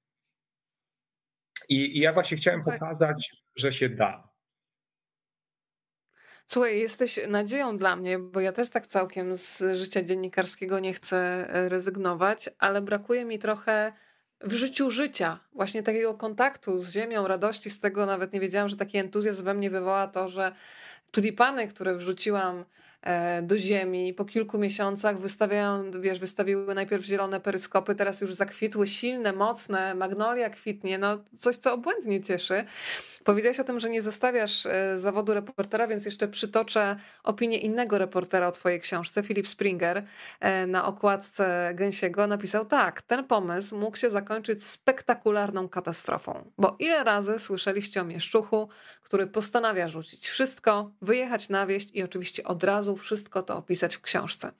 I, 1.69 1.99
i 1.99 2.01
ja 2.01 2.13
właśnie 2.13 2.37
chciałem 2.37 2.65
pokazać, 2.65 3.31
że 3.57 3.73
się 3.73 3.89
da. 3.89 4.29
Słuchaj, 6.47 6.79
jesteś 6.81 7.21
nadzieją 7.29 7.77
dla 7.77 7.97
mnie, 7.97 8.19
bo 8.19 8.41
ja 8.41 8.53
też 8.53 8.69
tak 8.69 8.87
całkiem 8.87 9.37
z 9.37 9.63
życia 9.75 10.03
dziennikarskiego 10.03 10.79
nie 10.79 10.95
chcę 10.95 11.17
e, 11.49 11.69
rezygnować, 11.69 12.51
ale 12.59 12.83
brakuje 12.83 13.25
mi 13.25 13.39
trochę 13.39 13.93
w 14.41 14.53
życiu 14.53 14.91
życia, 14.91 15.41
właśnie 15.53 15.83
takiego 15.83 16.15
kontaktu 16.15 16.79
z 16.79 16.93
ziemią, 16.93 17.29
radości 17.29 17.71
z 17.71 17.81
tego, 17.81 18.07
nawet 18.07 18.33
nie 18.33 18.41
wiedziałam, 18.41 18.69
że 18.69 18.77
taki 18.77 18.99
entuzjazm 18.99 19.45
we 19.45 19.55
mnie 19.55 19.71
wywoła 19.71 20.07
to, 20.09 20.29
że 20.29 20.53
tulipany, 21.11 21.69
które 21.69 21.97
wrzuciłam 21.97 22.65
do 23.43 23.59
ziemi. 23.59 24.15
Po 24.15 24.25
kilku 24.25 24.59
miesiącach 24.59 25.19
wystawiają, 25.19 25.91
wiesz, 26.01 26.19
wystawiły 26.19 26.75
najpierw 26.75 27.05
zielone 27.05 27.41
peryskopy, 27.41 27.95
teraz 27.95 28.21
już 28.21 28.35
zakwitły 28.35 28.87
silne, 28.87 29.33
mocne, 29.33 29.95
magnolia 29.95 30.51
kwitnie, 30.51 30.99
no 30.99 31.19
coś, 31.39 31.57
co 31.57 31.75
obłędnie 31.75 32.21
cieszy. 32.23 32.65
Powiedziałeś 33.25 33.61
o 33.61 33.65
tym, 33.65 33.81
że 33.81 33.91
nie 33.91 34.03
zostawiasz 34.03 34.67
e, 34.67 34.99
zawodu 34.99 35.35
reportera, 35.35 35.87
więc 35.87 36.05
jeszcze 36.05 36.29
przytoczę 36.29 36.97
opinię 37.23 37.59
innego 37.59 37.99
reportera 37.99 38.49
o 38.49 38.53
twojej 38.53 38.81
książce. 38.81 39.23
Philip 39.23 39.49
Springer 39.49 40.05
e, 40.41 40.67
na 40.67 40.85
okładce 40.85 41.73
Gęsiego 41.75 42.27
napisał 42.27 42.65
tak, 42.65 43.03
ten 43.03 43.25
pomysł 43.25 43.79
mógł 43.79 43.97
się 43.97 44.11
zakończyć 44.11 44.65
spektakularną 44.65 45.69
katastrofą, 45.69 46.51
bo 46.59 46.77
ile 46.79 47.05
razy 47.05 47.39
słyszeliście 47.39 48.01
o 48.01 48.05
mieszczuchu, 48.05 48.69
który 49.03 49.27
postanawia 49.27 49.89
rzucić 49.89 50.29
wszystko, 50.29 50.91
wyjechać 51.03 51.49
na 51.49 51.67
wieś 51.67 51.87
i 51.95 52.03
oczywiście 52.03 52.45
od 52.45 52.65
razu 52.65 52.94
wszystko 52.97 53.43
to 53.43 53.57
opisać 53.57 53.97
w 53.97 54.01
książce. 54.01 54.53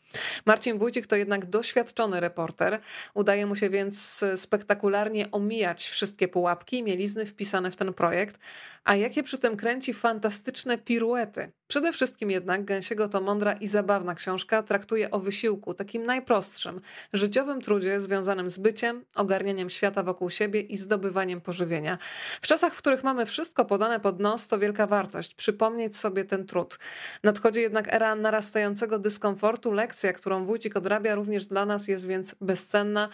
Marcin 0.47 0.79
Wójcik 0.79 1.07
to 1.07 1.17
jednak 1.17 1.47
doświadczony 1.47 2.21
reporter. 2.21 2.81
Udaje 3.15 3.47
mu 3.47 3.57
się 3.57 3.71
więc 3.71 4.25
spektakularnie 4.37 5.31
omijać 5.31 5.89
wszystkie 5.89 6.29
pułapki 6.29 6.79
i 6.79 6.83
mielizny 6.83 7.27
wpisane 7.27 7.71
w 7.71 7.77
ten 7.77 7.95
projekt, 7.95 8.39
a 8.85 8.97
jakie 8.97 9.23
przy 9.23 9.39
tym 9.39 9.57
kręci 9.57 9.95
fantastyczne 9.95 10.79
piruety. 10.79 11.53
Przede 11.75 11.93
wszystkim 11.93 12.31
jednak 12.31 12.65
Gęsiego 12.65 13.09
to 13.09 13.21
mądra 13.21 13.53
i 13.53 13.69
zabawna 13.69 14.15
książka 14.15 14.63
traktuje 14.63 15.11
o 15.11 15.21
wysiłku, 15.21 15.75
takim 15.75 16.07
najprostszym, 16.07 16.81
życiowym 17.13 17.61
trudzie 17.61 18.01
związanym 18.01 18.51
z 18.51 18.59
byciem, 18.59 19.05
ogarnianiem 19.15 19.71
świata 19.71 20.03
wokół 20.03 20.31
siebie 20.31 20.61
i 20.61 20.77
zdobywaniem 20.77 21.41
pożywienia. 21.41 21.99
W 22.41 22.47
czasach, 22.47 22.75
w 22.75 22.79
których 22.79 23.05
mamy 23.05 23.27
wszystko 23.27 23.65
podane 23.65 24.01
pod 24.01 24.21
nos, 24.21 24.49
to 24.49 24.59
wielka 24.59 24.87
wartość 24.87 25.35
przypomnieć 25.35 25.97
sobie 25.97 26.25
ten 26.25 26.47
trud. 26.47 26.79
Nadchodzi 27.23 27.61
jednak 27.61 27.95
era 27.95 28.15
narastającego 28.15 28.99
dyskomfortu. 28.99 29.73
Lekcja, 29.73 30.13
którą 30.13 30.45
Wójcik 30.45 30.77
odrabia 30.77 31.15
również 31.15 31.47
dla 31.47 31.67
nas 31.67 31.89
jest 31.89 32.07
więc 32.07 32.35
bezcenna. 32.41 33.09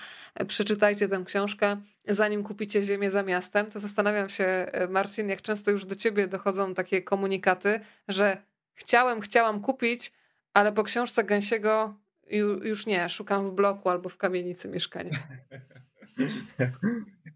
Przeczytajcie 0.47 1.09
tę 1.09 1.23
książkę, 1.27 1.77
zanim 2.09 2.43
kupicie 2.43 2.83
ziemię 2.83 3.11
za 3.11 3.23
miastem. 3.23 3.67
To 3.67 3.79
zastanawiam 3.79 4.29
się, 4.29 4.67
Marcin, 4.89 5.29
jak 5.29 5.43
często 5.43 5.71
już 5.71 5.85
do 5.85 5.95
ciebie 5.95 6.29
dochodzą 6.29 6.75
takie 6.75 7.03
komunikaty, 7.03 7.81
że 8.09 8.50
chciałem, 8.81 9.21
chciałam 9.21 9.61
kupić, 9.61 10.13
ale 10.55 10.73
po 10.73 10.85
książce 10.85 11.25
Gęsiego 11.25 11.95
już 12.63 12.87
nie, 12.87 13.09
szukam 13.09 13.49
w 13.49 13.53
bloku 13.53 13.89
albo 13.89 14.09
w 14.09 14.17
kamienicy 14.17 14.69
mieszkania. 14.69 15.19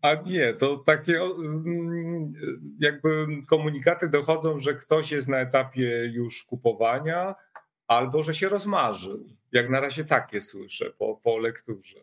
A 0.02 0.14
nie, 0.14 0.54
to 0.54 0.76
takie 0.76 1.20
mm, 1.20 2.32
jakby 2.80 3.26
komunikaty 3.46 4.08
dochodzą, 4.08 4.58
że 4.58 4.74
ktoś 4.74 5.12
jest 5.12 5.28
na 5.28 5.38
etapie 5.38 6.10
już 6.12 6.44
kupowania 6.44 7.34
albo 7.86 8.22
że 8.22 8.34
się 8.34 8.48
rozmarzył. 8.48 9.26
Jak 9.52 9.70
na 9.70 9.80
razie 9.80 10.04
takie 10.04 10.40
słyszę 10.40 10.90
po, 10.98 11.20
po 11.22 11.38
lekturze. 11.38 12.00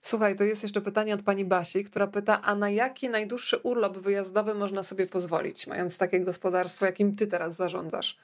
Słuchaj, 0.00 0.36
to 0.36 0.44
jest 0.44 0.62
jeszcze 0.62 0.80
pytanie 0.80 1.14
od 1.14 1.22
pani 1.22 1.44
Basi, 1.44 1.84
która 1.84 2.06
pyta, 2.06 2.42
a 2.42 2.54
na 2.54 2.70
jaki 2.70 3.08
najdłuższy 3.08 3.56
urlop 3.56 3.98
wyjazdowy 3.98 4.54
można 4.54 4.82
sobie 4.82 5.06
pozwolić, 5.06 5.66
mając 5.66 5.98
takie 5.98 6.20
gospodarstwo, 6.20 6.86
jakim 6.86 7.16
ty 7.16 7.26
teraz 7.26 7.56
zarządzasz? 7.56 8.18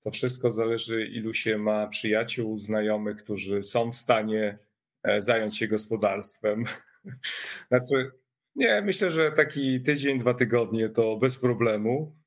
To 0.00 0.10
wszystko 0.10 0.50
zależy, 0.50 1.06
ilu 1.06 1.34
się 1.34 1.58
ma 1.58 1.86
przyjaciół, 1.86 2.58
znajomych, 2.58 3.16
którzy 3.16 3.62
są 3.62 3.90
w 3.90 3.96
stanie 3.96 4.58
e, 5.02 5.22
zająć 5.22 5.58
się 5.58 5.68
gospodarstwem. 5.68 6.64
Znaczy, 7.68 8.10
nie, 8.54 8.82
myślę, 8.82 9.10
że 9.10 9.32
taki 9.32 9.82
tydzień, 9.82 10.18
dwa 10.18 10.34
tygodnie 10.34 10.88
to 10.88 11.16
bez 11.16 11.38
problemu. 11.38 12.19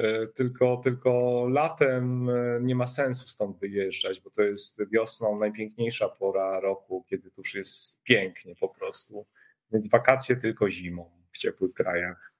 E, 0.00 0.26
tylko, 0.26 0.76
tylko 0.76 1.44
latem 1.48 2.30
e, 2.30 2.60
nie 2.62 2.74
ma 2.74 2.86
sensu 2.86 3.28
stąd 3.28 3.58
wyjeżdżać, 3.58 4.20
bo 4.20 4.30
to 4.30 4.42
jest 4.42 4.90
wiosną 4.90 5.38
najpiękniejsza 5.38 6.08
pora 6.08 6.60
roku, 6.60 7.04
kiedy 7.08 7.30
już 7.38 7.54
jest 7.54 8.02
pięknie 8.02 8.56
po 8.56 8.68
prostu. 8.68 9.26
Więc 9.72 9.88
wakacje 9.88 10.36
tylko 10.36 10.70
zimą 10.70 11.10
w 11.32 11.38
ciepłych 11.38 11.74
krajach. 11.74 12.32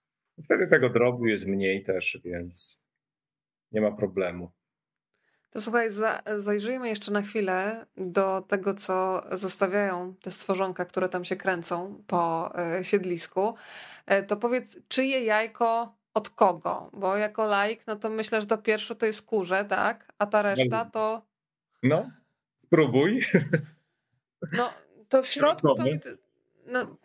Wtedy 0.45 0.67
tego 0.67 0.89
drogu 0.89 1.27
jest 1.27 1.47
mniej 1.47 1.83
też, 1.83 2.19
więc 2.25 2.87
nie 3.73 3.81
ma 3.81 3.93
problemu. 3.93 4.51
To 5.51 5.61
słuchaj, 5.61 5.91
za, 5.91 6.23
zajrzyjmy 6.37 6.89
jeszcze 6.89 7.13
na 7.13 7.23
chwilę 7.23 7.87
do 7.97 8.41
tego, 8.41 8.75
co 8.75 9.21
zostawiają 9.33 10.15
te 10.23 10.31
stworzonka, 10.31 10.85
które 10.85 11.09
tam 11.09 11.25
się 11.25 11.37
kręcą 11.37 12.03
po 12.07 12.53
e, 12.59 12.85
siedlisku. 12.85 13.55
To 14.27 14.37
powiedz, 14.37 14.79
czyje 14.89 15.25
jajko 15.25 16.00
od 16.15 16.31
kogo? 16.31 16.91
Bo 16.93 17.17
jako 17.17 17.47
laik, 17.47 17.87
no 17.87 17.97
to 17.97 18.11
myślę, 18.11 18.41
że 18.41 18.47
to 18.47 18.59
pierwsze 18.59 18.95
to 18.95 19.07
jest 19.07 19.23
kurze, 19.23 19.65
tak? 19.65 20.13
A 20.19 20.27
ta 20.27 20.43
reszta 20.43 20.85
to. 20.85 21.23
No, 21.83 22.11
spróbuj. 22.57 23.21
No, 24.53 24.73
to 25.09 25.23
w 25.23 25.27
środku 25.27 25.75
to. 25.75 25.85
No, 26.67 26.97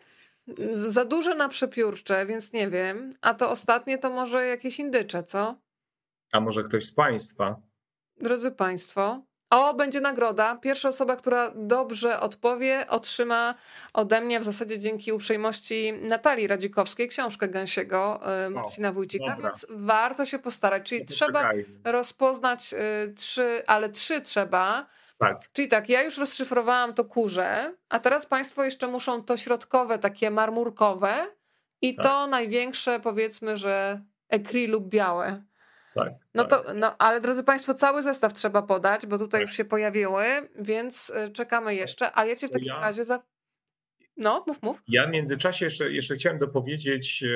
za 0.72 1.04
duże 1.04 1.34
na 1.34 1.48
przepiórcze, 1.48 2.26
więc 2.26 2.52
nie 2.52 2.70
wiem. 2.70 3.12
A 3.20 3.34
to 3.34 3.50
ostatnie 3.50 3.98
to 3.98 4.10
może 4.10 4.46
jakieś 4.46 4.78
indycze, 4.78 5.22
co? 5.24 5.58
A 6.32 6.40
może 6.40 6.62
ktoś 6.62 6.84
z 6.84 6.92
Państwa? 6.92 7.60
Drodzy 8.20 8.50
Państwo, 8.50 9.22
o, 9.50 9.74
będzie 9.74 10.00
nagroda. 10.00 10.56
Pierwsza 10.56 10.88
osoba, 10.88 11.16
która 11.16 11.52
dobrze 11.54 12.20
odpowie, 12.20 12.86
otrzyma 12.88 13.54
ode 13.92 14.20
mnie 14.20 14.40
w 14.40 14.44
zasadzie 14.44 14.78
dzięki 14.78 15.12
uprzejmości 15.12 15.92
Natalii 15.92 16.46
Radzikowskiej 16.46 17.08
książkę 17.08 17.48
Gęsiego 17.48 18.20
Marcina 18.50 18.92
Wójcika, 18.92 19.36
więc 19.42 19.66
warto 19.70 20.26
się 20.26 20.38
postarać. 20.38 20.82
Czyli 20.88 21.06
trzeba 21.06 21.42
czekaj. 21.42 21.64
rozpoznać 21.84 22.72
y, 22.72 23.14
trzy, 23.14 23.62
ale 23.66 23.88
trzy 23.88 24.20
trzeba. 24.20 24.86
Tak. 25.18 25.40
Czyli 25.52 25.68
tak, 25.68 25.88
ja 25.88 26.02
już 26.02 26.18
rozszyfrowałam 26.18 26.94
to 26.94 27.04
kurze, 27.04 27.74
a 27.88 27.98
teraz 27.98 28.26
Państwo 28.26 28.64
jeszcze 28.64 28.86
muszą 28.86 29.22
to 29.22 29.36
środkowe, 29.36 29.98
takie 29.98 30.30
marmurkowe 30.30 31.14
i 31.82 31.94
tak. 31.94 32.04
to 32.04 32.26
największe, 32.26 33.00
powiedzmy, 33.00 33.56
że 33.56 34.00
ekri 34.28 34.66
lub 34.66 34.88
białe. 34.88 35.42
Tak, 35.96 36.12
no 36.34 36.44
tak. 36.44 36.64
to, 36.64 36.74
no, 36.74 36.96
ale 36.98 37.20
drodzy 37.20 37.44
Państwo, 37.44 37.74
cały 37.74 38.02
zestaw 38.02 38.34
trzeba 38.34 38.62
podać, 38.62 39.06
bo 39.06 39.18
tutaj 39.18 39.40
tak. 39.40 39.48
już 39.48 39.56
się 39.56 39.64
pojawiły, 39.64 40.24
więc 40.58 41.10
y, 41.10 41.30
czekamy 41.30 41.74
jeszcze. 41.74 42.12
Ale 42.12 42.28
ja 42.28 42.36
Cię 42.36 42.48
w 42.48 42.50
takim 42.50 42.68
ja... 42.68 42.80
razie 42.80 43.04
za. 43.04 43.22
No, 44.16 44.44
mów, 44.46 44.62
mów. 44.62 44.82
Ja 44.88 45.06
w 45.06 45.10
międzyczasie 45.10 45.64
jeszcze, 45.64 45.92
jeszcze 45.92 46.14
chciałem 46.14 46.38
dopowiedzieć, 46.38 47.22
e, 47.22 47.28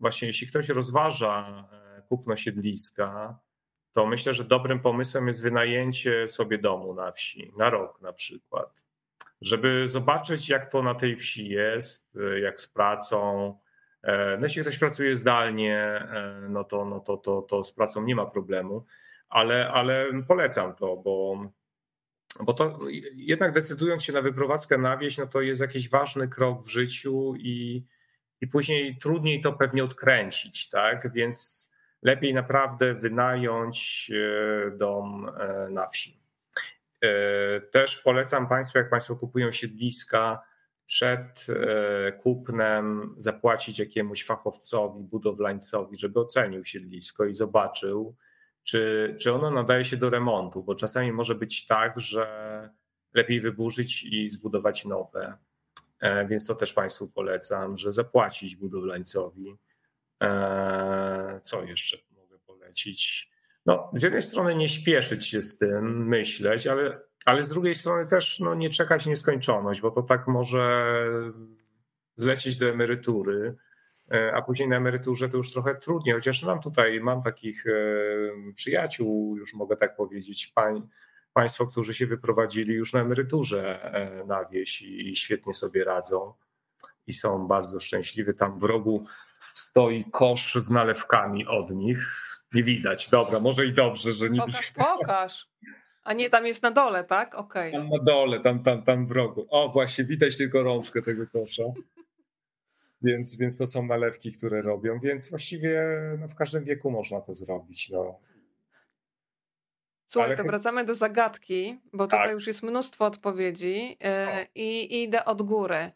właśnie 0.00 0.28
jeśli 0.28 0.46
ktoś 0.46 0.68
rozważa 0.68 1.68
e, 1.72 2.02
kupno 2.02 2.36
siedliska, 2.36 3.38
to 3.92 4.06
myślę, 4.06 4.34
że 4.34 4.44
dobrym 4.44 4.80
pomysłem 4.80 5.26
jest 5.26 5.42
wynajęcie 5.42 6.28
sobie 6.28 6.58
domu 6.58 6.94
na 6.94 7.12
wsi, 7.12 7.52
na 7.56 7.70
rok 7.70 8.00
na 8.00 8.12
przykład, 8.12 8.86
żeby 9.40 9.88
zobaczyć, 9.88 10.48
jak 10.48 10.72
to 10.72 10.82
na 10.82 10.94
tej 10.94 11.16
wsi 11.16 11.48
jest, 11.48 12.16
e, 12.16 12.40
jak 12.40 12.60
z 12.60 12.68
pracą, 12.68 13.54
no 14.38 14.46
jeśli 14.46 14.62
ktoś 14.62 14.78
pracuje 14.78 15.16
zdalnie, 15.16 15.76
e, 15.76 16.46
no 16.48 16.64
to, 16.64 16.84
no 16.84 17.00
to, 17.00 17.16
to, 17.16 17.42
to 17.42 17.64
z 17.64 17.72
pracą 17.72 18.02
nie 18.02 18.14
ma 18.14 18.26
problemu, 18.26 18.84
ale, 19.28 19.70
ale 19.70 20.06
polecam 20.28 20.74
to, 20.74 20.96
bo, 20.96 21.44
bo 22.40 22.54
to 22.54 22.78
jednak 23.14 23.52
decydując 23.52 24.04
się 24.04 24.12
na 24.12 24.22
wyprowadzkę 24.22 24.78
na 24.78 24.96
wieś, 24.96 25.18
no 25.18 25.26
to 25.26 25.40
jest 25.40 25.60
jakiś 25.60 25.88
ważny 25.88 26.28
krok 26.28 26.64
w 26.64 26.68
życiu 26.68 27.34
i, 27.38 27.84
i 28.40 28.46
później 28.46 28.98
trudniej 28.98 29.42
to 29.42 29.52
pewnie 29.52 29.84
odkręcić, 29.84 30.68
tak? 30.68 31.12
Więc 31.12 31.70
lepiej 32.02 32.34
naprawdę 32.34 32.94
wynająć 32.94 34.10
e, 34.14 34.70
dom 34.70 35.30
na 35.70 35.88
wsi. 35.88 36.18
Też 37.70 37.98
polecam 37.98 38.48
Państwu, 38.48 38.78
jak 38.78 38.90
Państwo 38.90 39.16
kupują 39.16 39.52
siedliska, 39.52 40.42
przed 40.88 41.46
e, 41.48 42.12
kupnem 42.12 43.14
zapłacić 43.18 43.78
jakiemuś 43.78 44.24
fachowcowi, 44.24 45.04
budowlańcowi, 45.04 45.96
żeby 45.96 46.20
ocenił 46.20 46.64
siedlisko 46.64 47.24
i 47.24 47.34
zobaczył, 47.34 48.16
czy, 48.62 49.16
czy 49.20 49.32
ono 49.32 49.50
nadaje 49.50 49.84
się 49.84 49.96
do 49.96 50.10
remontu, 50.10 50.62
bo 50.62 50.74
czasami 50.74 51.12
może 51.12 51.34
być 51.34 51.66
tak, 51.66 52.00
że 52.00 52.70
lepiej 53.14 53.40
wyburzyć 53.40 54.04
i 54.04 54.28
zbudować 54.28 54.84
nowe. 54.84 55.36
E, 56.00 56.26
więc 56.26 56.46
to 56.46 56.54
też 56.54 56.72
Państwu 56.72 57.08
polecam, 57.08 57.76
że 57.76 57.92
zapłacić 57.92 58.56
budowlańcowi. 58.56 59.56
E, 60.22 61.40
co 61.42 61.62
jeszcze 61.64 61.96
mogę 62.16 62.38
polecić? 62.38 63.30
No, 63.68 63.90
z 63.94 64.02
jednej 64.02 64.22
strony 64.22 64.54
nie 64.54 64.68
śpieszyć 64.68 65.26
się 65.26 65.42
z 65.42 65.58
tym, 65.58 66.06
myśleć, 66.06 66.66
ale 66.66 67.00
ale 67.24 67.42
z 67.42 67.48
drugiej 67.48 67.74
strony 67.74 68.06
też 68.06 68.40
no, 68.40 68.54
nie 68.54 68.70
czekać 68.70 69.06
nieskończoność, 69.06 69.80
bo 69.80 69.90
to 69.90 70.02
tak 70.02 70.26
może 70.26 70.94
zlecieć 72.16 72.58
do 72.58 72.68
emerytury, 72.68 73.56
e, 74.12 74.32
a 74.34 74.42
później 74.42 74.68
na 74.68 74.76
emeryturze 74.76 75.28
to 75.28 75.36
już 75.36 75.52
trochę 75.52 75.74
trudniej, 75.74 76.14
chociaż 76.14 76.44
mam 76.44 76.60
tutaj, 76.60 77.00
mam 77.00 77.22
takich 77.22 77.66
e, 77.66 77.72
przyjaciół, 78.54 79.36
już 79.36 79.54
mogę 79.54 79.76
tak 79.76 79.96
powiedzieć, 79.96 80.46
pań, 80.54 80.88
Państwo, 81.32 81.66
którzy 81.66 81.94
się 81.94 82.06
wyprowadzili 82.06 82.74
już 82.74 82.92
na 82.92 83.00
emeryturze 83.00 83.82
e, 83.82 84.24
na 84.24 84.44
wieś 84.44 84.82
i 84.82 85.16
świetnie 85.16 85.54
sobie 85.54 85.84
radzą 85.84 86.34
i 87.06 87.12
są 87.12 87.46
bardzo 87.46 87.80
szczęśliwi. 87.80 88.34
Tam 88.34 88.58
w 88.58 88.62
rogu 88.62 89.06
stoi 89.54 90.04
kosz 90.10 90.54
z 90.54 90.70
nalewkami 90.70 91.46
od 91.46 91.70
nich. 91.70 92.27
Nie 92.52 92.62
widać. 92.62 93.08
Dobra, 93.08 93.40
może 93.40 93.66
i 93.66 93.72
dobrze, 93.72 94.12
że 94.12 94.30
nie 94.30 94.40
Pokaż, 94.40 94.70
pokaż. 94.70 95.48
A 96.04 96.12
nie, 96.12 96.30
tam 96.30 96.46
jest 96.46 96.62
na 96.62 96.70
dole, 96.70 97.04
tak? 97.04 97.34
Okej. 97.34 97.68
Okay. 97.68 97.80
Tam 97.80 97.90
na 97.90 98.04
dole, 98.04 98.40
tam, 98.40 98.62
tam, 98.62 98.82
tam 98.82 99.06
w 99.06 99.10
rogu. 99.10 99.46
O, 99.50 99.68
właśnie, 99.68 100.04
widać 100.04 100.36
tylko 100.36 100.62
rączkę 100.62 101.02
tego 101.02 101.26
kosza. 101.26 101.62
Więc, 103.02 103.36
więc 103.36 103.58
to 103.58 103.66
są 103.66 103.86
nalewki, 103.86 104.32
które 104.32 104.62
robią, 104.62 104.98
więc 104.98 105.30
właściwie 105.30 105.82
no, 106.18 106.28
w 106.28 106.34
każdym 106.34 106.64
wieku 106.64 106.90
można 106.90 107.20
to 107.20 107.34
zrobić. 107.34 107.90
No. 107.90 108.20
Słuchaj, 110.06 110.30
Ale... 110.30 110.36
to 110.36 110.44
wracamy 110.44 110.84
do 110.84 110.94
zagadki, 110.94 111.80
bo 111.92 112.06
tak. 112.06 112.20
tutaj 112.20 112.34
już 112.34 112.46
jest 112.46 112.62
mnóstwo 112.62 113.06
odpowiedzi 113.06 113.88
yy, 113.88 113.96
i 114.54 115.02
idę 115.02 115.24
od 115.24 115.42
góry. 115.42 115.90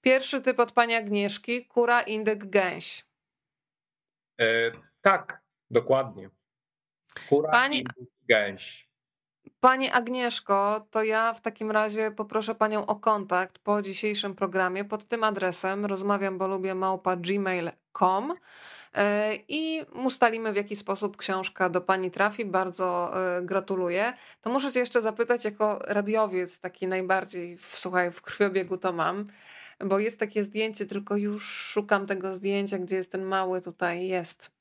Pierwszy 0.00 0.40
typ 0.40 0.60
od 0.60 0.72
pani 0.72 0.94
Agnieszki, 0.94 1.66
kura, 1.66 2.02
indyk, 2.02 2.44
gęś. 2.44 3.04
E, 4.40 4.72
tak, 5.00 5.42
dokładnie. 5.70 6.30
Kura, 7.28 7.50
pani... 7.50 7.84
gęś. 8.28 8.88
Pani 9.60 9.90
Agnieszko, 9.90 10.86
to 10.90 11.02
ja 11.02 11.34
w 11.34 11.40
takim 11.40 11.70
razie 11.70 12.10
poproszę 12.10 12.54
Panią 12.54 12.86
o 12.86 12.96
kontakt 12.96 13.58
po 13.58 13.82
dzisiejszym 13.82 14.34
programie 14.34 14.84
pod 14.84 15.04
tym 15.04 15.24
adresem 15.24 15.86
rozmawiam, 15.86 16.38
bo 16.38 16.48
lubię 16.48 16.74
małpa 16.74 17.16
gmail.com 17.16 18.34
e, 18.94 19.34
i 19.48 19.84
ustalimy 20.04 20.52
w 20.52 20.56
jaki 20.56 20.76
sposób 20.76 21.16
książka 21.16 21.68
do 21.68 21.80
Pani 21.80 22.10
trafi. 22.10 22.44
Bardzo 22.44 23.12
e, 23.36 23.42
gratuluję. 23.42 24.12
To 24.40 24.50
muszę 24.50 24.72
Cię 24.72 24.80
jeszcze 24.80 25.02
zapytać 25.02 25.44
jako 25.44 25.78
radiowiec 25.78 26.60
taki 26.60 26.86
najbardziej, 26.86 27.58
słuchaj, 27.60 28.10
w 28.10 28.22
krwiobiegu 28.22 28.76
to 28.76 28.92
mam, 28.92 29.26
bo 29.84 29.98
jest 29.98 30.20
takie 30.20 30.44
zdjęcie, 30.44 30.86
tylko 30.86 31.16
już 31.16 31.44
szukam 31.44 32.06
tego 32.06 32.34
zdjęcia, 32.34 32.78
gdzie 32.78 32.96
jest 32.96 33.12
ten 33.12 33.24
mały 33.24 33.60
tutaj, 33.60 34.08
jest. 34.08 34.57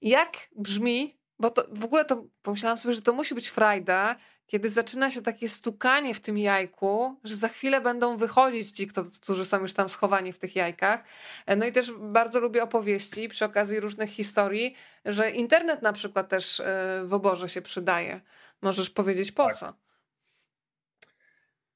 Jak 0.00 0.48
brzmi 0.56 1.20
bo 1.40 1.50
to 1.50 1.64
w 1.72 1.84
ogóle 1.84 2.04
to 2.04 2.24
pomyślałam 2.42 2.78
sobie, 2.78 2.94
że 2.94 3.02
to 3.02 3.12
musi 3.12 3.34
być 3.34 3.48
frajda, 3.48 4.16
kiedy 4.46 4.68
zaczyna 4.68 5.10
się 5.10 5.22
takie 5.22 5.48
stukanie 5.48 6.14
w 6.14 6.20
tym 6.20 6.38
jajku, 6.38 7.20
że 7.24 7.34
za 7.34 7.48
chwilę 7.48 7.80
będą 7.80 8.16
wychodzić 8.16 8.70
ci, 8.70 8.88
którzy 9.22 9.44
są 9.44 9.60
już 9.60 9.72
tam 9.72 9.88
schowani 9.88 10.32
w 10.32 10.38
tych 10.38 10.56
jajkach. 10.56 11.04
E, 11.46 11.56
no 11.56 11.66
i 11.66 11.72
też 11.72 11.92
bardzo 11.92 12.40
lubię 12.40 12.62
opowieści 12.62 13.28
przy 13.28 13.44
okazji 13.44 13.80
różnych 13.80 14.10
historii, 14.10 14.76
że 15.04 15.30
internet 15.30 15.82
na 15.82 15.92
przykład 15.92 16.28
też 16.28 16.60
e, 16.60 17.02
w 17.04 17.14
oborze 17.14 17.48
się 17.48 17.62
przydaje. 17.62 18.20
Możesz 18.62 18.90
powiedzieć 18.90 19.32
po 19.32 19.46
tak. 19.46 19.56
co? 19.56 19.74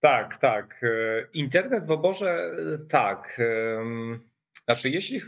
Tak, 0.00 0.36
tak. 0.36 0.80
E, 0.82 1.26
internet 1.32 1.86
w 1.86 1.90
oborze 1.90 2.50
tak. 2.88 3.40
Znaczy, 4.64 4.90
jeśli 4.90 5.20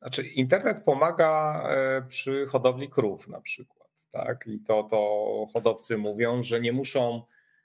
znaczy, 0.00 0.22
internet 0.22 0.84
pomaga 0.84 1.62
e, 1.70 2.02
przy 2.08 2.46
hodowli 2.46 2.90
krów 2.90 3.28
na 3.28 3.40
przykład. 3.40 3.88
Tak? 4.12 4.46
I 4.46 4.60
to, 4.60 4.82
to 4.82 5.46
hodowcy 5.52 5.98
mówią, 5.98 6.42
że 6.42 6.60
nie 6.60 6.72
muszą 6.72 7.22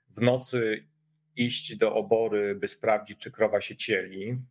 w 0.09 0.21
nocy 0.21 0.87
iść 1.35 1.75
do 1.75 1.95
obory, 1.95 2.55
by 2.55 2.67
sprawdzić, 2.67 3.19
czy 3.19 3.31
krowa 3.31 3.61
się 3.61 3.75
cieli, 3.75 4.41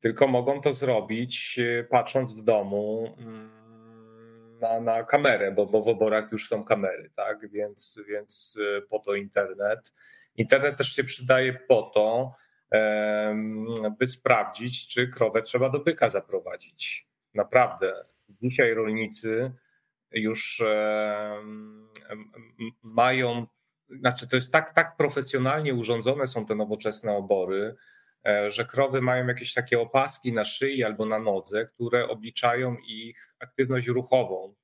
tylko 0.00 0.26
mogą 0.26 0.60
to 0.60 0.72
zrobić 0.72 1.58
e, 1.58 1.84
patrząc 1.84 2.32
w 2.32 2.42
domu 2.42 3.14
mm, 3.18 4.58
na, 4.60 4.80
na 4.80 5.04
kamerę, 5.04 5.52
bo, 5.52 5.66
bo 5.66 5.82
w 5.82 5.88
oborach 5.88 6.32
już 6.32 6.48
są 6.48 6.64
kamery, 6.64 7.10
tak? 7.16 7.50
Więc, 7.50 8.00
więc 8.08 8.58
e, 8.76 8.82
po 8.82 8.98
to 8.98 9.14
internet. 9.14 9.92
Internet 10.36 10.76
też 10.78 10.96
się 10.96 11.04
przydaje 11.04 11.52
po 11.52 11.82
to, 11.82 12.34
by 13.98 14.06
sprawdzić, 14.06 14.88
czy 14.88 15.08
krowę 15.08 15.42
trzeba 15.42 15.70
do 15.70 15.78
byka 15.78 16.08
zaprowadzić. 16.08 17.08
Naprawdę, 17.34 18.04
dzisiaj 18.28 18.74
rolnicy 18.74 19.52
już 20.12 20.62
mają, 22.82 23.46
znaczy 23.88 24.28
to 24.28 24.36
jest 24.36 24.52
tak, 24.52 24.74
tak 24.74 24.96
profesjonalnie 24.96 25.74
urządzone 25.74 26.26
są 26.26 26.46
te 26.46 26.54
nowoczesne 26.54 27.12
obory, 27.12 27.76
e, 28.26 28.50
że 28.50 28.64
krowy 28.64 29.00
mają 29.00 29.26
jakieś 29.26 29.54
takie 29.54 29.80
opaski 29.80 30.32
na 30.32 30.44
szyi 30.44 30.84
albo 30.84 31.06
na 31.06 31.18
nodze, 31.18 31.64
które 31.64 32.08
obliczają 32.08 32.76
ich 32.86 33.34
aktywność 33.38 33.86
ruchową. 33.86 34.54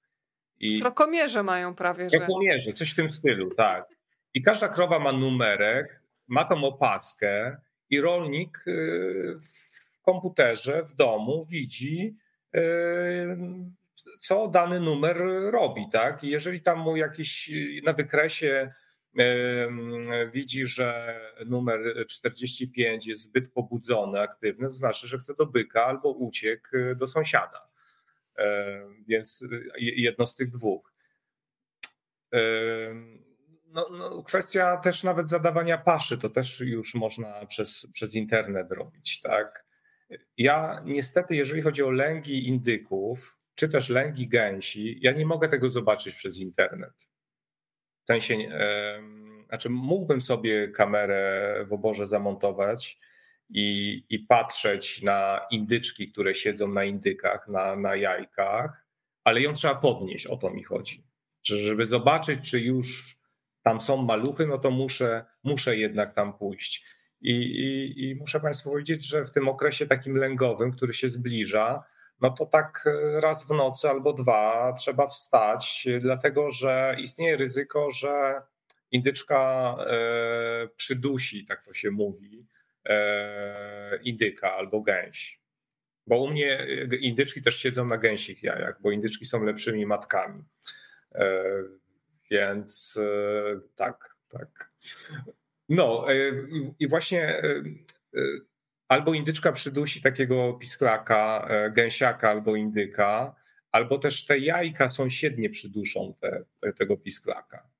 I 0.59 0.81
Krokomierze 0.81 1.43
mają 1.43 1.75
prawie. 1.75 2.11
Krokomierze, 2.11 2.73
coś 2.73 2.91
w 2.91 2.97
tym 2.97 3.11
stylu, 3.11 3.55
tak. 3.55 3.89
I 4.35 4.43
każda 4.43 4.69
krowa 4.69 4.99
ma 4.99 5.13
numerek, 5.13 6.03
ma 6.29 6.45
tą 6.45 6.65
opaskę 6.65 7.57
i 7.91 8.01
rolnik 8.01 8.65
y, 8.67 9.39
w 9.43 10.03
komputerze 10.03 10.85
w 10.85 10.95
domu 10.95 11.47
widzi, 11.49 12.17
co 14.21 14.49
dany 14.49 14.81
numer 14.81 15.17
robi, 15.51 15.87
tak? 15.93 16.25
Jeżeli 16.25 16.61
tam 16.61 16.79
mu 16.79 16.97
jakiś 16.97 17.51
na 17.85 17.93
wykresie 17.93 18.75
widzi, 20.33 20.67
że 20.67 21.21
numer 21.47 22.07
45 22.09 23.07
jest 23.07 23.23
zbyt 23.23 23.53
pobudzony, 23.53 24.21
aktywny, 24.21 24.67
to 24.67 24.73
znaczy, 24.73 25.07
że 25.07 25.19
chce 25.19 25.35
do 25.35 25.47
byka 25.47 25.87
albo 25.87 26.11
uciekł 26.11 26.69
do 26.97 27.07
sąsiada. 27.07 27.69
Więc 29.09 29.45
jedno 29.79 30.27
z 30.27 30.35
tych 30.35 30.51
dwóch. 30.51 30.93
No, 33.67 33.87
no, 33.93 34.23
kwestia 34.23 34.77
też 34.77 35.05
nawet 35.05 35.29
zadawania 35.29 35.79
paszy, 35.79 36.19
to 36.19 36.31
też 36.31 36.61
już 36.61 36.95
można 36.95 37.47
przez, 37.47 37.87
przez 37.93 38.15
internet 38.15 38.73
robić, 38.73 39.21
tak? 39.21 39.70
Ja 40.37 40.83
niestety, 40.85 41.37
jeżeli 41.37 41.63
chodzi 41.63 41.83
o 41.83 41.91
lęgi 41.91 42.49
indyków, 42.49 43.39
czy 43.55 43.69
też 43.69 43.89
lęgi 43.89 44.29
gęsi, 44.29 44.99
ja 45.03 45.13
nie 45.13 45.27
mogę 45.27 45.49
tego 45.49 45.69
zobaczyć 45.69 46.15
przez 46.15 46.39
internet. 46.39 47.09
W 48.05 48.07
sensie, 48.07 48.37
znaczy 49.49 49.71
mógłbym 49.71 50.21
sobie 50.21 50.69
kamerę 50.69 51.55
w 51.69 51.73
oborze 51.73 52.07
zamontować 52.07 52.99
i, 53.49 54.03
i 54.09 54.19
patrzeć 54.19 55.03
na 55.03 55.41
indyczki, 55.51 56.13
które 56.13 56.35
siedzą 56.35 56.69
na 56.69 56.85
indykach, 56.85 57.49
na, 57.49 57.77
na 57.77 57.97
jajkach, 57.97 58.87
ale 59.25 59.41
ją 59.41 59.55
trzeba 59.55 59.75
podnieść, 59.75 60.27
o 60.27 60.37
to 60.37 60.51
mi 60.51 60.65
chodzi. 60.65 61.05
Żeby 61.43 61.87
zobaczyć, 61.87 62.51
czy 62.51 62.61
już 62.61 63.17
tam 63.63 63.81
są 63.81 63.97
maluchy, 63.97 64.47
no 64.47 64.59
to 64.59 64.71
muszę, 64.71 65.25
muszę 65.43 65.77
jednak 65.77 66.15
tam 66.15 66.39
pójść. 66.39 66.85
I, 67.21 67.33
i, 67.33 68.11
I, 68.11 68.15
muszę 68.15 68.41
Państwu 68.41 68.71
powiedzieć, 68.71 69.07
że 69.07 69.25
w 69.25 69.31
tym 69.31 69.49
okresie 69.49 69.87
takim 69.87 70.17
lęgowym, 70.17 70.73
który 70.73 70.93
się 70.93 71.09
zbliża, 71.09 71.85
no 72.21 72.31
to 72.31 72.47
tak 72.47 72.85
raz 73.21 73.47
w 73.47 73.51
nocy 73.51 73.89
albo 73.89 74.13
dwa 74.13 74.75
trzeba 74.79 75.07
wstać, 75.07 75.89
dlatego 76.01 76.51
że 76.51 76.97
istnieje 76.99 77.37
ryzyko, 77.37 77.91
że 77.91 78.43
indyczka 78.91 79.77
e, 79.87 80.69
przydusi, 80.77 81.47
tak 81.47 81.65
to 81.65 81.73
się 81.73 81.91
mówi, 81.91 82.47
e, 82.85 83.97
indyka 84.03 84.55
albo 84.55 84.81
gęś. 84.81 85.41
Bo 86.07 86.23
u 86.23 86.31
mnie 86.31 86.67
indyczki 87.01 87.43
też 87.43 87.57
siedzą 87.57 87.87
na 87.87 87.99
gęsich 87.99 88.43
jajach, 88.43 88.83
bo 88.83 88.91
indyczki 88.91 89.25
są 89.25 89.45
lepszymi 89.45 89.87
matkami. 89.87 90.45
E, 91.15 91.45
więc 92.31 92.99
e, 93.03 93.61
tak, 93.77 94.17
tak. 94.29 94.71
No 95.71 96.13
e, 96.13 96.15
i 96.79 96.89
właśnie 96.89 97.23
e, 97.29 97.63
e, 98.15 98.21
albo 98.89 99.15
indyczka 99.15 99.53
przydusi 99.53 100.03
takiego 100.03 100.53
pisklaka, 100.53 101.49
gęsiaka 101.73 102.31
albo 102.31 102.57
indyka, 102.57 103.35
albo 103.73 103.99
też 103.99 104.27
te 104.27 104.39
jajka 104.39 104.89
sąsiednie 104.89 105.51
przyduszą 105.51 106.15
te, 106.21 106.45
tego 106.73 106.97
pisklaka, 106.97 107.71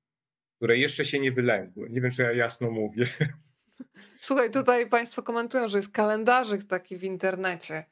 które 0.55 0.77
jeszcze 0.77 1.05
się 1.05 1.19
nie 1.19 1.31
wylęgły. 1.31 1.89
Nie 1.89 2.01
wiem, 2.01 2.11
czy 2.11 2.21
ja 2.21 2.31
jasno 2.31 2.71
mówię. 2.71 3.05
Słuchaj, 4.17 4.51
tutaj 4.51 4.89
Państwo 4.89 5.23
komentują, 5.23 5.67
że 5.67 5.77
jest 5.77 5.91
kalendarzyk 5.91 6.63
taki 6.63 6.97
w 6.97 7.03
internecie. 7.03 7.85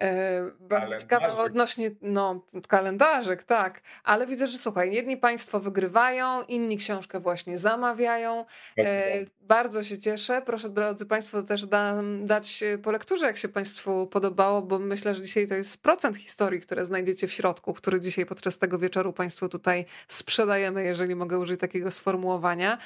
E, 0.00 0.42
bardzo 0.60 0.98
ciekawe 0.98 1.36
odnośnie 1.36 1.90
no, 2.02 2.44
kalendarzek, 2.68 3.42
tak. 3.42 3.80
Ale 4.04 4.26
widzę, 4.26 4.46
że 4.46 4.58
słuchaj, 4.58 4.92
jedni 4.92 5.16
Państwo 5.16 5.60
wygrywają, 5.60 6.42
inni 6.42 6.76
książkę 6.76 7.20
właśnie 7.20 7.58
zamawiają. 7.58 8.44
E, 8.78 9.26
bardzo 9.40 9.84
się 9.84 9.98
cieszę. 9.98 10.42
Proszę, 10.46 10.68
drodzy 10.68 11.06
Państwo, 11.06 11.42
też 11.42 11.66
da, 11.66 12.02
dać 12.24 12.64
po 12.82 12.92
lekturze, 12.92 13.26
jak 13.26 13.36
się 13.36 13.48
Państwu 13.48 14.06
podobało, 14.06 14.62
bo 14.62 14.78
myślę, 14.78 15.14
że 15.14 15.22
dzisiaj 15.22 15.48
to 15.48 15.54
jest 15.54 15.82
procent 15.82 16.16
historii, 16.16 16.60
które 16.60 16.84
znajdziecie 16.84 17.26
w 17.26 17.32
środku, 17.32 17.74
który 17.74 18.00
dzisiaj 18.00 18.26
podczas 18.26 18.58
tego 18.58 18.78
wieczoru 18.78 19.12
Państwu 19.12 19.48
tutaj 19.48 19.84
sprzedajemy, 20.08 20.84
jeżeli 20.84 21.14
mogę 21.14 21.38
użyć 21.38 21.60
takiego 21.60 21.90
sformułowania. 21.90 22.78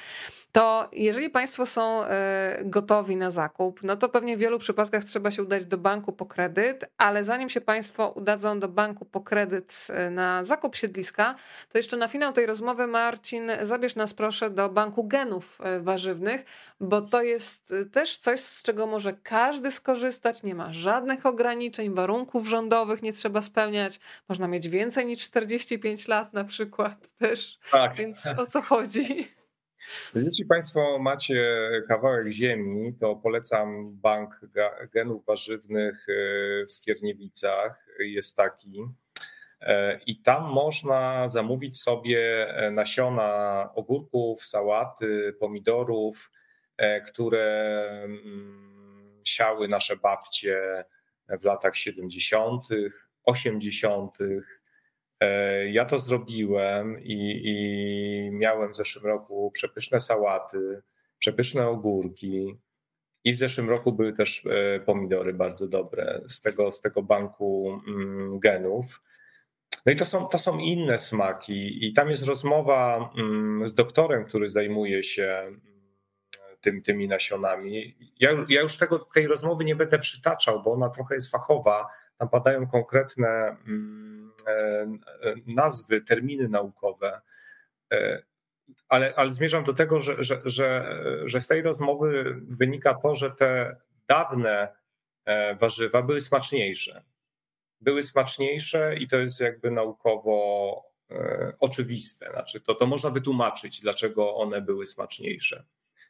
To 0.51 0.89
jeżeli 0.93 1.29
Państwo 1.29 1.65
są 1.65 2.03
e, 2.03 2.61
gotowi 2.65 3.15
na 3.15 3.31
zakup, 3.31 3.83
no 3.83 3.95
to 3.95 4.09
pewnie 4.09 4.37
w 4.37 4.39
wielu 4.39 4.59
przypadkach 4.59 5.03
trzeba 5.03 5.31
się 5.31 5.43
udać 5.43 5.65
do 5.65 5.77
banku 5.77 6.13
po 6.13 6.25
kredyt, 6.25 6.85
ale 6.97 7.23
zanim 7.23 7.49
się 7.49 7.61
Państwo 7.61 8.09
udadzą 8.09 8.59
do 8.59 8.67
banku 8.67 9.05
po 9.05 9.21
kredyt 9.21 9.87
e, 9.89 10.09
na 10.09 10.43
zakup 10.43 10.75
siedliska, 10.75 11.35
to 11.69 11.77
jeszcze 11.77 11.97
na 11.97 12.07
finał 12.07 12.33
tej 12.33 12.45
rozmowy, 12.45 12.87
Marcin, 12.87 13.51
zabierz 13.61 13.95
nas 13.95 14.13
proszę 14.13 14.49
do 14.49 14.69
banku 14.69 15.03
genów 15.03 15.61
e, 15.63 15.79
warzywnych, 15.79 16.45
bo 16.79 17.01
to 17.01 17.21
jest 17.21 17.71
e, 17.71 17.85
też 17.85 18.17
coś, 18.17 18.39
z 18.39 18.63
czego 18.63 18.87
może 18.87 19.13
każdy 19.13 19.71
skorzystać. 19.71 20.43
Nie 20.43 20.55
ma 20.55 20.73
żadnych 20.73 21.25
ograniczeń, 21.25 21.93
warunków 21.93 22.47
rządowych 22.47 23.03
nie 23.03 23.13
trzeba 23.13 23.41
spełniać. 23.41 23.99
Można 24.29 24.47
mieć 24.47 24.69
więcej 24.69 25.05
niż 25.05 25.19
45 25.19 26.07
lat 26.07 26.33
na 26.33 26.43
przykład 26.43 26.95
też. 27.17 27.59
Tak. 27.71 27.95
Więc 27.95 28.25
o 28.37 28.45
co 28.45 28.61
chodzi? 28.61 29.36
Jeśli 30.15 30.45
Państwo 30.45 30.99
macie 30.99 31.69
kawałek 31.87 32.27
ziemi, 32.27 32.93
to 32.99 33.15
polecam 33.15 33.97
Bank 34.01 34.39
Genów 34.93 35.25
Warzywnych 35.25 36.09
y, 36.09 36.65
w 36.67 36.71
Skierniewicach. 36.71 37.87
Jest 37.99 38.37
taki. 38.37 38.83
E, 39.61 39.99
I 40.05 40.21
tam 40.21 40.43
można 40.43 41.27
zamówić 41.27 41.81
sobie 41.81 42.49
e, 42.57 42.71
nasiona 42.71 43.69
ogórków, 43.75 44.45
sałaty, 44.45 45.35
pomidorów, 45.39 46.31
e, 46.77 47.01
które 47.01 47.79
mm, 48.03 49.21
siały 49.23 49.67
nasze 49.67 49.97
babcie 49.97 50.85
w 51.29 51.43
latach 51.43 51.75
70., 51.75 52.63
80. 53.23 54.17
E, 55.19 55.69
ja 55.69 55.85
to 55.85 55.99
zrobiłem 55.99 57.03
i, 57.03 57.41
i, 57.45 58.31
miałem 58.31 58.71
w 58.71 58.75
zeszłym 58.75 59.05
roku 59.05 59.51
przepyszne 59.53 59.99
sałaty, 59.99 60.81
przepyszne 61.19 61.67
ogórki 61.67 62.57
i 63.23 63.33
w 63.33 63.37
zeszłym 63.37 63.69
roku 63.69 63.91
były 63.91 64.13
też 64.13 64.45
e, 64.45 64.79
pomidory 64.79 65.33
bardzo 65.33 65.67
dobre 65.67 66.21
z 66.27 66.41
tego, 66.41 66.71
z 66.71 66.81
tego 66.81 67.03
banku 67.03 67.81
mm, 67.87 68.39
genów. 68.39 69.01
No 69.85 69.91
i 69.91 69.95
to 69.95 70.05
są, 70.05 70.27
to 70.27 70.39
są 70.39 70.57
inne 70.57 70.97
smaki 70.97 71.87
i 71.87 71.93
tam 71.93 72.09
jest 72.09 72.25
rozmowa 72.25 73.11
mm, 73.17 73.67
z 73.67 73.73
doktorem, 73.73 74.25
który 74.25 74.49
zajmuje 74.49 75.03
się 75.03 75.23
mm, 75.23 75.61
tym, 76.61 76.81
tymi 76.81 77.07
nasionami. 77.07 77.97
Ja, 78.19 78.29
ja 78.49 78.61
już 78.61 78.77
tego, 78.77 78.99
tej 78.99 79.27
rozmowy 79.27 79.65
nie 79.65 79.75
będę 79.75 79.99
przytaczał, 79.99 80.63
bo 80.63 80.71
ona 80.71 80.89
trochę 80.89 81.15
jest 81.15 81.31
fachowa. 81.31 81.87
Tam 82.17 82.29
padają 82.29 82.67
konkretne 82.67 83.57
E, 84.47 84.87
nazwy, 85.47 86.01
terminy 86.01 86.49
naukowe, 86.49 87.21
e, 87.93 88.23
ale, 88.89 89.13
ale 89.15 89.31
zmierzam 89.31 89.63
do 89.63 89.73
tego, 89.73 89.99
że, 89.99 90.23
że, 90.23 90.41
że, 90.45 90.99
że 91.25 91.41
z 91.41 91.47
tej 91.47 91.61
rozmowy 91.61 92.41
wynika 92.47 92.93
to, 92.93 93.15
że 93.15 93.31
te 93.31 93.75
dawne 94.07 94.75
e, 95.25 95.55
warzywa 95.55 96.01
były 96.01 96.21
smaczniejsze. 96.21 97.03
Były 97.81 98.03
smaczniejsze 98.03 98.95
i 98.97 99.07
to 99.07 99.17
jest 99.17 99.39
jakby 99.39 99.71
naukowo 99.71 100.87
oczywiste. 101.59 102.29
Znaczy 102.31 102.61
to, 102.61 102.75
to 102.75 102.87
można 102.87 103.09
wytłumaczyć, 103.09 103.81
dlaczego 103.81 104.35
one 104.35 104.61
były 104.61 104.85
smaczniejsze. 104.85 105.65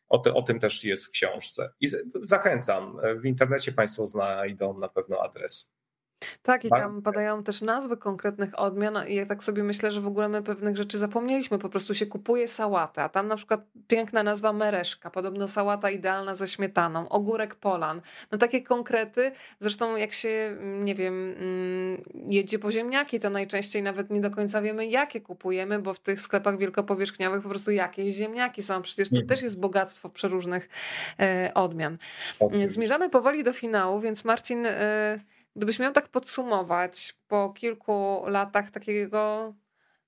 O, 0.10 0.18
te, 0.18 0.34
o 0.34 0.42
tym 0.42 0.60
też 0.60 0.84
jest 0.84 1.06
w 1.06 1.10
książce. 1.10 1.70
I 1.80 1.88
zachęcam. 2.22 3.00
W 3.22 3.26
internecie 3.26 3.72
Państwo 3.72 4.08
znajdą 4.08 4.80
na 4.80 4.90
pewno 4.90 5.20
adres. 5.20 5.72
Tak, 6.42 6.66
i 6.66 6.70
tam 6.70 7.02
padają 7.02 7.44
też 7.44 7.62
nazwy 7.62 7.98
konkretnych 7.98 8.60
odmian 8.60 8.98
i 9.08 9.16
ja 9.16 9.26
tak 9.26 9.44
sobie 9.44 9.64
myślę, 9.64 9.92
że 9.92 10.02
w 10.02 10.08
ogóle 10.08 10.30
my 10.30 10.44
pewnych 10.44 10.78
rzeczy 10.78 10.98
zapomnieliśmy. 10.98 11.60
Po 11.60 11.70
prostu 11.70 11.96
się 11.96 12.06
kupuje 12.06 12.48
sałatę, 12.48 13.04
a 13.04 13.10
tam 13.10 13.28
na 13.28 13.36
przykład 13.36 13.62
piękna 13.88 14.24
nazwa 14.24 14.54
mereszka, 14.54 15.10
podobno 15.10 15.48
sałata 15.48 15.90
idealna 15.90 16.36
ze 16.36 16.48
śmietaną, 16.48 17.10
ogórek 17.10 17.56
polan. 17.56 18.02
No 18.32 18.38
takie 18.38 18.62
konkrety, 18.62 19.32
zresztą 19.60 19.96
jak 19.96 20.14
się, 20.14 20.58
nie 20.62 20.96
wiem, 20.96 21.36
mm, 21.40 22.04
jedzie 22.30 22.60
po 22.60 22.72
ziemniaki, 22.72 23.20
to 23.20 23.30
najczęściej 23.30 23.84
nawet 23.84 24.10
nie 24.10 24.22
do 24.22 24.32
końca 24.32 24.62
wiemy, 24.62 24.88
jakie 24.88 25.22
kupujemy, 25.22 25.80
bo 25.80 25.94
w 25.94 26.00
tych 26.00 26.22
sklepach 26.22 26.58
wielkopowierzchniowych 26.58 27.44
po 27.44 27.50
prostu 27.50 27.72
jakieś 27.72 28.16
ziemniaki 28.16 28.64
są. 28.64 28.82
Przecież 28.82 29.10
to 29.10 29.16
mhm. 29.16 29.28
też 29.28 29.42
jest 29.42 29.60
bogactwo 29.60 30.10
przeróżnych 30.10 30.70
e, 31.20 31.52
odmian. 31.54 31.98
Zmierzamy 32.68 33.10
powoli 33.10 33.44
do 33.44 33.54
finału, 33.54 34.00
więc 34.00 34.26
Marcin... 34.26 34.66
E, 34.66 35.20
Gdybyś 35.58 35.80
miał 35.80 35.94
tak 35.94 36.08
podsumować 36.08 37.16
po 37.28 37.50
kilku 37.50 38.24
latach 38.28 38.72
takiego 38.72 39.54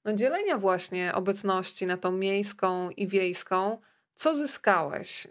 no, 0.06 0.14
dzielenia 0.14 0.58
właśnie 0.58 1.14
obecności 1.14 1.86
na 1.86 1.98
tą 1.98 2.12
miejską 2.12 2.90
i 2.90 3.08
wiejską, 3.08 3.78
co 4.16 4.36
zyskałeś? 4.36 5.28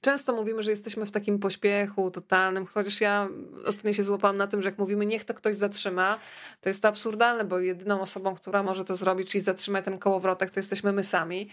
Często 0.00 0.32
mówimy, 0.32 0.62
że 0.62 0.70
jesteśmy 0.70 1.06
w 1.06 1.10
takim 1.10 1.38
pośpiechu 1.38 2.10
totalnym, 2.10 2.66
chociaż 2.66 3.00
ja 3.00 3.28
ostatnio 3.66 3.92
się 3.92 4.04
złapałam 4.04 4.36
na 4.36 4.46
tym, 4.46 4.62
że 4.62 4.68
jak 4.68 4.78
mówimy, 4.78 5.06
niech 5.06 5.24
to 5.24 5.34
ktoś 5.34 5.56
zatrzyma, 5.56 6.18
to 6.60 6.68
jest 6.68 6.82
to 6.82 6.88
absurdalne, 6.88 7.44
bo 7.44 7.58
jedyną 7.58 8.00
osobą, 8.00 8.34
która 8.34 8.62
może 8.62 8.84
to 8.84 8.96
zrobić, 8.96 9.30
czyli 9.30 9.44
zatrzymać 9.44 9.84
ten 9.84 9.98
kołowrotek, 9.98 10.50
to 10.50 10.60
jesteśmy 10.60 10.92
my 10.92 11.02
sami. 11.02 11.48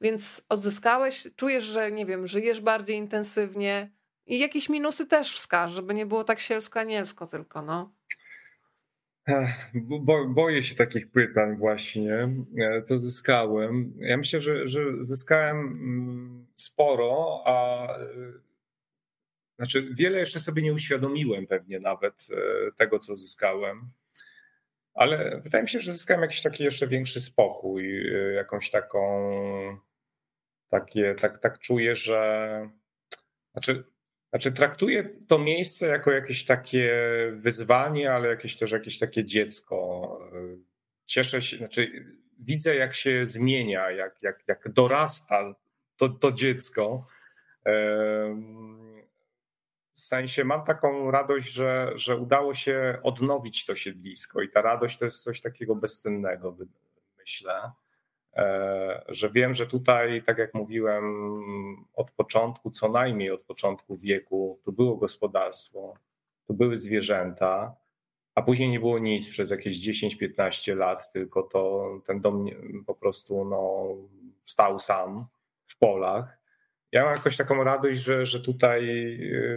Więc 0.00 0.42
odzyskałeś, 0.48 1.26
czujesz, 1.36 1.64
że 1.64 1.92
nie 1.92 2.06
wiem, 2.06 2.26
żyjesz 2.26 2.60
bardziej 2.60 2.96
intensywnie, 2.96 3.97
i 4.28 4.38
jakieś 4.38 4.68
minusy 4.68 5.06
też 5.06 5.34
wskaż, 5.34 5.70
żeby 5.70 5.94
nie 5.94 6.06
było 6.06 6.24
tak 6.24 6.40
sielsko-anielsko 6.40 7.26
tylko, 7.26 7.62
no. 7.62 7.92
Bo, 9.74 10.26
boję 10.26 10.62
się 10.62 10.74
takich 10.74 11.10
pytań 11.10 11.56
właśnie, 11.56 12.28
e, 12.58 12.82
co 12.82 12.98
zyskałem. 12.98 13.92
Ja 13.98 14.16
myślę, 14.16 14.40
że, 14.40 14.68
że 14.68 14.80
zyskałem 15.04 15.56
mm, 15.58 16.46
sporo, 16.56 17.42
a 17.46 17.86
e, 17.98 18.06
znaczy 19.56 19.88
wiele 19.92 20.18
jeszcze 20.18 20.40
sobie 20.40 20.62
nie 20.62 20.72
uświadomiłem 20.72 21.46
pewnie 21.46 21.80
nawet 21.80 22.26
e, 22.30 22.72
tego, 22.72 22.98
co 22.98 23.16
zyskałem. 23.16 23.90
Ale 24.94 25.40
wydaje 25.44 25.62
mi 25.62 25.68
się, 25.68 25.80
że 25.80 25.92
zyskałem 25.92 26.22
jakiś 26.22 26.42
taki 26.42 26.64
jeszcze 26.64 26.86
większy 26.86 27.20
spokój, 27.20 28.12
jakąś 28.34 28.70
taką, 28.70 29.30
takie, 30.68 31.14
tak, 31.14 31.38
tak 31.38 31.58
czuję, 31.58 31.94
że 31.94 32.70
znaczy 33.52 33.84
znaczy, 34.30 34.52
traktuję 34.52 35.10
to 35.28 35.38
miejsce 35.38 35.86
jako 35.86 36.10
jakieś 36.12 36.44
takie 36.44 36.92
wyzwanie, 37.32 38.12
ale 38.12 38.28
jakieś 38.28 38.56
też 38.56 38.70
jakieś 38.72 38.98
takie 38.98 39.24
dziecko. 39.24 40.18
Cieszę 41.06 41.42
się, 41.42 41.56
znaczy 41.56 42.04
widzę, 42.38 42.76
jak 42.76 42.94
się 42.94 43.26
zmienia, 43.26 43.90
jak, 43.90 44.22
jak, 44.22 44.48
jak 44.48 44.68
dorasta 44.72 45.54
to, 45.96 46.08
to 46.08 46.32
dziecko. 46.32 47.06
W 49.92 50.00
sensie 50.00 50.44
mam 50.44 50.64
taką 50.64 51.10
radość, 51.10 51.52
że, 51.52 51.92
że 51.96 52.16
udało 52.16 52.54
się 52.54 52.98
odnowić 53.02 53.66
to 53.66 53.74
siedlisko, 53.74 54.42
i 54.42 54.48
ta 54.48 54.62
radość 54.62 54.98
to 54.98 55.04
jest 55.04 55.22
coś 55.22 55.40
takiego 55.40 55.74
bezcennego, 55.74 56.56
myślę. 57.18 57.70
E, 58.38 59.02
że 59.08 59.30
wiem, 59.30 59.54
że 59.54 59.66
tutaj, 59.66 60.22
tak 60.22 60.38
jak 60.38 60.54
mówiłem, 60.54 61.04
od 61.94 62.10
początku, 62.10 62.70
co 62.70 62.88
najmniej 62.88 63.30
od 63.30 63.42
początku 63.42 63.96
wieku, 63.96 64.60
tu 64.64 64.72
było 64.72 64.96
gospodarstwo, 64.96 65.94
tu 66.46 66.54
były 66.54 66.78
zwierzęta, 66.78 67.76
a 68.34 68.42
później 68.42 68.68
nie 68.68 68.80
było 68.80 68.98
nic 68.98 69.28
przez 69.28 69.50
jakieś 69.50 69.88
10-15 69.88 70.76
lat, 70.76 71.12
tylko 71.12 71.42
to 71.42 71.90
ten 72.06 72.20
dom 72.20 72.46
po 72.86 72.94
prostu 72.94 73.44
no, 73.44 73.86
stał 74.44 74.78
sam 74.78 75.26
w 75.66 75.78
polach. 75.78 76.38
Ja 76.92 77.04
mam 77.04 77.16
jakoś 77.16 77.36
taką 77.36 77.64
radość, 77.64 78.00
że, 78.00 78.26
że 78.26 78.40
tutaj 78.40 78.88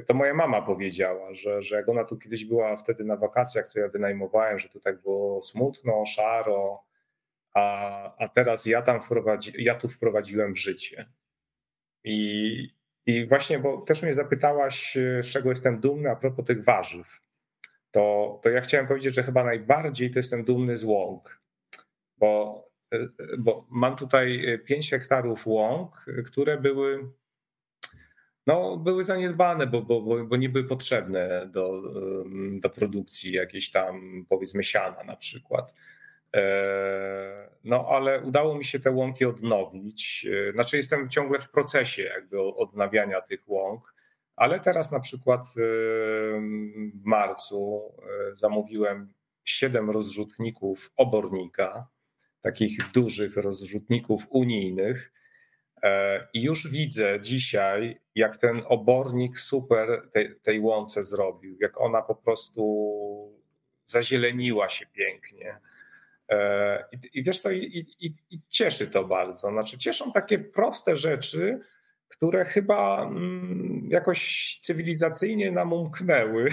to 0.07 0.13
moja 0.13 0.33
mama 0.33 0.61
powiedziała, 0.61 1.33
że, 1.33 1.61
że 1.61 1.75
jak 1.75 1.89
ona 1.89 2.05
tu 2.05 2.17
kiedyś 2.17 2.45
była 2.45 2.75
wtedy 2.75 3.03
na 3.03 3.17
wakacjach, 3.17 3.67
co 3.67 3.79
ja 3.79 3.87
wynajmowałem, 3.87 4.59
że 4.59 4.69
tu 4.69 4.79
tak 4.79 5.01
było 5.01 5.41
smutno, 5.41 6.05
szaro, 6.05 6.83
a, 7.53 8.15
a 8.17 8.27
teraz 8.27 8.65
ja 8.65 8.81
tam 8.81 9.01
wprowadzi, 9.01 9.53
ja 9.57 9.75
tu 9.75 9.87
wprowadziłem 9.87 10.55
życie. 10.55 11.09
I, 12.03 12.67
I 13.05 13.27
właśnie, 13.27 13.59
bo 13.59 13.81
też 13.81 14.03
mnie 14.03 14.13
zapytałaś, 14.13 14.97
z 15.21 15.25
czego 15.25 15.49
jestem 15.49 15.79
dumny 15.79 16.11
a 16.11 16.15
propos 16.15 16.45
tych 16.45 16.63
warzyw. 16.63 17.21
To, 17.91 18.39
to 18.43 18.49
ja 18.49 18.61
chciałem 18.61 18.87
powiedzieć, 18.87 19.15
że 19.15 19.23
chyba 19.23 19.43
najbardziej 19.43 20.11
to 20.11 20.19
jestem 20.19 20.43
dumny 20.43 20.77
z 20.77 20.83
łąk, 20.83 21.41
bo, 22.17 22.63
bo 23.39 23.67
mam 23.69 23.95
tutaj 23.95 24.59
5 24.65 24.89
hektarów 24.89 25.47
łąk, 25.47 26.05
które 26.25 26.57
były, 26.57 27.11
no, 28.47 28.77
były 28.77 29.03
zaniedbane, 29.03 29.67
bo, 29.67 29.81
bo, 29.81 30.01
bo, 30.01 30.25
bo 30.25 30.37
nie 30.37 30.49
były 30.49 30.67
potrzebne 30.67 31.47
do, 31.47 31.81
do 32.61 32.69
produkcji 32.69 33.31
jakiejś 33.31 33.71
tam, 33.71 34.25
powiedzmy, 34.29 34.63
siana 34.63 35.03
na 35.03 35.15
przykład. 35.15 35.73
E, 36.35 37.49
no, 37.63 37.87
ale 37.89 38.21
udało 38.21 38.55
mi 38.55 38.65
się 38.65 38.79
te 38.79 38.91
łąki 38.91 39.25
odnowić. 39.25 40.27
E, 40.49 40.51
znaczy, 40.51 40.77
jestem 40.77 41.09
ciągle 41.09 41.39
w 41.39 41.49
procesie 41.49 42.03
jakby 42.03 42.41
odnawiania 42.41 43.21
tych 43.21 43.49
łąk, 43.49 43.93
ale 44.35 44.59
teraz 44.59 44.91
na 44.91 44.99
przykład 44.99 45.41
e, 45.41 45.51
w 46.93 47.05
marcu 47.05 47.81
zamówiłem 48.33 49.13
siedem 49.43 49.89
rozrzutników 49.89 50.91
obornika, 50.97 51.87
takich 52.41 52.91
dużych 52.93 53.37
rozrzutników 53.37 54.27
unijnych. 54.29 55.11
I 56.33 56.43
już 56.43 56.67
widzę 56.67 57.19
dzisiaj, 57.21 57.99
jak 58.15 58.37
ten 58.37 58.61
obornik 58.67 59.39
super 59.39 60.09
tej, 60.13 60.39
tej 60.39 60.59
łące 60.59 61.03
zrobił, 61.03 61.57
jak 61.59 61.81
ona 61.81 62.01
po 62.01 62.15
prostu 62.15 63.41
zazieleniła 63.85 64.69
się 64.69 64.85
pięknie. 64.85 65.59
E, 66.31 66.85
I, 67.13 67.23
wiesz 67.23 67.41
co, 67.41 67.51
i, 67.51 67.85
i, 67.99 68.15
i, 68.29 68.41
cieszy 68.49 68.87
to 68.87 69.03
bardzo. 69.03 69.49
Znaczy, 69.49 69.77
cieszą 69.77 70.11
takie 70.11 70.39
proste 70.39 70.95
rzeczy, 70.95 71.59
które 72.07 72.45
chyba 72.45 73.03
mm, 73.03 73.87
jakoś 73.91 74.57
cywilizacyjnie 74.61 75.51
nam 75.51 75.73
umknęły. 75.73 76.49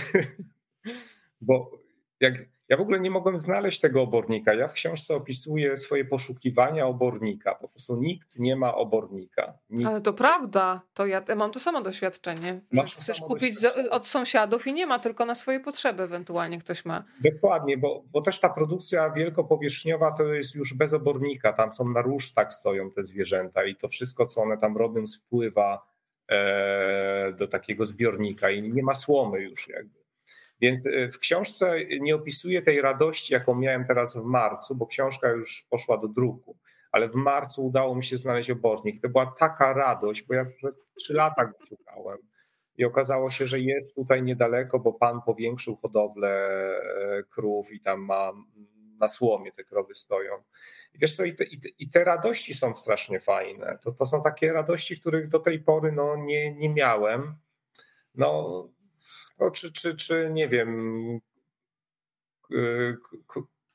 Bo 1.40 1.82
jak, 2.20 2.34
ja 2.68 2.76
w 2.76 2.80
ogóle 2.80 3.00
nie 3.00 3.10
mogłem 3.10 3.38
znaleźć 3.38 3.80
tego 3.80 4.02
obornika. 4.02 4.54
Ja 4.54 4.68
w 4.68 4.72
książce 4.72 5.14
opisuję 5.14 5.76
swoje 5.76 6.04
poszukiwania 6.04 6.86
obornika. 6.86 7.54
Po 7.54 7.68
prostu 7.68 7.96
nikt 7.96 8.38
nie 8.38 8.56
ma 8.56 8.74
obornika. 8.74 9.54
Nikt. 9.70 9.90
Ale 9.90 10.00
to 10.00 10.12
prawda. 10.12 10.80
To 10.94 11.06
ja 11.06 11.22
mam 11.36 11.50
to 11.50 11.60
samo 11.60 11.82
doświadczenie. 11.82 12.60
Masz 12.72 12.94
chcesz 12.94 13.20
kupić 13.20 13.54
od 13.90 14.06
sąsiadów 14.06 14.66
i 14.66 14.72
nie 14.72 14.86
ma, 14.86 14.98
tylko 14.98 15.24
na 15.24 15.34
swoje 15.34 15.60
potrzeby 15.60 16.02
ewentualnie 16.02 16.58
ktoś 16.58 16.84
ma. 16.84 17.04
Dokładnie, 17.20 17.78
bo, 17.78 18.04
bo 18.12 18.20
też 18.20 18.40
ta 18.40 18.48
produkcja 18.48 19.10
wielkopowierzchniowa 19.10 20.12
to 20.12 20.22
jest 20.22 20.54
już 20.54 20.74
bez 20.74 20.92
obornika. 20.92 21.52
Tam 21.52 21.74
są 21.74 21.88
na 21.88 22.02
rusztach 22.02 22.52
stoją 22.52 22.90
te 22.90 23.04
zwierzęta 23.04 23.64
i 23.64 23.76
to 23.76 23.88
wszystko, 23.88 24.26
co 24.26 24.42
one 24.42 24.58
tam 24.58 24.76
robią, 24.76 25.06
spływa 25.06 25.86
e, 26.28 27.32
do 27.32 27.48
takiego 27.48 27.86
zbiornika 27.86 28.50
i 28.50 28.62
nie 28.62 28.82
ma 28.82 28.94
słomy 28.94 29.40
już 29.40 29.68
jakby. 29.68 29.97
Więc 30.60 30.86
y, 30.86 31.10
w 31.12 31.18
książce 31.18 31.76
nie 32.00 32.14
opisuję 32.14 32.62
tej 32.62 32.80
radości, 32.80 33.32
jaką 33.32 33.54
miałem 33.54 33.86
teraz 33.86 34.16
w 34.16 34.24
marcu, 34.24 34.74
bo 34.74 34.86
książka 34.86 35.28
już 35.28 35.66
poszła 35.70 35.98
do 35.98 36.08
druku, 36.08 36.56
ale 36.92 37.08
w 37.08 37.14
marcu 37.14 37.66
udało 37.66 37.94
mi 37.94 38.04
się 38.04 38.16
znaleźć 38.16 38.50
obornik. 38.50 39.02
To 39.02 39.08
była 39.08 39.34
taka 39.38 39.72
radość, 39.72 40.22
bo 40.22 40.34
ja 40.34 40.44
przez 40.44 40.92
trzy 40.92 41.14
lata 41.14 41.46
go 41.46 41.54
szukałem. 41.66 42.18
I 42.76 42.84
okazało 42.84 43.30
się, 43.30 43.46
że 43.46 43.60
jest 43.60 43.94
tutaj 43.94 44.22
niedaleko, 44.22 44.78
bo 44.78 44.92
pan 44.92 45.22
powiększył 45.22 45.76
hodowlę 45.76 46.48
e, 46.48 47.22
krów 47.22 47.72
i 47.72 47.80
tam 47.80 48.00
ma 48.00 48.32
na 49.00 49.08
słomie 49.08 49.52
te 49.52 49.64
krowy 49.64 49.94
stoją. 49.94 50.32
I 50.94 50.98
wiesz 50.98 51.16
co, 51.16 51.24
i 51.24 51.34
te, 51.34 51.44
i 51.78 51.90
te, 51.90 52.04
radości 52.04 52.54
są 52.54 52.76
strasznie 52.76 53.20
fajne. 53.20 53.78
To, 53.82 53.92
to 53.92 54.06
są 54.06 54.22
takie 54.22 54.52
radości, 54.52 55.00
których 55.00 55.28
do 55.28 55.38
tej 55.38 55.60
pory 55.60 55.92
no, 55.92 56.16
nie, 56.16 56.54
nie 56.54 56.68
miałem. 56.68 57.36
No, 58.14 58.68
no, 59.40 59.50
czy, 59.50 59.72
czy, 59.72 59.96
czy 59.96 60.30
nie 60.32 60.48
wiem, 60.48 61.20
y, 62.52 62.96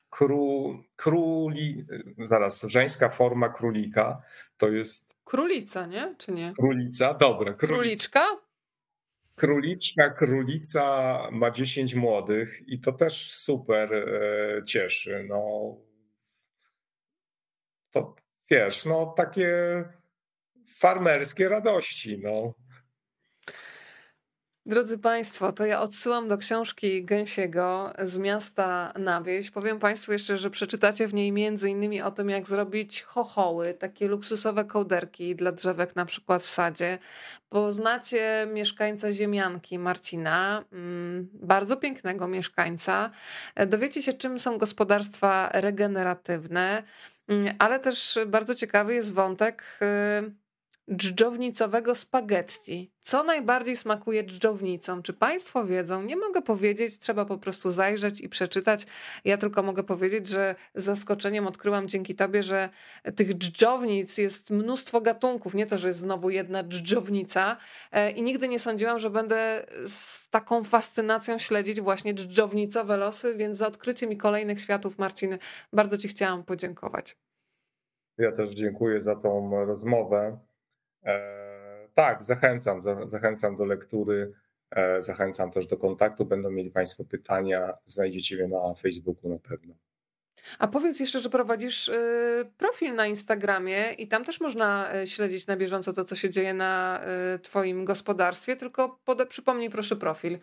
kru, 0.09 0.83
króli, 0.95 1.85
zaraz, 2.29 2.61
żeńska 2.61 3.09
forma 3.09 3.49
królika 3.49 4.21
to 4.57 4.69
jest. 4.69 5.13
Królica, 5.23 5.85
nie? 5.85 6.15
Czy 6.17 6.31
nie? 6.31 6.53
Królica, 6.59 7.13
dobra. 7.13 7.53
Królica. 7.53 7.75
Króliczka? 7.75 8.25
Króliczka, 9.35 10.09
królica 10.09 11.17
ma 11.31 11.51
10 11.51 11.95
młodych 11.95 12.61
i 12.67 12.79
to 12.79 12.91
też 12.91 13.31
super 13.31 13.93
e, 13.93 14.63
cieszy. 14.63 15.25
No, 15.29 15.75
to 17.91 18.15
wiesz, 18.49 18.85
no 18.85 19.13
takie 19.17 19.83
farmerskie 20.67 21.49
radości. 21.49 22.19
No. 22.23 22.53
Drodzy 24.65 24.97
Państwo, 24.97 25.51
to 25.51 25.65
ja 25.65 25.81
odsyłam 25.81 26.27
do 26.27 26.37
książki 26.37 27.05
Gęsiego 27.05 27.93
z 27.99 28.17
miasta 28.17 28.93
na 28.99 29.21
wieś. 29.21 29.51
Powiem 29.51 29.79
Państwu 29.79 30.11
jeszcze, 30.11 30.37
że 30.37 30.49
przeczytacie 30.49 31.07
w 31.07 31.13
niej 31.13 31.31
między 31.31 31.69
innymi 31.69 32.01
o 32.01 32.11
tym, 32.11 32.29
jak 32.29 32.47
zrobić 32.47 33.01
chochoły, 33.01 33.73
takie 33.73 34.07
luksusowe 34.07 34.65
kołderki 34.65 35.35
dla 35.35 35.51
drzewek 35.51 35.95
na 35.95 36.05
przykład 36.05 36.43
w 36.43 36.49
sadzie. 36.49 36.97
Poznacie 37.49 38.47
mieszkańca 38.53 39.13
ziemianki 39.13 39.79
Marcina, 39.79 40.65
mm, 40.71 41.29
bardzo 41.33 41.77
pięknego 41.77 42.27
mieszkańca. 42.27 43.09
Dowiecie 43.67 44.01
się, 44.01 44.13
czym 44.13 44.39
są 44.39 44.57
gospodarstwa 44.57 45.49
regeneratywne, 45.53 46.83
mm, 47.27 47.55
ale 47.59 47.79
też 47.79 48.19
bardzo 48.27 48.55
ciekawy 48.55 48.93
jest 48.93 49.13
wątek 49.13 49.63
y, 49.81 50.42
dżdżownicowego 50.91 51.95
spaghetti. 51.95 52.91
Co 53.01 53.23
najbardziej 53.23 53.75
smakuje 53.75 54.23
dżdżownicą? 54.23 55.01
Czy 55.01 55.13
Państwo 55.13 55.65
wiedzą? 55.65 56.03
Nie 56.03 56.17
mogę 56.17 56.41
powiedzieć, 56.41 56.99
trzeba 56.99 57.25
po 57.25 57.37
prostu 57.37 57.71
zajrzeć 57.71 58.21
i 58.21 58.29
przeczytać. 58.29 58.85
Ja 59.25 59.37
tylko 59.37 59.63
mogę 59.63 59.83
powiedzieć, 59.83 60.27
że 60.27 60.55
z 60.75 60.83
zaskoczeniem 60.83 61.47
odkryłam 61.47 61.87
dzięki 61.87 62.15
Tobie, 62.15 62.43
że 62.43 62.69
tych 63.15 63.33
dżdżownic 63.33 64.17
jest 64.17 64.51
mnóstwo 64.51 65.01
gatunków. 65.01 65.53
Nie 65.53 65.65
to, 65.65 65.77
że 65.77 65.87
jest 65.87 65.99
znowu 65.99 66.29
jedna 66.29 66.63
dżdżownica. 66.63 67.57
E, 67.91 68.11
I 68.11 68.21
nigdy 68.21 68.47
nie 68.47 68.59
sądziłam, 68.59 68.99
że 68.99 69.09
będę 69.09 69.65
z 69.85 70.29
taką 70.29 70.63
fascynacją 70.63 71.37
śledzić 71.37 71.81
właśnie 71.81 72.13
dżdżownicowe 72.13 72.97
losy, 72.97 73.35
więc 73.37 73.57
za 73.57 73.67
odkrycie 73.67 74.07
mi 74.07 74.17
kolejnych 74.17 74.59
światów, 74.59 74.97
Marcin, 74.97 75.37
bardzo 75.73 75.97
Ci 75.97 76.07
chciałam 76.07 76.43
podziękować. 76.43 77.17
Ja 78.17 78.31
też 78.31 78.49
dziękuję 78.49 79.01
za 79.01 79.15
tą 79.15 79.65
rozmowę. 79.65 80.39
E, 81.05 81.87
tak, 81.93 82.23
zachęcam, 82.23 82.81
zachęcam 83.05 83.55
do 83.55 83.65
lektury, 83.65 84.33
e, 84.71 85.01
zachęcam 85.01 85.51
też 85.51 85.67
do 85.67 85.77
kontaktu. 85.77 86.25
Będą 86.25 86.51
mieli 86.51 86.71
Państwo 86.71 87.03
pytania, 87.05 87.77
znajdziecie 87.85 88.35
je 88.35 88.47
na 88.47 88.73
Facebooku 88.73 89.29
na 89.29 89.39
pewno. 89.39 89.73
A 90.59 90.67
powiedz 90.67 90.99
jeszcze, 90.99 91.19
że 91.19 91.29
prowadzisz 91.29 91.87
y, 91.87 92.51
profil 92.57 92.95
na 92.95 93.07
Instagramie 93.07 93.93
i 93.97 94.07
tam 94.07 94.23
też 94.23 94.41
można 94.41 94.95
y, 94.95 95.07
śledzić 95.07 95.47
na 95.47 95.57
bieżąco 95.57 95.93
to, 95.93 96.05
co 96.05 96.15
się 96.15 96.29
dzieje 96.29 96.53
na 96.53 97.01
y, 97.35 97.39
Twoim 97.39 97.85
gospodarstwie, 97.85 98.55
tylko 98.55 98.99
pode, 99.05 99.25
przypomnij 99.25 99.69
proszę 99.69 99.95
profil. 99.95 100.39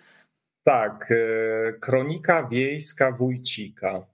Tak, 0.65 1.13
Kronika 1.81 2.49
Wiejska 2.49 3.13
Wójcika. 3.13 4.07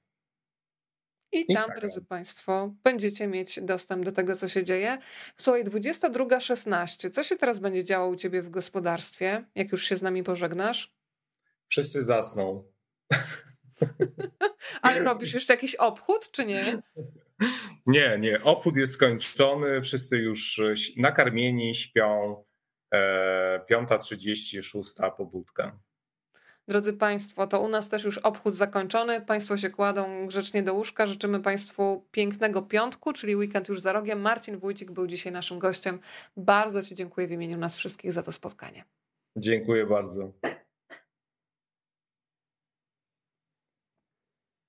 I 1.32 1.54
tam, 1.54 1.70
drodzy 1.76 2.04
Państwo, 2.04 2.74
będziecie 2.84 3.26
mieć 3.26 3.60
dostęp 3.62 4.04
do 4.04 4.12
tego, 4.12 4.36
co 4.36 4.48
się 4.48 4.64
dzieje. 4.64 4.98
Słuchaj, 5.36 5.64
22.16. 5.64 7.10
Co 7.10 7.22
się 7.22 7.36
teraz 7.36 7.58
będzie 7.58 7.84
działo 7.84 8.08
u 8.08 8.16
Ciebie 8.16 8.42
w 8.42 8.50
gospodarstwie, 8.50 9.44
jak 9.54 9.72
już 9.72 9.84
się 9.84 9.96
z 9.96 10.02
nami 10.02 10.22
pożegnasz? 10.22 10.94
Wszyscy 11.68 12.02
zasną. 12.02 12.64
Ale 14.82 15.04
robisz 15.04 15.34
jeszcze 15.34 15.52
jakiś 15.52 15.74
obchód, 15.74 16.30
czy 16.30 16.44
nie? 16.44 16.82
Nie, 17.86 18.18
nie. 18.18 18.42
Obchód 18.42 18.76
jest 18.76 18.92
skończony. 18.92 19.82
Wszyscy 19.82 20.16
już 20.16 20.60
nakarmieni, 20.96 21.74
śpią. 21.74 22.44
5.36 22.94 25.06
e, 25.06 25.10
pobudka. 25.16 25.78
Drodzy 26.68 26.92
Państwo, 26.92 27.46
to 27.46 27.60
u 27.60 27.68
nas 27.68 27.88
też 27.88 28.04
już 28.04 28.18
obchód 28.18 28.54
zakończony. 28.54 29.20
Państwo 29.20 29.56
się 29.56 29.70
kładą 29.70 30.26
grzecznie 30.26 30.62
do 30.62 30.74
łóżka. 30.74 31.06
Życzymy 31.06 31.40
Państwu 31.40 32.04
pięknego 32.10 32.62
piątku, 32.62 33.12
czyli 33.12 33.36
weekend 33.36 33.68
już 33.68 33.80
za 33.80 33.92
rogiem. 33.92 34.20
Marcin 34.20 34.58
Wójcik 34.58 34.90
był 34.90 35.06
dzisiaj 35.06 35.32
naszym 35.32 35.58
gościem. 35.58 35.98
Bardzo 36.36 36.82
Ci 36.82 36.94
dziękuję 36.94 37.28
w 37.28 37.30
imieniu 37.30 37.58
nas 37.58 37.76
wszystkich 37.76 38.12
za 38.12 38.22
to 38.22 38.32
spotkanie. 38.32 38.84
Dziękuję 39.36 39.86
bardzo. 39.86 40.32